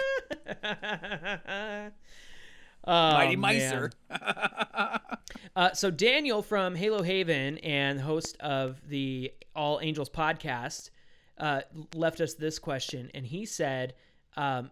Oh, 2.84 3.12
Mighty 3.12 3.36
man. 3.36 3.90
Maicer. 4.10 5.00
Uh, 5.56 5.72
so 5.72 5.90
Daniel 5.90 6.40
from 6.40 6.74
Halos 6.76 7.04
Heaven 7.04 7.58
and 7.58 8.00
host 8.00 8.36
of 8.38 8.80
the 8.88 9.32
All 9.56 9.80
Angels 9.82 10.08
podcast 10.08 10.90
uh, 11.38 11.62
left 11.94 12.20
us 12.20 12.34
this 12.34 12.58
question, 12.60 13.10
and 13.12 13.26
he 13.26 13.44
said, 13.44 13.94
um, 14.36 14.70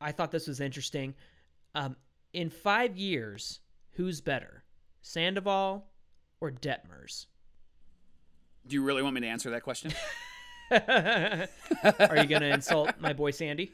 "I 0.00 0.10
thought 0.10 0.32
this 0.32 0.48
was 0.48 0.60
interesting. 0.60 1.14
Um, 1.74 1.94
in 2.32 2.50
five 2.50 2.96
years, 2.96 3.60
who's 3.92 4.20
better, 4.20 4.64
Sandoval 5.02 5.86
or 6.40 6.50
Detmers? 6.50 7.26
Do 8.66 8.74
you 8.74 8.82
really 8.82 9.02
want 9.02 9.14
me 9.14 9.20
to 9.20 9.28
answer 9.28 9.50
that 9.50 9.62
question? 9.62 9.92
Are 10.72 12.16
you 12.16 12.26
gonna 12.26 12.46
insult 12.46 12.90
my 12.98 13.12
boy 13.12 13.30
Sandy? 13.30 13.72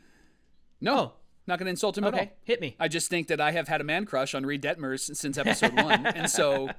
No, 0.80 1.14
not 1.50 1.58
going 1.58 1.66
to 1.66 1.70
insult 1.70 1.98
him 1.98 2.04
at 2.04 2.14
all. 2.14 2.20
Okay, 2.20 2.32
hit 2.44 2.60
me. 2.60 2.76
I 2.80 2.88
just 2.88 3.10
think 3.10 3.28
that 3.28 3.40
I 3.40 3.50
have 3.50 3.68
had 3.68 3.80
a 3.80 3.84
man 3.84 4.06
crush 4.06 4.34
on 4.34 4.46
Reid 4.46 4.62
Detmers 4.62 5.14
since 5.14 5.36
episode 5.36 5.74
one, 5.74 6.06
and 6.06 6.30
so 6.30 6.70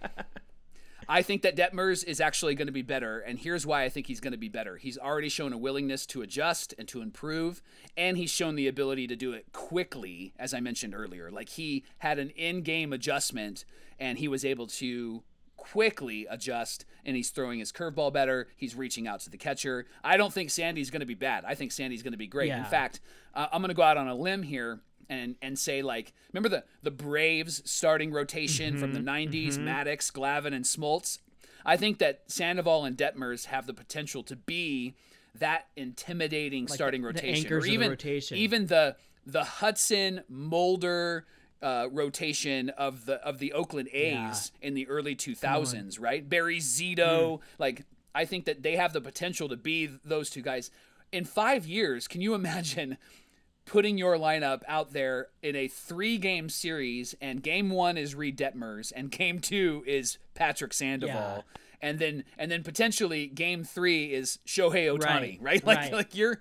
I 1.07 1.21
think 1.21 1.41
that 1.41 1.55
Detmers 1.55 2.05
is 2.05 2.21
actually 2.21 2.55
going 2.55 2.67
to 2.67 2.71
be 2.71 2.81
better, 2.81 3.19
and 3.19 3.37
here's 3.37 3.65
why 3.65 3.83
I 3.83 3.89
think 3.89 4.07
he's 4.07 4.19
going 4.19 4.31
to 4.31 4.37
be 4.37 4.49
better. 4.49 4.77
He's 4.77 4.97
already 4.97 5.29
shown 5.29 5.51
a 5.53 5.57
willingness 5.57 6.05
to 6.07 6.21
adjust 6.21 6.73
and 6.79 6.87
to 6.87 7.01
improve, 7.01 7.61
and 7.97 8.17
he's 8.17 8.31
shown 8.31 8.55
the 8.55 8.67
ability 8.67 9.07
to 9.07 9.15
do 9.15 9.33
it 9.33 9.51
quickly, 9.51 10.33
as 10.39 10.53
I 10.53 10.61
mentioned 10.61 10.95
earlier. 10.95 11.29
Like 11.29 11.49
he 11.49 11.83
had 11.99 12.17
an 12.17 12.29
in-game 12.31 12.93
adjustment, 12.93 13.65
and 13.99 14.17
he 14.17 14.27
was 14.27 14.45
able 14.45 14.67
to 14.67 15.23
quickly 15.61 16.25
adjust, 16.27 16.85
and 17.05 17.15
he's 17.15 17.29
throwing 17.29 17.59
his 17.59 17.71
curveball 17.71 18.11
better. 18.11 18.47
He's 18.57 18.75
reaching 18.75 19.07
out 19.07 19.19
to 19.21 19.29
the 19.29 19.37
catcher. 19.37 19.85
I 20.03 20.17
don't 20.17 20.33
think 20.33 20.49
Sandy's 20.49 20.89
going 20.89 21.01
to 21.01 21.05
be 21.05 21.13
bad. 21.13 21.45
I 21.45 21.53
think 21.53 21.71
Sandy's 21.71 22.01
going 22.01 22.13
to 22.13 22.17
be 22.17 22.25
great. 22.27 22.49
In 22.51 22.65
fact, 22.65 22.99
uh, 23.35 23.47
I'm 23.53 23.61
going 23.61 23.69
to 23.69 23.75
go 23.75 23.83
out 23.83 23.95
on 23.97 24.07
a 24.07 24.15
limb 24.15 24.41
here 24.43 24.81
and 25.07 25.35
and 25.41 25.59
say 25.59 25.81
like 25.81 26.13
remember 26.33 26.49
the 26.49 26.63
the 26.83 26.91
Braves 26.91 27.61
starting 27.69 28.11
rotation 28.11 28.77
from 28.77 28.93
the 28.93 28.99
Mm-hmm, 28.99 29.33
90s 29.33 29.57
Maddux, 29.59 30.11
Glavine 30.11 30.53
and 30.53 30.65
Smoltz 30.65 31.19
I 31.65 31.77
think 31.77 31.99
that 31.99 32.21
Sandoval 32.27 32.85
and 32.85 32.97
Detmers 32.97 33.45
have 33.45 33.67
the 33.67 33.73
potential 33.73 34.23
to 34.23 34.35
be 34.35 34.95
that 35.35 35.67
intimidating 35.75 36.67
starting 36.67 37.01
the 37.01 37.07
rotation 37.07 37.35
anchors 37.45 37.51
or 37.51 37.57
of 37.57 37.63
the 37.65 37.71
even 37.73 37.89
rotation. 37.89 38.37
even 38.37 38.65
the 38.67 38.95
the 39.25 39.43
Hudson 39.43 40.23
Mulder 40.29 41.25
uh, 41.61 41.87
rotation 41.91 42.69
of 42.71 43.05
the 43.05 43.15
of 43.25 43.39
the 43.39 43.53
Oakland 43.53 43.89
A's 43.93 44.51
in 44.61 44.73
the 44.73 44.87
early 44.87 45.15
2000s, 45.15 45.99
right? 45.99 46.27
Barry 46.27 46.57
Zito, 46.59 47.39
Hmm. 47.39 47.45
like 47.59 47.83
I 48.13 48.25
think 48.25 48.45
that 48.45 48.61
they 48.63 48.75
have 48.75 48.93
the 48.93 49.01
potential 49.01 49.47
to 49.49 49.55
be 49.57 49.85
those 50.03 50.29
two 50.29 50.41
guys. 50.41 50.71
In 51.11 51.23
5 51.25 51.65
years, 51.67 52.07
can 52.07 52.21
you 52.21 52.33
imagine 52.33 52.97
putting 53.65 53.97
your 53.97 54.17
lineup 54.17 54.61
out 54.67 54.91
there 54.91 55.27
in 55.43 55.55
a 55.55 55.67
three 55.67 56.17
game 56.17 56.49
series 56.49 57.13
and 57.21 57.43
game 57.43 57.69
one 57.69 57.95
is 57.97 58.15
Reid 58.15 58.37
Detmers 58.37 58.91
and 58.95 59.11
game 59.11 59.39
two 59.39 59.83
is 59.85 60.17
Patrick 60.33 60.73
Sandoval. 60.73 61.15
Yeah. 61.47 61.59
And 61.83 61.99
then 61.99 62.23
and 62.37 62.51
then 62.51 62.63
potentially 62.63 63.27
game 63.27 63.63
three 63.63 64.13
is 64.13 64.39
Shohei 64.47 64.87
Ohtani, 64.95 65.37
Right, 65.39 65.39
right? 65.41 65.63
Like 65.65 65.77
right. 65.77 65.93
like 65.93 66.15
you're 66.15 66.39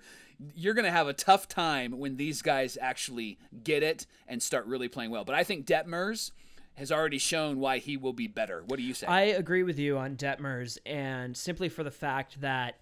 you're 0.55 0.73
gonna 0.73 0.91
have 0.91 1.07
a 1.07 1.13
tough 1.13 1.47
time 1.47 1.97
when 1.99 2.17
these 2.17 2.41
guys 2.41 2.77
actually 2.81 3.37
get 3.63 3.83
it 3.83 4.05
and 4.27 4.41
start 4.41 4.65
really 4.65 4.87
playing 4.87 5.11
well. 5.11 5.23
But 5.23 5.35
I 5.35 5.43
think 5.43 5.65
Detmers 5.65 6.31
has 6.75 6.91
already 6.91 7.17
shown 7.17 7.59
why 7.59 7.77
he 7.77 7.97
will 7.97 8.13
be 8.13 8.27
better. 8.27 8.63
What 8.65 8.77
do 8.77 8.83
you 8.83 8.93
say? 8.93 9.07
I 9.07 9.21
agree 9.21 9.63
with 9.63 9.77
you 9.77 9.97
on 9.97 10.15
Detmers, 10.15 10.77
and 10.85 11.35
simply 11.35 11.69
for 11.69 11.83
the 11.83 11.91
fact 11.91 12.41
that, 12.41 12.79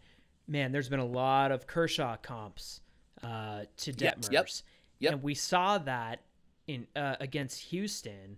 man, 0.47 0.71
there's 0.71 0.89
been 0.89 0.99
a 0.99 1.05
lot 1.05 1.51
of 1.51 1.67
Kershaw 1.67 2.15
comps 2.17 2.81
uh, 3.23 3.63
to 3.77 3.91
Yep, 3.91 4.21
Detmers, 4.21 4.31
yep, 4.31 4.49
yep. 4.99 5.13
and 5.13 5.23
we 5.23 5.33
saw 5.33 5.77
that 5.79 6.21
in 6.67 6.87
uh, 6.95 7.15
against 7.19 7.61
Houston. 7.63 8.37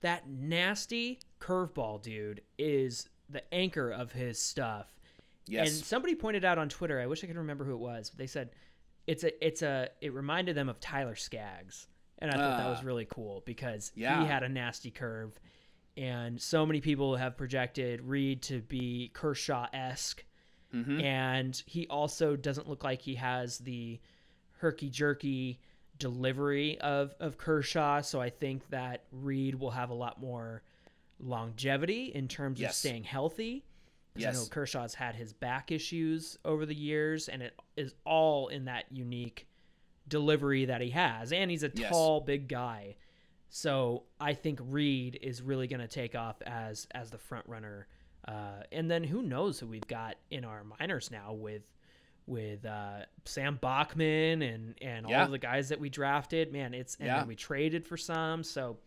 That 0.00 0.28
nasty 0.28 1.20
curveball, 1.40 2.02
dude, 2.02 2.42
is 2.58 3.08
the 3.30 3.42
anchor 3.52 3.90
of 3.90 4.12
his 4.12 4.38
stuff. 4.38 4.97
Yes. 5.48 5.68
And 5.68 5.84
somebody 5.84 6.14
pointed 6.14 6.44
out 6.44 6.58
on 6.58 6.68
Twitter, 6.68 7.00
I 7.00 7.06
wish 7.06 7.22
I 7.24 7.26
could 7.26 7.36
remember 7.36 7.64
who 7.64 7.72
it 7.72 7.78
was, 7.78 8.10
but 8.10 8.18
they 8.18 8.26
said 8.26 8.50
it's 9.06 9.24
a 9.24 9.46
it's 9.46 9.62
a 9.62 9.88
it 10.00 10.12
reminded 10.12 10.54
them 10.56 10.68
of 10.68 10.78
Tyler 10.80 11.14
Skaggs. 11.16 11.86
And 12.18 12.30
I 12.30 12.34
thought 12.36 12.58
that 12.58 12.68
was 12.68 12.80
Ah. 12.82 12.86
really 12.86 13.06
cool 13.08 13.42
because 13.46 13.92
Yeah. 13.94 14.20
he 14.22 14.26
had 14.26 14.42
a 14.42 14.48
nasty 14.48 14.90
curve. 14.90 15.38
And 15.96 16.40
so 16.40 16.64
many 16.66 16.80
people 16.80 17.16
have 17.16 17.36
projected 17.36 18.00
Reid 18.02 18.42
to 18.42 18.60
be 18.60 19.10
Kershaw 19.14 19.66
esque. 19.72 20.24
Mhm. 20.74 21.02
And 21.02 21.62
he 21.66 21.86
also 21.88 22.36
doesn't 22.36 22.68
look 22.68 22.84
like 22.84 23.00
he 23.02 23.14
has 23.16 23.58
the 23.58 24.00
herky 24.58 24.90
jerky 24.90 25.60
delivery 25.98 26.78
of, 26.80 27.14
of 27.20 27.38
Kershaw. 27.38 28.00
So 28.02 28.20
I 28.20 28.30
think 28.30 28.68
that 28.70 29.04
Reid 29.10 29.54
will 29.56 29.70
have 29.70 29.90
a 29.90 29.94
lot 29.94 30.20
more 30.20 30.62
longevity 31.18 32.06
in 32.14 32.28
terms 32.28 32.60
of 32.60 32.72
staying 32.72 33.04
healthy. 33.04 33.64
'Cause 34.18 34.26
I 34.26 34.32
know 34.32 34.40
Yes. 34.40 34.48
Kershaw's 34.48 34.94
had 34.94 35.14
his 35.14 35.32
back 35.32 35.70
issues 35.72 36.36
over 36.44 36.66
the 36.66 36.74
years, 36.74 37.28
and 37.28 37.42
it 37.42 37.58
is 37.76 37.94
all 38.04 38.48
in 38.48 38.66
that 38.66 38.84
unique 38.90 39.46
delivery 40.06 40.64
that 40.66 40.80
he 40.80 40.90
has. 40.90 41.32
And 41.32 41.50
he's 41.50 41.62
a 41.62 41.70
Yes. 41.74 41.90
tall, 41.90 42.20
big 42.20 42.48
guy. 42.48 42.96
So 43.50 44.04
I 44.20 44.34
think 44.34 44.58
Reid 44.62 45.18
is 45.22 45.40
really 45.42 45.66
going 45.66 45.80
to 45.80 45.88
take 45.88 46.14
off 46.14 46.40
as 46.42 46.86
as 46.92 47.10
the 47.10 47.18
front 47.18 47.46
runner. 47.48 47.86
Uh, 48.26 48.62
and 48.72 48.90
then 48.90 49.04
who 49.04 49.22
knows 49.22 49.58
who 49.60 49.66
we've 49.66 49.86
got 49.86 50.16
in 50.30 50.44
our 50.44 50.64
minors 50.64 51.10
now 51.10 51.32
with 51.32 51.62
with 52.26 52.66
uh, 52.66 53.06
Sam 53.24 53.56
Bachman 53.56 54.42
and 54.42 54.74
and 54.82 55.06
all 55.06 55.12
Yeah. 55.12 55.24
of 55.24 55.30
the 55.30 55.38
guys 55.38 55.70
that 55.70 55.80
we 55.80 55.88
drafted. 55.88 56.52
Man, 56.52 56.74
it's 56.74 56.96
and 56.96 57.06
Yeah. 57.06 57.18
then 57.20 57.26
we 57.28 57.36
traded 57.36 57.86
for 57.86 57.96
some. 57.96 58.42
So 58.44 58.78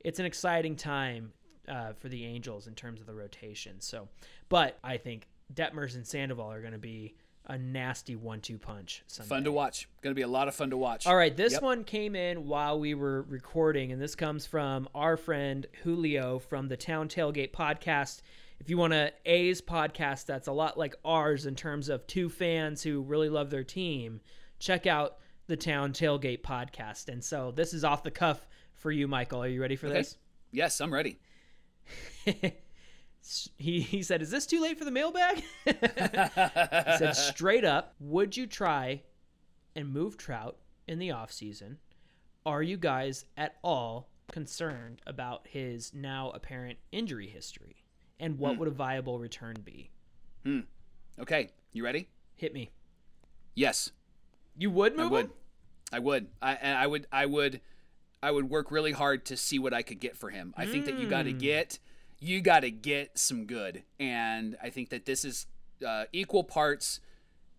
it's 0.00 0.18
an 0.18 0.26
exciting 0.26 0.74
time 0.74 1.32
uh, 1.68 1.92
for 1.94 2.08
the 2.08 2.24
Angels 2.24 2.66
in 2.66 2.74
terms 2.74 3.00
of 3.00 3.06
the 3.06 3.14
rotation. 3.14 3.80
So, 3.80 4.08
but 4.48 4.78
I 4.82 4.96
think 4.96 5.28
Detmers 5.54 5.94
and 5.94 6.06
Sandoval 6.06 6.50
are 6.50 6.60
going 6.60 6.72
to 6.72 6.78
be 6.78 7.14
a 7.46 7.56
nasty 7.56 8.14
one-two 8.14 8.58
punch. 8.58 9.02
Sunday. 9.06 9.28
fun 9.28 9.44
to 9.44 9.52
watch. 9.52 9.88
Going 10.02 10.10
to 10.10 10.18
be 10.18 10.22
a 10.22 10.28
lot 10.28 10.48
of 10.48 10.54
fun 10.54 10.68
to 10.70 10.76
watch. 10.76 11.06
All 11.06 11.16
right, 11.16 11.34
this 11.34 11.54
Yep. 11.54 11.62
one 11.62 11.84
came 11.84 12.14
in 12.14 12.46
while 12.46 12.78
we 12.78 12.92
were 12.94 13.22
recording, 13.22 13.90
and 13.90 14.00
this 14.02 14.14
comes 14.14 14.44
from 14.44 14.86
our 14.94 15.16
friend 15.16 15.66
Julio 15.82 16.38
from 16.40 16.68
the 16.68 16.76
Town 16.76 17.08
Tailgate 17.08 17.52
podcast. 17.52 18.20
If 18.60 18.68
you 18.68 18.76
want 18.76 18.92
a 18.92 19.12
A's 19.24 19.62
podcast 19.62 20.26
that's 20.26 20.48
a 20.48 20.52
lot 20.52 20.76
like 20.76 20.94
ours 21.04 21.46
in 21.46 21.54
terms 21.54 21.88
of 21.88 22.06
two 22.06 22.28
fans 22.28 22.82
who 22.82 23.00
really 23.02 23.28
love 23.30 23.48
their 23.50 23.64
team, 23.64 24.20
check 24.58 24.86
out 24.86 25.16
the 25.46 25.56
Town 25.56 25.92
Tailgate 25.94 26.42
podcast. 26.42 27.08
And 27.08 27.24
so 27.24 27.50
this 27.52 27.72
is 27.72 27.82
off 27.84 28.02
the 28.02 28.10
cuff 28.10 28.46
for 28.74 28.90
you, 28.90 29.08
Michael. 29.08 29.42
Are 29.42 29.48
you 29.48 29.62
ready 29.62 29.76
for 29.76 29.86
Okay. 29.86 29.98
this? 29.98 30.18
Yes, 30.52 30.80
I'm 30.80 30.92
ready. 30.92 31.18
he, 33.56 33.80
he 33.80 34.02
said, 34.02 34.22
Is 34.22 34.30
this 34.30 34.46
too 34.46 34.60
late 34.60 34.78
for 34.78 34.84
the 34.84 34.90
mailbag? 34.90 35.42
he 35.64 35.72
said, 36.98 37.12
Straight 37.14 37.64
up, 37.64 37.94
would 38.00 38.36
you 38.36 38.46
try 38.46 39.02
and 39.74 39.92
move 39.92 40.16
Trout 40.16 40.56
in 40.86 40.98
the 40.98 41.08
offseason? 41.08 41.76
Are 42.46 42.62
you 42.62 42.76
guys 42.76 43.24
at 43.36 43.56
all 43.62 44.08
concerned 44.32 45.02
about 45.06 45.46
his 45.48 45.92
now 45.94 46.30
apparent 46.30 46.78
injury 46.92 47.28
history? 47.28 47.84
And 48.20 48.38
what 48.38 48.58
would 48.58 48.68
a 48.68 48.72
viable 48.72 49.18
return 49.18 49.56
be? 49.64 49.90
Hmm. 50.44 50.60
Okay, 51.20 51.50
you 51.72 51.84
ready? 51.84 52.08
Hit 52.34 52.52
me. 52.52 52.70
Yes. 53.54 53.90
You 54.56 54.70
would 54.70 54.96
move 54.96 55.06
I 55.06 55.10
would. 55.10 55.24
him? 55.26 55.32
I 55.92 55.98
would. 56.00 56.26
I 56.42 56.56
I 56.56 56.86
would. 56.86 57.06
I 57.12 57.26
would. 57.26 57.60
I 58.22 58.30
would 58.30 58.50
work 58.50 58.70
really 58.70 58.92
hard 58.92 59.24
to 59.26 59.36
see 59.36 59.58
what 59.58 59.72
I 59.72 59.82
could 59.82 60.00
get 60.00 60.16
for 60.16 60.30
him. 60.30 60.52
I 60.56 60.66
think 60.66 60.86
that 60.86 60.98
you 60.98 61.08
got 61.08 61.22
to 61.24 61.32
Mm. 61.32 61.38
get. 61.40 61.78
You 62.20 62.40
got 62.40 62.60
to 62.60 62.70
get 62.72 63.16
some 63.18 63.46
good, 63.46 63.84
and 64.00 64.56
I 64.60 64.70
think 64.70 64.88
that 64.90 65.06
this 65.06 65.24
is 65.24 65.46
uh, 65.86 66.06
equal 66.12 66.42
parts. 66.42 66.98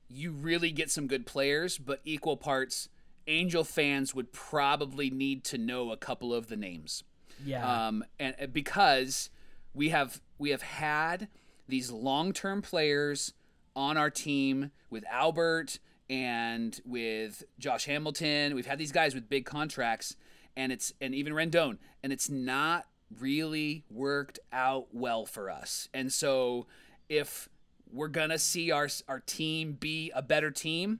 You 0.10 0.32
really 0.32 0.72
get 0.72 0.91
some 0.91 1.07
good 1.07 1.26
players, 1.26 1.78
but 1.78 2.01
equal 2.03 2.36
parts. 2.36 2.89
Angel 3.28 3.64
fans 3.64 4.14
would 4.16 4.34
probably 4.34 5.10
need 5.10 5.43
to 5.45 5.57
know 5.57 5.91
a 5.91 5.97
couple 5.97 6.34
of 6.34 6.47
the 6.47 6.57
names 6.57 7.03
Yeah. 7.45 7.88
um, 7.88 8.03
and 8.20 8.36
and 8.39 8.51
because 8.51 9.30
we 9.74 9.89
have 9.89 10.20
we 10.39 10.49
have 10.49 10.64
had 10.64 11.28
these 11.68 11.91
long-term 11.91 12.64
players 12.64 13.34
on 13.76 13.95
our 13.97 14.10
team 14.10 14.72
with 14.89 15.05
Albert 15.12 15.78
and 16.10 16.82
with 16.84 17.43
Josh 17.60 17.86
Hamilton. 17.86 18.55
We've 18.55 18.66
had 18.66 18.80
these 18.80 18.91
guys 18.91 19.14
with 19.14 19.30
big 19.30 19.45
contracts, 19.45 20.16
and 20.60 20.74
it's 20.74 20.93
and 20.99 21.16
even 21.16 21.32
Rendon, 21.34 21.78
and 22.03 22.12
it's 22.12 22.30
not 22.30 22.86
really 23.18 23.86
worked 23.89 24.39
out 24.51 24.88
well 24.91 25.26
for 25.26 25.49
us. 25.49 25.88
And 25.93 26.12
so, 26.12 26.68
if 27.07 27.47
we're 27.91 28.10
gonna 28.10 28.38
see 28.38 28.70
our 28.70 28.89
our 29.07 29.22
team 29.22 29.74
be 29.74 30.12
a 30.14 30.22
better 30.22 30.51
team, 30.51 30.99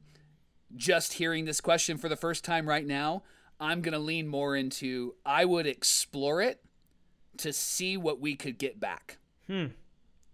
just 0.76 1.14
hearing 1.14 1.44
this 1.44 1.60
question 1.60 1.98
for 1.98 2.08
the 2.08 2.16
first 2.16 2.46
time 2.46 2.70
right 2.70 2.86
now, 2.86 3.24
I'm 3.60 3.82
going 3.82 3.94
to 3.94 4.00
lean 4.00 4.28
more 4.28 4.56
into 4.56 5.16
I 5.26 5.44
would 5.46 5.68
explore 5.68 6.42
it 6.42 6.62
to 7.38 7.52
see 7.52 7.98
what 7.98 8.20
we 8.20 8.36
could 8.36 8.58
get 8.58 8.80
back. 8.80 9.18
Hmm. 9.48 9.68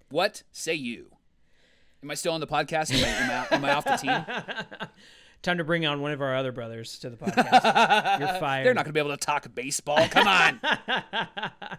What 0.09 0.43
say 0.51 0.75
you? 0.75 1.11
Am 2.03 2.11
I 2.11 2.13
still 2.13 2.33
on 2.33 2.41
the 2.41 2.47
podcast? 2.47 2.93
Am 2.93 3.03
I, 3.03 3.07
am 3.07 3.47
I, 3.51 3.55
am 3.55 3.65
I 3.65 3.73
off 3.73 3.85
the 3.85 3.97
team? 3.97 4.89
Time 5.45 5.59
to 5.59 5.63
bring 5.63 5.85
on 5.85 6.01
one 6.01 6.11
of 6.11 6.23
our 6.23 6.35
other 6.35 6.51
brothers 6.51 6.97
to 6.99 7.09
the 7.11 7.17
podcast. 7.23 8.19
You're 8.19 8.39
fired. 8.39 8.65
They're 8.65 8.73
not 8.73 8.83
going 8.83 8.89
to 8.89 8.93
be 8.93 8.99
able 8.99 9.11
to 9.11 9.17
talk 9.17 9.47
baseball. 9.53 10.07
Come 10.09 10.27
on. 10.27 10.59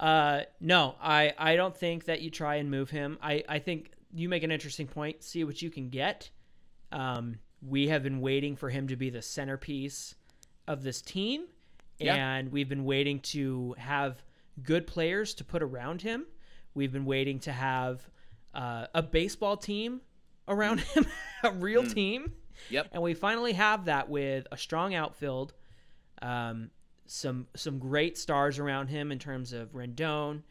Uh, 0.00 0.42
no, 0.60 0.96
I, 1.00 1.32
I 1.38 1.54
don't 1.54 1.74
think 1.74 2.06
that 2.06 2.20
you 2.20 2.28
try 2.28 2.56
and 2.56 2.68
move 2.68 2.90
him. 2.90 3.16
I, 3.22 3.44
I 3.48 3.60
think 3.60 3.92
you 4.12 4.28
make 4.28 4.42
an 4.42 4.50
interesting 4.50 4.88
point. 4.88 5.22
See 5.22 5.44
what 5.44 5.62
you 5.62 5.70
can 5.70 5.88
get. 5.88 6.30
Um, 6.90 7.38
we 7.66 7.86
have 7.88 8.02
been 8.02 8.20
waiting 8.20 8.56
for 8.56 8.68
him 8.68 8.88
to 8.88 8.96
be 8.96 9.08
the 9.08 9.22
centerpiece 9.22 10.16
of 10.66 10.82
this 10.82 11.00
team, 11.00 11.44
Yeah. 12.00 12.16
and 12.16 12.50
we've 12.50 12.68
been 12.68 12.84
waiting 12.84 13.20
to 13.20 13.76
have 13.78 14.20
good 14.64 14.88
players 14.88 15.32
to 15.34 15.44
put 15.44 15.62
around 15.62 16.02
him. 16.02 16.26
We've 16.74 16.92
been 16.92 17.06
waiting 17.06 17.38
to 17.40 17.52
have 17.52 18.06
uh, 18.52 18.88
a 18.94 19.02
baseball 19.02 19.56
team 19.56 20.00
around 20.48 20.80
him, 20.94 21.06
a 21.44 21.52
real 21.52 21.86
team. 21.86 22.32
Yep. 22.70 22.88
And 22.92 23.02
we 23.02 23.14
finally 23.14 23.52
have 23.52 23.84
that 23.86 24.08
with 24.08 24.46
a 24.50 24.56
strong 24.56 24.94
outfield, 24.94 25.54
um, 26.22 26.70
some 27.06 27.46
some 27.54 27.78
great 27.78 28.16
stars 28.16 28.58
around 28.58 28.88
him 28.88 29.12
in 29.12 29.18
terms 29.18 29.52
of 29.52 29.72
Rendon 29.72 30.42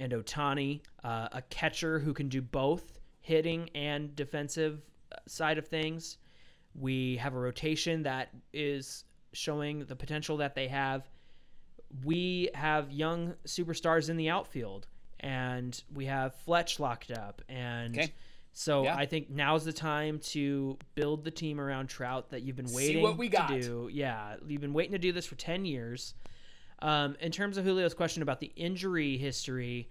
and 0.00 0.12
Ohtani, 0.12 0.80
uh, 1.04 1.28
a 1.32 1.42
catcher 1.42 1.98
who 1.98 2.14
can 2.14 2.28
do 2.28 2.40
both 2.40 2.98
hitting 3.20 3.68
and 3.74 4.14
defensive 4.16 4.80
uh, 5.12 5.16
side 5.26 5.58
of 5.58 5.66
things. 5.66 6.18
We 6.74 7.16
have 7.16 7.34
a 7.34 7.38
rotation 7.38 8.02
that 8.04 8.30
is 8.52 9.04
showing 9.32 9.80
the 9.80 9.96
potential 9.96 10.36
that 10.38 10.54
they 10.54 10.68
have. 10.68 11.08
We 12.04 12.50
have 12.54 12.90
young 12.92 13.34
superstars 13.46 14.08
in 14.10 14.16
the 14.16 14.30
outfield, 14.30 14.86
and 15.20 15.82
we 15.94 16.06
have 16.06 16.34
Fletch 16.34 16.78
locked 16.78 17.10
up. 17.10 17.42
And 17.48 17.98
Okay. 17.98 18.12
So 18.58 18.82
Yeah. 18.82 18.96
I 18.96 19.06
think 19.06 19.30
now's 19.30 19.64
the 19.64 19.72
time 19.72 20.18
to 20.18 20.76
build 20.96 21.22
the 21.22 21.30
team 21.30 21.60
around 21.60 21.86
Trout 21.86 22.30
that 22.30 22.42
you've 22.42 22.56
been 22.56 22.72
waiting 22.72 23.02
what 23.02 23.16
we 23.16 23.28
got. 23.28 23.46
to 23.50 23.60
do. 23.60 23.88
Yeah, 23.92 24.34
you've 24.48 24.60
been 24.60 24.72
waiting 24.72 24.90
to 24.92 24.98
do 24.98 25.12
this 25.12 25.26
for 25.26 25.36
10 25.36 25.64
years. 25.64 26.14
Um, 26.80 27.16
in 27.20 27.30
terms 27.30 27.56
of 27.56 27.64
Julio's 27.64 27.94
question 27.94 28.20
about 28.20 28.40
the 28.40 28.50
injury 28.56 29.16
history, 29.16 29.88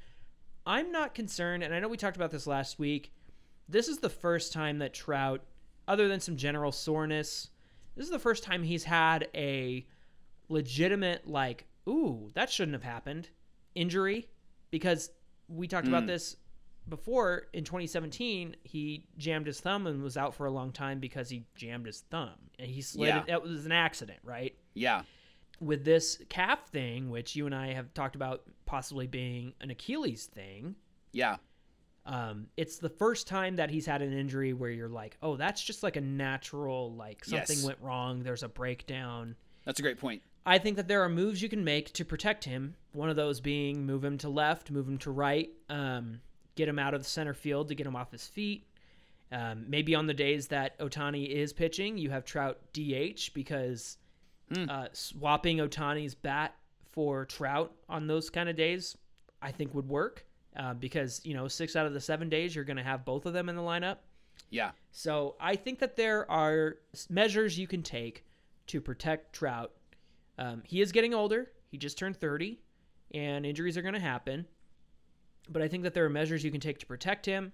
I'm 0.65 0.91
not 0.91 1.15
concerned, 1.15 1.63
and 1.63 1.73
I 1.73 1.79
know 1.79 1.87
we 1.87 1.95
talked 1.95 2.17
about 2.17 2.29
this 2.29 2.45
last 2.45 2.77
week. 2.77 3.13
This 3.69 3.87
is 3.87 3.99
the 3.99 4.09
first 4.09 4.51
time 4.51 4.79
that 4.79 4.93
Trout, 4.93 5.45
other 5.87 6.09
than 6.09 6.19
some 6.19 6.35
general 6.35 6.73
soreness, 6.73 7.49
this 7.95 8.03
is 8.03 8.11
the 8.11 8.19
first 8.19 8.43
time 8.43 8.63
he's 8.63 8.83
had 8.83 9.29
a 9.33 9.85
legitimate, 10.49 11.25
like, 11.25 11.67
ooh, 11.87 12.31
that 12.33 12.49
shouldn't 12.49 12.75
have 12.75 12.83
happened 12.83 13.29
injury. 13.75 14.27
Because 14.71 15.09
we 15.47 15.69
talked 15.69 15.87
about 15.87 16.05
this 16.05 16.35
before 16.89 17.47
in 17.53 17.63
2017, 17.63 18.55
he 18.63 19.05
jammed 19.17 19.45
his 19.47 19.59
thumb 19.59 19.87
and 19.87 20.01
was 20.01 20.17
out 20.17 20.33
for 20.35 20.45
a 20.45 20.51
long 20.51 20.71
time 20.71 20.99
because 20.99 21.29
he 21.29 21.43
jammed 21.55 21.85
his 21.85 22.01
thumb. 22.09 22.35
And 22.59 22.69
he 22.69 22.81
slid 22.81 23.07
Yeah. 23.09 23.23
it. 23.27 23.29
It 23.29 23.41
was 23.43 23.65
an 23.65 23.71
accident, 23.71 24.19
right? 24.23 24.55
Yeah. 24.73 25.03
with 25.59 25.83
this 25.83 26.21
calf 26.29 26.67
thing, 26.67 27.09
which 27.09 27.35
you 27.35 27.47
and 27.47 27.55
I 27.55 27.73
have 27.73 27.91
talked 27.95 28.15
about 28.15 28.43
possibly 28.67 29.07
being 29.07 29.53
an 29.59 29.71
Achilles 29.71 30.27
thing, 30.27 30.75
Yeah. 31.13 31.37
um, 32.05 32.47
it's 32.57 32.77
the 32.77 32.89
first 32.89 33.25
time 33.27 33.55
that 33.55 33.71
he's 33.71 33.87
had 33.87 34.03
an 34.03 34.13
injury 34.13 34.53
where 34.53 34.69
you're 34.69 34.87
like, 34.87 35.17
oh, 35.23 35.35
that's 35.35 35.63
just 35.63 35.81
like 35.81 35.95
a 35.95 36.01
natural, 36.01 36.93
like 36.93 37.25
something 37.25 37.57
Yes. 37.57 37.65
went 37.65 37.79
wrong. 37.81 38.21
There's 38.21 38.43
a 38.43 38.47
breakdown. 38.47 39.35
That's 39.65 39.79
a 39.79 39.81
great 39.81 39.97
point. 39.97 40.21
I 40.45 40.59
think 40.59 40.77
that 40.77 40.87
there 40.87 41.01
are 41.01 41.09
moves 41.09 41.41
you 41.41 41.49
can 41.49 41.63
make 41.63 41.91
to 41.93 42.05
protect 42.05 42.43
him. 42.45 42.75
One 42.93 43.09
of 43.09 43.15
those 43.15 43.41
being 43.41 43.83
move 43.83 44.03
him 44.05 44.19
to 44.19 44.29
left, 44.29 44.69
move 44.69 44.87
him 44.87 44.99
to 44.99 45.09
right, 45.11 45.49
um, 45.69 46.21
get 46.57 46.67
him 46.67 46.79
out 46.79 46.93
of 46.93 47.01
the 47.01 47.09
center 47.09 47.33
field 47.33 47.69
to 47.69 47.75
get 47.75 47.87
him 47.87 47.95
off 47.95 48.11
his 48.11 48.27
feet. 48.27 48.65
Um, 49.31 49.65
maybe 49.67 49.93
on 49.95 50.07
the 50.07 50.13
days 50.13 50.47
that 50.47 50.77
Ohtani 50.79 51.29
is 51.29 51.53
pitching, 51.53 51.97
you 51.97 52.09
have 52.09 52.25
Trout 52.25 52.59
DH 52.73 53.33
because 53.33 53.97
uh, 54.69 54.87
swapping 54.93 55.57
Ohtani's 55.57 56.15
bat 56.15 56.55
for 56.91 57.25
Trout 57.25 57.73
on 57.89 58.07
those 58.07 58.29
kind 58.29 58.49
of 58.49 58.55
days, 58.55 58.97
I 59.41 59.51
think 59.51 59.73
would 59.73 59.87
work 59.87 60.25
uh, 60.55 60.73
because 60.73 61.21
you 61.23 61.33
know 61.33 61.47
six 61.47 61.75
out 61.75 61.85
of 61.85 61.93
the 61.93 62.01
seven 62.01 62.29
days 62.29 62.55
you're 62.55 62.65
going 62.65 62.77
to 62.77 62.83
have 62.83 63.05
both 63.05 63.25
of 63.25 63.33
them 63.33 63.49
in 63.49 63.55
the 63.55 63.61
lineup. 63.61 63.97
Yeah. 64.49 64.71
So 64.91 65.35
I 65.39 65.55
think 65.55 65.79
that 65.79 65.95
there 65.95 66.29
are 66.31 66.77
measures 67.09 67.59
you 67.59 67.67
can 67.67 67.83
take 67.83 68.23
to 68.67 68.81
protect 68.81 69.33
Trout. 69.33 69.71
Um, 70.37 70.61
he 70.65 70.81
is 70.81 70.91
getting 70.91 71.13
older. 71.13 71.51
He 71.69 71.77
just 71.77 71.97
turned 71.97 72.15
30, 72.15 72.59
and 73.13 73.45
injuries 73.45 73.77
are 73.77 73.81
going 73.81 73.93
to 73.93 73.99
happen. 73.99 74.45
But 75.49 75.61
I 75.61 75.67
think 75.67 75.83
that 75.83 75.93
there 75.93 76.05
are 76.05 76.09
measures 76.09 76.43
you 76.43 76.51
can 76.51 76.61
take 76.61 76.79
to 76.79 76.85
protect 76.85 77.25
him. 77.25 77.53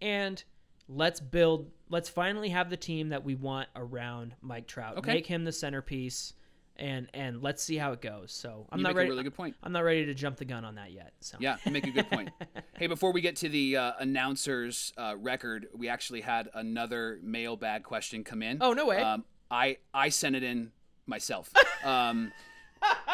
And 0.00 0.42
let's 0.88 1.20
build, 1.20 1.70
let's 1.88 2.08
finally 2.08 2.48
have 2.50 2.70
the 2.70 2.76
team 2.76 3.10
that 3.10 3.24
we 3.24 3.34
want 3.34 3.68
around 3.76 4.34
Mike 4.40 4.66
Trout. 4.66 4.98
Okay. 4.98 5.14
Make 5.14 5.26
him 5.26 5.44
the 5.44 5.52
centerpiece, 5.52 6.32
and 6.76 7.08
and 7.12 7.42
let's 7.42 7.62
see 7.62 7.76
how 7.76 7.92
it 7.92 8.00
goes. 8.00 8.32
So 8.32 8.66
I'm 8.70 8.78
you 8.78 8.84
not 8.84 8.94
ready. 8.94 9.10
really 9.10 9.22
good 9.22 9.34
point. 9.34 9.54
I'm 9.62 9.72
not 9.72 9.84
ready 9.84 10.06
to 10.06 10.14
jump 10.14 10.36
the 10.36 10.44
gun 10.46 10.64
on 10.64 10.76
that 10.76 10.92
yet. 10.92 11.12
So 11.20 11.36
Yeah, 11.38 11.56
you 11.64 11.72
make 11.72 11.86
a 11.86 11.90
good 11.90 12.10
point. 12.10 12.30
hey, 12.78 12.86
before 12.86 13.12
we 13.12 13.20
get 13.20 13.36
to 13.36 13.48
the 13.48 13.76
uh, 13.76 13.92
announcers 13.98 14.92
uh, 14.96 15.14
record, 15.18 15.68
we 15.74 15.88
actually 15.88 16.22
had 16.22 16.48
another 16.54 17.18
mailbag 17.22 17.82
question 17.82 18.24
come 18.24 18.42
in. 18.42 18.58
Oh, 18.60 18.72
no 18.72 18.86
way. 18.86 19.02
Um, 19.02 19.24
I 19.50 19.76
I 19.92 20.08
sent 20.08 20.36
it 20.36 20.42
in 20.42 20.72
myself. 21.06 21.52
Um, 21.82 22.30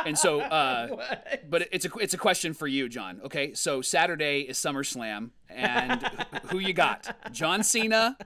and 0.04 0.18
so, 0.18 0.40
uh, 0.40 0.96
but 1.48 1.68
it's 1.72 1.84
a 1.84 1.90
it's 2.00 2.14
a 2.14 2.18
question 2.18 2.54
for 2.54 2.66
you, 2.66 2.88
John. 2.88 3.20
Okay, 3.24 3.54
so 3.54 3.82
Saturday 3.82 4.40
is 4.40 4.58
SummerSlam, 4.58 5.30
and 5.48 6.02
who 6.46 6.58
you 6.58 6.72
got, 6.72 7.32
John 7.32 7.62
Cena 7.62 8.16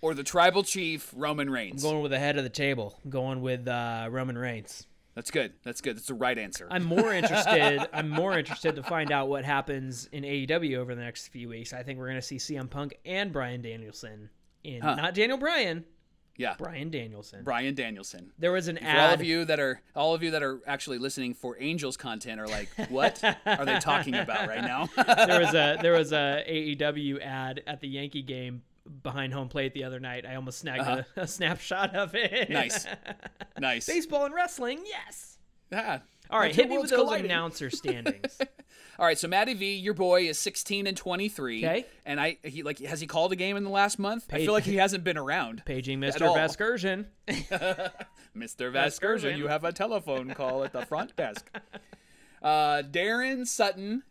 or 0.00 0.14
the 0.14 0.24
Tribal 0.24 0.62
Chief 0.62 1.12
Roman 1.16 1.50
Reigns? 1.50 1.84
I'm 1.84 1.90
going 1.90 2.02
with 2.02 2.12
the 2.12 2.18
head 2.18 2.36
of 2.36 2.44
the 2.44 2.50
table. 2.50 2.98
I'm 3.04 3.10
going 3.10 3.40
with 3.40 3.66
uh, 3.68 4.08
Roman 4.10 4.38
Reigns. 4.38 4.86
That's 5.14 5.30
good. 5.30 5.54
That's 5.64 5.80
good. 5.80 5.96
That's 5.96 6.08
the 6.08 6.14
right 6.14 6.36
answer. 6.36 6.68
I'm 6.70 6.84
more 6.84 7.14
interested. 7.14 7.88
I'm 7.94 8.10
more 8.10 8.38
interested 8.38 8.76
to 8.76 8.82
find 8.82 9.10
out 9.10 9.28
what 9.28 9.46
happens 9.46 10.10
in 10.12 10.24
AEW 10.24 10.76
over 10.76 10.94
the 10.94 11.00
next 11.00 11.28
few 11.28 11.48
weeks. 11.48 11.72
I 11.72 11.82
think 11.82 11.98
we're 11.98 12.08
going 12.08 12.20
to 12.20 12.22
see 12.22 12.36
CM 12.36 12.68
Punk 12.68 12.98
and 13.06 13.32
Bryan 13.32 13.62
Danielson 13.62 14.28
in 14.62 14.80
not 14.80 15.14
Daniel 15.14 15.38
Bryan, 15.38 15.86
yeah, 16.36 16.54
Bryan 16.58 16.90
Danielson. 16.90 17.44
Bryan 17.44 17.74
Danielson. 17.74 18.32
There 18.38 18.52
was 18.52 18.68
an 18.68 18.78
For 18.78 18.88
all 18.88 19.14
of 19.14 19.22
you 19.22 19.44
that 19.44 19.60
are 19.60 19.80
all 19.94 20.14
of 20.14 20.22
you 20.22 20.32
that 20.32 20.42
are 20.42 20.60
actually 20.66 20.98
listening 20.98 21.34
for 21.34 21.56
Angels 21.58 21.96
content 21.96 22.40
are 22.40 22.48
like, 22.48 22.68
what 22.88 23.22
are 23.46 23.64
they 23.64 23.78
talking 23.78 24.14
about 24.14 24.48
right 24.48 24.62
now? 24.62 24.88
there 25.26 25.40
was 25.40 25.54
a 25.54 25.78
there 25.80 25.92
was 25.92 26.12
a 26.12 26.44
AEW 26.48 27.22
ad 27.24 27.62
at 27.66 27.80
the 27.80 27.88
Yankee 27.88 28.22
game 28.22 28.62
behind 29.02 29.32
home 29.32 29.48
plate 29.48 29.74
the 29.74 29.84
other 29.84 30.00
night. 30.00 30.24
I 30.26 30.34
almost 30.34 30.58
snagged 30.58 30.82
a, 30.82 31.06
a 31.16 31.26
snapshot 31.26 31.94
of 31.94 32.14
it. 32.14 32.50
Uh-huh. 32.50 32.52
Nice. 32.52 32.86
nice. 33.58 33.86
Baseball 33.86 34.26
and 34.26 34.34
wrestling, 34.34 34.80
yes. 34.86 35.38
Yeah. 35.70 36.00
All 36.30 36.40
right, 36.40 36.54
hit 36.54 36.68
me 36.68 36.78
with 36.78 36.90
those 36.90 36.98
colliding. 36.98 37.26
announcer 37.26 37.70
standings. 37.70 38.38
All 38.98 39.04
right, 39.06 39.18
so 39.18 39.28
Matty 39.28 39.54
V, 39.54 39.74
your 39.76 39.94
boy 39.94 40.22
is 40.28 40.38
16 40.38 40.86
and 40.86 40.96
23. 40.96 41.64
Okay. 41.66 41.86
And 42.04 42.20
I 42.20 42.38
he 42.42 42.62
like 42.62 42.78
has 42.80 43.00
he 43.00 43.06
called 43.06 43.32
a 43.32 43.36
game 43.36 43.56
in 43.56 43.64
the 43.64 43.70
last 43.70 43.98
month? 43.98 44.26
I 44.32 44.38
feel 44.38 44.52
like 44.52 44.64
he 44.64 44.76
hasn't 44.76 45.04
been 45.04 45.18
around. 45.18 45.62
Paging 45.66 46.00
Mr. 46.00 46.28
all. 46.28 46.36
Mr. 47.28 48.72
Vasgersian, 48.72 49.36
you 49.36 49.48
have 49.48 49.64
a 49.64 49.72
telephone 49.72 50.32
call 50.34 50.64
at 50.64 50.72
the 50.72 50.84
front 50.86 51.14
desk. 51.16 51.50
Uh, 52.42 52.82
Daron 52.82 53.44
Sutton, 53.46 54.02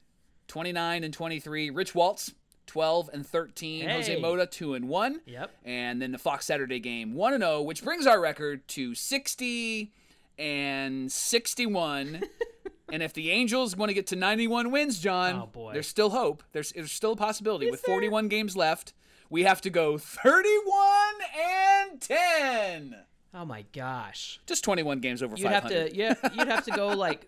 29 0.48 1.04
and 1.06 1.14
23. 1.14 1.70
Rich 1.70 1.96
Waltz, 1.96 2.34
12 2.66 3.10
and 3.14 3.26
13. 3.26 3.88
Jose 3.88 4.14
Hey. 4.14 4.20
Mota, 4.20 4.46
2 4.46 4.74
and 4.74 4.90
1. 4.90 5.22
Yep. 5.26 5.52
And 5.64 6.02
then 6.02 6.12
the 6.12 6.18
Fox 6.18 6.46
Saturday 6.46 6.80
game, 6.80 7.14
1 7.14 7.34
and 7.34 7.44
0, 7.44 7.62
which 7.62 7.82
brings 7.84 8.06
our 8.06 8.20
record 8.20 8.68
to 8.70 8.94
60 8.94 9.94
and 10.38 11.10
61. 11.10 12.24
and 12.92 13.02
if 13.04 13.14
the 13.14 13.32
Angels 13.32 13.76
want 13.76 13.90
to 13.90 13.94
get 13.94 14.08
to 14.08 14.16
91 14.16 14.72
wins, 14.72 15.00
John, 15.00 15.36
Oh, 15.36 15.46
boy. 15.48 15.74
there's 15.74 15.88
still 15.88 16.10
hope. 16.12 16.44
There's, 16.52 16.72
there's 16.72 16.92
still 16.92 17.14
a 17.14 17.16
possibility. 17.16 17.70
With 17.72 17.82
there? 17.84 17.94
41 17.96 18.28
games 18.28 18.56
left, 18.56 18.94
we 19.30 19.44
have 19.44 19.62
to 19.62 19.70
go 19.70 19.98
31 19.98 21.14
and 21.92 22.02
10. 22.02 22.96
Oh 23.34 23.46
my 23.46 23.66
gosh. 23.74 24.40
Just 24.46 24.64
21 24.64 25.00
games 25.00 25.22
over 25.24 25.36
You'd 25.36 25.44
500. 25.50 25.74
have 25.78 25.90
to 25.92 25.96
yeah, 25.98 26.14
you'd 26.34 26.48
have 26.48 26.66
to 26.66 26.72
go 26.72 26.90
like 26.90 27.28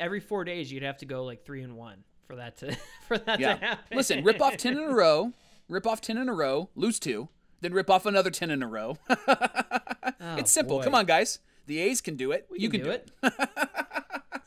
every 0.00 0.20
4 0.20 0.44
days 0.44 0.70
you'd 0.70 0.82
have 0.82 0.98
to 0.98 1.06
go 1.06 1.24
like 1.24 1.44
3 1.44 1.62
and 1.62 1.76
1 1.76 2.04
for 2.26 2.36
that 2.36 2.56
to 2.58 2.76
for 3.08 3.16
that 3.18 3.40
Yeah. 3.40 3.54
to 3.54 3.64
happen. 3.64 3.96
Listen, 3.96 4.24
rip 4.24 4.42
off 4.42 4.56
10 4.58 4.74
in 4.74 4.78
a 4.82 4.94
row, 4.94 5.32
rip 5.68 5.86
off 5.86 6.00
10 6.00 6.18
in 6.18 6.28
a 6.28 6.34
row, 6.34 6.68
lose 6.74 6.98
two, 6.98 7.28
then 7.60 7.72
rip 7.72 7.88
off 7.88 8.04
another 8.04 8.30
10 8.30 8.50
in 8.50 8.62
a 8.62 8.68
row. 8.68 8.98
Oh, 10.20 10.34
it's 10.36 10.50
simple. 10.50 10.76
Oh, 10.76 10.78
boy. 10.80 10.84
Come 10.84 10.94
on, 10.96 11.06
guys. 11.06 11.38
The 11.66 11.78
A's 11.78 12.00
can 12.00 12.16
do 12.16 12.32
it. 12.32 12.46
We 12.50 12.58
you 12.58 12.68
can 12.68 12.82
do 12.82 12.90
it. 12.90 13.08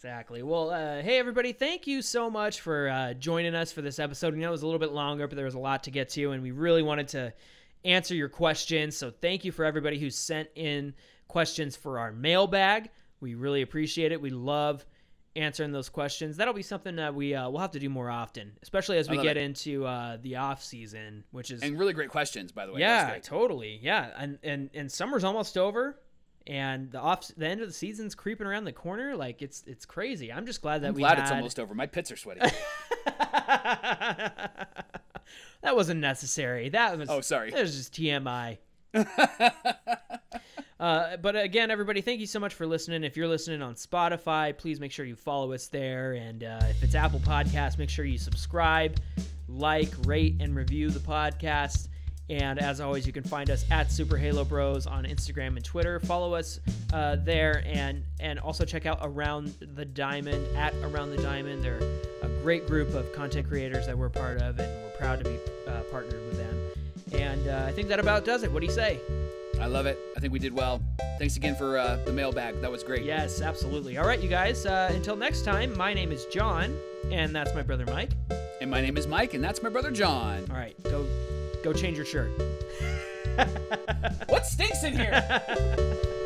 Exactly. 0.02 0.42
Well, 0.42 0.72
uh, 0.72 1.04
hey 1.04 1.20
everybody, 1.20 1.54
thank 1.54 1.86
you 1.86 2.02
so 2.02 2.28
much 2.28 2.62
for 2.62 2.90
uh, 2.90 3.14
joining 3.14 3.54
us 3.54 3.72
for 3.72 3.84
this 3.84 4.00
episode. 4.00 4.34
We 4.34 4.40
know 4.40 4.48
it 4.48 4.52
was 4.52 4.64
a 4.64 4.66
little 4.66 4.80
bit 4.80 4.94
longer, 4.94 5.28
but 5.28 5.36
there 5.36 5.46
was 5.46 5.54
a 5.54 5.60
lot 5.60 5.84
to 5.84 5.92
get 5.92 6.10
to, 6.10 6.32
and 6.32 6.42
we 6.42 6.50
really 6.50 6.82
wanted 6.82 7.10
to 7.10 7.32
answer 7.86 8.16
your 8.16 8.28
questions. 8.28 8.98
So 8.98 9.12
thank 9.12 9.46
you 9.46 9.52
for 9.52 9.64
everybody 9.64 10.00
who 10.00 10.10
sent 10.10 10.50
in 10.56 10.96
questions 11.28 11.76
for 11.76 12.00
our 12.00 12.12
mailbag. 12.12 12.90
We 13.20 13.36
really 13.36 13.62
appreciate 13.62 14.12
it. 14.12 14.20
We 14.20 14.32
love 14.32 14.84
answering 15.36 15.72
those 15.72 15.88
questions. 15.90 16.36
That'll 16.36 16.56
be 16.56 16.64
something 16.64 16.96
that 16.96 17.14
we 17.14 17.36
uh, 17.36 17.48
we'll 17.52 17.62
have 17.62 17.70
to 17.74 17.80
do 17.80 17.90
more 17.90 18.10
often, 18.10 18.54
especially 18.64 18.98
as 18.98 19.08
we 19.08 19.18
get 19.18 19.38
it. 19.38 19.44
into 19.44 19.86
uh, 19.86 20.18
the 20.20 20.38
off 20.38 20.64
season, 20.64 21.26
which 21.30 21.52
is 21.52 21.62
And 21.62 21.78
really 21.78 21.94
great 21.94 22.10
questions, 22.10 22.52
by 22.52 22.66
the 22.66 22.74
way. 22.74 22.80
Yeah, 22.80 23.20
totally. 23.22 23.80
Yeah, 23.84 24.10
and 24.18 24.40
and 24.42 24.72
and 24.74 24.92
summer's 24.92 25.24
almost 25.24 25.60
over, 25.60 26.00
and 26.52 26.92
the 26.92 27.00
off 27.00 27.32
the 27.38 27.48
end 27.48 27.62
of 27.62 27.68
the 27.68 27.74
season's 27.74 28.14
creeping 28.14 28.46
around 28.46 28.66
the 28.66 28.74
corner. 28.74 29.16
Like 29.16 29.42
it's 29.42 29.64
it's 29.66 29.86
crazy. 29.86 30.34
I'm 30.34 30.46
just 30.46 30.62
glad 30.62 30.82
that 30.82 30.90
I'm 30.90 30.94
we 30.94 31.00
glad 31.00 31.18
had... 31.18 31.24
it's 31.24 31.32
almost 31.32 31.58
over. 31.62 31.74
My 31.74 31.86
pits 31.86 32.12
are 32.12 32.18
sweaty. 32.18 32.42
that 33.06 34.68
wasn't 35.64 36.02
necessary. 36.02 36.68
That 36.68 36.98
was 36.98 37.10
Oh, 37.10 37.22
sorry. 37.22 37.52
That 37.52 37.62
was 37.62 37.78
just 37.78 37.94
TMI. 37.94 38.58
Uh, 40.80 41.16
but 41.18 41.36
again, 41.36 41.70
everybody, 41.70 42.02
thank 42.02 42.20
you 42.20 42.26
so 42.26 42.40
much 42.40 42.56
for 42.56 42.66
listening. 42.66 43.04
If 43.04 43.16
you're 43.16 43.28
listening 43.28 43.62
on 43.62 43.76
Spotify, 43.76 44.58
please 44.58 44.80
make 44.80 44.92
sure 44.92 45.06
you 45.06 45.16
follow 45.16 45.54
us 45.54 45.68
there. 45.68 46.14
And 46.14 46.44
uh, 46.44 46.60
if 46.72 46.82
it's 46.82 46.96
Apple 46.96 47.20
Podcasts, 47.20 47.78
make 47.78 47.92
sure 47.92 48.04
you 48.04 48.18
subscribe, 48.18 48.98
like, 49.48 49.90
rate, 50.08 50.38
and 50.40 50.56
review 50.56 50.90
the 50.90 50.98
podcast. 50.98 51.88
And 52.30 52.60
as 52.60 52.80
always, 52.80 53.06
you 53.06 53.12
can 53.12 53.24
find 53.24 53.50
us 53.50 53.66
at 53.72 53.92
Super 53.92 54.16
Halo 54.16 54.46
Bros 54.46 54.88
on 54.88 55.04
Instagram 55.04 55.58
and 55.58 55.66
Twitter. 55.66 56.00
Follow 56.00 56.34
us 56.34 56.60
uh, 56.94 57.18
there, 57.18 57.64
and 57.66 58.04
and 58.20 58.40
also 58.40 58.64
check 58.64 58.86
out 58.86 59.00
Around 59.02 59.54
the 59.60 59.84
Diamond 59.84 60.56
at 60.56 60.74
Around 60.76 61.10
the 61.10 61.22
Diamond. 61.22 61.64
They're 61.64 61.82
a 62.22 62.28
great 62.42 62.68
group 62.68 62.94
of 62.94 63.12
content 63.12 63.48
creators 63.48 63.86
that 63.88 63.98
we're 63.98 64.10
part 64.10 64.38
of, 64.38 64.60
and 64.60 64.84
we're 64.84 64.98
proud 64.98 65.24
to 65.24 65.30
be 65.30 65.38
uh, 65.68 65.82
partnered 65.92 66.26
with 66.28 66.38
them. 66.38 67.22
And 67.22 67.48
uh, 67.48 67.66
I 67.68 67.74
think 67.74 67.90
that 67.90 68.00
about 68.00 68.24
does 68.24 68.44
it. 68.44 68.52
What 68.52 68.62
do 68.62 68.66
you 68.66 68.72
say? 68.72 69.00
I 69.60 69.66
love 69.68 69.86
it. 69.86 70.00
I 70.16 70.20
think 70.20 70.32
we 70.34 70.40
did 70.40 70.54
well. 70.54 70.82
Thanks 71.20 71.36
again 71.36 71.56
for 71.56 71.78
uh, 71.78 71.98
the 72.06 72.12
mailbag. 72.12 72.62
That 72.62 72.72
was 72.72 72.84
great. 72.84 73.04
Yes, 73.04 73.42
absolutely. 73.42 73.98
All 73.98 74.08
right, 74.08 74.20
you 74.20 74.30
guys. 74.30 74.66
Uh, 74.66 74.90
until 74.94 75.16
next 75.16 75.44
time, 75.44 75.78
my 75.78 75.94
name 75.94 76.12
is 76.12 76.26
John, 76.28 76.76
and 77.12 77.36
that's 77.36 77.54
my 77.54 77.62
brother 77.62 77.86
Mike. 77.86 78.12
And 78.60 78.72
my 78.72 78.82
name 78.82 78.98
is 78.98 79.06
Mike, 79.06 79.34
and 79.34 79.44
that's 79.44 79.62
my 79.62 79.70
brother 79.70 79.92
John. 79.92 80.46
All 80.50 80.56
right, 80.56 80.82
go 80.84 81.06
go 81.64 81.74
change 81.74 81.98
your 81.98 82.06
shirt. 82.06 82.32
what 84.28 84.46
stinks 84.46 84.84
in 84.84 84.94
here? 84.94 85.42